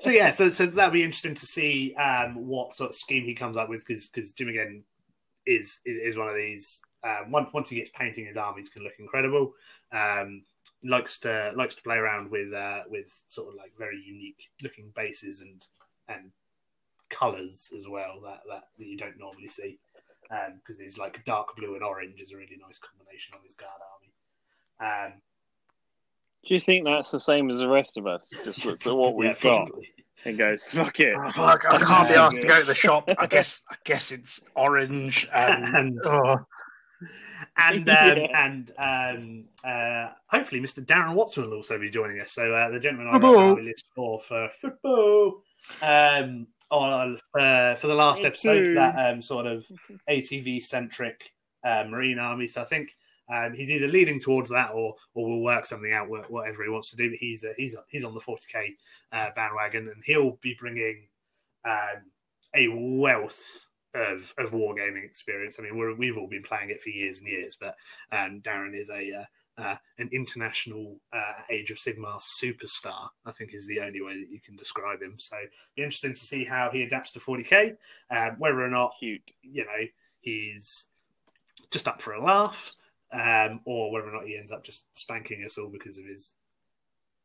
so 0.00 0.10
yeah, 0.10 0.30
so 0.30 0.50
so 0.50 0.66
that'll 0.66 0.90
be 0.90 1.02
interesting 1.02 1.34
to 1.34 1.46
see 1.46 1.94
um, 1.94 2.46
what 2.46 2.74
sort 2.74 2.90
of 2.90 2.96
scheme 2.96 3.24
he 3.24 3.34
comes 3.34 3.56
up 3.56 3.68
with 3.68 3.86
because 3.86 4.08
because 4.08 4.32
Jim 4.32 4.48
again 4.48 4.82
is 5.46 5.80
is 5.84 6.16
one 6.16 6.28
of 6.28 6.34
these. 6.34 6.80
Um, 7.04 7.32
once 7.32 7.48
once 7.52 7.68
he 7.68 7.76
gets 7.76 7.90
painting 7.90 8.26
his 8.26 8.36
armies, 8.36 8.68
can 8.68 8.82
look 8.82 8.98
incredible. 8.98 9.54
Um, 9.92 10.44
likes 10.84 11.18
to 11.20 11.52
likes 11.56 11.74
to 11.76 11.82
play 11.82 11.96
around 11.96 12.30
with 12.30 12.52
uh, 12.52 12.82
with 12.88 13.24
sort 13.28 13.48
of 13.48 13.54
like 13.54 13.72
very 13.78 14.00
unique 14.04 14.50
looking 14.62 14.92
bases 14.94 15.40
and 15.40 15.66
and 16.08 16.30
colors 17.08 17.70
as 17.76 17.86
well 17.86 18.20
that 18.24 18.40
that, 18.48 18.64
that 18.78 18.86
you 18.86 18.96
don't 18.96 19.18
normally 19.18 19.48
see 19.48 19.78
because 20.56 20.78
um, 20.78 20.82
he's 20.82 20.96
like 20.98 21.22
dark 21.24 21.54
blue 21.56 21.74
and 21.74 21.84
orange 21.84 22.20
is 22.20 22.32
a 22.32 22.36
really 22.36 22.58
nice 22.60 22.78
combination 22.78 23.34
on 23.34 23.40
his 23.44 23.54
guard 23.54 23.70
army. 23.92 24.12
Um, 24.80 25.20
Do 26.46 26.54
you 26.54 26.60
think 26.60 26.84
that's 26.84 27.10
the 27.10 27.20
same 27.20 27.50
as 27.50 27.58
the 27.58 27.68
rest 27.68 27.96
of 27.96 28.06
us? 28.06 28.28
Just 28.44 28.64
looks 28.66 28.86
at 28.86 28.94
what 28.94 29.14
we've 29.14 29.28
yeah, 29.28 29.34
got 29.42 29.66
probably. 29.68 29.88
and 30.24 30.36
goes, 30.38 30.64
"Fuck 30.70 30.98
it." 31.00 31.14
Oh, 31.16 31.30
fuck, 31.30 31.64
I 31.66 31.78
can't 31.78 32.08
be 32.08 32.14
asked 32.14 32.40
to 32.40 32.46
go 32.48 32.60
to 32.60 32.66
the 32.66 32.74
shop. 32.74 33.08
I 33.18 33.26
guess 33.36 33.60
I 33.70 33.76
guess 33.84 34.10
it's 34.10 34.40
orange 34.56 35.28
and, 35.32 35.68
And- 35.76 35.98
oh, 36.04 36.38
and 37.56 37.88
um, 37.88 37.96
Yeah. 38.18 38.44
and 38.46 38.72
um, 38.78 39.44
uh, 39.64 40.08
hopefully 40.28 40.60
Mr. 40.60 40.84
Darren 40.84 41.14
Watson 41.14 41.44
will 41.44 41.54
also 41.56 41.78
be 41.78 41.90
joining 41.90 42.20
us. 42.20 42.32
So 42.32 42.52
uh, 42.54 42.70
the 42.70 42.80
gentleman 42.80 43.08
I 43.08 43.12
Football. 43.12 43.34
wrote 43.34 43.58
our 43.58 43.62
list 43.64 43.84
for 43.94 44.20
for 44.20 44.48
football 44.60 45.42
um, 45.82 46.46
on 46.70 47.18
uh, 47.38 47.74
for 47.76 47.86
the 47.86 47.94
last 47.94 48.24
episode 48.24 48.66
Football. 48.66 48.92
that 48.92 49.12
um, 49.14 49.22
sort 49.22 49.46
of 49.46 49.66
ATV 50.10 50.62
centric 50.62 51.30
uh, 51.64 51.84
Marine 51.88 52.18
Army. 52.18 52.48
So 52.48 52.62
I 52.62 52.64
think. 52.64 52.90
Um, 53.32 53.54
he's 53.54 53.70
either 53.70 53.88
leading 53.88 54.20
towards 54.20 54.50
that, 54.50 54.72
or 54.72 54.94
or 55.14 55.28
will 55.28 55.42
work 55.42 55.66
something 55.66 55.92
out, 55.92 56.08
wha- 56.08 56.24
whatever 56.28 56.64
he 56.64 56.70
wants 56.70 56.90
to 56.90 56.96
do. 56.96 57.10
But 57.10 57.18
he's 57.18 57.44
uh, 57.44 57.52
he's 57.56 57.76
he's 57.88 58.04
on 58.04 58.14
the 58.14 58.20
40k 58.20 58.74
uh, 59.12 59.30
bandwagon, 59.34 59.88
and 59.88 60.02
he'll 60.04 60.38
be 60.42 60.56
bringing 60.58 61.08
um, 61.64 62.02
a 62.54 62.68
wealth 62.68 63.68
of 63.94 64.32
of 64.38 64.50
wargaming 64.50 65.04
experience. 65.04 65.56
I 65.58 65.62
mean, 65.62 65.76
we're, 65.76 65.94
we've 65.94 66.16
all 66.16 66.28
been 66.28 66.42
playing 66.42 66.70
it 66.70 66.82
for 66.82 66.90
years 66.90 67.18
and 67.18 67.28
years, 67.28 67.56
but 67.58 67.76
um, 68.10 68.40
Darren 68.44 68.78
is 68.78 68.90
a 68.90 69.12
uh, 69.12 69.24
uh, 69.58 69.76
an 69.98 70.08
international 70.12 70.96
uh, 71.12 71.42
Age 71.50 71.70
of 71.70 71.76
Sigmar 71.76 72.20
superstar. 72.20 73.08
I 73.26 73.32
think 73.32 73.54
is 73.54 73.66
the 73.66 73.80
only 73.80 74.00
way 74.00 74.18
that 74.18 74.30
you 74.30 74.40
can 74.40 74.56
describe 74.56 75.02
him. 75.02 75.18
So, 75.18 75.36
be 75.76 75.82
interesting 75.82 76.14
to 76.14 76.20
see 76.20 76.44
how 76.44 76.70
he 76.70 76.82
adapts 76.82 77.12
to 77.12 77.20
40k. 77.20 77.76
Um, 78.10 78.36
whether 78.38 78.62
or 78.62 78.70
not 78.70 78.94
Cute. 78.98 79.22
you 79.42 79.64
know 79.64 79.86
he's 80.20 80.86
just 81.70 81.88
up 81.88 82.00
for 82.00 82.14
a 82.14 82.24
laugh, 82.24 82.72
um, 83.12 83.60
or 83.64 83.92
whether 83.92 84.08
or 84.08 84.12
not 84.12 84.26
he 84.26 84.36
ends 84.36 84.52
up 84.52 84.64
just 84.64 84.84
spanking 84.94 85.44
us 85.44 85.58
all 85.58 85.68
because 85.68 85.98
of 85.98 86.04
his 86.04 86.34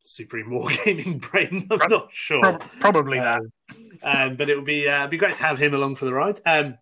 supreme 0.03 0.47
wargaming 0.47 1.19
brain. 1.31 1.67
I'm 1.69 1.89
not 1.89 2.09
sure. 2.11 2.41
prob- 2.41 2.63
probably 2.79 3.19
that. 3.19 3.41
Um, 3.41 3.51
um, 4.03 4.35
but 4.35 4.49
it 4.49 4.55
would 4.55 4.65
be 4.65 4.87
uh, 4.87 4.99
it'd 4.99 5.11
be 5.11 5.17
great 5.17 5.35
to 5.35 5.43
have 5.43 5.57
him 5.57 5.73
along 5.73 5.95
for 5.95 6.05
the 6.05 6.13
ride. 6.13 6.39
Um, 6.45 6.77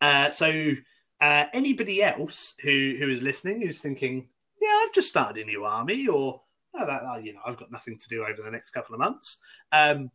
uh, 0.00 0.30
so, 0.30 0.72
uh, 1.20 1.44
anybody 1.52 2.02
else 2.02 2.54
who 2.62 2.96
who 2.98 3.08
is 3.08 3.22
listening 3.22 3.60
who's 3.60 3.80
thinking, 3.80 4.28
yeah, 4.60 4.80
I've 4.82 4.94
just 4.94 5.08
started 5.08 5.42
a 5.42 5.46
new 5.46 5.64
army, 5.64 6.06
or 6.08 6.40
oh, 6.74 6.86
that, 6.86 7.02
oh, 7.04 7.18
you 7.18 7.34
know, 7.34 7.40
I've 7.46 7.56
got 7.56 7.70
nothing 7.70 7.98
to 7.98 8.08
do 8.08 8.24
over 8.24 8.42
the 8.42 8.50
next 8.50 8.70
couple 8.70 8.94
of 8.94 9.00
months. 9.00 9.38
Um, 9.72 10.10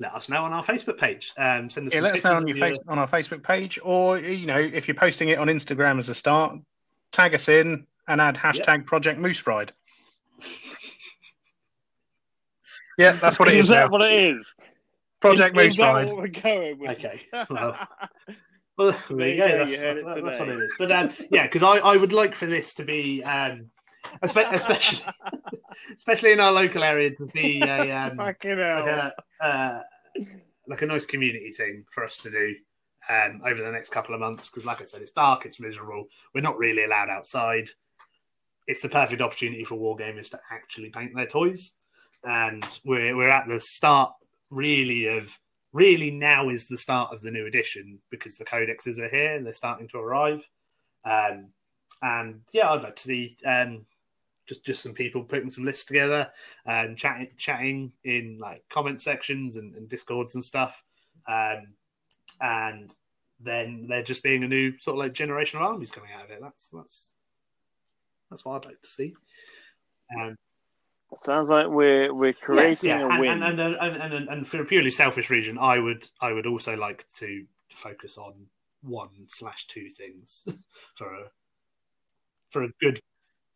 let 0.00 0.14
us 0.14 0.28
know 0.28 0.44
on 0.44 0.52
our 0.52 0.64
Facebook 0.64 0.96
page. 0.96 1.32
Um, 1.36 1.68
send 1.68 1.88
us 1.88 1.94
Yeah, 1.94 2.00
let 2.00 2.14
us 2.14 2.24
know 2.24 2.34
on 2.34 2.42
of 2.42 2.48
your 2.48 2.56
face 2.56 2.78
on 2.86 2.98
our 2.98 3.08
Facebook 3.08 3.42
page, 3.42 3.78
or 3.82 4.18
you 4.18 4.46
know, 4.46 4.58
if 4.58 4.88
you're 4.88 4.94
posting 4.94 5.28
it 5.28 5.38
on 5.38 5.48
Instagram 5.48 5.98
as 5.98 6.08
a 6.08 6.14
start, 6.14 6.56
tag 7.12 7.34
us 7.34 7.48
in 7.48 7.86
and 8.06 8.20
add 8.20 8.36
hashtag 8.36 8.86
Project 8.86 9.18
Moose 9.20 9.46
Ride. 9.46 9.72
Yeah, 12.98 13.12
that's 13.12 13.38
what 13.38 13.46
it 13.48 13.54
is 13.54 13.66
Is 13.66 13.68
that 13.68 13.84
now. 13.84 13.88
what 13.90 14.02
it 14.02 14.34
is? 14.34 14.54
Project 15.20 15.56
is, 15.56 15.62
Moose 15.62 15.72
is 15.74 15.76
that 15.78 15.92
Ride. 15.92 16.06
what 16.08 16.16
we're 16.16 16.26
going 16.28 16.78
with? 16.80 16.90
Okay, 16.90 17.22
well. 17.48 17.76
Well, 18.76 18.92
there 19.10 19.16
There 19.16 19.26
you 19.28 19.34
you 19.34 19.38
go. 19.40 19.48
go, 19.48 19.58
That's, 19.58 19.70
you 19.72 19.76
that's, 19.78 20.00
it 20.18 20.24
that's 20.24 20.38
what 20.38 20.48
it 20.50 20.60
is. 20.60 20.72
But 20.78 20.92
um, 20.92 21.10
yeah, 21.32 21.46
because 21.48 21.64
I, 21.64 21.78
I 21.78 21.96
would 21.96 22.12
like 22.12 22.36
for 22.36 22.46
this 22.46 22.74
to 22.74 22.84
be, 22.84 23.24
um, 23.24 23.70
especially 24.22 25.04
especially 25.96 26.30
in 26.30 26.38
our 26.38 26.52
local 26.52 26.84
area, 26.84 27.10
to 27.16 27.26
be 27.26 27.60
a 27.60 27.90
um, 27.90 28.16
like 28.18 28.44
a 28.44 29.12
uh, 29.42 29.80
like 30.68 30.82
a 30.82 30.86
nice 30.86 31.04
community 31.06 31.50
thing 31.50 31.86
for 31.92 32.04
us 32.04 32.18
to 32.18 32.30
do 32.30 32.54
um, 33.08 33.40
over 33.44 33.62
the 33.62 33.70
next 33.70 33.90
couple 33.90 34.14
of 34.14 34.20
months. 34.20 34.48
Because, 34.48 34.64
like 34.64 34.80
I 34.80 34.84
said, 34.84 35.02
it's 35.02 35.10
dark, 35.10 35.46
it's 35.46 35.60
miserable. 35.60 36.06
We're 36.34 36.40
not 36.40 36.58
really 36.58 36.84
allowed 36.84 37.08
outside. 37.08 37.68
It's 38.66 38.82
the 38.82 38.88
perfect 38.88 39.22
opportunity 39.22 39.64
for 39.64 39.76
wargamers 39.76 40.30
to 40.30 40.40
actually 40.50 40.90
paint 40.90 41.14
their 41.14 41.26
toys, 41.26 41.72
and 42.24 42.64
we're 42.84 43.16
we're 43.16 43.30
at 43.30 43.48
the 43.48 43.60
start 43.60 44.12
really 44.50 45.06
of 45.06 45.38
really 45.72 46.10
now 46.10 46.48
is 46.48 46.66
the 46.66 46.78
start 46.78 47.12
of 47.12 47.20
the 47.20 47.30
new 47.30 47.46
edition 47.46 47.98
because 48.10 48.36
the 48.36 48.44
codexes 48.44 48.98
are 48.98 49.08
here 49.08 49.34
and 49.34 49.44
they're 49.44 49.52
starting 49.52 49.88
to 49.88 49.98
arrive. 49.98 50.42
Um, 51.04 51.48
and 52.02 52.40
yeah, 52.52 52.70
I'd 52.70 52.82
like 52.82 52.96
to 52.96 53.02
see 53.02 53.36
um, 53.44 53.84
just 54.46 54.64
just 54.64 54.82
some 54.82 54.94
people 54.94 55.22
putting 55.22 55.50
some 55.50 55.64
lists 55.64 55.84
together 55.84 56.30
and 56.64 56.96
chatting 56.96 57.28
chatting 57.36 57.92
in 58.04 58.38
like 58.40 58.64
comment 58.70 59.00
sections 59.00 59.56
and, 59.56 59.74
and 59.74 59.88
discords 59.88 60.34
and 60.34 60.44
stuff. 60.44 60.82
Um, 61.28 61.74
and 62.40 62.92
then 63.40 63.86
there 63.88 64.02
just 64.02 64.22
being 64.22 64.42
a 64.44 64.48
new 64.48 64.72
sort 64.80 64.96
of 64.96 64.98
like 64.98 65.12
generation 65.12 65.60
of 65.60 65.66
armies 65.66 65.90
coming 65.90 66.10
out 66.16 66.24
of 66.24 66.30
it. 66.30 66.38
That's 66.40 66.68
that's 66.70 67.12
that's 68.30 68.44
what 68.44 68.56
I'd 68.56 68.68
like 68.68 68.82
to 68.82 68.88
see. 68.88 69.14
Um, 70.18 70.36
Sounds 71.22 71.48
like 71.48 71.68
we're 71.68 72.12
we're 72.12 72.34
creating 72.34 72.70
Yes, 72.70 72.84
yeah. 72.84 73.00
a 73.00 73.08
and, 73.08 73.20
win. 73.20 73.42
And, 73.42 73.60
and, 73.60 73.76
and, 73.80 74.14
and, 74.14 74.28
and 74.28 74.46
for 74.46 74.60
a 74.60 74.64
purely 74.64 74.90
selfish 74.90 75.30
reason, 75.30 75.56
I 75.58 75.78
would 75.78 76.06
I 76.20 76.32
would 76.32 76.46
also 76.46 76.76
like 76.76 77.06
to 77.16 77.44
focus 77.74 78.18
on 78.18 78.34
one 78.82 79.08
slash 79.28 79.66
two 79.66 79.88
things 79.88 80.46
for 80.96 81.14
a 81.14 81.30
for 82.50 82.64
a 82.64 82.68
good 82.80 83.00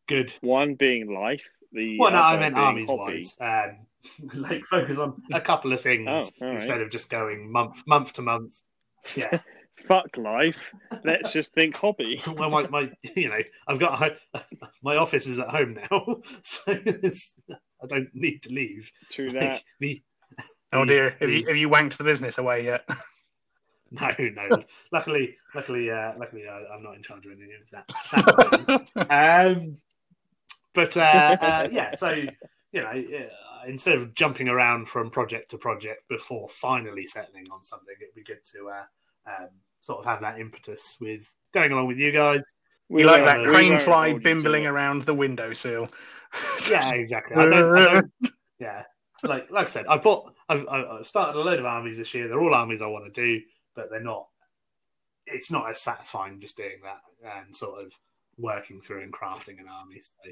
good. 0.08 0.32
One 0.40 0.74
being 0.76 1.12
life. 1.12 1.44
The 1.72 1.98
Well, 1.98 2.12
no, 2.12 2.18
I 2.22 2.38
meant 2.38 2.56
armies 2.56 2.88
hobby. 2.88 3.26
wise. 3.36 3.36
Um, 3.40 3.86
like 4.40 4.64
focus 4.64 4.98
on 4.98 5.22
a 5.32 5.40
couple 5.40 5.72
of 5.72 5.80
things 5.80 6.08
Oh, 6.08 6.28
right. 6.46 6.54
instead 6.54 6.80
of 6.80 6.90
just 6.90 7.10
going 7.10 7.50
month 7.52 7.82
month 7.86 8.14
to 8.14 8.22
month. 8.22 8.62
Yeah. 9.16 9.40
Fuck 9.86 10.16
life. 10.16 10.70
Let's 11.04 11.32
just 11.32 11.54
think 11.54 11.76
hobby. 11.76 12.22
well, 12.36 12.50
my, 12.50 12.68
my 12.68 12.90
you 13.16 13.28
know 13.28 13.38
I've 13.66 13.80
got 13.80 14.00
a 14.00 14.16
my 14.82 14.96
office 14.96 15.26
is 15.26 15.38
at 15.40 15.48
home 15.48 15.74
now, 15.90 16.20
so 16.44 16.62
it's, 16.68 17.34
I 17.82 17.86
don't 17.88 18.08
need 18.14 18.42
to 18.44 18.50
leave. 18.50 18.92
True 19.10 19.28
Like, 19.28 19.40
that. 19.40 19.62
the 19.80 20.02
Oh 20.72 20.80
the- 20.84 20.86
dear, 20.86 21.16
have 21.18 21.28
the- 21.28 21.40
you 21.40 21.46
have 21.48 21.56
you 21.56 21.68
wanked 21.68 21.96
the 21.96 22.04
business 22.04 22.38
away 22.38 22.64
yet? 22.64 22.84
No, 23.90 24.08
no. 24.18 24.62
luckily, 24.90 25.36
luckily, 25.54 25.90
uh, 25.90 26.12
luckily, 26.16 26.44
uh, 26.48 26.60
I'm 26.74 26.82
not 26.82 26.94
in 26.96 27.02
charge 27.02 27.26
of 27.26 27.32
any 27.32 27.42
of 27.60 27.68
that. 27.72 28.86
that 28.94 29.56
um, 29.56 29.76
but 30.74 30.96
uh, 30.96 31.00
uh, 31.40 31.68
yeah, 31.70 31.94
so 31.94 32.10
you 32.10 32.80
know, 32.80 32.92
instead 33.66 33.96
of 33.96 34.14
jumping 34.14 34.48
around 34.48 34.88
from 34.88 35.10
project 35.10 35.50
to 35.50 35.58
project 35.58 36.08
before 36.08 36.48
finally 36.48 37.04
settling 37.04 37.46
on 37.50 37.62
something, 37.62 37.94
it'd 38.00 38.14
be 38.14 38.22
good 38.22 38.44
to 38.52 38.68
uh, 38.68 38.84
um, 39.26 39.48
sort 39.80 40.00
of 40.00 40.04
have 40.04 40.20
that 40.20 40.40
impetus 40.40 40.96
with 41.00 41.34
going 41.52 41.72
along 41.72 41.86
with 41.86 41.98
you 41.98 42.12
guys. 42.12 42.42
We 42.88 43.04
like 43.04 43.24
that 43.24 43.44
crane 43.46 43.78
fly 43.78 44.10
hold 44.10 44.14
you 44.16 44.20
to 44.20 44.24
bimbling 44.24 44.66
around 44.66 45.02
the 45.02 45.14
windowsill. 45.14 45.88
Yeah, 46.70 46.94
exactly. 46.94 47.36
I 47.36 47.44
don't, 47.46 47.78
I 47.78 47.84
don't, 47.84 48.12
yeah, 48.58 48.84
like 49.22 49.50
like 49.50 49.66
I 49.66 49.68
said, 49.68 49.86
I 49.86 49.98
bought, 49.98 50.32
I've, 50.48 50.66
I've 50.66 51.06
started 51.06 51.38
a 51.38 51.42
load 51.42 51.58
of 51.58 51.66
armies 51.66 51.98
this 51.98 52.14
year. 52.14 52.26
They're 52.26 52.40
all 52.40 52.54
armies 52.54 52.80
I 52.80 52.86
want 52.86 53.12
to 53.12 53.20
do, 53.20 53.38
but 53.76 53.90
they're 53.90 54.02
not. 54.02 54.28
It's 55.26 55.50
not 55.50 55.68
as 55.68 55.82
satisfying 55.82 56.40
just 56.40 56.56
doing 56.56 56.78
that 56.84 57.00
and 57.22 57.54
sort 57.54 57.84
of 57.84 57.92
working 58.38 58.80
through 58.80 59.02
and 59.02 59.12
crafting 59.12 59.60
an 59.60 59.68
army. 59.70 60.00
So 60.00 60.30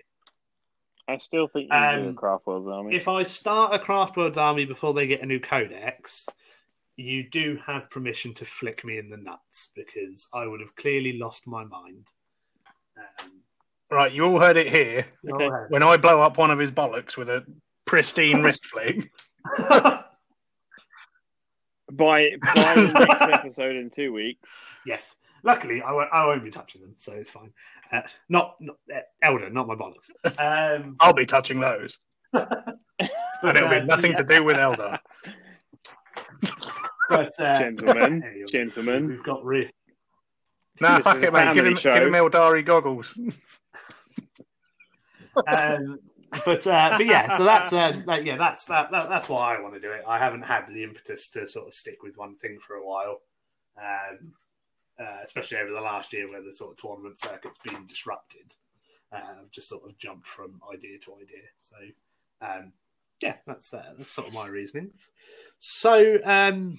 I 1.10 1.18
still 1.18 1.48
think 1.48 1.64
you 1.64 1.70
can 1.70 1.98
do 1.98 2.04
a 2.06 2.08
Um, 2.10 2.14
craft 2.14 2.46
world's 2.46 2.68
army. 2.68 2.94
if 2.96 3.08
I 3.08 3.22
start 3.24 3.74
a 3.74 3.78
Craftworld's 3.78 4.38
army 4.38 4.64
before 4.64 4.94
they 4.94 5.06
get 5.06 5.22
a 5.22 5.26
new 5.26 5.40
codex, 5.40 6.26
you 6.96 7.28
do 7.28 7.58
have 7.66 7.90
permission 7.90 8.34
to 8.34 8.44
flick 8.44 8.84
me 8.84 8.98
in 8.98 9.08
the 9.08 9.16
nuts 9.16 9.70
because 9.74 10.28
I 10.32 10.46
would 10.46 10.60
have 10.60 10.74
clearly 10.76 11.14
lost 11.18 11.46
my 11.46 11.64
mind. 11.64 12.06
Um, 12.96 13.30
Right, 13.92 14.12
you 14.12 14.24
all 14.24 14.38
heard 14.38 14.56
it 14.56 14.68
here. 14.68 15.04
Okay. 15.28 15.48
When 15.68 15.82
I 15.82 15.96
blow 15.96 16.22
up 16.22 16.38
one 16.38 16.52
of 16.52 16.60
his 16.60 16.70
bollocks 16.70 17.16
with 17.16 17.28
a 17.28 17.44
pristine 17.86 18.40
wrist 18.44 18.64
flick, 18.66 19.10
By 21.92 22.36
by 22.54 22.74
the 22.76 22.92
next 22.94 23.20
episode 23.34 23.74
in 23.74 23.90
two 23.90 24.12
weeks, 24.12 24.48
yes. 24.86 25.16
Luckily, 25.42 25.82
I 25.82 25.92
won't, 25.92 26.08
I 26.12 26.26
won't 26.26 26.44
be 26.44 26.50
touching 26.50 26.80
them, 26.82 26.94
so 26.96 27.12
it's 27.12 27.30
fine. 27.30 27.52
Uh, 27.92 28.02
not, 28.28 28.56
not 28.60 28.76
uh, 28.94 29.00
Eldar, 29.24 29.52
not 29.52 29.66
my 29.66 29.74
bollocks. 29.74 30.10
Um, 30.38 30.96
I'll 31.00 31.12
be 31.12 31.26
touching 31.26 31.60
those. 31.60 31.98
but, 32.32 32.48
And 33.42 33.56
it'll 33.56 33.68
uh, 33.68 33.80
be 33.80 33.86
nothing 33.86 34.14
to 34.16 34.24
do 34.24 34.44
with 34.44 34.56
Eldar. 34.56 34.98
But, 37.08 37.40
uh, 37.40 37.58
Gentlemen, 37.58 38.46
gentlemen. 38.52 39.08
we've 39.08 39.24
got 39.24 39.44
re- 39.44 39.68
Nah, 40.80 40.96
This 40.98 41.04
fuck 41.04 41.20
it, 41.22 41.32
mate. 41.32 41.54
Give 41.54 41.66
him, 41.66 41.76
show. 41.76 41.92
give 41.92 42.06
him 42.06 42.12
Eldari 42.12 42.64
goggles. 42.64 43.18
um, 45.48 45.98
but 46.44 46.66
uh, 46.66 46.94
but 46.96 47.06
yeah, 47.06 47.36
so 47.36 47.44
that's 47.44 47.72
uh, 47.72 48.00
that, 48.06 48.24
yeah, 48.24 48.36
that's 48.36 48.64
that, 48.66 48.90
that 48.92 49.08
that's 49.08 49.28
why 49.28 49.56
I 49.56 49.60
want 49.60 49.74
to 49.74 49.80
do 49.80 49.90
it. 49.90 50.02
I 50.06 50.18
haven't 50.18 50.42
had 50.42 50.66
the 50.68 50.84
impetus 50.84 51.28
to 51.30 51.46
sort 51.48 51.66
of 51.66 51.74
stick 51.74 52.02
with 52.02 52.16
one 52.16 52.36
thing 52.36 52.58
for 52.64 52.76
a 52.76 52.86
while, 52.86 53.20
um, 53.76 54.32
uh, 55.00 55.18
especially 55.22 55.58
over 55.58 55.72
the 55.72 55.80
last 55.80 56.12
year 56.12 56.28
where 56.28 56.42
the 56.42 56.52
sort 56.52 56.72
of 56.72 56.76
tournament 56.76 57.18
circuit's 57.18 57.58
been 57.64 57.86
disrupted. 57.86 58.54
Uh, 59.12 59.40
I've 59.40 59.50
just 59.50 59.68
sort 59.68 59.84
of 59.88 59.96
jumped 59.98 60.26
from 60.26 60.60
idea 60.72 60.98
to 60.98 61.14
idea. 61.20 61.48
So 61.60 61.76
um, 62.42 62.72
yeah, 63.22 63.36
that's 63.46 63.72
uh, 63.72 63.92
that's 63.96 64.10
sort 64.10 64.28
of 64.28 64.34
my 64.34 64.48
reasonings. 64.48 65.08
So 65.58 66.18
um, 66.24 66.78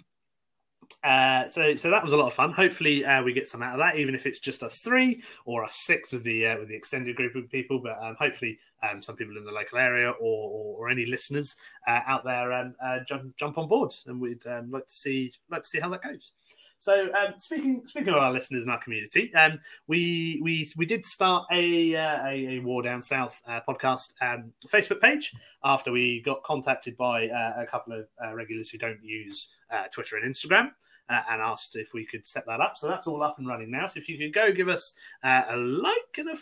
uh, 1.03 1.48
so 1.48 1.76
so 1.76 1.89
that 1.89 2.03
was 2.03 2.14
a 2.14 2.18
lot 2.18 2.27
of 2.27 2.34
fun. 2.34 2.52
Hopefully, 2.52 3.03
uh, 3.03 3.23
we 3.23 3.34
get 3.34 3.48
some 3.48 3.64
out 3.64 3.73
of 3.73 3.80
that, 3.80 3.98
even 3.98 4.14
if 4.14 4.26
it's 4.26 4.39
just 4.39 4.61
us 4.61 4.80
three 4.80 5.23
or 5.45 5.64
us 5.64 5.77
six 5.81 6.11
with 6.11 6.23
the 6.23 6.48
uh, 6.48 6.60
with 6.60 6.68
the 6.68 6.76
extended 6.76 7.15
group 7.15 7.35
of 7.35 7.49
people. 7.49 7.80
But 7.80 8.02
um, 8.02 8.15
hopefully, 8.19 8.60
um, 8.88 9.02
some 9.02 9.15
people 9.15 9.38
in 9.38 9.45
the 9.45 9.52
local 9.52 9.80
area 9.80 10.10
or 10.11 10.15
or, 10.19 10.77
or 10.77 10.89
any 10.89 11.06
listeners 11.06 11.56
uh, 11.88 12.02
out 12.06 12.23
there 12.23 12.53
um, 12.53 12.76
uh, 12.84 12.99
jump 13.07 13.35
jump 13.35 13.57
on 13.57 13.68
board, 13.68 13.93
and 14.06 14.19
we'd 14.19 14.45
um, 14.48 14.69
like 14.72 14.88
to 14.88 14.95
see 14.95 15.34
like 15.49 15.64
to 15.64 15.69
see 15.69 15.80
how 15.80 15.89
that 15.89 16.03
goes. 16.03 16.34
So 16.81 17.09
um, 17.13 17.35
speaking 17.37 17.83
speaking 17.85 18.09
of 18.09 18.15
our 18.15 18.31
listeners 18.31 18.63
in 18.63 18.69
our 18.71 18.79
community, 18.79 19.31
um, 19.35 19.59
we 19.85 20.41
we 20.43 20.67
we 20.75 20.87
did 20.87 21.05
start 21.05 21.45
a 21.51 21.95
uh, 21.95 22.25
a, 22.25 22.57
a 22.57 22.59
War 22.59 22.81
Down 22.81 23.03
South 23.03 23.39
uh, 23.45 23.61
podcast 23.69 24.09
um, 24.19 24.51
Facebook 24.67 24.99
page 24.99 25.31
after 25.63 25.91
we 25.91 26.21
got 26.23 26.41
contacted 26.41 26.97
by 26.97 27.27
uh, 27.29 27.61
a 27.61 27.67
couple 27.67 27.93
of 27.93 28.07
uh, 28.25 28.33
regulars 28.33 28.71
who 28.71 28.79
don't 28.79 28.97
use 29.03 29.49
uh, 29.69 29.83
Twitter 29.93 30.17
and 30.17 30.35
Instagram. 30.35 30.71
Uh, 31.09 31.21
and 31.29 31.41
asked 31.41 31.75
if 31.75 31.93
we 31.93 32.05
could 32.05 32.25
set 32.25 32.45
that 32.45 32.61
up. 32.61 32.77
So 32.77 32.87
that's 32.87 33.05
all 33.05 33.21
up 33.21 33.37
and 33.37 33.45
running 33.45 33.69
now. 33.69 33.85
So 33.85 33.99
if 33.99 34.07
you 34.07 34.17
could 34.17 34.33
go 34.33 34.49
give 34.49 34.69
us 34.69 34.93
uh, 35.25 35.41
a 35.49 35.57
like 35.57 36.17
and 36.17 36.29
a 36.29 36.37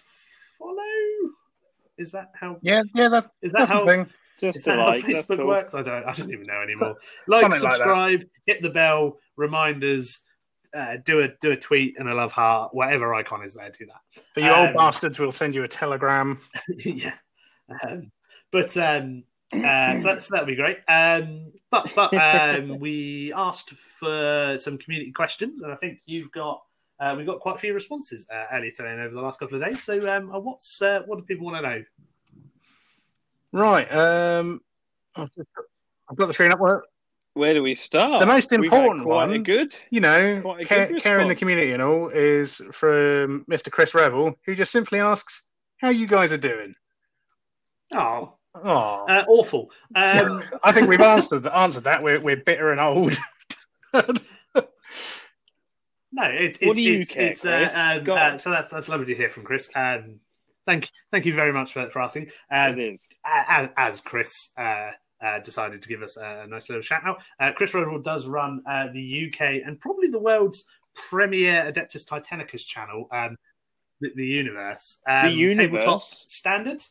follow, 0.59 1.31
is 1.97 2.11
that 2.11 2.31
how? 2.35 2.57
Yeah, 2.61 2.83
yeah, 2.93 3.09
that, 3.09 3.31
Is 3.41 3.51
that 3.51 3.59
that's 3.59 3.71
how? 3.71 3.85
thing. 3.87 4.07
Just 4.39 4.59
Is 4.59 4.63
that 4.65 4.77
how 4.77 4.87
like. 4.87 5.05
That's 5.05 5.27
Facebook 5.27 5.37
cool. 5.37 5.47
works? 5.47 5.73
I 5.73 5.81
don't. 5.81 6.05
I 6.05 6.13
don't 6.13 6.31
even 6.31 6.45
know 6.45 6.61
anymore. 6.61 6.95
Like, 7.27 7.41
Something 7.41 7.61
like 7.61 7.75
subscribe, 7.77 8.21
hit 8.45 8.61
the 8.61 8.69
bell, 8.69 9.17
reminders, 9.37 10.21
uh, 10.73 10.97
do 11.03 11.21
a 11.21 11.29
do 11.41 11.51
a 11.51 11.57
tweet 11.57 11.99
and 11.99 12.09
a 12.09 12.13
love 12.13 12.31
heart, 12.31 12.73
whatever 12.73 13.13
icon 13.13 13.43
is 13.43 13.53
there. 13.53 13.71
Do 13.71 13.85
that. 13.87 14.23
For 14.33 14.39
you 14.39 14.51
Um, 14.51 14.67
old 14.67 14.75
bastards, 14.75 15.19
we'll 15.19 15.31
send 15.31 15.55
you 15.55 15.63
a 15.63 15.67
telegram. 15.67 16.39
yeah. 16.77 17.15
Um, 17.83 18.11
but 18.51 18.75
um, 18.77 19.23
uh, 19.53 19.97
so, 19.97 20.07
that, 20.09 20.23
so 20.23 20.29
that'd 20.33 20.47
be 20.47 20.55
great. 20.55 20.77
Um, 20.87 21.51
but 21.71 21.89
but 21.95 22.13
um, 22.13 22.79
we 22.79 23.33
asked 23.35 23.71
for 23.71 24.57
some 24.57 24.77
community 24.77 25.11
questions, 25.11 25.61
and 25.61 25.71
I 25.71 25.75
think 25.75 25.99
you've 26.05 26.31
got 26.31 26.61
uh, 26.99 27.15
we 27.17 27.23
got 27.23 27.39
quite 27.39 27.55
a 27.55 27.59
few 27.59 27.73
responses 27.73 28.25
uh, 28.31 28.45
earlier 28.51 28.71
today 28.71 28.91
and 28.91 29.01
over 29.01 29.15
the 29.15 29.21
last 29.21 29.39
couple 29.39 29.61
of 29.61 29.67
days. 29.67 29.81
So 29.83 30.15
um, 30.15 30.33
uh, 30.33 30.39
what's 30.39 30.81
uh, 30.81 31.01
what 31.05 31.17
do 31.17 31.23
people 31.23 31.45
want 31.45 31.63
to 31.63 31.69
know? 31.69 31.83
Right. 33.51 33.91
Um, 33.91 34.61
I've, 35.15 35.31
just 35.31 35.47
got, 35.55 35.65
I've 36.09 36.17
got 36.17 36.27
the 36.27 36.33
screen 36.33 36.51
up. 36.51 36.59
Well, 37.35 37.41
Where 37.41 37.53
do 37.53 37.63
we 37.63 37.75
start? 37.75 38.19
The 38.19 38.25
most 38.25 38.51
important 38.51 39.03
quite 39.03 39.25
a 39.25 39.27
one- 39.27 39.43
good. 39.43 39.75
you 39.91 40.01
know, 40.01 40.41
Quite 40.41 40.67
care, 40.67 40.87
good 40.87 41.01
care 41.01 41.19
in 41.19 41.27
the 41.27 41.35
community 41.35 41.71
and 41.71 41.81
all 41.81 42.09
is 42.09 42.61
from 42.71 43.45
Mr. 43.49 43.71
Chris 43.71 43.93
Revel, 43.93 44.35
who 44.45 44.55
just 44.55 44.71
simply 44.71 44.99
asks, 44.99 45.43
"How 45.77 45.89
you 45.89 46.07
guys 46.07 46.33
are 46.33 46.37
doing?" 46.37 46.75
Oh, 47.93 48.35
Oh, 48.55 49.05
uh, 49.07 49.23
awful. 49.27 49.69
Um, 49.95 50.41
I 50.63 50.71
think 50.71 50.89
we've 50.89 50.99
answered 51.15 51.45
answered 51.47 51.83
that. 51.85 52.01
We're 52.03 52.19
we're 52.19 52.37
bitter 52.37 52.71
and 52.71 52.81
old. 52.81 53.17
No, 56.11 56.23
it, 56.23 56.57
it's 56.59 56.59
What 56.65 56.75
do 56.75 56.81
you 56.81 57.01
it's, 57.01 57.11
care, 57.13 57.31
it's, 57.31 57.45
uh, 57.45 57.69
um, 58.01 58.09
uh, 58.09 58.37
so 58.39 58.49
that's 58.49 58.67
that's 58.69 58.89
lovely 58.89 59.05
to 59.05 59.15
hear 59.15 59.29
from 59.29 59.43
Chris. 59.43 59.69
Um, 59.75 60.19
thank 60.65 60.89
thank 61.11 61.27
you 61.27 61.35
very 61.35 61.53
much 61.53 61.71
for, 61.73 61.87
for 61.91 62.01
asking. 62.01 62.31
Um, 62.51 62.79
it 62.79 62.93
is. 62.93 63.07
as, 63.23 63.69
as 63.77 64.01
Chris 64.01 64.49
uh, 65.21 65.39
decided 65.39 65.81
to 65.81 65.89
give 65.89 66.01
us 66.01 66.17
a 66.17 66.47
nice 66.47 66.69
little 66.69 66.81
shout 66.81 67.03
out, 67.05 67.21
uh, 67.39 67.51
Chris 67.51 67.73
Rodwell 67.73 67.99
does 67.99 68.27
run 68.27 68.61
uh, 68.67 68.87
the 68.93 69.27
UK 69.27 69.61
and 69.65 69.79
probably 69.79 70.09
the 70.09 70.19
world's 70.19 70.65
premier 70.95 71.71
Adeptus 71.71 72.05
Titanicus 72.05 72.65
channel, 72.65 73.07
um, 73.11 73.37
the, 74.01 74.11
the 74.15 74.25
Universe, 74.25 74.97
um, 75.07 75.27
The 75.27 75.33
Universe? 75.33 75.83
Tabletop 75.83 76.03
Standard, 76.03 76.81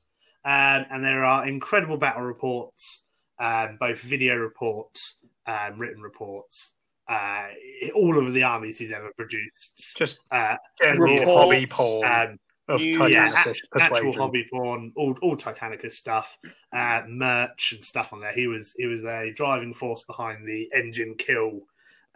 um, 0.44 0.86
and 0.90 1.04
there 1.04 1.24
are 1.24 1.46
incredible 1.46 1.96
battle 1.96 2.22
reports, 2.22 3.04
um, 3.38 3.76
both 3.80 4.00
video 4.00 4.36
reports, 4.36 5.18
um, 5.46 5.78
written 5.78 6.02
reports. 6.02 6.72
Uh, 7.08 7.46
all 7.94 8.18
of 8.18 8.34
the 8.34 8.42
armies 8.42 8.76
he's 8.76 8.92
ever 8.92 9.10
produced. 9.16 9.96
Just 9.96 10.20
Uh, 10.30 10.56
general 10.78 11.24
hobby 11.24 11.66
um, 12.04 12.38
of 12.68 12.80
you- 12.80 13.06
yeah, 13.08 13.44
a- 13.46 13.82
actual 13.82 14.12
hobby 14.12 14.46
porn, 14.50 14.92
all, 14.96 15.16
all 15.22 15.36
Titanicus 15.36 15.92
stuff, 15.92 16.36
uh, 16.72 17.02
merch 17.08 17.72
and 17.72 17.84
stuff 17.84 18.12
on 18.12 18.20
there. 18.20 18.32
He 18.32 18.46
was 18.46 18.74
he 18.76 18.86
was 18.86 19.04
a 19.04 19.32
driving 19.32 19.74
force 19.74 20.02
behind 20.02 20.46
the 20.46 20.70
engine 20.74 21.14
kill 21.16 21.62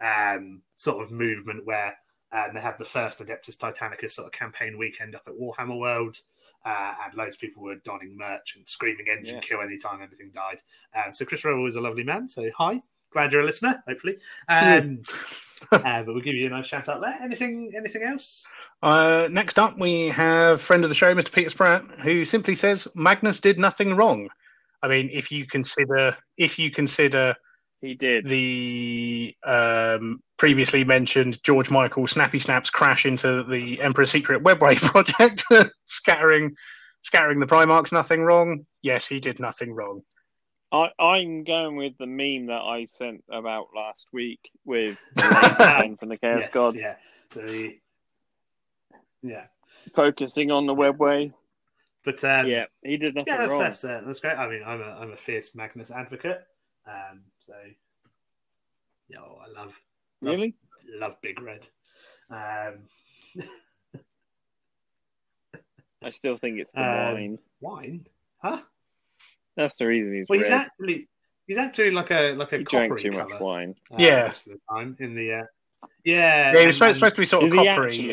um, 0.01 0.61
sort 0.75 1.03
of 1.03 1.11
movement 1.11 1.65
where 1.65 1.95
um, 2.31 2.49
they 2.53 2.59
had 2.61 2.77
the 2.77 2.85
first 2.85 3.19
Adeptus 3.19 3.57
Titanicus 3.57 4.11
sort 4.11 4.25
of 4.27 4.31
campaign 4.33 4.77
weekend 4.77 5.15
up 5.15 5.23
at 5.27 5.33
Warhammer 5.33 5.77
World, 5.79 6.17
uh, 6.65 6.93
and 7.05 7.13
loads 7.15 7.35
of 7.35 7.39
people 7.41 7.61
were 7.63 7.75
donning 7.83 8.17
merch 8.17 8.55
and 8.55 8.67
screaming 8.67 9.07
engine 9.09 9.35
Yeah. 9.35 9.41
kill 9.41 9.61
anytime 9.61 10.01
anything 10.01 10.31
died. 10.33 10.61
Um, 10.95 11.13
so 11.13 11.25
Chris 11.25 11.43
Rowe 11.45 11.61
was 11.61 11.75
a 11.75 11.81
lovely 11.81 12.03
man. 12.03 12.27
So 12.27 12.49
hi, 12.57 12.81
glad 13.11 13.31
you're 13.31 13.41
a 13.43 13.45
listener. 13.45 13.83
Hopefully, 13.87 14.17
um, 14.49 15.01
uh, 15.71 16.03
but 16.03 16.07
we'll 16.07 16.21
give 16.21 16.35
you 16.35 16.47
a 16.47 16.49
nice 16.49 16.67
shout 16.67 16.89
out 16.89 17.01
there. 17.01 17.17
Anything 17.21 17.71
anything 17.75 18.03
else? 18.03 18.43
Uh, 18.81 19.27
next 19.31 19.59
up, 19.59 19.77
we 19.79 20.07
have 20.09 20.61
friend 20.61 20.83
of 20.83 20.89
the 20.89 20.95
show, 20.95 21.13
Mr. 21.13 21.31
Peter 21.31 21.49
Spratt, 21.49 21.83
who 21.99 22.25
simply 22.25 22.55
says 22.55 22.87
Magnus 22.95 23.39
did 23.39 23.57
nothing 23.57 23.95
wrong. 23.95 24.29
I 24.81 24.87
mean, 24.87 25.09
if 25.13 25.31
you 25.31 25.45
consider 25.47 26.17
if 26.37 26.59
you 26.59 26.69
consider 26.71 27.35
He 27.81 27.95
did. 27.95 28.27
the 28.27 29.35
um, 29.45 30.21
previously 30.37 30.83
mentioned 30.83 31.41
George 31.43 31.69
Michael 31.69 32.07
Snappy 32.07 32.39
Snaps 32.39 32.69
crash 32.69 33.05
into 33.05 33.43
the 33.43 33.79
Emperor's 33.81 34.11
Secret 34.11 34.43
Webway 34.43 34.75
project, 34.81 35.43
scattering 35.85 36.55
scattering 37.01 37.39
the 37.39 37.45
Primarchs, 37.45 37.91
nothing 37.91 38.21
wrong. 38.21 38.65
Yes, 38.81 39.07
he 39.07 39.19
did 39.19 39.39
nothing 39.39 39.73
wrong. 39.73 40.01
I, 40.73 40.89
I'm 40.99 41.43
going 41.43 41.75
with 41.75 41.93
the 41.99 42.07
meme 42.07 42.47
that 42.47 42.63
I 42.63 42.85
sent 42.85 43.23
about 43.31 43.67
last 43.75 44.07
week 44.11 44.39
with 44.65 44.97
the 45.15 45.95
from 45.99 46.09
the 46.09 46.17
Chaos 46.17 46.41
yes, 46.41 46.53
God 46.53 46.75
yeah, 46.75 46.95
the 47.35 47.77
yeah. 49.21 49.45
focusing 49.93 50.49
on 50.49 50.65
the 50.65 50.73
webway. 50.73 51.31
But 52.03 52.23
um, 52.23 52.47
yeah, 52.47 52.65
he 52.83 52.97
did 52.97 53.13
nothing 53.13 53.33
yeah, 53.33 53.39
that's 53.39 53.51
wrong. 53.51 53.61
that's, 53.61 53.83
uh, 53.83 54.01
that's 54.05 54.19
great. 54.19 54.37
I 54.37 54.49
mean, 54.49 54.63
I'm 54.65 54.81
a 54.81 54.97
I'm 54.99 55.11
a 55.11 55.17
fierce 55.17 55.53
Magnus 55.53 55.91
advocate. 55.91 56.41
Um, 56.87 57.21
so 57.45 57.53
yeah, 59.09 59.19
oh, 59.19 59.39
I 59.45 59.49
love 59.59 59.73
Really? 60.21 60.55
love 60.97 61.21
Big 61.21 61.39
Red. 61.39 61.67
Um, 62.31 62.87
I 66.03 66.09
still 66.09 66.37
think 66.37 66.59
it's 66.59 66.73
the 66.73 66.81
Um, 66.81 67.13
wine. 67.13 67.39
wine, 67.61 68.07
huh? 68.41 68.61
That's 69.55 69.77
the 69.77 69.85
reason 69.87 70.13
he's 70.15 70.25
Well, 70.29 70.39
he's 70.39 70.49
red. 70.49 70.59
actually 70.61 71.07
he's 71.47 71.57
actually 71.57 71.91
like 71.91 72.11
a 72.11 72.33
like 72.35 72.51
a 72.53 72.57
he 72.59 72.63
drank 72.63 72.91
coppery 72.91 73.01
too 73.03 73.09
color. 73.11 73.29
much 73.29 73.39
wine. 73.41 73.75
uh, 73.91 73.95
Yeah. 73.99 74.27
most 74.27 74.47
of 74.47 74.53
the 74.53 74.59
time 74.75 74.95
in 74.99 75.15
the 75.15 75.33
uh, 75.33 75.35
yeah. 75.35 75.85
Yeah, 76.05 76.49
and- 76.49 76.57
he 76.59 76.65
was 76.65 76.75
supposed, 76.77 76.95
supposed 76.95 77.15
to 77.15 77.21
be 77.21 77.25
sort 77.25 77.43
of 77.45 77.51
coppery. 77.51 77.89
actually? 77.89 78.09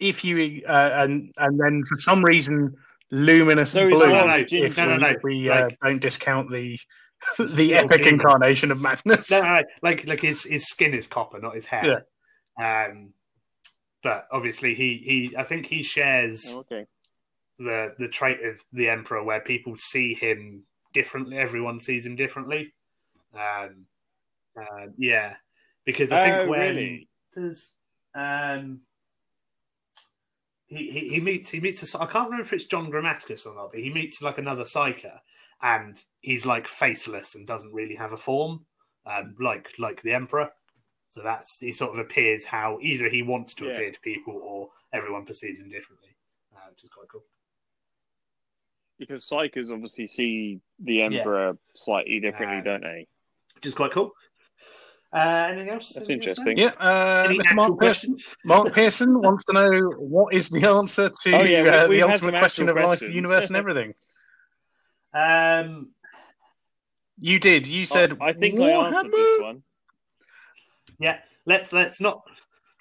If 0.00 0.18
if 0.18 0.24
you 0.24 0.62
uh, 0.66 0.90
and 1.04 1.32
and 1.38 1.58
then 1.58 1.82
for 1.88 1.96
some 2.00 2.22
reason 2.24 2.74
luminous 3.10 3.70
So 3.70 3.88
blue. 3.88 4.08
not 4.08 4.26
no, 4.26 4.34
if 4.36 4.48
ginger. 4.48 4.82
we, 4.82 4.86
no, 4.88 4.96
no, 4.96 5.08
if 5.08 5.22
we 5.22 5.48
uh, 5.48 5.70
don't 5.82 6.00
discount 6.00 6.50
the 6.50 6.78
the 7.38 7.74
epic 7.74 7.98
demon. 7.98 8.14
incarnation 8.14 8.70
of 8.72 8.80
madness. 8.80 9.30
No, 9.30 9.40
no, 9.42 9.46
no, 9.60 9.62
like 9.82 10.06
like 10.06 10.20
his 10.20 10.42
his 10.44 10.66
skin 10.68 10.92
is 10.92 11.06
copper, 11.06 11.38
not 11.40 11.54
his 11.54 11.64
hair. 11.66 12.04
Um, 12.60 13.12
but 14.02 14.26
obviously 14.30 14.74
he 14.74 14.98
he 14.98 15.36
I 15.36 15.44
think 15.44 15.66
he 15.66 15.82
shares 15.82 16.52
Oh, 16.54 16.58
okay. 16.60 16.86
The 17.58 17.94
the 17.98 18.08
trait 18.08 18.44
of 18.44 18.62
the 18.72 18.88
emperor 18.88 19.22
where 19.24 19.40
people 19.40 19.76
see 19.78 20.14
him 20.14 20.64
differently. 20.92 21.38
Everyone 21.38 21.78
sees 21.78 22.04
him 22.06 22.16
differently. 22.16 22.72
Um, 23.34 23.86
uh, 24.58 24.86
yeah, 24.96 25.34
because 25.84 26.12
I 26.12 26.22
think 26.22 26.44
Oh, 26.44 26.48
when 26.48 26.60
really? 26.60 27.08
there's 27.34 27.74
um. 28.14 28.80
He, 30.68 30.90
he, 30.90 31.08
he 31.10 31.20
meets 31.20 31.50
he 31.50 31.60
meets 31.60 31.94
a, 31.94 32.00
I 32.02 32.06
can't 32.06 32.24
remember 32.26 32.44
if 32.44 32.52
it's 32.52 32.64
John 32.64 32.90
Grammaticus 32.90 33.46
or 33.46 33.54
not, 33.54 33.70
but 33.70 33.80
he 33.80 33.92
meets 33.92 34.20
like 34.20 34.38
another 34.38 34.64
psyker, 34.64 35.20
and 35.62 35.96
he's 36.20 36.44
like 36.44 36.66
faceless 36.66 37.36
and 37.36 37.46
doesn't 37.46 37.72
really 37.72 37.94
have 37.94 38.12
a 38.12 38.16
form, 38.16 38.66
um, 39.06 39.36
like 39.40 39.68
like 39.78 40.02
the 40.02 40.12
emperor. 40.12 40.50
So 41.10 41.22
that's 41.22 41.58
he 41.60 41.72
sort 41.72 41.92
of 41.92 41.98
appears 42.00 42.44
how 42.44 42.78
either 42.82 43.08
he 43.08 43.22
wants 43.22 43.54
to 43.54 43.66
Yeah. 43.66 43.74
appear 43.74 43.92
to 43.92 44.00
people 44.00 44.40
or 44.42 44.70
everyone 44.92 45.24
perceives 45.24 45.60
him 45.60 45.70
differently, 45.70 46.16
uh, 46.52 46.68
which 46.70 46.82
is 46.82 46.90
quite 46.90 47.08
cool. 47.12 47.22
Because 48.98 49.28
psykers 49.28 49.70
obviously 49.70 50.06
see 50.06 50.60
the 50.82 51.02
Emperor 51.02 51.56
slightly 51.74 52.18
differently, 52.20 52.58
Um, 52.58 52.64
don't 52.64 52.80
they? 52.82 53.06
Which 53.54 53.66
is 53.66 53.74
quite 53.74 53.90
cool. 53.92 54.12
Uh, 55.12 55.48
anything 55.50 55.70
else? 55.70 55.90
That's 55.92 56.08
interesting. 56.10 56.58
Yeah, 56.58 56.72
uh, 56.80 57.24
Any 57.28 57.38
Mr. 57.38 57.40
actual 57.40 57.54
Mark 57.56 57.80
Pearson. 57.80 58.16
Mark 58.44 58.72
Pearson 58.72 59.20
wants 59.20 59.44
to 59.46 59.52
know 59.52 59.80
what 59.98 60.34
is 60.34 60.48
the 60.48 60.66
answer 60.68 61.08
to 61.08 61.32
Oh, 61.32 61.42
yeah, 61.42 61.62
we- 61.62 61.68
uh, 61.68 61.86
the 61.88 62.02
ultimate 62.02 62.38
question 62.38 62.68
of 62.68 62.76
actual 62.76 62.88
life, 62.88 62.98
questions. 63.00 63.14
universe, 63.14 63.46
and 63.48 63.56
everything. 63.62 63.94
Um, 65.14 65.90
You 67.18 67.38
did. 67.38 67.66
You 67.66 67.84
said. 67.84 68.18
I, 68.20 68.26
I 68.28 68.32
think 68.34 68.60
I 68.60 68.70
answered 68.72 69.10
Warhammer? 69.10 69.12
this 69.12 69.42
one. 69.42 69.62
yeah, 70.98 71.18
let's 71.46 71.72
let's 71.72 72.00
not. 72.00 72.22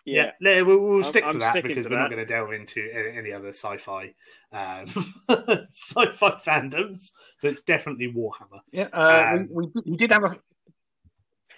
Yeah. 0.05 0.31
Yeah, 0.39 0.61
we'll, 0.61 0.79
we'll 0.79 0.93
I'm- 0.95 1.03
stick 1.03 1.23
to 1.23 1.29
I'm 1.29 1.39
that 1.39 1.61
because 1.63 1.85
to 1.85 1.89
we're 1.91 1.97
not 1.99 2.09
going 2.11 2.25
to 2.25 2.31
delve 2.31 2.53
into 2.53 2.87
any, 2.93 3.17
any 3.17 3.31
other 3.33 3.49
sci-fi 3.49 4.13
um, 4.51 4.85
sci-fi 5.69 6.31
fandoms. 6.45 7.09
So 7.39 7.47
it's 7.49 7.61
definitely 7.61 8.13
Warhammer. 8.15 8.59
Yeah, 8.71 8.87
uh, 8.93 9.31
Um, 9.35 9.47
we, 9.51 9.65
we, 9.73 9.81
he 9.85 9.97
did 9.97 10.11
have 10.11 10.23
a. 10.23 10.35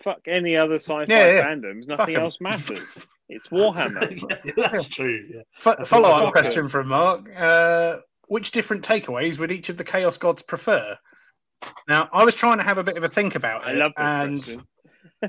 Fuck 0.02 0.22
any 0.28 0.56
other 0.56 0.76
sci-fi 0.76 1.06
Yeah, 1.10 1.32
yeah. 1.32 1.46
fandoms. 1.48 1.88
Fuck 1.88 2.00
Nothing 2.00 2.16
'em. 2.16 2.22
else 2.22 2.38
matters. 2.40 2.80
It's 3.30 3.48
Warhammer. 3.50 4.22
Yeah, 4.46 4.70
that's 4.72 4.88
true. 4.88 5.22
Yeah. 5.30 5.42
F- 5.66 5.88
follow 5.88 6.10
what- 6.10 6.26
up 6.28 6.32
question 6.32 6.70
from 6.70 6.88
Mark. 6.88 7.30
Uh, 7.36 7.98
which 8.30 8.52
different 8.52 8.84
takeaways 8.88 9.40
would 9.40 9.52
each 9.52 9.70
of 9.70 9.78
the 9.78 9.84
Chaos 9.84 10.18
Gods 10.18 10.42
prefer? 10.42 10.98
Now, 11.90 12.08
I 12.14 12.24
was 12.24 12.36
trying 12.36 12.58
to 12.60 12.64
have 12.64 12.78
a 12.78 12.84
bit 12.84 12.98
of 12.98 13.04
a 13.04 13.08
think 13.08 13.36
about 13.36 13.66
I 13.66 13.72
it, 13.72 13.76
love 13.78 13.92
this 13.98 14.04
and 14.06 14.44
question. 14.44 14.64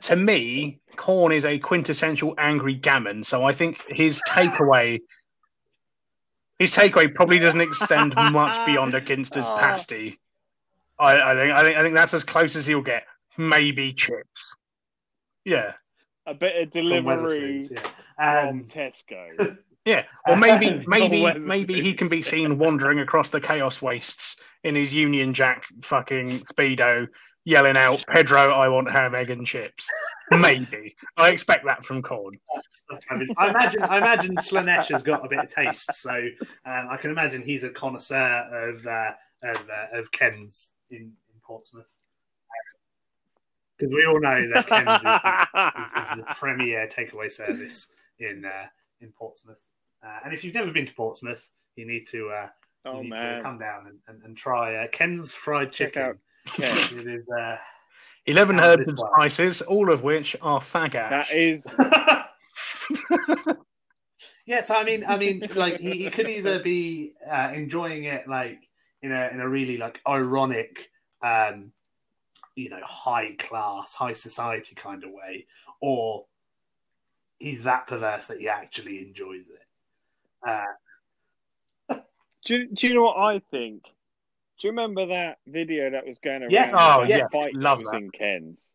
To 0.03 0.17
me, 0.17 0.81
Khorne 0.97 1.35
is 1.35 1.45
a 1.47 1.59
quintessential 1.59 2.35
angry 2.37 2.75
gammon. 2.75 3.25
So 3.25 3.45
I 3.45 3.53
think 3.53 3.83
his 3.89 4.21
takeaway, 4.29 5.01
his 6.59 6.75
takeaway 6.75 7.15
probably 7.15 7.39
doesn't 7.39 7.61
extend 7.61 8.15
much 8.15 8.67
beyond 8.67 8.95
a 8.95 9.01
Ginster's 9.01 9.47
Oh. 9.49 9.57
pasty. 9.59 10.19
I, 10.99 11.13
I 11.21 11.35
think, 11.35 11.53
I 11.53 11.63
think, 11.63 11.77
I 11.79 11.83
think 11.83 11.95
that's 11.95 12.13
as 12.15 12.25
close 12.25 12.55
as 12.57 12.67
he'll 12.67 12.83
get. 12.83 13.05
Maybe 13.39 13.93
chips. 13.93 14.55
Yeah, 15.45 15.73
A 16.27 16.35
bit 16.35 16.57
of 16.61 16.73
From 16.73 16.83
Deliveroo 16.83 17.05
Wetherspoons, 17.05 17.71
yeah. 17.71 17.81
from 18.49 18.49
Um, 18.49 18.65
Tesco. 18.65 19.57
yeah. 19.87 20.05
Or 20.27 20.37
maybe, 20.37 20.85
maybe, 20.89 21.39
maybe 21.39 21.81
he 21.81 21.95
can 21.95 22.09
be 22.09 22.21
seen 22.21 22.59
wandering 22.59 22.99
across 23.01 23.31
the 23.31 23.41
chaos 23.41 23.81
wastes 23.81 24.37
in 24.65 24.75
his 24.75 24.93
Union 24.93 25.33
Jack 25.33 25.65
fucking 25.83 26.27
speedo, 26.41 27.07
yelling 27.49 27.77
out, 27.77 28.05
"Pedro, 28.07 28.51
I 28.51 28.69
want 28.69 28.91
ham, 28.91 29.15
egg, 29.15 29.31
and 29.31 29.47
chips." 29.47 29.89
Maybe 30.31 30.95
I 31.17 31.31
expect 31.31 31.65
that 31.65 31.85
from 31.85 32.03
Khorne. 32.03 32.39
I 33.39 33.49
imagine 33.49 33.83
I 33.83 33.97
imagine 33.99 34.37
Slaanesh 34.37 34.89
has 34.89 35.03
got 35.03 35.25
a 35.25 35.29
bit 35.29 35.39
of 35.39 35.49
taste, 35.49 35.93
so 35.95 36.13
um, 36.67 36.89
I 36.91 36.99
can 36.99 37.11
imagine 37.11 37.43
he's 37.43 37.65
a 37.65 37.71
connoisseur 37.71 38.69
of 38.69 38.87
uh, 38.87 39.13
of, 39.43 39.57
uh, 39.57 39.99
of 39.99 40.13
Ken's 40.13 40.71
in, 40.91 40.99
in 40.99 41.41
Portsmouth. 41.43 41.87
Because 43.79 43.95
we 43.95 44.05
all 44.07 44.21
know 44.21 44.49
that 44.53 44.67
Ken's 44.67 44.99
is 44.99 45.03
the, 45.03 46.01
is, 46.01 46.05
is 46.05 46.11
the 46.17 46.35
premier 46.35 46.89
takeaway 46.89 47.33
service 47.33 47.87
in 48.19 48.45
uh, 48.45 48.67
in 49.01 49.13
Portsmouth. 49.13 49.63
Uh, 50.05 50.19
and 50.25 50.35
if 50.35 50.45
you've 50.45 50.55
never 50.55 50.71
been 50.71 50.87
to 50.87 50.95
Portsmouth, 50.95 51.49
you 51.77 51.87
need 51.87 52.07
to 52.09 52.29
uh, 52.29 52.49
you 52.85 52.91
oh 52.91 53.03
need 53.03 53.11
to 53.11 53.41
come 53.43 53.59
down 53.59 53.87
and, 53.87 53.99
and, 54.09 54.23
and 54.25 54.37
try 54.37 54.77
uh, 54.77 54.89
Ken's 54.89 55.33
fried 55.35 55.73
Check 55.73 55.95
chicken. 55.95 56.19
Out 56.47 56.55
Ken. 56.55 56.77
It 56.77 57.07
is. 57.07 57.29
Uh, 57.29 57.57
Eleven 58.27 58.61
herbs 58.61 58.87
and 58.87 58.99
spices, 58.99 59.63
all 59.63 59.91
of 59.91 60.03
which 60.03 60.37
are 60.43 60.61
fag 60.61 60.95
ash. 60.95 61.31
That 61.31 61.37
is 61.39 61.67
yeah, 64.47 64.61
so 64.63 64.77
I 64.77 64.85
mean, 64.85 65.05
I 65.07 65.17
mean, 65.17 65.49
like 65.55 65.81
he, 65.81 66.05
he 66.05 66.11
could 66.11 66.29
either 66.29 66.59
be 66.59 67.15
uh, 67.31 67.51
enjoying 67.55 68.05
it 68.05 68.29
like 68.29 68.69
in 69.03 69.13
a 69.13 69.29
in 69.33 69.41
a 69.41 69.49
really 69.49 69.79
like 69.79 70.01
ironic, 70.07 70.91
um, 71.23 71.73
you 72.55 72.69
know, 72.69 72.81
high 72.83 73.35
class, 73.39 73.95
high 73.95 74.13
society 74.13 74.75
kind 74.75 75.05
of 75.05 75.11
way, 75.11 75.47
or 75.81 76.27
he's 77.39 77.65
that 77.65 77.87
perverse 77.87 78.27
that 78.27 78.41
he 78.41 78.49
actually 78.49 78.99
enjoys 78.99 79.47
it. 79.49 80.47
Uh, 80.47 80.65
Do 82.45 82.67
do 82.69 82.89
you 82.89 82.95
know 82.95 83.05
what 83.05 83.17
I 83.19 83.39
think? 83.51 83.85
Do 84.59 84.67
you 84.67 84.73
remember 84.73 85.07
that 85.07 85.39
video 85.47 85.91
that 85.91 86.07
was 86.07 86.19
going 86.19 86.43
around? 86.43 86.51
Yes. 86.51 86.73
Oh, 86.77 87.01
that 87.01 87.09
yes. 87.09 87.23
Spike 87.33 87.53
Love 87.55 87.85
that. 87.85 87.95
in 87.97 88.11
Ken's, 88.11 88.71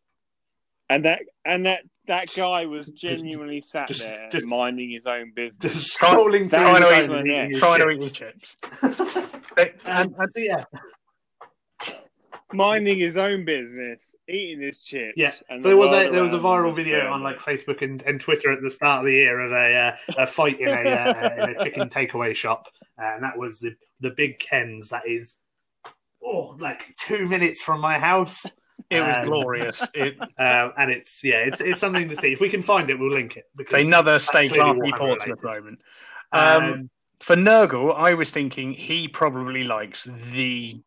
and 0.88 1.04
that 1.04 1.20
and 1.44 1.66
that 1.66 1.80
that 2.06 2.28
guy 2.34 2.66
was 2.66 2.88
genuinely 2.88 3.60
sat 3.60 3.88
just- 3.88 4.02
there 4.04 4.28
just- 4.30 4.46
minding 4.46 4.90
his 4.90 5.06
own 5.06 5.32
business. 5.34 5.74
just 5.74 5.98
scrolling 5.98 6.48
through 6.50 6.58
trying 6.58 6.82
to 6.82 7.06
phone 7.06 7.26
eat- 7.26 7.30
eating 7.30 7.50
his 7.50 7.60
Trying 7.60 7.80
to 7.80 7.90
eat 7.90 8.12
chips. 8.14 8.56
his 8.80 8.96
chips. 8.98 9.84
And, 9.86 10.14
and- 10.18 10.32
so, 10.32 10.40
yeah, 10.40 10.64
minding 12.52 12.98
his 13.00 13.16
own 13.16 13.44
business, 13.44 14.14
eating 14.28 14.60
his 14.62 14.80
chips. 14.80 15.14
Yeah, 15.16 15.32
and 15.48 15.62
so 15.62 15.68
the 15.68 15.74
there 15.74 15.76
was 15.76 15.90
a 15.90 16.10
there 16.10 16.22
was 16.22 16.32
a 16.34 16.38
viral 16.38 16.74
video 16.74 17.10
on 17.10 17.22
like 17.22 17.38
Facebook 17.38 17.82
and, 17.82 18.02
and 18.02 18.20
Twitter 18.20 18.50
at 18.52 18.62
the 18.62 18.70
start 18.70 19.00
of 19.00 19.06
the 19.06 19.12
year 19.12 19.40
of 19.40 19.52
a 19.52 19.76
uh, 20.18 20.22
a 20.22 20.26
fight 20.26 20.60
in 20.60 20.68
a 20.68 20.72
uh, 20.72 21.44
in 21.44 21.56
a 21.56 21.62
chicken 21.64 21.88
takeaway 21.90 22.34
shop, 22.34 22.68
uh, 22.98 23.04
and 23.14 23.22
that 23.22 23.36
was 23.36 23.58
the 23.58 23.74
the 24.00 24.10
Big 24.10 24.38
Ken's. 24.38 24.90
That 24.90 25.06
is, 25.08 25.36
oh, 26.24 26.56
like 26.58 26.80
two 26.96 27.26
minutes 27.26 27.60
from 27.62 27.80
my 27.80 27.98
house, 27.98 28.46
it 28.90 29.00
was 29.04 29.16
Um, 29.16 29.24
glorious. 29.24 29.86
It, 29.94 30.16
um, 30.38 30.72
and 30.78 30.90
it's 30.90 31.22
yeah, 31.22 31.36
it's 31.46 31.60
it's 31.60 31.80
something 31.80 32.08
to 32.08 32.16
see. 32.16 32.32
If 32.32 32.40
we 32.40 32.48
can 32.48 32.62
find 32.62 32.88
it, 32.90 32.98
we'll 32.98 33.10
link 33.12 33.36
it. 33.36 33.44
Because 33.56 33.80
it's 33.80 33.88
another 33.88 34.18
stay 34.18 34.48
clearly 34.48 34.72
classy 34.74 34.92
Warhammer 34.92 34.98
Portsmouth 34.98 35.42
moment. 35.42 35.78
Um, 36.32 36.62
Um, 36.64 36.90
for 37.20 37.36
Nurgle, 37.36 37.94
I 37.96 38.14
was 38.14 38.30
thinking 38.30 38.72
he 38.72 39.08
probably 39.08 39.64
likes 39.64 40.04
the 40.32 40.80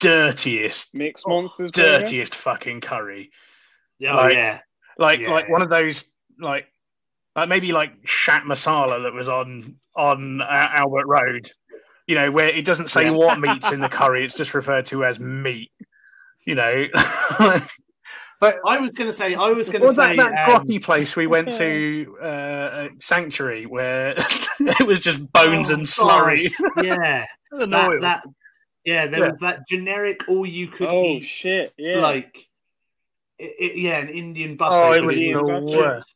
dirtiest, 0.00 0.94
mixed 0.94 1.26
monsters. 1.26 1.70
burger? 1.70 2.00
dirtiest 2.00 2.34
fucking 2.34 2.80
curry. 2.80 3.30
oh 4.08 4.14
like- 4.14 4.34
yeah, 4.34 4.60
Like 4.98 5.20
Yeah. 5.20 5.30
like 5.32 5.48
one 5.48 5.62
of 5.62 5.70
those 5.70 6.12
like 6.38 6.66
like 7.36 7.48
maybe 7.48 7.72
like 7.72 7.92
shat 8.04 8.42
masala 8.42 9.02
that 9.04 9.12
was 9.12 9.28
on 9.28 9.76
on 9.96 10.40
uh, 10.42 10.68
Albert 10.74 11.06
Road. 11.06 11.50
You 12.06 12.16
know 12.16 12.30
where 12.30 12.48
it 12.48 12.64
doesn't 12.64 12.88
say 12.88 13.04
Yeah. 13.04 13.10
what 13.10 13.38
meat's 13.38 13.70
in 13.72 13.80
the 13.80 13.88
curry; 14.00 14.24
it's 14.24 14.34
just 14.34 14.54
referred 14.54 14.86
to 14.86 15.04
as 15.04 15.20
meat. 15.20 15.70
You 16.44 16.56
know, 16.56 16.86
but 18.40 18.56
I 18.66 18.78
was 18.78 18.90
going 18.90 19.08
to 19.08 19.12
say 19.12 19.34
I 19.34 19.50
was 19.50 19.68
going 19.68 19.82
to 19.82 19.86
was 19.86 19.96
say 19.96 20.16
that, 20.16 20.32
that 20.32 20.48
um, 20.48 20.66
grotty 20.66 20.82
place 20.82 21.14
we 21.14 21.28
went 21.28 21.52
to, 21.52 22.16
uh, 22.22 22.24
uh, 22.24 22.88
Sanctuary, 23.00 23.66
where 23.66 24.14
it 24.58 24.86
was 24.86 24.98
just 24.98 25.20
bones 25.32 25.70
oh, 25.70 25.74
and 25.74 25.84
slurry? 25.84 26.50
God, 26.74 26.84
yeah, 26.84 27.26
And 27.52 27.72
that, 27.72 28.00
that 28.00 28.24
yeah, 28.84 29.06
there 29.06 29.20
Yeah. 29.20 29.30
was 29.30 29.40
that 29.40 29.68
generic 29.68 30.22
all 30.28 30.44
you 30.44 30.66
could 30.66 30.88
Oh 30.88 31.04
eat 31.04 31.22
shit! 31.22 31.72
Yeah, 31.78 32.00
like 32.00 32.36
it, 33.38 33.54
it- 33.58 33.76
yeah, 33.78 33.98
an 33.98 34.08
Indian 34.08 34.56
buffet. 34.56 34.74
Oh, 34.74 34.92
it 34.92 35.04
was 35.04 35.20
the 35.20 35.40
worst. 35.78 36.12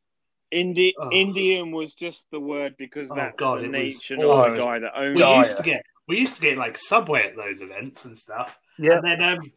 Indi- 0.51 0.95
Oh. 0.99 1.11
Indian 1.13 1.71
was 1.73 1.95
just 1.95 2.27
the 2.31 2.41
word 2.41 2.75
because 2.79 3.11
Oh, 3.11 3.15
that's 3.17 3.37
God, 3.37 3.61
the 3.61 3.65
it 3.65 3.71
nation 3.71 4.21
of 4.23 4.53
the 4.53 4.59
guy 4.59 4.79
that 4.79 4.93
owned 4.97 5.17
we 5.17 5.21
dire. 5.21 5.39
used 5.39 5.57
to 5.57 5.63
get 5.63 5.83
we 6.09 6.19
used 6.19 6.37
to 6.37 6.41
get 6.43 6.57
like 6.57 6.79
Subway 6.79 7.25
at 7.25 7.37
those 7.37 7.61
events 7.63 8.05
and 8.05 8.17
stuff. 8.17 8.59
Yeah. 8.79 8.99
And 8.99 9.05
then 9.05 9.23
um 9.23 9.53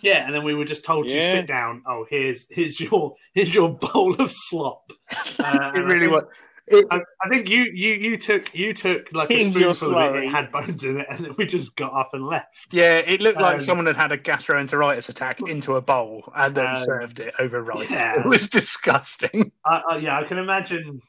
yeah, 0.00 0.26
and 0.26 0.34
then 0.34 0.44
we 0.44 0.54
were 0.54 0.64
just 0.66 0.84
told 0.84 1.08
to 1.08 1.20
sit 1.22 1.46
down. 1.46 1.82
Oh, 1.86 2.04
here's 2.10 2.44
here's 2.50 2.78
your 2.80 3.14
here's 3.34 3.54
your 3.54 3.70
bowl 3.70 4.14
of 4.20 4.30
slop. 4.32 4.90
Uh, 5.38 5.72
It 5.74 5.80
really 5.80 6.00
think- 6.00 6.12
was. 6.12 6.24
It, 6.68 6.84
I, 6.90 7.00
I 7.22 7.28
think 7.28 7.48
you 7.48 7.62
you 7.74 7.92
you 7.94 8.16
took 8.18 8.52
you 8.54 8.74
took 8.74 9.12
like 9.12 9.30
a 9.30 9.34
Here's 9.34 9.52
spoonful 9.54 9.68
of 9.70 9.92
it. 9.92 9.96
slurry. 9.96 10.26
It 10.26 10.30
had 10.30 10.50
bones 10.50 10.82
in 10.82 10.98
it, 10.98 11.06
and 11.08 11.32
we 11.36 11.46
just 11.46 11.76
got 11.76 11.92
up 11.94 12.10
and 12.12 12.26
left. 12.26 12.72
yeah, 12.72 12.98
it 12.98 13.20
looked 13.20 13.40
like 13.40 13.54
Um, 13.54 13.60
someone 13.60 13.86
had 13.86 13.96
had 13.96 14.10
a 14.12 14.18
gastroenteritis 14.18 15.08
attack 15.08 15.40
into 15.42 15.76
a 15.76 15.80
bowl 15.80 16.32
and 16.34 16.54
then 16.56 16.66
Um, 16.66 16.76
served 16.76 17.20
it 17.20 17.34
over 17.38 17.62
rice. 17.62 17.90
yeah. 17.90 18.20
It 18.20 18.26
was 18.26 18.48
disgusting. 18.48 19.52
I, 19.64 19.82
I, 19.90 19.96
yeah, 19.98 20.18
I 20.18 20.24
can 20.24 20.38
imagine. 20.38 21.00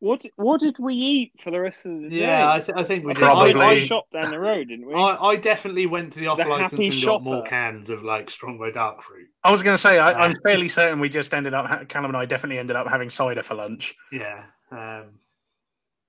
What 0.00 0.22
What 0.36 0.60
did 0.60 0.78
we 0.78 0.94
eat 0.94 1.32
for 1.44 1.50
the 1.50 1.60
rest 1.60 1.84
of 1.84 1.92
the 2.02 2.08
day? 2.08 2.20
Yeah, 2.20 2.50
I, 2.50 2.60
th- 2.60 2.76
I 2.76 2.82
think 2.84 3.04
we 3.04 3.12
did. 3.12 3.20
Probably. 3.20 3.54
I, 3.54 3.58
I, 3.58 3.70
I 3.72 3.84
shopped 3.86 4.12
down 4.12 4.30
the 4.30 4.38
road, 4.38 4.68
didn't 4.68 4.86
we? 4.86 4.94
I, 4.94 5.16
I 5.16 5.36
definitely 5.36 5.84
went 5.86 6.14
to 6.14 6.20
the 6.20 6.26
off 6.28 6.38
The 6.38 6.44
license 6.46 6.72
happy 6.72 6.88
and 6.96 7.04
got 7.04 7.22
more 7.22 7.42
cans 7.44 7.90
of 7.90 8.02
like 8.02 8.30
Strongbow 8.30 8.70
Dark 8.70 9.02
Fruit. 9.02 9.28
I 9.44 9.50
was 9.50 9.62
going 9.62 9.74
to 9.74 9.80
say, 9.80 9.98
I, 9.98 10.12
I'm 10.24 10.30
Um, 10.30 10.36
fairly 10.46 10.68
certain 10.68 11.00
we 11.00 11.10
just 11.10 11.34
ended 11.34 11.52
up, 11.52 11.66
ha- 11.66 11.84
Callum 11.86 12.06
and 12.10 12.16
I 12.16 12.24
definitely 12.24 12.58
ended 12.58 12.76
up 12.76 12.86
having 12.88 13.10
cider 13.10 13.42
for 13.42 13.54
lunch. 13.56 13.94
Yeah. 14.10 14.44
Um, 14.70 15.18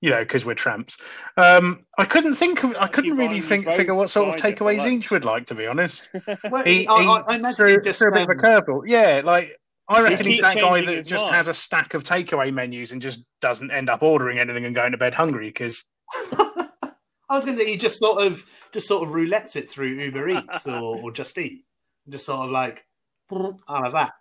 You 0.01 0.09
know, 0.09 0.23
because 0.23 0.45
we're 0.45 0.55
tramps. 0.55 0.97
Um, 1.38 1.85
I 1.97 2.05
couldn't 2.05 2.35
think 2.35 2.63
of, 2.63 2.75
I 2.79 2.88
couldn't 2.88 3.17
really 3.17 3.39
think, 3.39 3.67
figure 3.67 3.93
what 3.93 4.09
sort 4.09 4.29
of 4.29 4.41
takeaways 4.41 4.85
each 4.85 5.11
would 5.11 5.23
like, 5.23 5.45
to 5.47 5.55
be 5.55 5.67
honest. 5.67 6.09
well, 6.49 6.63
He, 6.63 6.88
I, 6.88 6.93
I, 6.93 7.21
I 7.21 7.35
imagine 7.35 7.55
threw, 7.55 7.81
just 7.81 7.99
threw 7.99 8.09
a 8.09 8.13
bit 8.13 8.23
of 8.23 8.29
a 8.29 8.35
curveball. 8.35 8.83
Yeah, 8.88 9.21
like 9.23 9.55
I 9.88 10.01
reckon 10.01 10.25
he's 10.25 10.39
that 10.39 10.55
guy 10.55 10.83
that 10.85 11.05
just 11.05 11.23
mind. 11.23 11.35
has 11.35 11.47
a 11.49 11.53
stack 11.53 11.93
of 11.93 12.03
takeaway 12.03 12.53
menus 12.53 12.93
and 12.93 13.01
just 13.01 13.25
doesn't 13.41 13.71
end 13.71 13.89
up 13.89 14.01
ordering 14.01 14.39
anything 14.39 14.65
and 14.65 14.73
going 14.73 14.93
to 14.93 14.97
bed 14.97 15.13
hungry 15.13 15.49
because 15.49 15.83
I 16.31 17.35
was 17.35 17.45
going 17.45 17.57
to. 17.57 17.63
He 17.63 17.77
just 17.77 17.99
sort 17.99 18.23
of, 18.23 18.43
just 18.71 18.88
sort 18.88 19.07
of 19.07 19.13
roulettes 19.13 19.55
it 19.55 19.69
through 19.69 19.99
Uber 19.99 20.29
Eats 20.29 20.65
or, 20.67 20.97
or 20.97 21.11
Just 21.11 21.38
Eat, 21.38 21.65
just 22.09 22.25
sort 22.25 22.45
of 22.45 22.51
like, 22.51 22.83
I'll 23.31 23.83
have 23.83 23.91
that. 23.93 24.13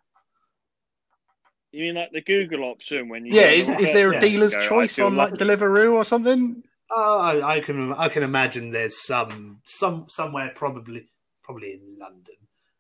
You 1.73 1.85
mean 1.85 1.95
like 1.95 2.11
the 2.13 2.21
Google 2.23 2.65
option 2.65 3.09
when 3.09 3.25
you? 3.27 3.33
yeah, 3.35 3.49
is, 3.51 3.67
to 3.67 3.79
is 3.79 3.93
there 3.93 4.11
a 4.11 4.15
Yeah. 4.15 4.21
dealer's 4.21 4.55
go, 4.55 4.67
choice 4.69 4.99
on 4.99 5.17
like. 5.17 5.35
Deliveroo 5.35 5.93
or 5.93 6.05
something? 6.05 6.63
Oh, 6.91 7.19
I, 7.21 7.57
I 7.57 7.61
can, 7.61 7.93
I 7.93 8.09
can 8.09 8.25
imagine 8.25 8.73
there's 8.73 9.01
some, 9.07 9.61
some, 9.65 10.07
somewhere 10.09 10.51
probably, 10.57 11.09
probably 11.45 11.75
in 11.75 11.97
London, 12.01 12.35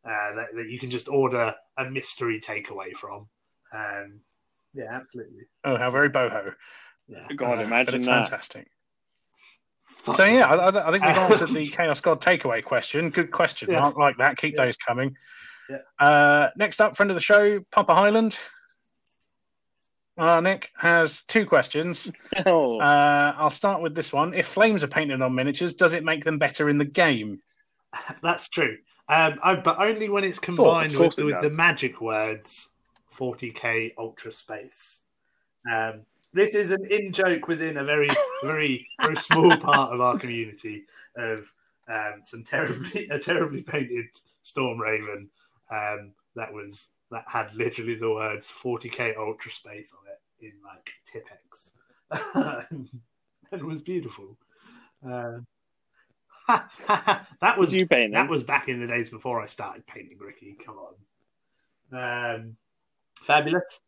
uh, 0.04 0.34
that, 0.34 0.46
that 0.56 0.66
you 0.68 0.80
can 0.80 0.90
just 0.90 1.08
order 1.08 1.54
a 1.78 1.84
mystery 1.88 2.40
takeaway 2.40 2.92
from. 2.92 3.28
Um, 3.72 4.20
yeah, 4.74 4.86
absolutely. 4.92 5.42
Oh, 5.64 5.76
how 5.76 5.90
very 5.92 6.10
boho! 6.10 6.52
Yeah. 7.06 7.18
Uh, 7.18 7.34
God, 7.36 7.56
but 7.56 7.64
imagine 7.66 7.94
it's 7.96 8.06
that. 8.06 8.28
fantastic. 8.28 8.66
Fuck 9.86 10.16
So 10.16 10.24
yeah, 10.24 10.46
I, 10.46 10.88
I 10.88 10.90
think 10.90 11.04
we've 11.04 11.16
Uh, 11.16 11.20
answered 11.20 11.50
the 11.50 11.66
Chaos 11.66 12.00
God 12.00 12.20
takeaway 12.20 12.64
question. 12.64 13.10
Good 13.10 13.30
question, 13.30 13.70
Yeah. 13.70 13.80
Mark. 13.80 13.96
Like 13.96 14.16
that. 14.18 14.36
Keep 14.38 14.54
Yeah. 14.56 14.64
those 14.64 14.76
coming. 14.76 15.14
Yeah. 15.68 15.78
Uh, 16.04 16.50
next 16.56 16.80
up, 16.80 16.96
friend 16.96 17.10
of 17.10 17.14
the 17.14 17.20
show, 17.20 17.60
Papa 17.70 17.94
Highland. 17.94 18.36
Uh, 20.20 20.40
Nick 20.40 20.70
has 20.76 21.22
two 21.22 21.46
questions. 21.46 22.10
Oh, 22.46 22.78
Uh, 22.78 23.34
I'll 23.36 23.50
start 23.50 23.82
with 23.82 23.94
this 23.94 24.12
one. 24.12 24.34
If 24.34 24.46
flames 24.46 24.84
are 24.84 24.88
painted 24.88 25.20
on 25.20 25.34
miniatures, 25.34 25.74
does 25.74 25.94
it 25.94 26.04
make 26.04 26.24
them 26.24 26.38
better 26.38 26.68
in 26.70 26.78
the 26.78 26.84
game? 26.84 27.40
That's 28.22 28.48
true. 28.48 28.76
Um, 29.08 29.40
oh, 29.44 29.56
but 29.56 29.80
only 29.80 30.08
when 30.08 30.22
it's 30.22 30.38
combined 30.38 30.92
of 30.92 30.98
course 30.98 31.16
with, 31.16 31.24
it 31.34 31.42
with 31.42 31.42
the 31.42 31.56
magic 31.56 32.00
words 32.00 32.68
40k 33.16 33.94
ultra 33.98 34.32
space. 34.32 35.00
Um, 35.70 36.02
this 36.32 36.54
is 36.54 36.70
an 36.70 36.86
in 36.90 37.12
joke 37.12 37.48
within 37.48 37.78
a 37.78 37.84
very, 37.84 38.08
very, 38.44 38.86
very 39.00 39.16
small 39.16 39.56
part 39.56 39.92
of 39.92 40.00
our 40.00 40.16
community 40.16 40.84
of 41.16 41.52
um, 41.92 42.20
some 42.22 42.44
terribly, 42.44 43.08
a 43.08 43.18
terribly 43.18 43.62
painted 43.62 44.06
Storm 44.42 44.78
Raven 44.78 45.28
um, 45.70 46.12
that 46.36 46.52
was 46.52 46.88
that 47.10 47.24
had 47.26 47.54
literally 47.54 47.94
the 47.94 48.10
words 48.10 48.50
40k 48.50 49.16
ultra 49.18 49.50
space 49.50 49.92
on 49.92 50.06
it 50.10 50.46
in 50.46 50.52
like 50.64 50.90
Tipex. 51.06 52.66
and 52.70 52.88
it 53.52 53.64
was 53.64 53.80
beautiful. 53.80 54.36
Um, 55.04 55.46
that 56.48 57.56
was 57.56 57.74
you 57.74 57.86
paint 57.86 58.12
them? 58.12 58.26
that 58.26 58.30
was 58.30 58.42
back 58.42 58.68
in 58.68 58.80
the 58.80 58.86
days 58.86 59.08
before 59.08 59.40
I 59.40 59.46
started 59.46 59.86
painting 59.86 60.18
Ricky. 60.18 60.56
Come 60.64 60.76
on, 61.92 62.34
um, 62.36 62.56
fabulous. 63.20 63.80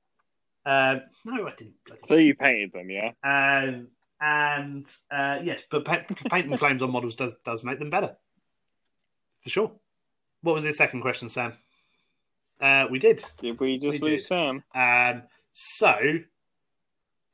Um, 0.65 1.03
no, 1.25 1.47
I 1.47 1.51
didn't. 1.57 1.75
bloody- 1.85 2.03
so 2.09 2.15
you 2.15 2.35
painted 2.37 2.73
them, 2.73 2.89
yeah? 2.89 3.11
Um, 3.25 3.89
and 4.21 4.87
uh, 5.11 5.41
yes, 5.43 5.63
but 5.71 5.85
pa- 5.85 6.05
painting 6.31 6.57
flames 6.57 6.83
on 6.85 6.93
models 6.93 7.17
does 7.17 7.35
does 7.45 7.65
make 7.65 7.81
them 7.81 7.91
better, 7.91 8.15
for 9.43 9.49
sure. 9.51 9.73
What 10.43 10.55
was 10.55 10.63
the 10.65 10.73
second 10.73 11.01
question, 11.01 11.29
Sam? 11.29 11.55
Uh, 12.63 12.87
we 12.89 12.99
did. 13.01 13.25
Did 13.41 13.59
we 13.59 13.77
just 13.77 14.01
We 14.01 14.11
lose 14.11 14.23
did. 14.23 14.29
Sam? 14.29 14.63
Um, 14.75 15.23
so, 15.53 15.99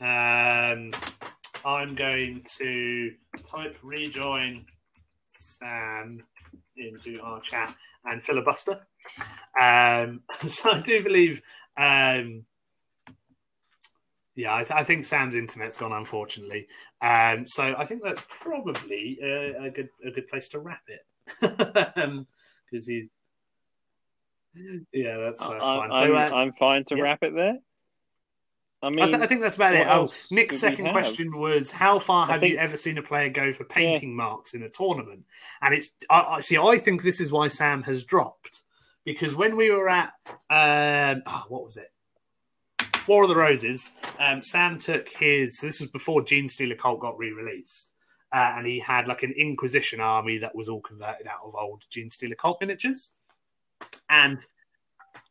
um, 0.01 0.93
I'm 1.65 1.95
going 1.95 2.47
to 2.59 3.13
type 3.51 3.77
rejoin 3.83 4.65
Sam 5.27 6.23
into 6.77 7.21
our 7.21 7.41
chat 7.43 7.75
and 8.07 8.25
filibuster. 8.25 8.81
Um, 9.61 10.23
so 10.49 10.73
I 10.73 10.81
do 10.81 11.03
believe, 11.03 11.43
um, 11.77 12.45
yeah, 14.35 14.55
I, 14.55 14.63
th- 14.63 14.81
I 14.81 14.85
think 14.85 15.05
Sam's 15.05 15.35
internet's 15.35 15.77
gone, 15.77 15.93
unfortunately. 15.93 16.69
Um, 17.03 17.47
so 17.47 17.75
I 17.77 17.85
think 17.85 18.03
that's 18.03 18.23
probably 18.29 19.19
a, 19.23 19.65
a 19.65 19.71
good 19.71 19.89
a 20.07 20.11
good 20.11 20.29
place 20.29 20.49
to 20.49 20.61
wrap 20.61 20.83
it 20.89 21.05
because 22.71 22.87
he's. 22.87 23.11
Yeah, 24.93 25.19
that's, 25.19 25.41
that's 25.41 25.65
fine. 25.65 25.91
I'm, 25.93 26.09
So, 26.09 26.15
uh, 26.15 26.31
I'm 26.35 26.53
fine 26.53 26.85
to 26.87 26.97
yeah. 26.97 27.03
wrap 27.03 27.23
it 27.23 27.35
there. 27.35 27.59
I 28.81 28.91
mean, 28.91 29.01
I, 29.01 29.07
th- 29.07 29.19
I 29.19 29.27
think 29.27 29.41
that's 29.41 29.57
about 29.57 29.75
it. 29.75 29.87
Oh, 29.89 30.09
Nick's 30.31 30.59
second 30.59 30.93
question 30.93 31.37
was, 31.37 31.73
"How 31.73 31.99
far 31.99 32.27
have 32.27 32.45
you 32.45 32.57
ever 32.59 32.77
seen 32.77 32.97
a 32.97 33.03
player 33.03 33.29
go 33.29 33.53
for 33.53 33.65
painting 33.65 34.15
marks 34.15 34.55
in 34.55 34.63
a 34.63 34.69
tournament?" 34.69 35.25
And 35.61 35.75
it's, 35.75 35.91
I, 36.09 36.21
I 36.21 36.41
see. 36.41 36.57
I 36.57 36.79
think 36.79 37.03
this 37.03 37.21
is 37.21 37.33
why 37.33 37.49
Sam 37.49 37.83
has 37.83 38.05
dropped 38.05 38.63
because 39.09 39.35
when 39.35 39.57
we 39.57 39.71
were 39.71 39.89
at, 39.89 40.13
um, 40.51 41.23
oh, 41.27 41.45
what 41.49 41.65
was 41.65 41.79
it? 41.79 41.91
War 43.07 43.23
of 43.23 43.31
the 43.31 43.37
Roses. 43.37 43.93
Um, 44.19 44.43
Sam 44.43 44.79
took 44.79 45.09
his. 45.09 45.59
This 45.61 45.81
was 45.81 45.91
before 45.91 46.21
Genestealer 46.23 46.79
Cult 46.79 47.01
got 47.01 47.19
re-released, 47.19 47.91
uh, 48.35 48.53
and 48.57 48.67
he 48.67 48.79
had 48.79 49.09
like 49.09 49.23
an 49.23 49.33
Inquisition 49.33 50.01
army 50.01 50.39
that 50.39 50.55
was 50.55 50.69
all 50.69 50.83
converted 50.83 51.27
out 51.27 51.41
of 51.43 51.55
old 51.55 51.85
Genestealer 51.91 52.37
Cult 52.37 52.59
miniatures, 52.61 53.13
and 54.09 54.45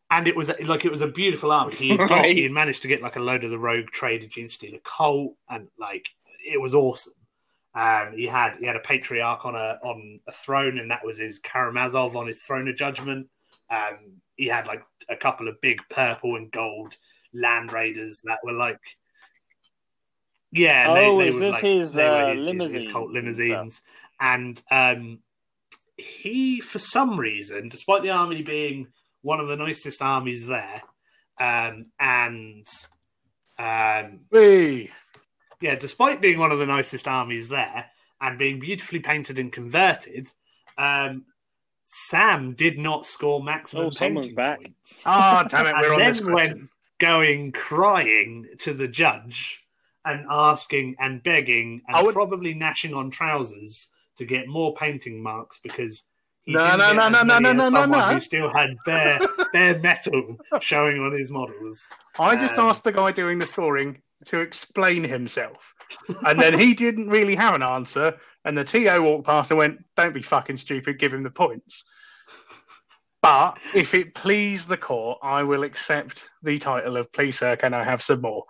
and 0.09 0.27
it 0.27 0.35
was 0.35 0.51
like 0.63 0.85
it 0.85 0.91
was 0.91 1.01
a 1.01 1.07
beautiful 1.07 1.51
army. 1.51 1.75
He 1.75 1.89
had, 1.89 1.97
got, 2.09 2.25
he 2.25 2.47
managed 2.47 2.81
to 2.83 2.87
get 2.87 3.01
like 3.01 3.15
a 3.15 3.21
load 3.21 3.43
of 3.43 3.51
the 3.51 3.59
Rogue 3.59 3.87
Trader 3.87 4.27
Gene 4.27 4.49
Stealer 4.49 4.79
Cult, 4.83 5.35
and 5.49 5.67
like 5.77 6.07
it 6.45 6.61
was 6.61 6.73
awesome. 6.73 7.13
Um, 7.75 8.13
he 8.15 8.25
had 8.25 8.55
he 8.59 8.65
had 8.65 8.75
a 8.75 8.81
patriarch 8.81 9.45
on 9.45 9.55
a 9.55 9.79
on 9.83 10.19
a 10.27 10.31
throne, 10.31 10.79
and 10.79 10.89
that 10.91 11.05
was 11.05 11.17
his 11.17 11.39
Karamazov 11.39 12.15
on 12.15 12.27
his 12.27 12.41
throne 12.43 12.67
of 12.67 12.75
judgment. 12.75 13.27
Um, 13.69 14.21
he 14.35 14.47
had 14.47 14.67
like 14.67 14.83
a 15.09 15.15
couple 15.15 15.47
of 15.47 15.59
big 15.61 15.79
purple 15.89 16.37
and 16.37 16.51
gold 16.51 16.97
land 17.33 17.73
raiders 17.73 18.21
that 18.23 18.39
were 18.43 18.53
like, 18.53 18.79
yeah, 20.51 20.85
Oh, 20.89 21.19
they, 21.19 21.27
is 21.27 21.35
were 21.35 21.39
this 21.41 21.53
like, 21.53 21.63
his, 21.63 21.93
they 21.93 22.07
were 22.07 22.15
uh, 22.15 22.33
his, 22.33 22.45
his, 22.45 22.71
his 22.83 22.91
cult 22.91 23.11
limousines, 23.11 23.81
and 24.19 24.61
um, 24.71 25.19
he, 25.97 26.61
for 26.61 26.79
some 26.79 27.19
reason, 27.19 27.69
despite 27.69 28.03
the 28.03 28.11
army 28.11 28.41
being 28.41 28.87
one 29.21 29.39
of 29.39 29.47
the 29.47 29.55
nicest 29.57 30.01
armies 30.01 30.45
there, 30.47 30.81
um, 31.39 31.87
and 31.99 32.65
um, 33.59 34.19
Whee! 34.31 34.91
yeah, 35.61 35.75
despite 35.75 36.21
being 36.21 36.39
one 36.39 36.51
of 36.51 36.59
the 36.59 36.65
nicest 36.65 37.07
armies 37.07 37.49
there 37.49 37.85
and 38.21 38.37
being 38.37 38.59
beautifully 38.59 38.99
painted 38.99 39.39
and 39.39 39.51
converted, 39.51 40.31
um, 40.77 41.25
Sam 41.85 42.53
did 42.53 42.77
not 42.77 43.05
score 43.05 43.41
maximum 43.41 43.85
Oh, 43.87 43.91
painting 43.91 44.35
back. 44.35 44.61
points. 44.61 45.03
Ah, 45.05 45.45
damn 45.49 45.65
it, 45.67 45.69
And 45.75 45.81
we're 45.81 45.93
on 45.93 45.99
then 45.99 46.07
this 46.13 46.21
went 46.21 46.69
going 46.99 47.51
crying 47.51 48.47
to 48.59 48.73
the 48.73 48.87
judge 48.87 49.61
and 50.05 50.25
asking 50.29 50.95
and 50.99 51.21
begging 51.23 51.81
and 51.87 52.05
would- 52.05 52.13
probably 52.13 52.53
gnashing 52.53 52.93
on 52.93 53.09
trousers 53.09 53.89
to 54.17 54.25
get 54.25 54.47
more 54.47 54.73
painting 54.75 55.21
marks 55.21 55.59
because 55.63 56.03
he 56.43 56.53
No, 56.53 56.59
didn't 56.65 56.79
no, 56.79 56.87
get 56.87 56.95
no, 56.95 57.09
no, 57.09 57.23
no, 57.23 57.39
no, 57.39 57.51
no, 57.53 57.69
no, 57.69 57.69
someone 57.69 57.99
no. 57.99 58.13
who 58.13 58.19
still 58.19 58.53
had 58.53 58.69
bare 58.85 59.19
bare 59.53 59.79
metal 59.79 60.37
showing 60.61 60.99
on 60.99 61.11
his 61.17 61.31
models. 61.31 61.85
I 62.19 62.35
just 62.35 62.57
Um, 62.57 62.69
asked 62.69 62.83
the 62.83 62.91
guy 62.91 63.11
doing 63.11 63.39
the 63.39 63.45
scoring 63.47 64.01
to 64.25 64.39
explain 64.39 65.03
himself. 65.03 65.73
And 66.25 66.39
then 66.39 66.57
he 66.57 66.73
didn't 66.73 67.09
really 67.09 67.35
have 67.35 67.53
an 67.55 67.63
answer. 67.63 68.17
And 68.45 68.57
the 68.57 68.63
TO 68.63 69.01
walked 69.03 69.25
past 69.25 69.51
and 69.51 69.57
went, 69.57 69.83
Don't 69.95 70.13
be 70.13 70.21
fucking 70.21 70.57
stupid, 70.57 70.99
give 70.99 71.13
him 71.13 71.23
the 71.23 71.29
points. 71.29 71.83
But 73.21 73.57
if 73.75 73.93
it 73.93 74.15
please 74.15 74.65
the 74.65 74.77
court, 74.77 75.19
I 75.21 75.43
will 75.43 75.63
accept 75.63 76.29
the 76.43 76.57
title 76.57 76.97
of 76.97 77.11
Please, 77.11 77.37
sir, 77.39 77.55
can 77.55 77.73
I 77.73 77.83
have 77.83 78.01
some 78.01 78.21
more? 78.21 78.45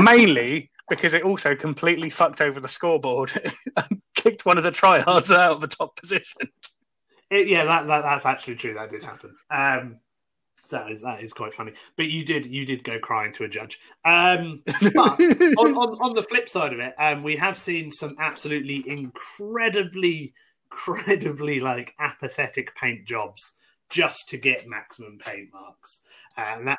Mainly 0.00 0.70
because 0.88 1.14
it 1.14 1.22
also 1.22 1.54
completely 1.54 2.10
fucked 2.10 2.40
over 2.40 2.60
the 2.60 2.68
scoreboard 2.68 3.32
and 3.76 4.02
kicked 4.14 4.44
one 4.44 4.58
of 4.58 4.64
the 4.64 4.70
tryhards 4.70 5.34
out 5.34 5.52
of 5.52 5.60
the 5.60 5.66
top 5.66 5.96
position. 5.96 6.48
It, 7.30 7.48
yeah, 7.48 7.64
that, 7.64 7.86
that 7.86 8.02
that's 8.02 8.26
actually 8.26 8.56
true. 8.56 8.74
That 8.74 8.90
did 8.90 9.02
happen. 9.02 9.34
Um, 9.50 10.00
so 10.66 10.78
that 10.78 10.90
is 10.90 11.02
that 11.02 11.22
is 11.22 11.32
quite 11.32 11.54
funny. 11.54 11.72
But 11.96 12.06
you 12.06 12.24
did 12.24 12.46
you 12.46 12.64
did 12.64 12.84
go 12.84 12.98
crying 12.98 13.32
to 13.34 13.44
a 13.44 13.48
judge. 13.48 13.78
Um, 14.04 14.62
but 14.66 15.20
on, 15.58 15.74
on 15.74 15.98
on 16.00 16.14
the 16.14 16.22
flip 16.22 16.48
side 16.48 16.72
of 16.72 16.80
it, 16.80 16.94
um, 16.98 17.22
we 17.22 17.36
have 17.36 17.56
seen 17.56 17.90
some 17.90 18.16
absolutely 18.18 18.84
incredibly, 18.86 20.34
incredibly 20.70 21.60
like 21.60 21.94
apathetic 21.98 22.74
paint 22.76 23.06
jobs 23.06 23.52
just 23.90 24.28
to 24.30 24.38
get 24.38 24.66
maximum 24.66 25.18
paint 25.18 25.48
marks, 25.52 26.00
and 26.36 26.68
that. 26.68 26.78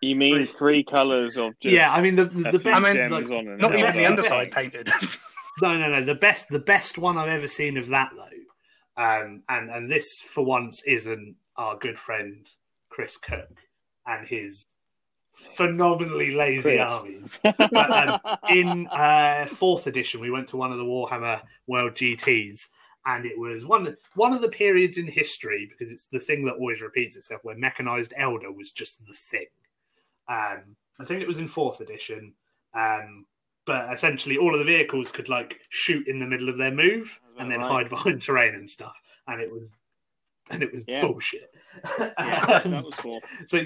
You 0.00 0.14
mean 0.16 0.46
three 0.46 0.84
colours 0.84 1.36
of 1.36 1.58
just 1.60 1.74
yeah, 1.74 1.92
I 1.92 2.00
mean 2.00 2.14
the 2.14 2.26
the, 2.26 2.52
the 2.52 2.58
best. 2.58 2.86
I 2.86 2.92
mean, 2.94 3.10
like, 3.10 3.30
on 3.30 3.58
Not 3.58 3.76
even 3.76 3.92
the 3.92 3.98
the 3.98 4.06
underside 4.06 4.52
painted. 4.52 4.90
No, 5.60 5.76
no, 5.76 5.90
no. 5.90 6.04
The 6.04 6.14
best, 6.14 6.48
the 6.50 6.60
best 6.60 6.98
one 6.98 7.18
I've 7.18 7.28
ever 7.28 7.48
seen 7.48 7.76
of 7.78 7.88
that 7.88 8.12
though, 8.16 9.02
um, 9.02 9.42
and 9.48 9.70
and 9.70 9.90
this 9.90 10.20
for 10.20 10.44
once 10.44 10.82
isn't 10.86 11.34
our 11.56 11.76
good 11.76 11.98
friend 11.98 12.46
Chris 12.90 13.16
Cook 13.16 13.48
and 14.06 14.26
his 14.26 14.64
phenomenally 15.32 16.32
lazy 16.32 16.76
Chris. 16.78 16.92
armies. 16.92 17.40
But, 17.42 17.90
um, 17.90 18.20
in 18.48 18.86
uh, 18.88 19.46
fourth 19.46 19.86
edition, 19.86 20.20
we 20.20 20.30
went 20.30 20.48
to 20.48 20.56
one 20.56 20.72
of 20.72 20.78
the 20.78 20.84
Warhammer 20.84 21.40
World 21.66 21.94
GTS, 21.94 22.68
and 23.06 23.24
it 23.26 23.38
was 23.38 23.64
one 23.64 23.96
one 24.14 24.32
of 24.32 24.42
the 24.42 24.48
periods 24.48 24.98
in 24.98 25.06
history 25.06 25.68
because 25.68 25.92
it's 25.92 26.06
the 26.06 26.18
thing 26.18 26.44
that 26.44 26.54
always 26.54 26.80
repeats 26.80 27.16
itself, 27.16 27.40
where 27.44 27.56
mechanized 27.56 28.12
Eldar 28.18 28.54
was 28.54 28.70
just 28.70 29.04
the 29.06 29.14
thing. 29.14 29.46
Um, 30.28 30.76
I 31.00 31.04
think 31.04 31.22
it 31.22 31.28
was 31.28 31.38
in 31.38 31.48
fourth 31.48 31.80
edition. 31.80 32.34
Um, 32.74 33.26
but 33.68 33.92
essentially 33.92 34.38
all 34.38 34.54
of 34.54 34.58
the 34.58 34.64
vehicles 34.64 35.12
could 35.12 35.28
like 35.28 35.60
shoot 35.68 36.08
in 36.08 36.18
the 36.18 36.26
middle 36.26 36.48
of 36.48 36.56
their 36.56 36.70
move 36.70 37.20
and 37.38 37.50
then 37.50 37.58
right? 37.60 37.68
hide 37.68 37.88
behind 37.90 38.20
terrain 38.22 38.54
and 38.54 38.68
stuff 38.68 38.96
and 39.28 39.40
it 39.42 39.52
was 39.52 39.62
and 40.50 40.62
it 40.62 40.72
was 40.72 40.84
Yeah. 40.88 41.02
bullshit 41.02 41.54
Yeah, 42.00 42.62
Um, 42.64 42.70
that 42.72 42.84
was 42.84 42.94
cool. 42.94 43.22
so 43.46 43.60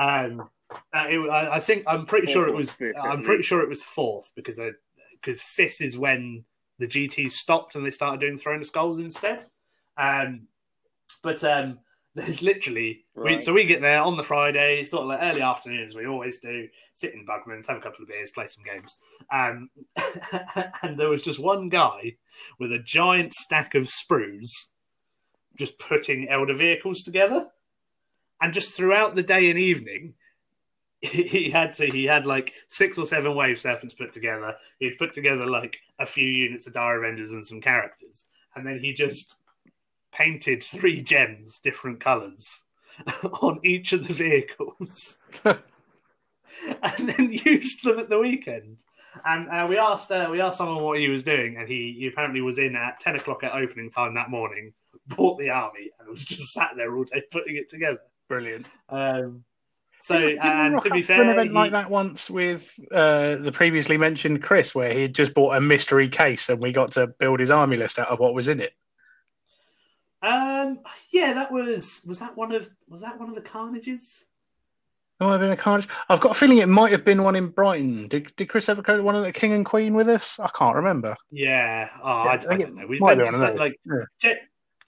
um 0.00 0.48
uh, 0.94 1.06
it, 1.06 1.18
I, 1.30 1.56
I 1.56 1.60
think 1.60 1.84
i'm 1.86 2.06
pretty 2.06 2.32
sure 2.32 2.48
it 2.48 2.54
was 2.54 2.72
fifth, 2.72 2.96
i'm 3.02 3.22
pretty 3.22 3.42
sure 3.42 3.60
it 3.60 3.68
was 3.68 3.82
fourth 3.82 4.32
because 4.34 4.58
because 5.20 5.42
fifth 5.42 5.82
is 5.82 5.98
when 5.98 6.44
the 6.78 6.86
gts 6.86 7.32
stopped 7.32 7.74
and 7.76 7.84
they 7.84 7.90
started 7.90 8.20
doing 8.20 8.38
throne 8.38 8.60
of 8.60 8.66
skulls 8.66 8.98
instead 8.98 9.44
um 9.98 10.48
but 11.22 11.44
um 11.44 11.78
There's 12.14 12.42
literally 12.42 13.04
we, 13.14 13.40
so 13.40 13.54
we 13.54 13.64
get 13.64 13.80
there 13.80 14.02
on 14.02 14.18
the 14.18 14.22
Friday, 14.22 14.84
sort 14.84 15.04
of 15.04 15.08
like 15.08 15.20
early 15.22 15.40
afternoons. 15.40 15.94
We 15.94 16.06
always 16.06 16.38
do 16.38 16.68
sit 16.92 17.14
in 17.14 17.24
Bugman's, 17.24 17.66
have 17.68 17.78
a 17.78 17.80
couple 17.80 18.02
of 18.02 18.08
beers, 18.08 18.30
play 18.30 18.46
some 18.48 18.64
games. 18.64 18.96
Um, 19.32 19.70
and 20.82 20.98
there 20.98 21.08
was 21.08 21.24
just 21.24 21.38
one 21.38 21.70
guy 21.70 22.16
with 22.58 22.70
a 22.70 22.78
giant 22.78 23.32
stack 23.32 23.74
of 23.74 23.84
sprues, 23.84 24.50
just 25.56 25.78
putting 25.78 26.28
Eldar 26.28 26.56
vehicles 26.56 27.02
together. 27.02 27.48
And 28.42 28.52
just 28.52 28.74
throughout 28.74 29.14
the 29.14 29.22
day 29.22 29.48
and 29.48 29.58
evening, 29.58 30.12
he 31.00 31.50
had 31.50 31.72
to 31.74 31.86
he 31.86 32.04
had 32.04 32.26
like 32.26 32.52
six 32.68 32.98
or 32.98 33.06
seven 33.06 33.34
wave 33.34 33.58
serpents 33.58 33.94
put 33.94 34.12
together. 34.12 34.54
He'd 34.78 34.98
put 34.98 35.14
together 35.14 35.46
like 35.46 35.78
a 35.98 36.06
few 36.06 36.28
units 36.28 36.66
of 36.66 36.74
Dire 36.74 37.02
Avengers 37.02 37.32
and 37.32 37.44
some 37.44 37.60
characters, 37.60 38.26
and 38.54 38.66
then 38.66 38.80
he 38.80 38.92
just 38.92 39.36
painted 40.12 40.62
three 40.62 41.00
gems, 41.00 41.58
different 41.60 42.00
colours, 42.00 42.64
on 43.42 43.60
each 43.64 43.92
of 43.92 44.06
the 44.06 44.14
vehicles, 44.14 45.18
and 45.44 47.08
then 47.08 47.32
used 47.32 47.84
them 47.84 47.98
at 47.98 48.08
the 48.08 48.18
weekend. 48.18 48.78
And 49.26 49.48
uh, 49.48 49.66
we 49.68 49.76
asked 49.76 50.10
uh, 50.10 50.28
we 50.30 50.40
asked 50.40 50.58
someone 50.58 50.82
what 50.82 50.98
he 50.98 51.08
was 51.08 51.22
doing, 51.22 51.56
and 51.58 51.68
he, 51.68 51.96
he 51.98 52.06
apparently 52.06 52.40
was 52.40 52.58
in 52.58 52.76
at 52.76 53.00
ten 53.00 53.16
o'clock 53.16 53.44
at 53.44 53.52
opening 53.52 53.90
time 53.90 54.14
that 54.14 54.30
morning. 54.30 54.72
Bought 55.08 55.38
the 55.38 55.50
army 55.50 55.90
and 55.98 56.08
was 56.08 56.24
just 56.24 56.52
sat 56.52 56.70
there 56.76 56.94
all 56.94 57.04
day 57.04 57.22
putting 57.30 57.56
it 57.56 57.68
together. 57.68 58.00
Brilliant. 58.28 58.66
Um, 58.88 59.44
so 60.00 60.16
and 60.16 60.82
to 60.82 60.90
be 60.90 61.02
fair, 61.02 61.22
an 61.22 61.30
event 61.30 61.48
he- 61.50 61.54
like 61.54 61.70
that 61.72 61.90
once 61.90 62.28
with 62.28 62.72
uh, 62.90 63.36
the 63.36 63.52
previously 63.52 63.98
mentioned 63.98 64.42
Chris, 64.42 64.74
where 64.74 64.92
he 64.92 65.02
had 65.02 65.14
just 65.14 65.34
bought 65.34 65.56
a 65.56 65.60
mystery 65.60 66.08
case, 66.08 66.48
and 66.48 66.60
we 66.60 66.72
got 66.72 66.92
to 66.92 67.06
build 67.06 67.38
his 67.38 67.50
army 67.50 67.76
list 67.76 67.98
out 67.98 68.08
of 68.08 68.18
what 68.18 68.34
was 68.34 68.48
in 68.48 68.60
it. 68.60 68.72
Um, 70.22 70.80
yeah, 71.12 71.32
that 71.32 71.50
was 71.50 72.00
was 72.06 72.20
that 72.20 72.36
one 72.36 72.52
of 72.52 72.70
was 72.88 73.00
that 73.02 73.18
one 73.18 73.28
of 73.28 73.34
the 73.34 73.40
carnages? 73.40 74.24
There 75.18 75.28
might 75.28 75.32
have 75.34 75.40
been 75.40 75.50
a 75.50 75.56
carnage. 75.56 75.88
I've 76.08 76.20
got 76.20 76.32
a 76.32 76.34
feeling 76.34 76.58
it 76.58 76.68
might 76.68 76.90
have 76.92 77.04
been 77.04 77.22
one 77.22 77.36
in 77.36 77.48
Brighton. 77.48 78.08
Did, 78.08 78.34
did 78.36 78.48
Chris 78.48 78.68
ever 78.68 78.82
go 78.82 78.96
to 78.96 79.02
one 79.02 79.14
of 79.14 79.22
the 79.22 79.32
King 79.32 79.52
and 79.52 79.64
Queen 79.64 79.94
with 79.94 80.08
us? 80.08 80.38
I 80.40 80.48
can't 80.56 80.74
remember. 80.74 81.14
Yeah. 81.30 81.88
Oh, 82.02 82.24
Yeah, 82.24 82.30
I, 82.30 82.30
I 82.30 82.34
I 82.34 82.36
don't 82.58 82.74
know. 82.74 82.86
We've 82.86 83.00
been 83.00 83.18
to 83.18 83.24
one 83.24 83.34
of 83.34 83.34
so- 83.40 83.54
like 83.54 83.78
Yeah. 83.84 83.94
gen- 84.20 84.36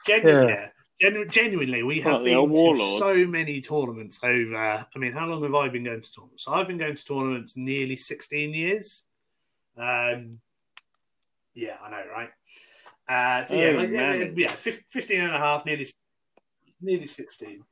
genuinely, 0.07 0.53
Yeah. 0.53 0.61
yeah. 0.61 0.69
Genu- 1.11 1.27
genuinely, 1.29 1.83
we 1.83 2.01
have 2.01 2.15
Like 2.15 2.25
been 2.25 2.35
to 2.35 2.43
warlords. 2.45 2.99
so 2.99 3.27
many 3.27 3.61
tournaments 3.61 4.21
over. 4.23 4.57
I 4.57 4.99
mean, 4.99 5.13
how 5.13 5.27
long 5.27 5.43
have 5.43 5.55
I 5.55 5.69
been 5.69 5.85
going 5.85 6.01
to 6.01 6.13
tournaments? 6.13 6.47
I've 6.49 6.69
been 6.69 6.79
going 6.79 6.95
to 6.95 7.05
tournaments 7.05 7.57
nearly 7.57 7.97
sixteen 7.97 8.55
years. 8.55 9.03
Um, 9.77 10.41
yeah, 11.55 11.77
I 11.83 11.91
know, 11.91 12.03
right? 12.13 12.31
Uh, 13.09 13.43
so 13.43 13.55
yeah, 13.57 13.67
Oh, 13.67 13.77
like, 13.77 13.91
yeah, 13.91 14.25
yeah, 14.35 14.49
15 14.49 15.21
and 15.21 15.35
a 15.35 15.39
half, 15.39 15.67
nearly, 15.67 15.87
nearly 16.81 17.07
sixteen. 17.07 17.63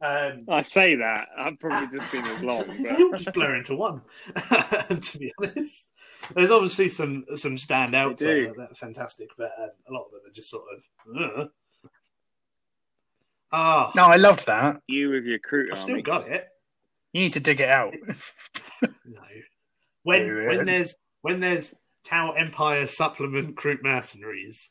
Um, 0.00 0.44
I 0.48 0.62
say 0.62 0.96
that. 0.96 1.28
I've 1.38 1.58
probably 1.58 1.98
just 1.98 2.10
been 2.12 2.24
as 2.24 2.42
long. 2.42 2.64
they 2.82 2.90
all 2.90 3.10
just 3.12 3.26
But... 3.26 3.34
blur 3.34 3.56
into 3.56 3.76
one. 3.76 4.02
to 4.36 5.18
be 5.18 5.32
honest, 5.40 5.86
there's 6.34 6.50
obviously 6.50 6.88
some 6.88 7.24
some 7.36 7.56
standouts 7.56 8.18
They 8.18 8.48
uh, 8.48 8.52
that 8.58 8.72
are 8.72 8.74
fantastic, 8.74 9.30
but 9.38 9.52
um, 9.58 9.70
a 9.88 9.92
lot 9.92 10.06
of 10.06 10.10
them 10.12 10.20
are 10.26 10.32
just 10.32 10.50
sort 10.50 10.64
of. 10.74 11.16
Uh. 11.16 11.46
Ah, 13.52 13.92
No, 13.94 14.02
I 14.06 14.16
loved 14.16 14.46
that. 14.46 14.80
you 14.88 15.10
with 15.10 15.24
your 15.24 15.38
crew 15.38 15.68
I've 15.72 15.80
still 15.80 16.02
got 16.02 16.28
it. 16.28 16.48
You 17.12 17.20
need 17.20 17.34
to 17.34 17.40
dig 17.40 17.60
it 17.60 17.68
out. 17.70 17.94
No, 18.82 19.20
when 20.02 20.46
when 20.46 20.66
there's 20.66 20.94
when 21.22 21.40
there's 21.40 21.74
Tau 22.04 22.32
Empire 22.32 22.86
supplement 22.86 23.56
Kroot 23.56 23.82
mercenaries, 23.82 24.68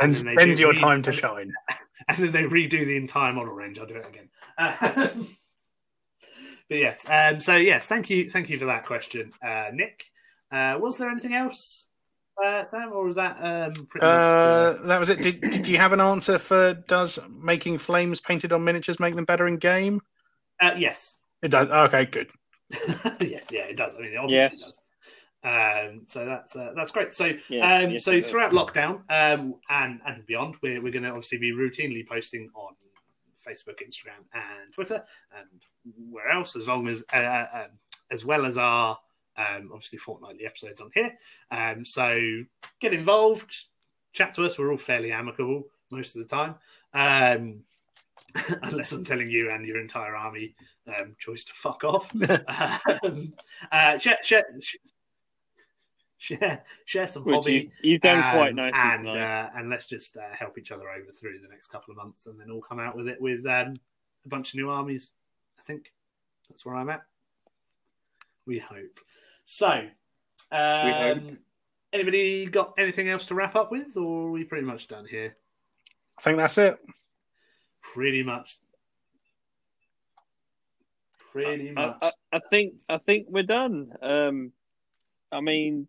And, 0.00 0.12
then 0.14 0.26
they 0.26 0.34
when's 0.34 0.58
do 0.58 0.64
your 0.64 0.72
read- 0.72 0.80
time 0.80 1.02
to 1.02 1.12
shine? 1.12 1.52
and 2.08 2.16
then 2.18 2.30
they 2.32 2.44
redo 2.44 2.84
the 2.84 2.96
entire 2.96 3.32
model 3.32 3.54
range. 3.54 3.78
I'll 3.78 3.86
do 3.86 3.96
it 3.96 4.06
again. 4.06 4.28
Um, 4.58 5.28
but 6.68 6.78
yes, 6.78 7.06
um, 7.08 7.40
so 7.40 7.56
yes, 7.56 7.86
thank 7.86 8.10
you, 8.10 8.28
thank 8.30 8.50
you 8.50 8.58
for 8.58 8.66
that 8.66 8.86
question, 8.86 9.32
uh, 9.44 9.66
Nick. 9.72 10.04
Uh, 10.52 10.76
was 10.80 10.98
there 10.98 11.08
anything 11.10 11.34
else, 11.34 11.86
uh, 12.44 12.64
Sam, 12.64 12.92
or 12.92 13.04
was 13.04 13.16
that 13.16 13.36
um, 13.40 13.72
pretty 13.86 14.06
Uh, 14.06 14.74
much? 14.78 14.86
that 14.86 15.00
was 15.00 15.10
it. 15.10 15.22
Did, 15.22 15.40
did 15.40 15.66
you 15.66 15.78
have 15.78 15.92
an 15.92 16.00
answer 16.00 16.38
for 16.38 16.74
does 16.86 17.18
making 17.42 17.78
flames 17.78 18.20
painted 18.20 18.52
on 18.52 18.62
miniatures 18.62 19.00
make 19.00 19.14
them 19.16 19.24
better 19.24 19.46
in 19.48 19.56
game? 19.56 20.00
Uh, 20.60 20.74
yes, 20.76 21.18
It 21.42 21.48
does. 21.48 21.68
Okay, 21.68 22.04
good. 22.06 22.30
yes, 23.20 23.46
yeah, 23.50 23.64
it 23.64 23.76
does. 23.76 23.94
I 23.96 23.98
mean, 24.00 24.12
it 24.12 24.16
obviously 24.16 24.58
Yes. 24.58 24.60
does. 24.60 24.80
Um, 25.44 26.02
so 26.06 26.24
that's 26.24 26.56
uh, 26.56 26.72
that's 26.74 26.90
great. 26.90 27.14
So 27.14 27.32
Yeah, 27.48 27.82
um, 27.82 27.90
yes, 27.90 28.04
so 28.04 28.20
throughout 28.20 28.52
lockdown 28.52 29.02
um, 29.10 29.56
and 29.68 30.00
and 30.06 30.26
beyond, 30.26 30.56
we're 30.62 30.82
we're 30.82 30.92
going 30.92 31.02
to 31.02 31.10
obviously 31.10 31.38
be 31.38 31.52
routinely 31.52 32.06
posting 32.06 32.48
on 32.54 32.74
Facebook, 33.46 33.80
Instagram, 33.86 34.24
and 34.32 34.72
Twitter, 34.72 35.02
and 35.38 35.48
where 36.10 36.30
else, 36.30 36.56
as 36.56 36.66
long 36.66 36.88
as 36.88 37.04
uh, 37.12 37.16
uh, 37.16 37.46
um, 37.54 37.70
as 38.10 38.24
well 38.24 38.46
as 38.46 38.56
our 38.56 38.98
um, 39.36 39.70
obviously 39.72 39.98
fortnightly 39.98 40.46
episodes 40.46 40.80
on 40.80 40.90
here. 40.94 41.12
Um, 41.50 41.84
so 41.84 42.16
get 42.80 42.94
involved, 42.94 43.54
chat 44.12 44.34
to 44.34 44.44
us. 44.44 44.58
We're 44.58 44.70
all 44.70 44.78
fairly 44.78 45.12
amicable 45.12 45.64
most 45.90 46.16
of 46.16 46.22
the 46.22 46.28
time, 46.28 46.54
um, 46.94 47.60
unless 48.62 48.92
I'm 48.92 49.04
telling 49.04 49.30
you 49.30 49.50
and 49.50 49.66
your 49.66 49.80
entire 49.80 50.16
army 50.16 50.54
um, 50.86 51.14
choice 51.18 51.44
to 51.44 51.52
fuck 51.52 51.84
off. 51.84 52.10
um, 53.04 53.32
uh, 53.70 53.98
share, 53.98 54.18
share, 54.22 54.44
share, 56.24 56.64
share 56.86 57.06
some 57.06 57.24
Which 57.24 57.34
hobby. 57.34 57.52
you, 57.82 57.90
you've 57.90 58.00
done 58.00 58.22
quite 58.32 58.50
Um, 58.50 58.56
nicely 58.56 58.80
and 58.80 59.08
uh, 59.08 59.48
and 59.56 59.70
let's 59.70 59.86
just 59.86 60.16
uh, 60.16 60.20
help 60.32 60.58
each 60.58 60.70
other 60.72 60.88
over 60.88 61.12
through 61.12 61.40
the 61.40 61.48
next 61.48 61.68
couple 61.68 61.92
of 61.92 61.98
months, 61.98 62.26
and 62.26 62.40
then 62.40 62.50
all 62.50 62.62
come 62.62 62.80
out 62.80 62.96
with 62.96 63.08
it 63.08 63.20
with 63.20 63.44
um, 63.46 63.74
a 64.24 64.28
bunch 64.28 64.54
of 64.54 64.56
new 64.56 64.70
armies. 64.70 65.12
I 65.58 65.62
think 65.62 65.92
that's 66.48 66.64
where 66.64 66.74
I'm 66.74 66.88
at. 66.90 67.02
We 68.46 68.58
hope. 68.58 69.00
So, 69.44 69.86
um, 70.50 70.92
hope. 70.92 71.22
anybody 71.92 72.46
got 72.46 72.74
anything 72.78 73.08
else 73.08 73.26
to 73.26 73.34
wrap 73.34 73.54
up 73.56 73.70
with, 73.70 73.96
or 73.96 74.28
are 74.28 74.30
we 74.30 74.44
pretty 74.44 74.64
much 74.66 74.88
done 74.88 75.06
here? 75.06 75.36
I 76.18 76.22
think 76.22 76.38
that's 76.38 76.58
it. 76.58 76.78
Pretty 77.82 78.22
much. 78.22 78.58
Pretty 81.32 81.70
I, 81.70 81.72
much. 81.72 81.96
I, 82.00 82.12
I 82.32 82.40
think 82.50 82.74
I 82.88 82.98
think 82.98 83.26
we're 83.28 83.42
done. 83.42 83.90
Um, 84.00 84.52
I 85.32 85.40
mean, 85.40 85.88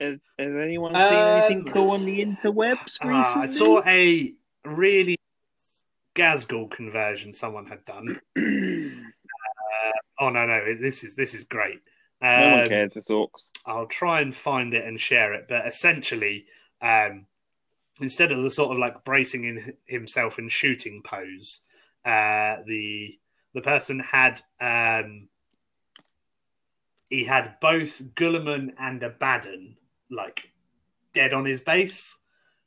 has, 0.00 0.18
has 0.38 0.54
anyone 0.62 0.94
seen 0.94 1.02
anything 1.02 1.66
Um, 1.66 1.72
cool 1.72 1.90
on 1.90 2.04
the 2.04 2.20
interwebs 2.24 2.84
recently? 3.02 3.14
Ah, 3.14 3.40
I 3.40 3.46
saw 3.46 3.82
a 3.86 4.32
really 4.64 5.16
Ghazghkull 6.14 6.70
conversion 6.70 7.32
someone 7.34 7.66
had 7.66 7.84
done. 7.84 8.20
Oh 10.18 10.30
no, 10.30 10.46
no, 10.46 10.74
this 10.80 11.04
is 11.04 11.14
this 11.14 11.34
is 11.34 11.44
great. 11.44 11.80
no 12.22 12.28
Um, 12.46 12.52
one 12.60 12.68
cares. 12.70 12.92
It's 12.96 13.10
orcs. 13.10 13.28
I'll 13.66 13.86
try 13.86 14.22
and 14.22 14.34
find 14.34 14.72
it 14.72 14.86
and 14.86 14.98
share 14.98 15.34
it, 15.34 15.44
but 15.46 15.66
essentially, 15.66 16.46
um, 16.80 17.26
instead 18.00 18.32
of 18.32 18.42
the 18.42 18.50
sort 18.50 18.72
of 18.72 18.78
like 18.78 19.04
bracing 19.04 19.44
in 19.44 19.74
himself 19.84 20.38
in 20.38 20.48
shooting 20.48 21.02
pose, 21.04 21.60
uh, 22.06 22.56
the 22.66 23.18
the 23.52 23.60
person 23.60 24.00
had 24.00 24.40
um, 24.58 25.28
he 27.10 27.24
had 27.24 27.60
both 27.60 28.02
Guilliman 28.14 28.72
and 28.78 29.02
Abaddon 29.02 29.76
like 30.10 30.50
dead 31.12 31.32
on 31.32 31.44
his 31.44 31.60
base, 31.60 32.16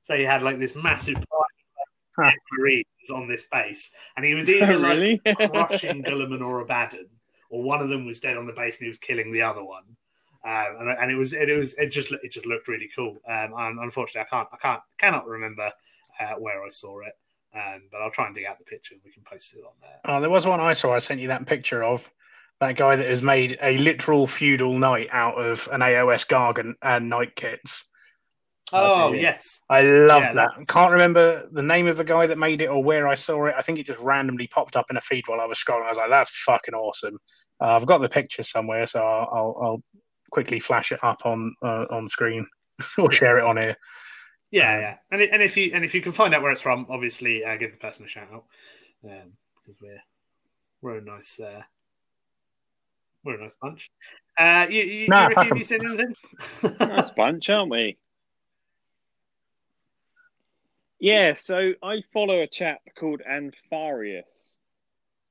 so 0.01 0.15
he 0.15 0.23
had 0.23 0.43
like 0.43 0.59
this 0.59 0.75
massive 0.75 1.15
pile 1.15 2.27
of 2.27 2.33
marines 2.57 2.85
on 3.13 3.27
this 3.27 3.45
base, 3.51 3.91
and 4.15 4.25
he 4.25 4.35
was 4.35 4.49
either 4.49 4.77
like 4.79 4.97
really? 4.97 5.21
crushing 5.35 6.03
Guilliman 6.03 6.41
or 6.41 6.61
Abaddon, 6.61 7.07
or 7.49 7.63
one 7.63 7.81
of 7.81 7.89
them 7.89 8.05
was 8.05 8.19
dead 8.19 8.37
on 8.37 8.47
the 8.47 8.53
base 8.53 8.77
and 8.77 8.85
he 8.85 8.89
was 8.89 8.97
killing 8.97 9.31
the 9.31 9.41
other 9.41 9.63
one. 9.63 9.83
Um, 10.45 10.77
and, 10.79 10.89
and 10.89 11.11
it 11.11 11.15
was 11.15 11.33
it 11.33 11.49
was 11.49 11.73
it 11.73 11.87
just 11.87 12.11
it 12.11 12.31
just 12.31 12.45
looked 12.45 12.67
really 12.67 12.89
cool. 12.95 13.17
Um, 13.27 13.53
and 13.57 13.79
unfortunately, 13.79 14.27
I 14.31 14.35
can't 14.35 14.47
I 14.53 14.57
can't 14.57 14.81
cannot 14.97 15.27
remember 15.27 15.71
uh, 16.19 16.35
where 16.37 16.63
I 16.63 16.69
saw 16.69 16.99
it. 17.01 17.13
Um, 17.53 17.81
but 17.91 18.01
I'll 18.01 18.11
try 18.11 18.27
and 18.27 18.35
dig 18.35 18.45
out 18.45 18.59
the 18.59 18.63
picture 18.63 18.93
and 18.93 19.01
we 19.03 19.11
can 19.11 19.23
post 19.23 19.53
it 19.53 19.63
on 19.65 19.73
there. 19.81 19.99
Oh, 20.05 20.21
there 20.21 20.29
was 20.29 20.45
one 20.45 20.59
I 20.59 20.73
saw. 20.73 20.93
I 20.93 20.99
sent 20.99 21.19
you 21.19 21.29
that 21.29 21.47
picture 21.47 21.83
of 21.83 22.09
that 22.59 22.75
guy 22.75 22.95
that 22.95 23.07
has 23.07 23.21
made 23.21 23.57
a 23.61 23.77
literal 23.77 24.27
feudal 24.27 24.77
knight 24.77 25.07
out 25.11 25.35
of 25.35 25.67
an 25.71 25.81
AOS 25.81 26.27
Gargant 26.27 26.73
and 26.81 27.09
knight 27.09 27.35
kits. 27.35 27.85
Oh 28.71 29.09
Okay. 29.09 29.21
yes, 29.21 29.61
I 29.69 29.81
love 29.81 30.21
Yeah, 30.21 30.33
that. 30.33 30.49
that's- 30.49 30.65
Can't 30.67 30.91
remember 30.91 31.47
the 31.51 31.63
name 31.63 31.87
of 31.87 31.97
the 31.97 32.03
guy 32.03 32.27
that 32.27 32.37
made 32.37 32.61
it 32.61 32.67
or 32.67 32.83
where 32.83 33.07
I 33.07 33.15
saw 33.15 33.45
it. 33.47 33.55
I 33.57 33.61
think 33.63 33.79
it 33.79 33.87
just 33.87 33.99
randomly 33.99 34.47
popped 34.47 34.75
up 34.75 34.85
in 34.91 34.97
a 34.97 35.01
feed 35.01 35.23
while 35.27 35.41
I 35.41 35.45
was 35.45 35.57
scrolling. 35.57 35.85
I 35.85 35.89
was 35.89 35.97
like, 35.97 36.09
"That's 36.09 36.29
fucking 36.43 36.75
awesome." 36.75 37.17
Uh, 37.61 37.75
I've 37.75 37.87
got 37.87 37.97
the 37.99 38.09
picture 38.09 38.43
somewhere, 38.43 38.85
so 38.85 39.01
I'll, 39.01 39.29
I'll, 39.33 39.59
I'll 39.63 39.83
quickly 40.31 40.59
flash 40.59 40.91
it 40.91 40.99
up 41.03 41.25
on 41.25 41.55
uh, 41.63 41.85
on 41.89 42.07
screen 42.07 42.45
or 42.99 43.11
share 43.11 43.39
it 43.39 43.43
on 43.43 43.57
here. 43.57 43.75
yeah, 44.51 44.75
Um, 44.75 44.81
yeah. 44.81 44.95
And 45.11 45.21
it, 45.23 45.29
and 45.33 45.41
if 45.41 45.57
you 45.57 45.71
and 45.73 45.83
if 45.83 45.95
you 45.95 46.01
can 46.01 46.11
find 46.11 46.35
out 46.35 46.43
where 46.43 46.51
it's 46.51 46.61
from, 46.61 46.85
obviously 46.89 47.43
uh, 47.43 47.55
give 47.57 47.71
the 47.71 47.77
person 47.77 48.05
a 48.05 48.07
shout 48.09 48.27
out 48.31 48.43
um, 49.03 49.33
because 49.55 49.81
we're 49.81 50.01
we're 50.83 50.97
a 50.97 51.01
nice 51.01 51.39
uh, 51.39 51.63
we're 53.23 53.35
a 53.39 53.43
nice 53.43 53.55
bunch. 53.61 53.89
Uh, 54.37 54.67
you, 54.69 54.81
you, 54.83 55.07
Nah, 55.07 55.23
you, 55.23 55.27
Ricky, 55.29 55.35
fuck 55.35 55.43
have 55.45 55.51
'em. 55.51 55.57
you 55.57 55.63
said 55.63 55.81
anything? 55.85 56.15
nice 56.79 57.09
bunch, 57.15 57.49
aren't 57.49 57.71
we? 57.71 57.97
Yeah, 60.99 61.33
so 61.33 61.73
I 61.81 62.03
follow 62.13 62.41
a 62.41 62.47
chap 62.47 62.79
called 62.97 63.21
Anfarius, 63.29 64.57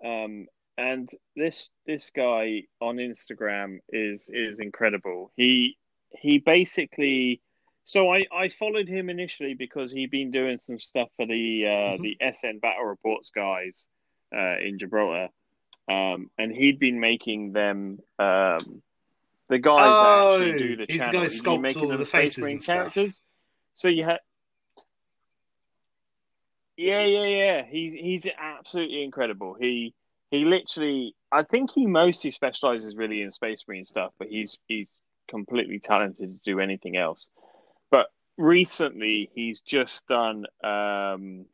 um, 0.02 0.46
and 0.78 1.08
this 1.36 1.68
this 1.86 2.10
guy 2.14 2.62
on 2.80 2.96
Instagram 2.96 3.78
is 3.90 4.30
is 4.32 4.60
incredible. 4.60 5.30
He 5.36 5.76
he 6.10 6.38
basically, 6.38 7.42
so 7.84 8.10
I 8.10 8.24
I 8.32 8.48
followed 8.48 8.88
him 8.88 9.10
initially 9.10 9.52
because 9.54 9.92
he'd 9.92 10.10
been 10.10 10.30
doing 10.30 10.58
some 10.58 10.80
stuff 10.80 11.08
for 11.16 11.26
the 11.26 11.66
uh, 11.66 11.96
Mhm. 11.98 12.02
the 12.02 12.16
SN 12.32 12.60
Battle 12.60 12.84
Reports 12.86 13.28
guys 13.30 13.88
uh, 14.34 14.58
in 14.60 14.78
Gibraltar, 14.78 15.28
um, 15.88 16.30
and 16.38 16.52
he'd 16.52 16.78
been 16.78 17.00
making 17.00 17.52
them. 17.52 17.98
Um, 18.18 18.82
the 19.48 19.58
guys 19.58 19.98
that 20.00 20.24
actually 20.26 20.52
Oh, 20.52 20.58
do 20.58 20.76
the 20.76 20.86
he's 20.88 20.98
the 20.98 21.04
channel, 21.06 21.22
guy 21.22 21.28
been 21.42 21.62
making 21.62 21.82
all 21.84 21.88
them 21.88 22.00
the 22.00 22.06
Space 22.06 22.38
Marine 22.38 22.52
and 22.54 22.62
stuff. 22.62 22.76
characters. 22.76 23.20
So 23.76 23.88
you 23.88 24.04
had 24.04 24.18
yeah, 26.76 27.04
yeah, 27.04 27.24
yeah. 27.24 27.62
He's 27.68 27.92
he's 27.92 28.26
absolutely 28.38 29.02
incredible. 29.02 29.56
He 29.58 29.94
he 30.30 30.44
literally 30.44 31.14
I 31.32 31.42
think 31.42 31.70
he 31.74 31.86
mostly 31.86 32.30
specializes 32.30 32.94
really 32.94 33.22
in 33.22 33.32
space 33.32 33.64
marine 33.66 33.84
stuff, 33.84 34.12
but 34.18 34.28
he's 34.28 34.58
he's 34.66 34.90
completely 35.28 35.78
talented 35.80 36.38
to 36.44 36.50
do 36.50 36.60
anything 36.60 36.96
else. 36.96 37.26
But 37.90 38.06
recently 38.36 39.30
he's 39.34 39.60
just 39.60 40.06
done 40.06 40.46
um 40.62 41.46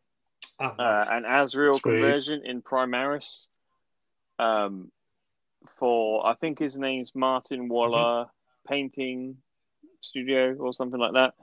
Oh, 0.61 0.66
uh, 0.66 1.05
an 1.11 1.24
Azrael 1.27 1.78
Sweet. 1.78 1.94
conversion 1.94 2.43
in 2.44 2.62
Primaris 2.62 3.48
um 4.39 4.90
for 5.78 6.27
I 6.27 6.35
think 6.35 6.59
his 6.59 6.78
name's 6.78 7.15
Martin 7.15 7.69
Waller 7.69 8.27
Painting 8.69 9.36
Studio 10.01 10.55
or 10.59 10.73
something 10.73 11.01
like 11.01 11.12
that. 11.12 11.35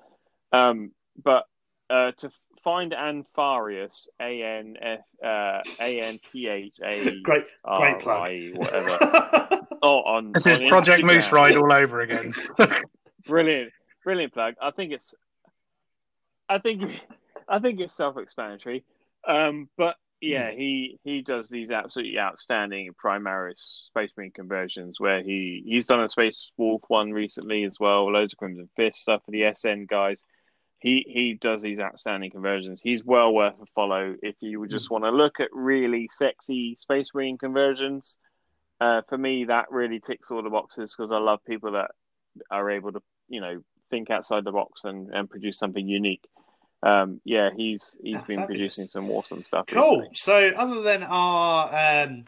Um 0.52 0.92
but 1.22 1.46
uh, 1.90 2.12
to 2.18 2.32
find 2.64 2.94
Anfarius, 2.94 4.08
A 4.20 4.44
N 4.44 4.78
F 4.82 5.00
uh, 5.24 5.62
A 5.80 6.02
N 6.02 6.20
T 6.32 6.48
H 6.48 6.78
A 6.84 7.20
great, 7.24 7.44
R 7.66 7.80
great 7.80 8.00
plug. 8.00 8.18
I 8.18 8.52
whatever. 8.54 9.58
Oh, 9.84 9.98
on 10.04 10.32
This 10.32 10.46
is 10.46 10.60
on 10.60 10.68
Project 10.68 11.04
Instagram. 11.04 11.16
Moose 11.16 11.32
Ride 11.32 11.58
all 11.58 11.74
over 11.74 12.02
again. 12.02 12.34
Brilliant, 13.26 13.72
brilliant 14.04 14.32
plug. 14.32 14.54
I 14.62 14.70
think 14.70 14.92
it's, 14.94 15.16
I 16.48 16.60
think, 16.60 17.02
I 17.48 17.58
think 17.58 17.80
it's 17.80 17.96
self-explanatory. 17.96 18.84
Um, 19.28 19.70
but 19.78 19.96
yeah, 20.22 20.52
he 20.52 21.00
he 21.04 21.24
does 21.24 21.50
these 21.50 21.72
absolutely 21.72 22.20
outstanding 22.20 22.94
Primaris 23.04 23.88
Space 23.88 24.12
Marine 24.16 24.32
conversions 24.32 25.00
where 25.00 25.24
he 25.24 25.64
he's 25.66 25.88
done 25.88 26.04
a 26.04 26.08
Space 26.08 26.52
Wolf 26.58 26.84
one 26.88 27.12
recently 27.12 27.64
as 27.64 27.78
well. 27.80 28.12
Loads 28.12 28.34
of 28.34 28.38
Crimson 28.38 28.70
Fist 28.76 29.02
stuff 29.02 29.24
for 29.26 29.32
the 29.32 29.52
SN 29.54 29.88
guys. 29.90 30.24
He 30.80 31.04
he 31.08 31.34
does 31.34 31.64
these 31.64 31.80
outstanding 31.80 32.30
conversions. 32.30 32.80
He's 32.84 33.04
well 33.04 33.34
worth 33.34 33.56
a 33.62 33.66
follow 33.74 34.16
if 34.22 34.36
you 34.42 34.60
would 34.60 34.70
just 34.70 34.92
want 34.92 35.06
to 35.06 35.12
look 35.12 35.40
at 35.40 35.50
really 35.52 36.08
sexy 36.12 36.78
Space 36.80 37.10
Marine 37.16 37.40
conversions. 37.40 38.18
Uh, 38.80 39.02
for 39.10 39.18
me, 39.18 39.46
that 39.46 39.72
really 39.72 40.00
ticks 40.00 40.30
all 40.30 40.44
the 40.44 40.50
boxes 40.50 40.96
because 40.96 41.12
I 41.12 41.18
love 41.18 41.40
people 41.48 41.74
that 41.74 41.92
are 42.50 42.70
able 42.72 42.92
to, 42.92 43.02
you 43.28 43.42
know, 43.42 43.62
think 43.92 44.10
outside 44.10 44.44
the 44.44 44.52
box 44.52 44.86
and, 44.86 45.14
and 45.14 45.30
produce 45.30 45.60
something 45.60 45.88
unique. 45.88 46.28
Um, 46.84 47.22
yeah, 47.26 47.50
he's 47.56 47.96
he's 48.04 48.16
Ah, 48.18 48.24
been 48.28 48.40
fabulous. 48.40 48.48
producing 48.76 48.88
some 48.88 49.10
awesome 49.12 49.44
stuff. 49.44 49.66
Cool. 49.70 50.08
So, 50.14 50.52
other 50.58 50.82
than 50.82 51.04
our 51.04 51.68
um, 52.08 52.26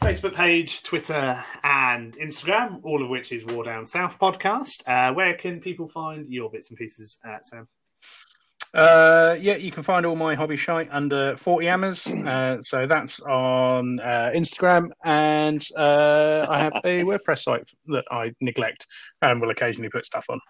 Facebook 0.00 0.34
page, 0.34 0.82
Twitter, 0.82 1.42
and 1.62 2.16
Instagram, 2.16 2.80
all 2.82 3.02
of 3.02 3.08
which 3.10 3.32
is 3.32 3.44
War 3.44 3.64
Down 3.64 3.84
South 3.84 4.18
podcast, 4.18 4.82
uh, 4.86 5.12
where 5.14 5.34
can 5.34 5.60
people 5.60 5.88
find 5.88 6.28
your 6.30 6.50
bits 6.50 6.70
and 6.70 6.78
pieces 6.78 7.18
at 7.24 7.44
Sam? 7.46 7.66
Uh, 8.72 9.36
yeah, 9.40 9.56
you 9.56 9.72
can 9.72 9.82
find 9.82 10.06
all 10.06 10.14
my 10.14 10.32
hobby 10.34 10.56
shite 10.56 10.88
under 10.92 11.36
40 11.36 11.66
Hammers. 11.66 12.06
Uh, 12.06 12.60
so 12.60 12.86
that's 12.86 13.18
on 13.20 13.98
uh, 13.98 14.30
Instagram, 14.34 14.90
and 15.04 15.66
uh, 15.76 16.46
I 16.48 16.60
have 16.60 16.74
a 16.84 17.02
WordPress 17.02 17.40
site 17.40 17.68
that 17.88 18.04
I 18.12 18.32
neglect 18.40 18.86
and 19.22 19.40
will 19.40 19.50
occasionally 19.50 19.88
put 19.90 20.06
stuff 20.06 20.24
on. 20.30 20.40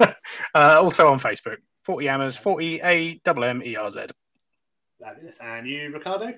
uh, 0.00 0.14
also 0.54 1.08
on 1.08 1.20
Facebook, 1.20 1.56
40 1.90 2.06
Hammers, 2.06 2.36
40 2.36 2.80
A 2.84 3.20
M 3.26 3.42
M 3.42 3.62
E 3.64 3.74
R 3.74 3.90
Z. 3.90 4.06
Fabulous. 5.02 5.38
And 5.42 5.66
you, 5.66 5.90
Ricardo? 5.92 6.34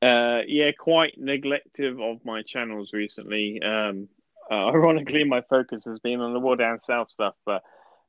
Uh, 0.00 0.40
yeah, 0.46 0.70
quite 0.72 1.20
neglective 1.20 2.00
of 2.00 2.24
my 2.24 2.40
channels 2.40 2.94
recently. 2.94 3.60
Um, 3.62 4.08
uh, 4.50 4.68
ironically, 4.68 5.24
my 5.24 5.42
focus 5.42 5.84
has 5.84 5.98
been 5.98 6.20
on 6.20 6.32
the 6.32 6.40
War 6.40 6.56
Down 6.56 6.78
South 6.78 7.10
stuff, 7.10 7.34
but 7.44 7.62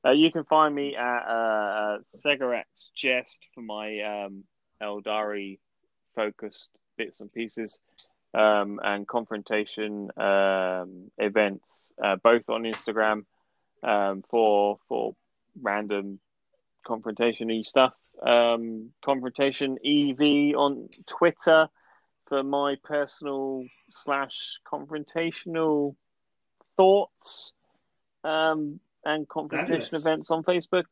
uh, 0.06 0.12
you 0.12 0.32
can 0.32 0.46
find 0.46 0.74
me 0.74 0.96
at 0.96 1.20
uh, 1.28 1.98
Segarex 2.16 2.64
Jest 2.96 3.42
for 3.54 3.60
my 3.60 4.00
um, 4.00 4.46
Eldari 4.82 5.60
focused 6.16 6.70
bits 6.98 7.20
and 7.20 7.30
pieces 7.34 7.82
um, 8.34 8.80
and 8.82 9.06
confrontation 9.06 10.10
um, 10.16 11.12
events, 11.18 11.92
uh, 12.02 12.16
both 12.24 12.48
on 12.48 12.64
Instagram 12.64 13.26
um, 13.84 14.24
for 14.30 14.80
for 14.88 15.14
random 15.62 16.20
confrontation 16.84 17.50
y 17.50 17.62
stuff. 17.64 17.94
Um, 18.22 18.92
confrontation 19.04 19.78
EV 19.84 20.56
on 20.56 20.88
Twitter 21.08 21.68
for 22.28 22.44
my 22.44 22.76
personal 22.84 23.66
slash 23.92 24.58
confrontational 24.72 25.96
thoughts 26.78 27.54
um, 28.24 28.80
and 29.06 29.28
confrontation 29.28 29.82
Fabulous. 29.82 29.94
events 29.94 30.32
on 30.32 30.44
Facebook 30.44 30.86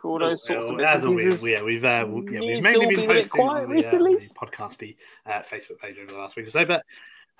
for 0.00 0.08
all 0.10 0.18
those 0.18 0.46
sorts 0.46 0.62
of 0.62 0.68
Well, 0.70 0.76
bits 0.78 0.94
as 0.94 1.04
always, 1.04 1.24
pieces. 1.24 1.48
yeah, 1.48 1.62
we've 1.62 1.84
uh, 1.84 2.06
we- 2.08 2.32
yeah, 2.34 2.40
we've 2.40 2.62
mainly 2.62 2.86
been 2.86 2.96
been 2.96 3.06
focusing 3.06 3.40
on 3.42 3.62
the, 3.62 3.66
recently. 3.68 4.14
uh, 4.14 4.18
the 4.20 4.28
podcasty 4.46 4.96
uh, 5.26 5.42
Facebook 5.42 5.78
page 5.78 5.98
over 5.98 6.10
the 6.12 6.18
last 6.18 6.36
week 6.36 6.46
or 6.46 6.50
so, 6.50 6.64
but 6.64 6.82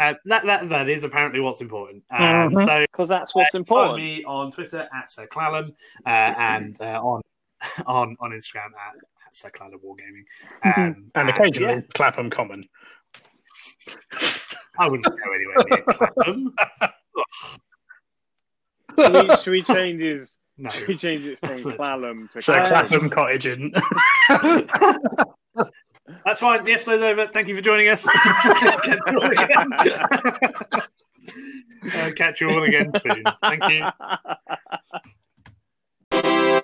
uh, 0.01 0.15
that 0.27 0.45
that 0.45 0.69
that 0.69 0.89
is 0.89 1.05
apparently 1.05 1.41
what's 1.41 1.61
important. 1.61 2.03
Um, 2.11 2.51
Mhm. 2.53 2.65
So 2.65 2.81
Because 2.93 3.09
that's 3.09 3.35
what's 3.35 3.51
Follow 3.53 3.61
important. 3.61 3.97
me 4.05 4.25
on 4.25 4.51
Twitter 4.51 4.89
at 4.93 5.11
Sir 5.11 5.27
Clallam 5.27 5.71
uh, 6.05 6.09
and 6.09 6.81
uh, 6.81 7.01
on 7.03 7.23
on 7.87 8.17
on 8.21 8.31
Instagram 8.31 8.67
at, 8.67 8.97
at 9.27 9.35
Sir 9.37 9.51
Clallam 9.51 9.81
Wargaming. 9.85 10.25
Um, 10.77 11.11
And 11.15 11.29
occasionally 11.29 11.75
yeah, 11.75 11.81
Clapham 11.95 12.31
Common. 12.31 12.69
I 14.79 14.89
wouldn't 14.89 15.05
go 15.05 15.13
anywhere 15.13 15.57
near 15.71 15.83
Clapham. 15.85 16.55
Should 18.99 19.29
we, 19.29 19.37
should 19.37 19.51
we 19.51 19.63
change 19.63 20.01
his? 20.03 20.39
No. 20.57 20.71
Should 20.71 20.87
we 20.87 20.97
change 20.97 21.25
it 21.25 21.41
from 21.41 21.65
Clallam 21.65 22.31
to 22.31 22.41
So 22.41 22.53
Clapham? 22.53 22.87
Clapham 22.87 23.11
Cottage 23.11 23.47
in. 23.47 23.73
That's 26.25 26.39
fine. 26.39 26.63
The 26.65 26.75
episode's 26.75 27.03
over. 27.03 27.27
Thank 27.27 27.49
you 27.49 27.57
for 27.57 27.61
joining 27.61 27.89
us. 27.89 28.09
catch, 28.09 29.01
you 29.11 29.19
all 29.19 29.33
again. 29.33 29.73
Uh, 31.93 32.11
catch 32.15 32.41
you 32.41 32.51
all 32.51 32.63
again 32.63 32.93
soon. 33.01 33.25
Thank 33.43 33.69
you. 33.69 35.11